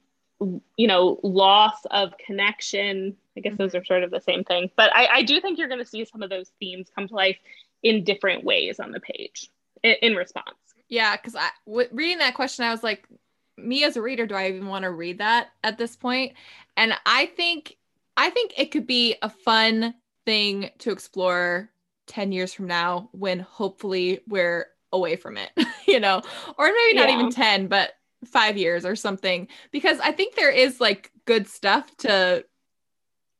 you 0.78 0.88
know, 0.88 1.20
loss 1.24 1.86
of 1.92 2.14
connection. 2.18 3.16
I 3.38 3.42
guess 3.42 3.58
those 3.58 3.72
mm-hmm. 3.72 3.82
are 3.82 3.86
sort 3.86 4.04
of 4.04 4.12
the 4.12 4.22
same 4.22 4.44
thing. 4.44 4.70
But 4.76 4.96
I, 4.96 5.08
I 5.08 5.24
do 5.24 5.42
think 5.42 5.58
you're 5.58 5.68
going 5.68 5.84
to 5.84 5.86
see 5.86 6.06
some 6.06 6.24
of 6.24 6.30
those 6.30 6.52
themes 6.60 6.88
come 6.94 7.08
to 7.08 7.16
life 7.16 7.38
in 7.84 8.04
different 8.04 8.44
ways 8.44 8.80
on 8.80 8.92
the 8.92 9.00
page 9.00 9.50
in, 9.84 9.96
in 10.02 10.16
response. 10.16 10.58
Yeah, 10.88 11.16
because 11.16 11.36
I 11.36 11.50
w- 11.66 11.90
reading 11.92 12.20
that 12.20 12.36
question, 12.36 12.66
I 12.66 12.72
was 12.72 12.84
like, 12.84 13.08
me 13.58 13.84
as 13.84 13.98
a 13.98 14.02
reader, 14.02 14.26
do 14.26 14.36
I 14.36 14.50
even 14.50 14.68
want 14.68 14.84
to 14.84 14.92
read 14.92 15.20
that 15.20 15.50
at 15.64 15.78
this 15.78 15.96
point? 15.96 16.34
And 16.78 16.94
I 17.06 17.28
think, 17.28 17.78
I 18.18 18.30
think 18.30 18.54
it 18.58 18.72
could 18.72 18.86
be 18.86 19.16
a 19.22 19.30
fun 19.30 19.96
thing 20.26 20.70
to 20.80 20.92
explore 20.92 21.70
ten 22.08 22.32
years 22.32 22.54
from 22.54 22.68
now, 22.68 23.10
when 23.12 23.40
hopefully 23.40 24.22
we're 24.28 24.68
away 24.92 25.16
from 25.16 25.38
it, 25.38 25.52
you 25.88 26.00
know, 26.00 26.22
or 26.58 26.66
maybe 26.68 26.98
not 26.98 27.10
Yeah. 27.10 27.16
even 27.16 27.32
ten, 27.32 27.68
but 27.68 27.94
five 28.26 28.57
years 28.57 28.85
or 28.85 28.95
something. 28.95 29.47
Because 29.72 29.99
I 29.99 30.11
think 30.11 30.35
there 30.35 30.52
is 30.52 30.80
like 30.80 31.11
good 31.26 31.47
stuff 31.47 31.95
to. 31.97 32.45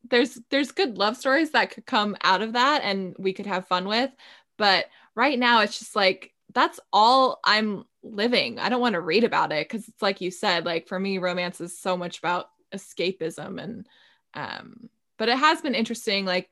There's 0.10 0.40
there's 0.52 0.72
good 0.72 0.98
love 0.98 1.18
stories 1.18 1.52
that 1.52 1.72
could 1.72 1.86
come 1.86 2.16
out 2.24 2.42
of 2.42 2.54
that, 2.54 2.84
and 2.84 3.16
we 3.18 3.34
could 3.34 3.48
have 3.48 3.68
fun 3.68 3.88
with. 3.88 4.12
But 4.58 4.86
right 5.16 5.38
now, 5.38 5.62
it's 5.62 5.80
just 5.80 5.96
like 5.96 6.34
that's 6.54 6.80
all 6.94 7.40
I'm 7.44 7.86
living. 8.04 8.60
I 8.60 8.70
don't 8.70 8.82
want 8.82 8.94
to 8.94 9.02
read 9.02 9.24
about 9.24 9.52
it 9.52 9.68
because 9.68 9.88
it's 9.88 10.02
like 10.02 10.22
you 10.22 10.32
said, 10.32 10.66
like 10.66 10.88
for 10.88 11.00
me, 11.00 11.18
romance 11.18 11.60
is 11.60 11.78
so 11.78 11.98
much 11.98 12.20
about 12.20 12.50
escapism 12.74 13.62
and 13.62 13.88
um, 14.36 14.90
but 15.18 15.30
it 15.30 15.38
has 15.38 15.62
been 15.62 15.76
interesting, 15.76 16.26
like 16.26 16.50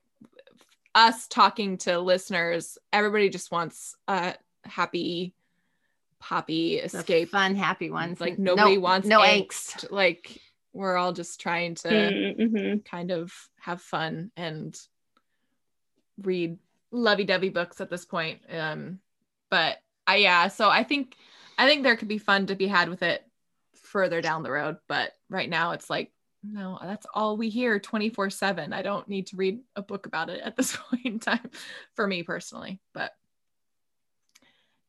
us 0.94 1.26
talking 1.26 1.76
to 1.78 1.98
listeners, 1.98 2.78
everybody 2.92 3.28
just 3.28 3.52
wants 3.52 3.94
a 4.08 4.34
happy 4.64 5.34
poppy 6.28 6.78
The 6.80 6.84
escape. 6.86 7.28
fun, 7.30 7.54
happy 7.54 7.90
ones. 7.90 8.20
Like 8.20 8.38
No- 8.38 8.54
nobody 8.54 8.78
wants 8.78 9.06
no 9.06 9.20
angst. 9.20 9.84
angst. 9.84 9.90
Like 9.90 10.40
we're 10.72 10.96
all 10.96 11.12
just 11.12 11.40
trying 11.40 11.74
to 11.76 11.88
Mhm. 11.88 12.84
kind 12.84 13.10
of 13.10 13.32
have 13.60 13.80
fun 13.82 14.30
and 14.36 14.76
read 16.22 16.58
lovey-dovey 16.90 17.48
books 17.50 17.80
at 17.80 17.90
this 17.90 18.04
point 18.04 18.40
um 18.52 19.00
but 19.50 19.78
i 20.06 20.16
yeah 20.16 20.46
so 20.46 20.68
i 20.70 20.84
think 20.84 21.16
i 21.58 21.66
think 21.68 21.82
there 21.82 21.96
could 21.96 22.06
be 22.06 22.18
fun 22.18 22.46
to 22.46 22.54
be 22.54 22.68
had 22.68 22.88
with 22.88 23.02
it 23.02 23.24
further 23.74 24.20
down 24.20 24.44
the 24.44 24.50
road 24.50 24.76
but 24.86 25.12
right 25.28 25.50
now 25.50 25.72
it's 25.72 25.90
like 25.90 26.12
no 26.44 26.78
that's 26.80 27.06
all 27.12 27.36
we 27.36 27.48
hear 27.48 27.80
24 27.80 28.30
7 28.30 28.72
i 28.72 28.80
don't 28.82 29.08
need 29.08 29.26
to 29.26 29.36
read 29.36 29.60
a 29.74 29.82
book 29.82 30.06
about 30.06 30.30
it 30.30 30.40
at 30.40 30.56
this 30.56 30.76
point 30.90 31.04
in 31.06 31.18
time 31.18 31.50
for 31.94 32.06
me 32.06 32.22
personally 32.22 32.80
but 32.92 33.12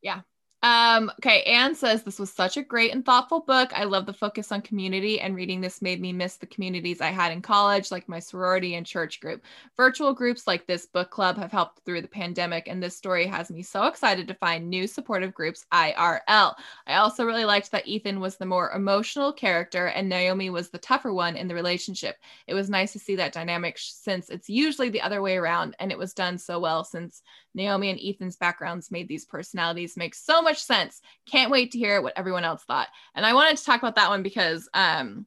yeah 0.00 0.20
um, 0.62 1.12
okay, 1.20 1.42
Anne 1.42 1.74
says 1.74 2.02
this 2.02 2.18
was 2.18 2.32
such 2.32 2.56
a 2.56 2.62
great 2.62 2.92
and 2.92 3.04
thoughtful 3.04 3.40
book. 3.40 3.70
I 3.74 3.84
love 3.84 4.06
the 4.06 4.12
focus 4.12 4.50
on 4.50 4.62
community, 4.62 5.20
and 5.20 5.36
reading 5.36 5.60
this 5.60 5.82
made 5.82 6.00
me 6.00 6.12
miss 6.12 6.36
the 6.36 6.46
communities 6.46 7.00
I 7.00 7.10
had 7.10 7.30
in 7.30 7.42
college, 7.42 7.90
like 7.90 8.08
my 8.08 8.18
sorority 8.18 8.74
and 8.74 8.86
church 8.86 9.20
group. 9.20 9.42
Virtual 9.76 10.14
groups 10.14 10.46
like 10.46 10.66
this 10.66 10.86
book 10.86 11.10
club 11.10 11.36
have 11.36 11.52
helped 11.52 11.84
through 11.84 12.00
the 12.00 12.08
pandemic, 12.08 12.68
and 12.68 12.82
this 12.82 12.96
story 12.96 13.26
has 13.26 13.50
me 13.50 13.62
so 13.62 13.84
excited 13.84 14.26
to 14.28 14.34
find 14.34 14.68
new 14.68 14.86
supportive 14.86 15.34
groups 15.34 15.66
IRL. 15.72 16.54
I 16.86 16.94
also 16.94 17.26
really 17.26 17.44
liked 17.44 17.70
that 17.72 17.86
Ethan 17.86 18.18
was 18.18 18.36
the 18.36 18.46
more 18.46 18.72
emotional 18.72 19.32
character 19.32 19.86
and 19.88 20.08
Naomi 20.08 20.48
was 20.48 20.70
the 20.70 20.78
tougher 20.78 21.12
one 21.12 21.36
in 21.36 21.48
the 21.48 21.54
relationship. 21.54 22.16
It 22.46 22.54
was 22.54 22.70
nice 22.70 22.92
to 22.92 22.98
see 22.98 23.16
that 23.16 23.32
dynamic 23.32 23.76
since 23.78 24.30
it's 24.30 24.48
usually 24.48 24.88
the 24.88 25.02
other 25.02 25.20
way 25.20 25.36
around, 25.36 25.76
and 25.78 25.92
it 25.92 25.98
was 25.98 26.14
done 26.14 26.38
so 26.38 26.58
well 26.58 26.82
since 26.82 27.22
Naomi 27.54 27.90
and 27.90 28.00
Ethan's 28.00 28.36
backgrounds 28.36 28.90
made 28.90 29.08
these 29.08 29.24
personalities 29.24 29.96
make 29.96 30.14
so 30.14 30.42
much 30.46 30.62
sense. 30.62 31.02
Can't 31.26 31.50
wait 31.50 31.72
to 31.72 31.78
hear 31.78 32.00
what 32.00 32.14
everyone 32.16 32.44
else 32.44 32.62
thought. 32.64 32.88
And 33.14 33.26
I 33.26 33.34
wanted 33.34 33.56
to 33.58 33.64
talk 33.64 33.82
about 33.82 33.96
that 33.96 34.08
one 34.08 34.22
because 34.22 34.68
um 34.72 35.26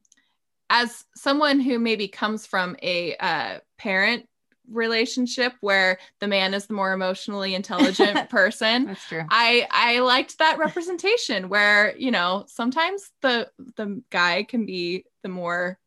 as 0.70 1.04
someone 1.16 1.60
who 1.60 1.78
maybe 1.78 2.08
comes 2.08 2.46
from 2.46 2.76
a 2.80 3.16
uh, 3.16 3.58
parent 3.76 4.26
relationship 4.70 5.52
where 5.60 5.98
the 6.20 6.28
man 6.28 6.54
is 6.54 6.66
the 6.66 6.74
more 6.74 6.92
emotionally 6.92 7.54
intelligent 7.60 8.30
person 8.30 8.86
That's 8.86 9.04
true. 9.06 9.24
I 9.28 9.66
I 9.70 9.98
liked 10.00 10.38
that 10.38 10.58
representation 10.58 11.48
where 11.48 11.94
you 11.96 12.10
know 12.10 12.44
sometimes 12.46 13.10
the 13.20 13.50
the 13.76 14.02
guy 14.10 14.44
can 14.44 14.64
be 14.64 15.04
the 15.22 15.28
more 15.28 15.78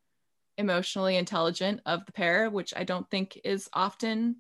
emotionally 0.58 1.18
intelligent 1.18 1.82
of 1.86 2.06
the 2.06 2.12
pair, 2.12 2.50
which 2.50 2.74
I 2.76 2.84
don't 2.84 3.10
think 3.10 3.40
is 3.44 3.70
often 3.74 4.36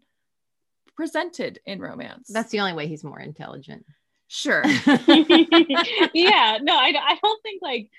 presented 0.96 1.60
in 1.66 1.80
romance. 1.80 2.30
That's 2.32 2.52
the 2.52 2.60
only 2.60 2.74
way 2.74 2.88
he's 2.88 3.04
more 3.04 3.20
intelligent. 3.20 3.86
Sure. 4.34 4.64
yeah, 4.66 6.58
no, 6.62 6.76
I, 6.76 6.94
I 6.98 7.18
don't 7.22 7.44
think 7.44 7.62
like 7.62 7.90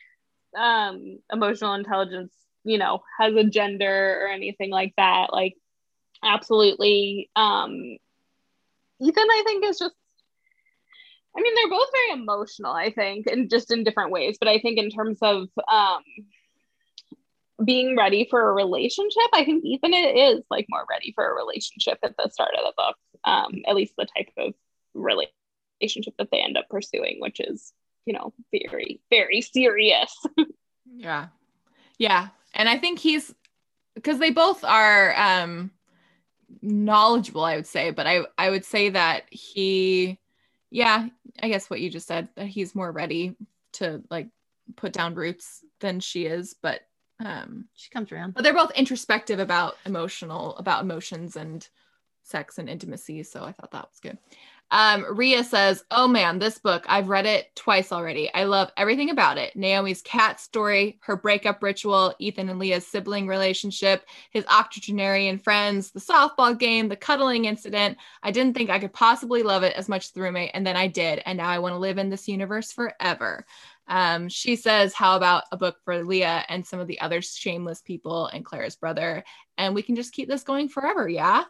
um 0.59 1.19
emotional 1.33 1.75
intelligence, 1.75 2.33
you 2.65 2.79
know, 2.79 3.03
has 3.19 3.35
a 3.35 3.45
gender 3.45 4.21
or 4.23 4.29
anything 4.29 4.71
like 4.71 4.95
that. 4.97 5.33
Like 5.33 5.55
absolutely 6.23 7.31
um 7.37 7.97
Ethan 9.01 9.31
I 9.31 9.43
think 9.47 9.65
is 9.65 9.79
just 9.79 9.95
I 11.37 11.41
mean 11.41 11.55
they're 11.55 11.71
both 11.71 11.89
very 11.93 12.21
emotional, 12.21 12.73
I 12.73 12.91
think, 12.91 13.27
and 13.27 13.49
just 13.49 13.71
in 13.71 13.85
different 13.85 14.11
ways, 14.11 14.37
but 14.39 14.49
I 14.49 14.59
think 14.59 14.79
in 14.79 14.91
terms 14.91 15.19
of 15.23 15.49
um 15.71 16.03
being 17.65 17.97
ready 17.97 18.27
for 18.29 18.51
a 18.51 18.53
relationship, 18.53 19.29
I 19.33 19.45
think 19.45 19.65
Ethan 19.65 19.95
is 19.95 20.41
like 20.51 20.67
more 20.69 20.85
ready 20.91 21.13
for 21.15 21.25
a 21.25 21.35
relationship 21.35 21.99
at 22.03 22.17
the 22.17 22.29
start 22.29 22.51
of 22.59 22.65
the 22.65 22.73
book. 22.77 22.97
Um, 23.23 23.63
at 23.67 23.77
least 23.77 23.95
the 23.97 24.07
type 24.07 24.29
of 24.37 24.55
relationship 24.93 25.35
relationship 25.81 26.15
that 26.19 26.29
they 26.31 26.41
end 26.41 26.57
up 26.57 26.69
pursuing, 26.69 27.17
which 27.21 27.41
is, 27.41 27.73
you 28.07 28.13
know, 28.15 28.33
very, 28.53 29.01
very 29.11 29.41
serious. 29.41 30.15
Yeah. 30.97 31.29
Yeah. 31.99 32.29
And 32.55 32.69
I 32.69 32.79
think 32.79 33.01
he's 33.01 33.35
because 33.95 34.19
they 34.21 34.31
both 34.31 34.63
are 34.63 35.15
um 35.19 35.73
knowledgeable, 36.63 37.45
I 37.45 37.57
would 37.57 37.67
say, 37.67 37.91
but 37.91 38.07
I 38.07 38.21
I 38.39 38.51
would 38.51 38.65
say 38.65 38.91
that 38.91 39.25
he 39.31 40.19
yeah, 40.71 41.09
I 41.43 41.49
guess 41.49 41.69
what 41.71 41.81
you 41.81 41.91
just 41.91 42.07
said, 42.07 42.29
that 42.37 42.47
he's 42.47 42.75
more 42.75 42.93
ready 42.93 43.35
to 43.75 44.03
like 44.11 44.29
put 44.77 44.93
down 44.93 45.15
roots 45.15 45.65
than 45.81 46.01
she 46.01 46.27
is, 46.27 46.55
but 46.63 46.83
um 47.19 47.65
She 47.75 47.91
comes 47.91 48.13
around. 48.13 48.35
but 48.35 48.45
they're 48.45 48.55
both 48.55 48.73
introspective 48.73 49.41
about 49.41 49.77
emotional 49.87 50.57
about 50.59 50.83
emotions 50.83 51.35
and 51.37 51.67
sex 52.23 52.57
and 52.59 52.71
intimacy 52.71 53.23
so 53.23 53.45
i 53.45 53.53
thought 53.53 53.71
that 53.71 53.87
was 53.91 54.01
good 54.01 54.17
um 54.71 55.05
ria 55.15 55.45
says 55.45 55.85
oh 55.91 56.09
man 56.09 56.39
this 56.39 56.59
book 56.59 56.85
i've 56.89 57.09
read 57.09 57.27
it 57.27 57.55
twice 57.55 57.93
already 57.93 58.33
i 58.35 58.45
love 58.45 58.71
everything 58.77 59.11
about 59.11 59.39
it 59.39 59.55
naomi's 59.55 60.03
cat 60.03 60.41
story 60.41 60.99
her 61.03 61.17
breakup 61.17 61.63
ritual 61.63 62.15
ethan 62.19 62.49
and 62.49 62.59
leah's 62.59 62.87
sibling 62.87 63.27
relationship 63.27 64.05
his 64.31 64.45
octogenarian 64.47 65.39
friends 65.39 65.91
the 65.91 66.01
softball 66.01 66.59
game 66.59 66.89
the 66.89 66.97
cuddling 66.97 67.45
incident 67.45 67.97
i 68.23 68.31
didn't 68.31 68.55
think 68.55 68.71
i 68.71 68.79
could 68.79 68.93
possibly 68.93 69.43
love 69.43 69.63
it 69.63 69.75
as 69.77 69.89
much 69.89 70.07
as 70.07 70.11
the 70.13 70.21
roommate 70.21 70.51
and 70.55 70.67
then 70.67 70.77
i 70.77 70.87
did 70.87 71.21
and 71.27 71.37
now 71.37 71.49
i 71.49 71.59
want 71.59 71.73
to 71.73 71.79
live 71.79 71.99
in 71.99 72.11
this 72.11 72.29
universe 72.29 72.73
forever 72.73 73.45
um, 73.87 74.29
she 74.29 74.57
says, 74.57 74.95
How 74.95 75.17
about 75.17 75.45
a 75.53 75.57
book 75.57 75.77
for 75.85 76.03
Leah 76.03 76.45
and 76.49 76.67
some 76.67 76.81
of 76.81 76.87
the 76.87 77.01
other 77.01 77.21
shameless 77.21 77.83
people 77.83 78.27
and 78.29 78.45
Claire's 78.45 78.77
brother? 78.77 79.25
And 79.59 79.75
we 79.75 79.83
can 79.83 79.97
just 79.97 80.13
keep 80.13 80.29
this 80.29 80.43
going 80.43 80.69
forever. 80.69 81.09
Yeah. 81.09 81.45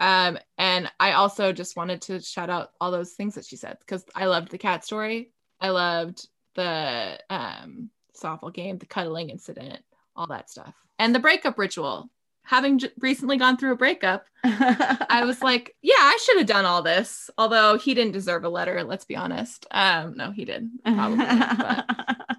Um, 0.00 0.38
and 0.56 0.90
I 1.00 1.12
also 1.12 1.52
just 1.52 1.76
wanted 1.76 2.02
to 2.02 2.20
shout 2.20 2.50
out 2.50 2.70
all 2.80 2.90
those 2.90 3.12
things 3.12 3.34
that 3.34 3.44
she 3.44 3.56
said 3.56 3.78
because 3.80 4.04
I 4.14 4.26
loved 4.26 4.50
the 4.50 4.58
cat 4.58 4.84
story. 4.84 5.32
I 5.60 5.70
loved 5.70 6.28
the 6.54 7.18
um, 7.30 7.90
softball 8.16 8.52
game, 8.52 8.78
the 8.78 8.86
cuddling 8.86 9.30
incident, 9.30 9.80
all 10.14 10.26
that 10.28 10.50
stuff, 10.50 10.74
and 10.98 11.14
the 11.14 11.20
breakup 11.20 11.58
ritual. 11.58 12.10
Having 12.44 12.78
j- 12.78 12.90
recently 13.00 13.36
gone 13.36 13.58
through 13.58 13.72
a 13.72 13.76
breakup, 13.76 14.24
I 14.44 15.24
was 15.26 15.42
like, 15.42 15.76
yeah, 15.82 15.92
I 15.98 16.18
should 16.24 16.38
have 16.38 16.46
done 16.46 16.64
all 16.64 16.80
this. 16.80 17.28
Although 17.36 17.76
he 17.76 17.92
didn't 17.92 18.12
deserve 18.12 18.44
a 18.44 18.48
letter, 18.48 18.82
let's 18.84 19.04
be 19.04 19.16
honest. 19.16 19.66
Um, 19.70 20.16
no, 20.16 20.30
he 20.30 20.46
did 20.46 20.66
probably. 20.82 21.18
but 21.26 21.84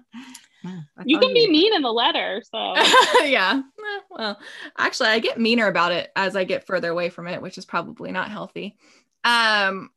you 1.04 1.18
can 1.18 1.32
be 1.32 1.48
mean 1.48 1.74
in 1.74 1.82
the 1.82 1.92
letter, 1.92 2.42
so 2.50 2.74
yeah. 3.24 3.62
Eh, 3.62 4.00
Well, 4.10 4.38
actually, 4.76 5.08
I 5.10 5.18
get 5.18 5.40
meaner 5.40 5.66
about 5.66 5.92
it 5.92 6.10
as 6.16 6.36
I 6.36 6.44
get 6.44 6.66
further 6.66 6.90
away 6.90 7.08
from 7.08 7.26
it, 7.26 7.40
which 7.40 7.58
is 7.58 7.64
probably 7.64 8.12
not 8.12 8.30
healthy. 8.30 8.76
Um, 9.24 9.90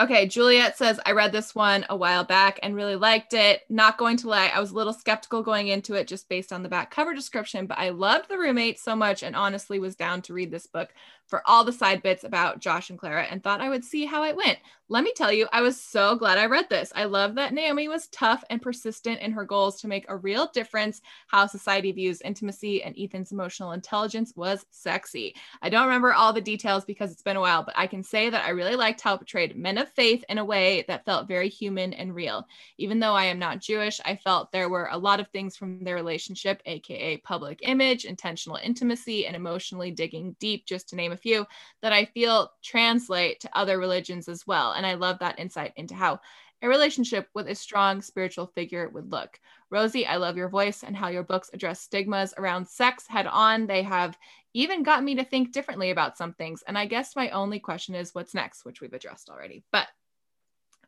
Okay, 0.00 0.26
Juliet 0.26 0.78
says, 0.78 0.98
I 1.04 1.12
read 1.12 1.30
this 1.30 1.54
one 1.54 1.84
a 1.90 1.96
while 1.96 2.24
back 2.24 2.58
and 2.62 2.74
really 2.74 2.96
liked 2.96 3.34
it. 3.34 3.60
Not 3.68 3.98
going 3.98 4.16
to 4.18 4.30
lie, 4.30 4.46
I 4.46 4.58
was 4.58 4.70
a 4.70 4.74
little 4.74 4.94
skeptical 4.94 5.42
going 5.42 5.68
into 5.68 5.92
it 5.92 6.08
just 6.08 6.26
based 6.26 6.54
on 6.54 6.62
the 6.62 6.70
back 6.70 6.90
cover 6.90 7.12
description, 7.12 7.66
but 7.66 7.78
I 7.78 7.90
loved 7.90 8.30
the 8.30 8.38
roommate 8.38 8.80
so 8.80 8.96
much 8.96 9.22
and 9.22 9.36
honestly 9.36 9.78
was 9.78 9.96
down 9.96 10.22
to 10.22 10.32
read 10.32 10.50
this 10.50 10.66
book 10.66 10.88
for 11.30 11.42
all 11.46 11.64
the 11.64 11.72
side 11.72 12.02
bits 12.02 12.24
about 12.24 12.58
Josh 12.58 12.90
and 12.90 12.98
Clara 12.98 13.24
and 13.24 13.42
thought 13.42 13.60
I 13.60 13.70
would 13.70 13.84
see 13.84 14.04
how 14.04 14.24
it 14.24 14.36
went. 14.36 14.58
Let 14.92 15.04
me 15.04 15.12
tell 15.14 15.32
you, 15.32 15.46
I 15.52 15.60
was 15.60 15.80
so 15.80 16.16
glad 16.16 16.36
I 16.36 16.46
read 16.46 16.68
this. 16.68 16.92
I 16.96 17.04
love 17.04 17.36
that 17.36 17.54
Naomi 17.54 17.86
was 17.86 18.08
tough 18.08 18.42
and 18.50 18.60
persistent 18.60 19.20
in 19.20 19.30
her 19.30 19.44
goals 19.44 19.80
to 19.80 19.86
make 19.86 20.04
a 20.08 20.16
real 20.16 20.50
difference 20.52 21.00
how 21.28 21.46
society 21.46 21.92
views 21.92 22.20
intimacy, 22.22 22.82
and 22.82 22.98
Ethan's 22.98 23.30
emotional 23.30 23.70
intelligence 23.70 24.32
was 24.34 24.66
sexy. 24.72 25.36
I 25.62 25.68
don't 25.68 25.84
remember 25.84 26.12
all 26.12 26.32
the 26.32 26.40
details 26.40 26.84
because 26.84 27.12
it's 27.12 27.22
been 27.22 27.36
a 27.36 27.40
while, 27.40 27.62
but 27.62 27.78
I 27.78 27.86
can 27.86 28.02
say 28.02 28.30
that 28.30 28.44
I 28.44 28.50
really 28.50 28.74
liked 28.74 29.00
how 29.00 29.14
it 29.14 29.18
portrayed 29.18 29.56
men 29.56 29.78
of 29.78 29.88
faith 29.92 30.24
in 30.28 30.38
a 30.38 30.44
way 30.44 30.84
that 30.88 31.04
felt 31.04 31.28
very 31.28 31.48
human 31.48 31.92
and 31.92 32.12
real. 32.12 32.44
Even 32.78 32.98
though 32.98 33.14
I 33.14 33.26
am 33.26 33.38
not 33.38 33.60
Jewish, 33.60 34.00
I 34.04 34.16
felt 34.16 34.50
there 34.50 34.68
were 34.68 34.88
a 34.90 34.98
lot 34.98 35.20
of 35.20 35.28
things 35.28 35.56
from 35.56 35.84
their 35.84 35.94
relationship, 35.94 36.62
aka 36.66 37.18
public 37.18 37.60
image, 37.62 38.06
intentional 38.06 38.58
intimacy, 38.60 39.24
and 39.24 39.36
emotionally 39.36 39.92
digging 39.92 40.34
deep, 40.40 40.66
just 40.66 40.88
to 40.88 40.96
name 40.96 41.12
a 41.12 41.16
few, 41.20 41.46
that 41.82 41.92
I 41.92 42.04
feel 42.06 42.50
translate 42.62 43.40
to 43.40 43.58
other 43.58 43.78
religions 43.78 44.28
as 44.28 44.46
well. 44.46 44.72
And 44.72 44.84
I 44.86 44.94
love 44.94 45.18
that 45.20 45.38
insight 45.38 45.72
into 45.76 45.94
how 45.94 46.20
a 46.62 46.68
relationship 46.68 47.28
with 47.34 47.48
a 47.48 47.54
strong 47.54 48.02
spiritual 48.02 48.46
figure 48.46 48.88
would 48.90 49.10
look. 49.10 49.40
Rosie, 49.70 50.06
I 50.06 50.16
love 50.16 50.36
your 50.36 50.48
voice 50.48 50.82
and 50.82 50.96
how 50.96 51.08
your 51.08 51.22
books 51.22 51.50
address 51.54 51.80
stigmas 51.80 52.34
around 52.36 52.68
sex 52.68 53.06
head 53.06 53.26
on. 53.26 53.66
They 53.66 53.82
have 53.82 54.18
even 54.52 54.82
got 54.82 55.02
me 55.02 55.14
to 55.14 55.24
think 55.24 55.52
differently 55.52 55.90
about 55.90 56.18
some 56.18 56.34
things. 56.34 56.62
And 56.66 56.76
I 56.76 56.86
guess 56.86 57.16
my 57.16 57.30
only 57.30 57.60
question 57.60 57.94
is 57.94 58.14
what's 58.14 58.34
next, 58.34 58.64
which 58.64 58.80
we've 58.80 58.92
addressed 58.92 59.30
already. 59.30 59.62
But 59.72 59.86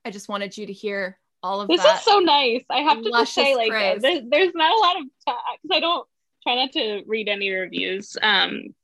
I 0.05 0.11
just 0.11 0.29
wanted 0.29 0.59
you 0.59 0.67
to 0.67 0.73
hear 0.73 1.19
all 1.43 1.61
of 1.61 1.69
this 1.69 1.83
that. 1.83 1.99
is 1.99 2.05
so 2.05 2.19
nice. 2.19 2.65
I 2.71 2.81
have 2.81 3.03
to 3.03 3.27
say, 3.27 3.55
like, 3.57 4.01
there's, 4.01 4.23
there's 4.29 4.55
not 4.55 4.73
a 4.73 4.81
lot 4.81 4.97
of 5.01 5.05
because 5.63 5.77
I 5.77 5.81
don't 5.81 6.07
try 6.43 6.57
not 6.57 6.73
to 6.73 7.03
read 7.07 7.29
any 7.29 7.51
reviews, 7.51 8.17
um, 8.21 8.75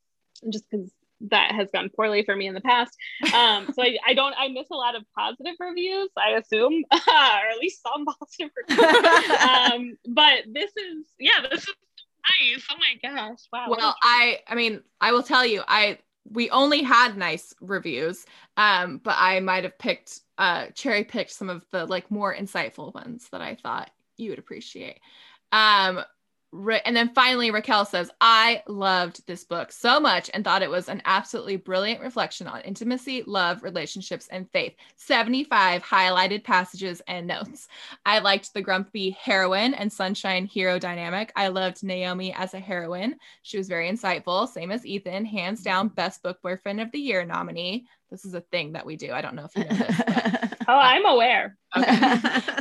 just 0.48 0.64
because 0.70 0.90
that 1.20 1.52
has 1.52 1.68
gone 1.72 1.90
poorly 1.94 2.22
for 2.24 2.36
me 2.36 2.46
in 2.46 2.54
the 2.54 2.60
past. 2.60 2.96
Um, 3.34 3.68
so 3.72 3.82
I, 3.82 3.98
I 4.06 4.14
don't 4.14 4.34
I 4.38 4.48
miss 4.48 4.68
a 4.70 4.76
lot 4.76 4.94
of 4.94 5.02
positive 5.16 5.54
reviews, 5.58 6.10
I 6.16 6.30
assume, 6.32 6.84
or 6.92 7.50
at 7.52 7.58
least 7.60 7.82
some 7.82 8.04
positive 8.20 8.50
reviews. 8.56 9.30
um, 9.40 9.96
but 10.08 10.44
this 10.46 10.70
is 10.76 11.06
yeah, 11.18 11.40
this 11.50 11.62
is 11.62 11.74
nice. 12.40 12.64
Oh 12.70 12.76
my 12.78 13.10
gosh, 13.10 13.40
wow. 13.52 13.66
well 13.68 13.96
i 14.02 14.40
i 14.46 14.54
mean 14.54 14.82
i 15.00 15.12
will 15.12 15.22
tell 15.22 15.44
you 15.46 15.62
i 15.66 15.98
we 16.30 16.50
only 16.50 16.82
had 16.82 17.16
nice 17.16 17.54
reviews 17.60 18.26
um 18.56 19.00
but 19.02 19.14
i 19.18 19.40
might 19.40 19.64
have 19.64 19.78
picked 19.78 20.20
uh 20.36 20.66
cherry 20.74 21.04
picked 21.04 21.30
some 21.30 21.48
of 21.48 21.64
the 21.70 21.86
like 21.86 22.10
more 22.10 22.34
insightful 22.34 22.92
ones 22.94 23.28
that 23.32 23.40
i 23.40 23.54
thought 23.54 23.90
you 24.16 24.30
would 24.30 24.38
appreciate 24.38 25.00
um 25.52 26.02
Ra- 26.50 26.80
and 26.84 26.96
then 26.96 27.10
finally 27.14 27.50
raquel 27.50 27.84
says 27.84 28.10
i 28.20 28.62
loved 28.66 29.26
this 29.26 29.44
book 29.44 29.70
so 29.70 30.00
much 30.00 30.30
and 30.32 30.42
thought 30.42 30.62
it 30.62 30.70
was 30.70 30.88
an 30.88 31.02
absolutely 31.04 31.56
brilliant 31.56 32.00
reflection 32.00 32.46
on 32.46 32.62
intimacy 32.62 33.22
love 33.26 33.62
relationships 33.62 34.28
and 34.30 34.50
faith 34.50 34.74
75 34.96 35.82
highlighted 35.82 36.44
passages 36.44 37.02
and 37.06 37.26
notes 37.26 37.68
I 38.04 38.20
liked 38.20 38.54
the 38.54 38.62
grumpy 38.62 39.10
heroine 39.10 39.74
and 39.74 39.92
sunshine 39.92 40.46
hero 40.46 40.78
dynamic. 40.78 41.32
I 41.36 41.48
loved 41.48 41.82
Naomi 41.82 42.32
as 42.32 42.54
a 42.54 42.60
heroine. 42.60 43.16
She 43.42 43.58
was 43.58 43.68
very 43.68 43.90
insightful, 43.90 44.48
same 44.48 44.70
as 44.70 44.86
Ethan, 44.86 45.24
hands 45.24 45.62
down 45.62 45.88
best 45.88 46.22
book 46.22 46.40
boyfriend 46.42 46.80
of 46.80 46.90
the 46.92 47.00
year 47.00 47.24
nominee. 47.24 47.86
This 48.10 48.24
is 48.24 48.34
a 48.34 48.40
thing 48.40 48.72
that 48.72 48.86
we 48.86 48.96
do. 48.96 49.12
I 49.12 49.20
don't 49.20 49.34
know 49.34 49.44
if 49.44 49.56
you 49.56 49.64
know 49.64 49.76
this. 49.76 50.02
but- 50.06 50.58
oh, 50.68 50.78
I'm 50.78 51.04
aware. 51.06 51.56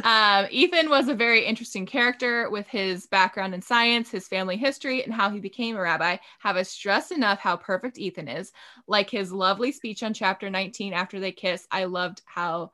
um, 0.03 0.47
Ethan 0.51 0.89
was 0.89 1.07
a 1.07 1.13
very 1.13 1.45
interesting 1.45 1.85
character 1.85 2.49
with 2.49 2.67
his 2.67 3.07
background 3.07 3.53
in 3.53 3.61
science, 3.61 4.09
his 4.11 4.27
family 4.27 4.57
history, 4.57 5.03
and 5.03 5.13
how 5.13 5.29
he 5.29 5.39
became 5.39 5.77
a 5.77 5.81
rabbi. 5.81 6.17
Have 6.39 6.57
us 6.57 6.69
stressed 6.69 7.11
enough 7.11 7.39
how 7.39 7.55
perfect 7.55 7.97
Ethan 7.97 8.27
is. 8.27 8.51
Like 8.87 9.09
his 9.09 9.31
lovely 9.31 9.71
speech 9.71 10.03
on 10.03 10.13
chapter 10.13 10.49
19 10.49 10.93
after 10.93 11.19
they 11.19 11.31
kiss. 11.31 11.65
I 11.71 11.85
loved 11.85 12.21
how 12.25 12.71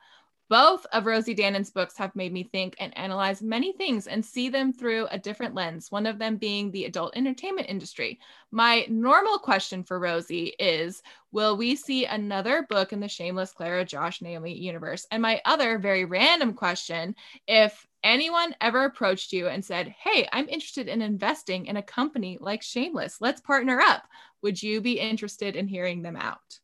both 0.50 0.86
of 0.92 1.06
Rosie 1.06 1.34
Danan's 1.34 1.72
books 1.72 1.98
have 1.98 2.16
made 2.16 2.34
me 2.34 2.44
think 2.44 2.76
and 2.80 2.96
analyze 2.98 3.42
many 3.42 3.74
things 3.74 4.08
and 4.08 4.24
see 4.24 4.50
them 4.50 4.74
through 4.74 5.08
a 5.10 5.18
different 5.18 5.56
lens, 5.56 5.92
one 5.92 6.06
of 6.06 6.20
them 6.20 6.38
being 6.38 6.70
the 6.70 6.86
adult 6.86 7.16
entertainment 7.16 7.70
industry. 7.70 8.20
My 8.52 8.86
normal 8.90 9.40
question 9.40 9.84
for 9.84 10.00
Rosie 10.00 10.54
is 10.60 11.02
Will 11.32 11.58
we 11.58 11.76
see 11.76 12.06
another 12.06 12.68
book 12.70 12.94
in 12.94 13.00
the 13.00 13.08
Shameless 13.08 13.54
Clara 13.54 13.84
Josh 13.84 14.22
Naomi 14.22 14.56
universe? 14.56 15.08
And 15.10 15.22
my 15.22 15.42
other 15.46 15.80
very 15.80 16.06
random 16.06 16.54
question 16.54 17.16
if 17.48 17.88
anyone 18.04 18.56
ever 18.62 18.86
approached 18.86 19.34
you 19.34 19.48
and 19.48 19.64
said, 19.64 19.96
Hey, 19.98 20.28
I'm 20.32 20.50
interested 20.50 20.88
in 20.88 21.02
investing 21.02 21.66
in 21.66 21.78
a 21.78 21.82
company 21.82 22.38
like 22.40 22.62
Shameless, 22.62 23.22
let's 23.22 23.42
partner 23.42 23.80
up, 23.80 24.04
would 24.42 24.62
you 24.62 24.82
be 24.82 25.00
interested 25.00 25.56
in 25.56 25.68
hearing 25.68 26.02
them 26.02 26.16
out? 26.16 26.60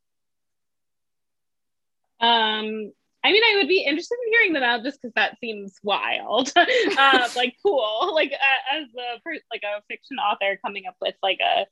Um, 2.20 2.92
I 3.24 3.32
mean, 3.32 3.44
I 3.44 3.58
would 3.58 3.68
be 3.68 3.84
interested 3.84 4.18
in 4.26 4.34
hearing 4.34 4.54
them 4.54 4.64
out 4.64 4.84
just 4.84 5.02
because 5.02 5.14
that 5.16 5.38
seems 5.40 5.76
wild, 5.84 6.52
uh, 6.56 7.30
like 7.36 7.56
cool, 7.64 8.12
like 8.16 8.32
uh, 8.32 8.78
as 8.78 8.88
a 8.98 9.20
per- 9.22 9.34
like 9.52 9.64
a 9.64 9.82
fiction 9.90 10.18
author 10.18 10.58
coming 10.64 10.86
up 10.88 10.96
with 11.02 11.16
like 11.22 11.40
a 11.40 11.66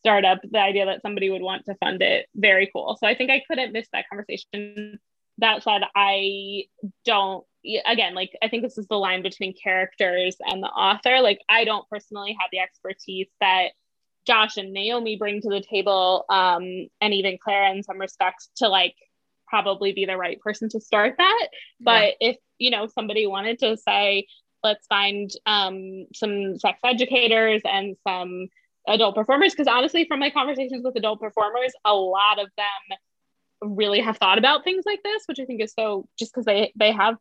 startup, 0.00 0.40
the 0.50 0.58
idea 0.58 0.86
that 0.86 1.02
somebody 1.02 1.30
would 1.30 1.42
want 1.42 1.66
to 1.66 1.74
fund 1.76 2.02
it, 2.02 2.26
very 2.34 2.70
cool. 2.72 2.96
So 3.00 3.06
I 3.06 3.14
think 3.14 3.30
I 3.30 3.42
couldn't 3.48 3.72
miss 3.72 3.88
that 3.92 4.08
conversation. 4.08 4.98
That 5.38 5.62
said, 5.62 5.82
I 5.94 6.64
don't. 7.04 7.44
Again, 7.86 8.14
like 8.14 8.30
I 8.42 8.48
think 8.48 8.62
this 8.62 8.78
is 8.78 8.86
the 8.88 8.96
line 8.96 9.22
between 9.22 9.54
characters 9.54 10.36
and 10.40 10.62
the 10.62 10.68
author. 10.68 11.20
Like 11.20 11.40
I 11.48 11.64
don't 11.64 11.88
personally 11.88 12.36
have 12.38 12.50
the 12.52 12.60
expertise 12.60 13.28
that 13.40 13.68
Josh 14.26 14.56
and 14.56 14.72
Naomi 14.72 15.16
bring 15.16 15.40
to 15.42 15.48
the 15.48 15.62
table, 15.62 16.24
um, 16.30 16.88
and 17.00 17.14
even 17.14 17.38
Clara 17.42 17.72
in 17.72 17.82
some 17.82 17.98
respects 17.98 18.50
to 18.56 18.68
like 18.68 18.94
probably 19.54 19.92
be 19.92 20.04
the 20.04 20.16
right 20.16 20.40
person 20.40 20.68
to 20.68 20.80
start 20.80 21.14
that. 21.18 21.48
But 21.80 22.14
if 22.20 22.36
you 22.58 22.72
know 22.72 22.88
somebody 22.88 23.24
wanted 23.28 23.60
to 23.60 23.76
say, 23.76 24.26
let's 24.64 24.84
find 24.88 25.30
um, 25.46 26.06
some 26.12 26.58
sex 26.58 26.80
educators 26.84 27.62
and 27.64 27.96
some 28.02 28.48
adult 28.88 29.14
performers, 29.14 29.52
because 29.52 29.68
honestly, 29.68 30.06
from 30.06 30.18
my 30.18 30.30
conversations 30.30 30.82
with 30.84 30.96
adult 30.96 31.20
performers, 31.20 31.72
a 31.84 31.94
lot 31.94 32.40
of 32.40 32.48
them 32.56 33.76
really 33.76 34.00
have 34.00 34.18
thought 34.18 34.38
about 34.38 34.64
things 34.64 34.82
like 34.84 35.04
this, 35.04 35.22
which 35.26 35.38
I 35.38 35.44
think 35.44 35.62
is 35.62 35.72
so 35.78 36.08
just 36.18 36.32
because 36.32 36.46
they 36.46 36.72
they 36.74 36.90
have 36.90 37.16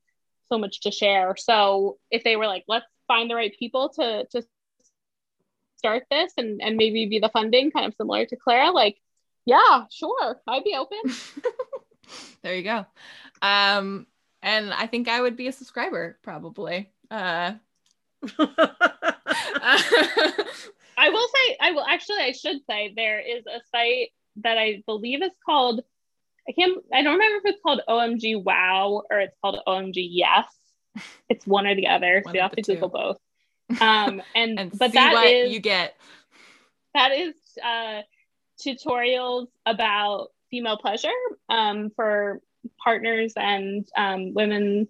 so 0.51 0.57
much 0.57 0.81
to 0.81 0.91
share. 0.91 1.35
So 1.37 1.99
if 2.09 2.23
they 2.23 2.35
were 2.35 2.47
like, 2.47 2.63
let's 2.67 2.87
find 3.07 3.29
the 3.29 3.35
right 3.35 3.53
people 3.59 3.89
to 3.97 4.25
to 4.31 4.43
start 5.77 6.05
this 6.09 6.33
and 6.37 6.63
and 6.63 6.77
maybe 6.77 7.05
be 7.05 7.19
the 7.19 7.29
funding, 7.29 7.69
kind 7.69 7.85
of 7.85 7.93
similar 7.93 8.25
to 8.25 8.35
Clara, 8.37 8.71
like 8.71 8.97
yeah, 9.45 9.83
sure, 9.91 10.41
I'd 10.47 10.63
be 10.63 10.75
open. 10.75 10.97
there 12.41 12.55
you 12.55 12.63
go. 12.63 12.85
Um, 13.41 14.07
and 14.41 14.73
I 14.73 14.87
think 14.87 15.07
I 15.07 15.21
would 15.21 15.37
be 15.37 15.47
a 15.47 15.51
subscriber 15.51 16.17
probably. 16.21 16.91
Uh, 17.09 17.53
I 20.97 21.09
will 21.09 21.27
say, 21.27 21.57
I 21.59 21.71
will 21.71 21.85
actually, 21.85 22.21
I 22.21 22.31
should 22.31 22.57
say, 22.69 22.93
there 22.95 23.19
is 23.19 23.43
a 23.47 23.59
site 23.71 24.09
that 24.37 24.57
I 24.57 24.83
believe 24.85 25.23
is 25.23 25.31
called, 25.45 25.81
I 26.47 26.51
can't, 26.51 26.77
I 26.93 27.01
don't 27.01 27.13
remember 27.13 27.37
if 27.37 27.53
it's 27.53 27.61
called 27.61 27.81
OMG 27.87 28.43
Wow 28.43 29.03
or 29.09 29.19
it's 29.19 29.35
called 29.41 29.59
OMG 29.67 30.07
Yes. 30.09 30.45
It's 31.29 31.47
one 31.47 31.65
or 31.65 31.75
the 31.75 31.87
other. 31.87 32.21
So 32.25 32.33
you 32.33 32.41
have 32.41 32.51
to 32.51 32.61
Google 32.61 32.89
both. 32.89 33.17
Um, 33.81 34.21
and, 34.35 34.59
and 34.59 34.77
but 34.77 34.93
that 34.93 35.13
what 35.13 35.25
is 35.25 35.51
you 35.51 35.59
get. 35.59 35.95
that 36.93 37.11
is 37.11 37.33
uh, 37.63 38.01
tutorials 38.61 39.47
about 39.65 40.27
female 40.53 40.77
pleasure 40.77 41.09
um, 41.49 41.89
for 41.95 42.39
partners 42.83 43.33
and 43.35 43.87
um, 43.97 44.35
women. 44.35 44.87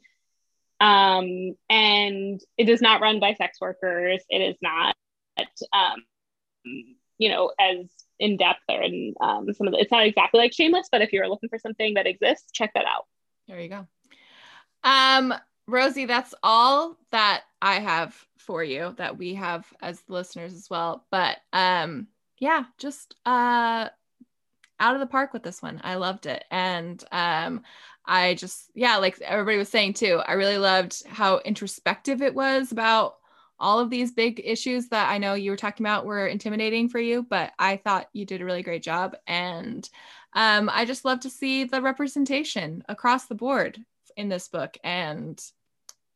Um, 0.82 1.56
and 1.70 2.42
it 2.58 2.68
is 2.68 2.82
not 2.82 3.00
run 3.00 3.22
by 3.22 3.34
sex 3.36 3.60
workers. 3.62 4.22
It 4.30 4.40
is 4.40 4.58
not, 4.62 4.98
um, 5.72 6.04
you 7.18 7.30
know, 7.30 7.54
as 7.58 7.90
in 8.20 8.36
depth 8.36 8.60
or 8.68 8.82
in 8.82 9.14
um, 9.22 9.54
some 9.54 9.68
of 9.68 9.74
the, 9.74 9.80
it's 9.80 9.90
not 9.92 10.06
exactly 10.06 10.42
like 10.42 10.52
Shameless, 10.52 10.90
but 10.92 11.02
if 11.02 11.14
you're 11.14 11.30
looking 11.30 11.48
for 11.48 11.60
something 11.60 11.94
that 11.94 12.08
exists, 12.08 12.52
check 12.52 12.74
that 12.76 12.84
out. 12.84 13.06
There 13.48 13.62
you 13.62 13.70
go. 13.70 13.88
Um, 14.84 15.34
Rosie, 15.66 16.08
that's 16.08 16.36
all 16.44 16.98
that 17.12 17.44
I 17.62 17.76
have 17.76 18.22
for 18.38 18.66
you 18.66 18.94
that 18.98 19.18
we 19.18 19.36
have 19.36 19.66
as 19.82 20.04
listeners 20.10 20.54
as 20.54 20.70
well. 20.70 21.06
But 21.10 21.38
um, 21.54 22.08
yeah, 22.38 22.66
just 22.78 23.16
uh 23.26 23.88
out 24.84 24.96
of 24.96 25.00
the 25.00 25.08
park 25.08 25.34
with 25.34 25.44
this 25.44 25.62
one. 25.62 25.80
I 25.84 25.96
loved 25.96 26.26
it. 26.26 26.44
And 26.52 27.04
um 27.12 27.64
I 28.06 28.36
just 28.36 28.70
yeah, 28.76 28.98
like 28.98 29.20
everybody 29.22 29.58
was 29.58 29.70
saying 29.70 29.94
too, 29.94 30.22
I 30.28 30.34
really 30.34 30.58
loved 30.58 31.04
how 31.08 31.40
introspective 31.40 32.22
it 32.22 32.36
was 32.36 32.72
about 32.72 33.16
all 33.60 33.80
of 33.80 33.90
these 33.90 34.12
big 34.12 34.42
issues 34.44 34.90
that 34.90 35.10
I 35.10 35.18
know 35.18 35.36
you 35.36 35.52
were 35.52 35.58
talking 35.58 35.86
about 35.86 36.06
were 36.06 36.28
intimidating 36.28 36.90
for 36.90 37.00
you, 37.00 37.24
but 37.24 37.54
I 37.58 37.78
thought 37.78 38.10
you 38.12 38.26
did 38.26 38.42
a 38.42 38.46
really 38.46 38.62
great 38.62 38.84
job. 38.84 39.16
And 39.26 39.90
um, 40.34 40.70
I 40.72 40.84
just 40.84 41.06
love 41.06 41.22
to 41.22 41.30
see 41.30 41.64
the 41.64 41.82
representation 41.82 42.84
across 42.90 43.28
the 43.28 43.36
board 43.36 43.80
in 44.18 44.28
this 44.28 44.50
book, 44.50 44.78
and 44.84 45.40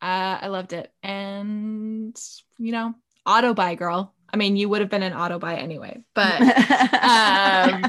uh, 0.02 0.40
I 0.42 0.48
loved 0.48 0.74
it. 0.74 0.92
And 1.04 2.20
you 2.58 2.72
know, 2.74 2.96
auto 3.26 3.54
buy 3.54 3.76
girl. 3.76 4.14
I 4.34 4.38
mean, 4.38 4.58
you 4.58 4.70
would 4.70 4.82
have 4.82 4.90
been 4.90 5.04
an 5.04 5.14
auto 5.14 5.40
buy 5.40 5.56
anyway, 5.56 6.02
but 6.14 6.42
um, 6.42 7.82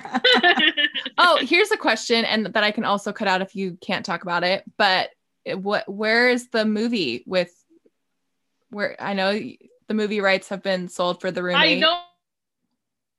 oh, 1.19 1.39
here's 1.41 1.71
a 1.71 1.77
question, 1.77 2.25
and 2.25 2.47
that 2.47 2.65
I 2.65 2.71
can 2.71 2.85
also 2.85 3.13
cut 3.13 3.29
out 3.29 3.43
if 3.43 3.57
you 3.57 3.77
can't 3.81 4.05
talk 4.05 4.23
about 4.23 4.45
it. 4.45 4.65
But 4.77 5.11
what, 5.45 5.89
where 5.93 6.29
is 6.29 6.49
the 6.51 6.65
movie 6.65 7.25
with? 7.27 7.53
Where 8.71 8.97
I 9.01 9.15
know 9.15 9.39
the 9.89 9.95
movie 9.95 10.21
rights 10.21 10.49
have 10.51 10.63
been 10.63 10.89
sold 10.89 11.21
for 11.21 11.31
the 11.31 11.43
roommate. 11.43 11.79
I 11.79 11.81
don't 11.81 11.99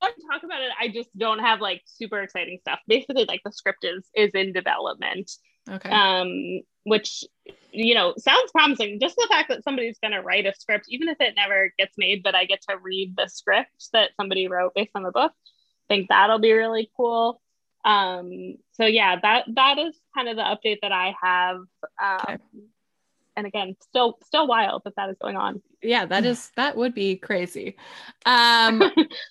want 0.00 0.14
to 0.16 0.22
talk 0.32 0.42
about 0.42 0.62
it. 0.62 0.70
I 0.80 0.88
just 0.88 1.10
don't 1.18 1.40
have 1.40 1.60
like 1.60 1.82
super 1.84 2.20
exciting 2.22 2.58
stuff. 2.60 2.78
Basically, 2.86 3.26
like 3.26 3.40
the 3.44 3.52
script 3.52 3.84
is 3.84 4.04
is 4.14 4.30
in 4.34 4.52
development. 4.52 5.30
Okay. 5.70 5.90
Um, 5.90 6.62
which 6.84 7.24
you 7.72 7.94
know 7.94 8.14
sounds 8.18 8.50
promising. 8.52 8.98
Just 9.00 9.16
the 9.16 9.28
fact 9.30 9.48
that 9.48 9.64
somebody's 9.64 9.98
going 9.98 10.12
to 10.12 10.22
write 10.22 10.46
a 10.46 10.54
script, 10.58 10.86
even 10.88 11.08
if 11.08 11.20
it 11.20 11.34
never 11.36 11.72
gets 11.78 11.96
made, 11.98 12.22
but 12.22 12.34
I 12.34 12.44
get 12.44 12.62
to 12.68 12.76
read 12.80 13.14
the 13.16 13.28
script 13.28 13.88
that 13.92 14.10
somebody 14.16 14.48
wrote 14.48 14.72
based 14.74 14.92
on 14.94 15.02
the 15.02 15.12
book. 15.12 15.32
I 15.32 15.94
think 15.94 16.08
that'll 16.08 16.38
be 16.38 16.52
really 16.52 16.90
cool. 16.96 17.40
Um, 17.84 18.56
so 18.72 18.86
yeah, 18.86 19.18
that 19.20 19.44
that 19.54 19.78
is 19.78 19.96
kind 20.14 20.28
of 20.28 20.36
the 20.36 20.42
update 20.42 20.78
that 20.82 20.92
I 20.92 21.14
have. 21.22 21.56
Um, 22.02 22.20
okay. 22.22 22.38
And 23.36 23.46
again, 23.46 23.76
still 23.80 24.18
still 24.24 24.46
wild 24.46 24.82
that 24.84 24.96
that 24.96 25.10
is 25.10 25.16
going 25.20 25.36
on. 25.36 25.62
Yeah, 25.82 26.06
that 26.06 26.24
is 26.24 26.50
that 26.56 26.76
would 26.76 26.94
be 26.94 27.16
crazy. 27.16 27.76
Um, 28.26 28.82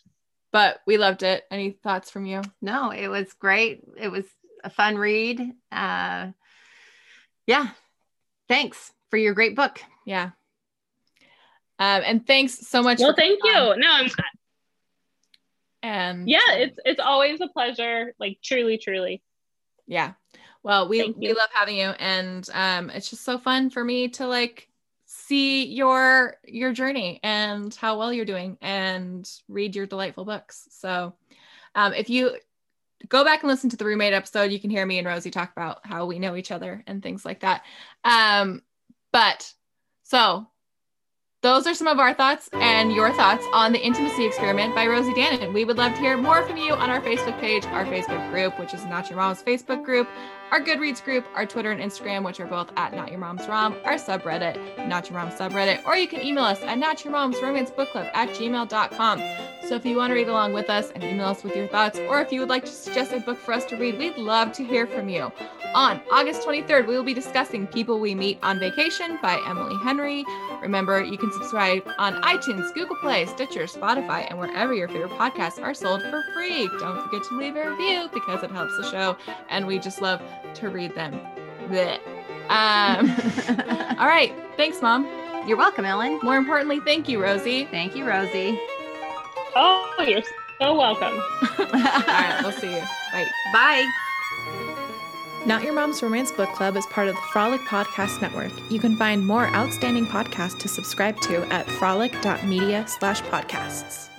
but 0.52 0.80
we 0.88 0.98
loved 0.98 1.24
it. 1.24 1.44
Any 1.52 1.72
thoughts 1.72 2.10
from 2.10 2.26
you? 2.26 2.41
No, 2.61 2.91
it 2.91 3.07
was 3.07 3.34
great. 3.34 3.82
It 3.98 4.10
was 4.10 4.26
a 4.64 4.69
fun 4.69 4.98
read. 4.98 5.41
Uh, 5.72 6.31
yeah. 7.45 7.69
Thanks 8.48 8.91
for 9.10 9.18
your 9.18 9.34
great 9.34 9.56
book. 9.56 9.81
Yeah. 10.06 10.31
Um, 11.80 12.02
and 12.06 12.27
thanks 12.27 12.68
so 12.68 12.84
much. 12.84 12.99
Well, 12.99 13.15
thank 13.15 13.40
you. 13.44 13.53
On. 13.53 13.80
No, 13.80 13.88
I'm 13.90 14.10
and 15.81 16.30
yeah, 16.30 16.52
it's 16.52 16.77
it's 16.84 16.99
always 16.99 17.40
a 17.41 17.48
pleasure. 17.48 18.14
Like 18.19 18.40
truly, 18.44 18.77
truly. 18.77 19.22
Yeah. 19.88 20.14
Well, 20.61 20.90
we 20.90 21.14
we 21.18 21.30
love 21.30 21.49
having 21.53 21.77
you, 21.77 21.88
and 21.88 22.48
um, 22.53 22.90
it's 22.90 23.10
just 23.10 23.23
so 23.23 23.38
fun 23.38 23.69
for 23.69 23.84
me 23.84 24.10
to 24.10 24.27
like 24.27 24.68
see 25.06 25.65
your 25.68 26.36
your 26.45 26.73
journey 26.73 27.19
and 27.23 27.73
how 27.73 27.98
well 27.98 28.11
you're 28.11 28.26
doing, 28.26 28.57
and 28.61 29.30
read 29.48 29.76
your 29.76 29.86
delightful 29.86 30.26
books. 30.26 30.68
So, 30.72 31.14
um, 31.76 31.94
if 31.94 32.10
you 32.10 32.36
go 33.07 33.23
back 33.23 33.41
and 33.41 33.49
listen 33.49 33.69
to 33.69 33.77
the 33.77 33.85
roommate 33.85 34.13
episode, 34.13 34.51
you 34.51 34.59
can 34.59 34.69
hear 34.69 34.85
me 34.85 34.97
and 34.97 35.07
Rosie 35.07 35.31
talk 35.31 35.51
about 35.51 35.85
how 35.85 36.05
we 36.05 36.19
know 36.19 36.35
each 36.35 36.51
other 36.51 36.84
and 36.85 37.01
things 37.01 37.23
like 37.26 37.41
that. 37.41 37.63
Um, 38.03 38.61
but 39.11 39.51
so 40.03 40.47
those 41.41 41.65
are 41.67 41.73
some 41.73 41.88
of 41.88 41.99
our 41.99 42.13
thoughts 42.13 42.49
and 42.51 42.91
your 42.91 43.13
thoughts 43.13 43.45
on 43.53 43.71
the 43.71 43.80
intimacy 43.80 44.26
experiment 44.26 44.76
by 44.76 44.85
Rosie 44.88 45.13
Danan. 45.13 45.53
We 45.53 45.63
would 45.63 45.77
love 45.77 45.93
to 45.93 45.99
hear 45.99 46.17
more 46.17 46.45
from 46.45 46.57
you 46.57 46.73
on 46.73 46.89
our 46.89 46.99
Facebook 46.99 47.39
page, 47.39 47.65
our 47.67 47.85
Facebook 47.85 48.30
group, 48.31 48.59
which 48.59 48.73
is 48.73 48.84
Not 48.85 49.09
Your 49.09 49.17
Mom's 49.17 49.41
Facebook 49.41 49.85
group, 49.85 50.07
our 50.51 50.61
Goodreads 50.61 51.03
group, 51.03 51.26
our 51.35 51.45
Twitter 51.45 51.71
and 51.71 51.81
Instagram, 51.81 52.23
which 52.23 52.39
are 52.39 52.45
both 52.45 52.71
at 52.77 52.93
Not 52.93 53.11
Your 53.11 53.19
Mom's 53.19 53.47
Rom, 53.47 53.76
our 53.85 53.95
subreddit, 53.95 54.88
Not 54.88 55.09
Your 55.09 55.19
Mom's 55.19 55.35
subreddit, 55.35 55.85
or 55.85 55.95
you 55.95 56.07
can 56.07 56.21
email 56.21 56.43
us 56.43 56.61
at 56.63 56.77
Not 56.77 57.03
Your 57.03 57.11
Mom's 57.11 57.41
Romance 57.41 57.71
Book 57.71 57.91
Club 57.91 58.07
at 58.13 58.30
gmail.com. 58.30 59.19
So 59.67 59.76
if 59.76 59.85
you 59.85 59.97
want 59.97 60.11
to 60.11 60.15
read 60.15 60.30
along 60.30 60.53
with 60.53 60.69
us 60.69 60.89
and 60.91 61.03
email 61.03 61.27
us 61.27 61.43
with 61.43 61.55
your 61.55 61.67
thoughts, 61.67 61.99
or 61.99 62.21
if 62.21 62.31
you 62.31 62.39
would 62.39 62.49
like 62.49 62.65
to 62.65 62.71
suggest 62.71 63.13
a 63.13 63.19
book 63.19 63.38
for 63.38 63.53
us 63.53 63.65
to 63.65 63.77
read, 63.77 63.97
we'd 63.99 64.17
love 64.17 64.51
to 64.53 64.65
hear 64.65 64.88
from 64.88 65.09
you. 65.09 65.31
On 65.76 66.01
August 66.11 66.41
23rd, 66.47 66.88
we 66.88 66.95
will 66.95 67.03
be 67.03 67.13
discussing 67.13 67.67
People 67.67 67.99
We 67.99 68.15
Meet 68.15 68.39
on 68.41 68.57
Vacation 68.57 69.19
by 69.21 69.39
Emily 69.45 69.76
Henry. 69.84 70.26
Remember, 70.63 71.03
you 71.03 71.15
can 71.15 71.31
subscribe 71.31 71.88
on 71.99 72.19
iTunes, 72.23 72.73
Google 72.73 72.95
Play, 72.95 73.27
Stitcher, 73.27 73.65
Spotify, 73.65 74.26
and 74.27 74.39
wherever 74.39 74.73
your 74.73 74.88
favorite 74.88 75.11
podcasts 75.11 75.61
are 75.61 75.76
sold 75.76 76.01
for 76.01 76.23
free. 76.34 76.67
Don't 76.80 77.03
forget 77.03 77.21
to 77.30 77.38
leave 77.38 77.55
a 77.55 77.69
review 77.69 78.09
because 78.11 78.41
it 78.41 78.49
helps 78.49 78.76
the 78.77 78.89
show, 78.89 79.15
and 79.49 79.67
we 79.67 79.77
just 79.77 80.01
love 80.01 80.19
to 80.55 80.69
read 80.69 80.95
them. 80.95 81.13
Um, 82.49 83.09
all 83.99 84.07
right. 84.07 84.34
Thanks, 84.57 84.81
Mom. 84.81 85.05
You're 85.47 85.57
welcome, 85.57 85.85
Ellen. 85.85 86.19
More 86.23 86.38
importantly, 86.38 86.80
thank 86.81 87.07
you, 87.07 87.21
Rosie. 87.21 87.65
Thank 87.65 87.95
you, 87.95 88.07
Rosie. 88.07 88.59
Oh, 89.55 89.93
you're 90.05 90.23
so 90.59 90.76
welcome. 90.76 91.13
all 91.59 91.65
right. 91.65 92.39
We'll 92.43 92.51
see 92.51 92.73
you. 92.73 92.84
Bye. 93.11 93.27
Bye. 93.53 93.91
Not 95.45 95.63
Your 95.63 95.73
Mom's 95.73 96.03
Romance 96.03 96.31
Book 96.34 96.49
Club 96.53 96.76
is 96.76 96.85
part 96.88 97.07
of 97.07 97.15
the 97.15 97.21
Frolic 97.31 97.61
Podcast 97.61 98.21
Network. 98.21 98.51
You 98.69 98.80
can 98.80 98.97
find 98.97 99.26
more 99.26 99.47
outstanding 99.55 100.05
podcasts 100.05 100.59
to 100.59 100.67
subscribe 100.67 101.19
to 101.21 101.41
at 101.51 101.65
frolic.media 101.71 102.85
slash 102.88 103.21
podcasts. 103.23 104.09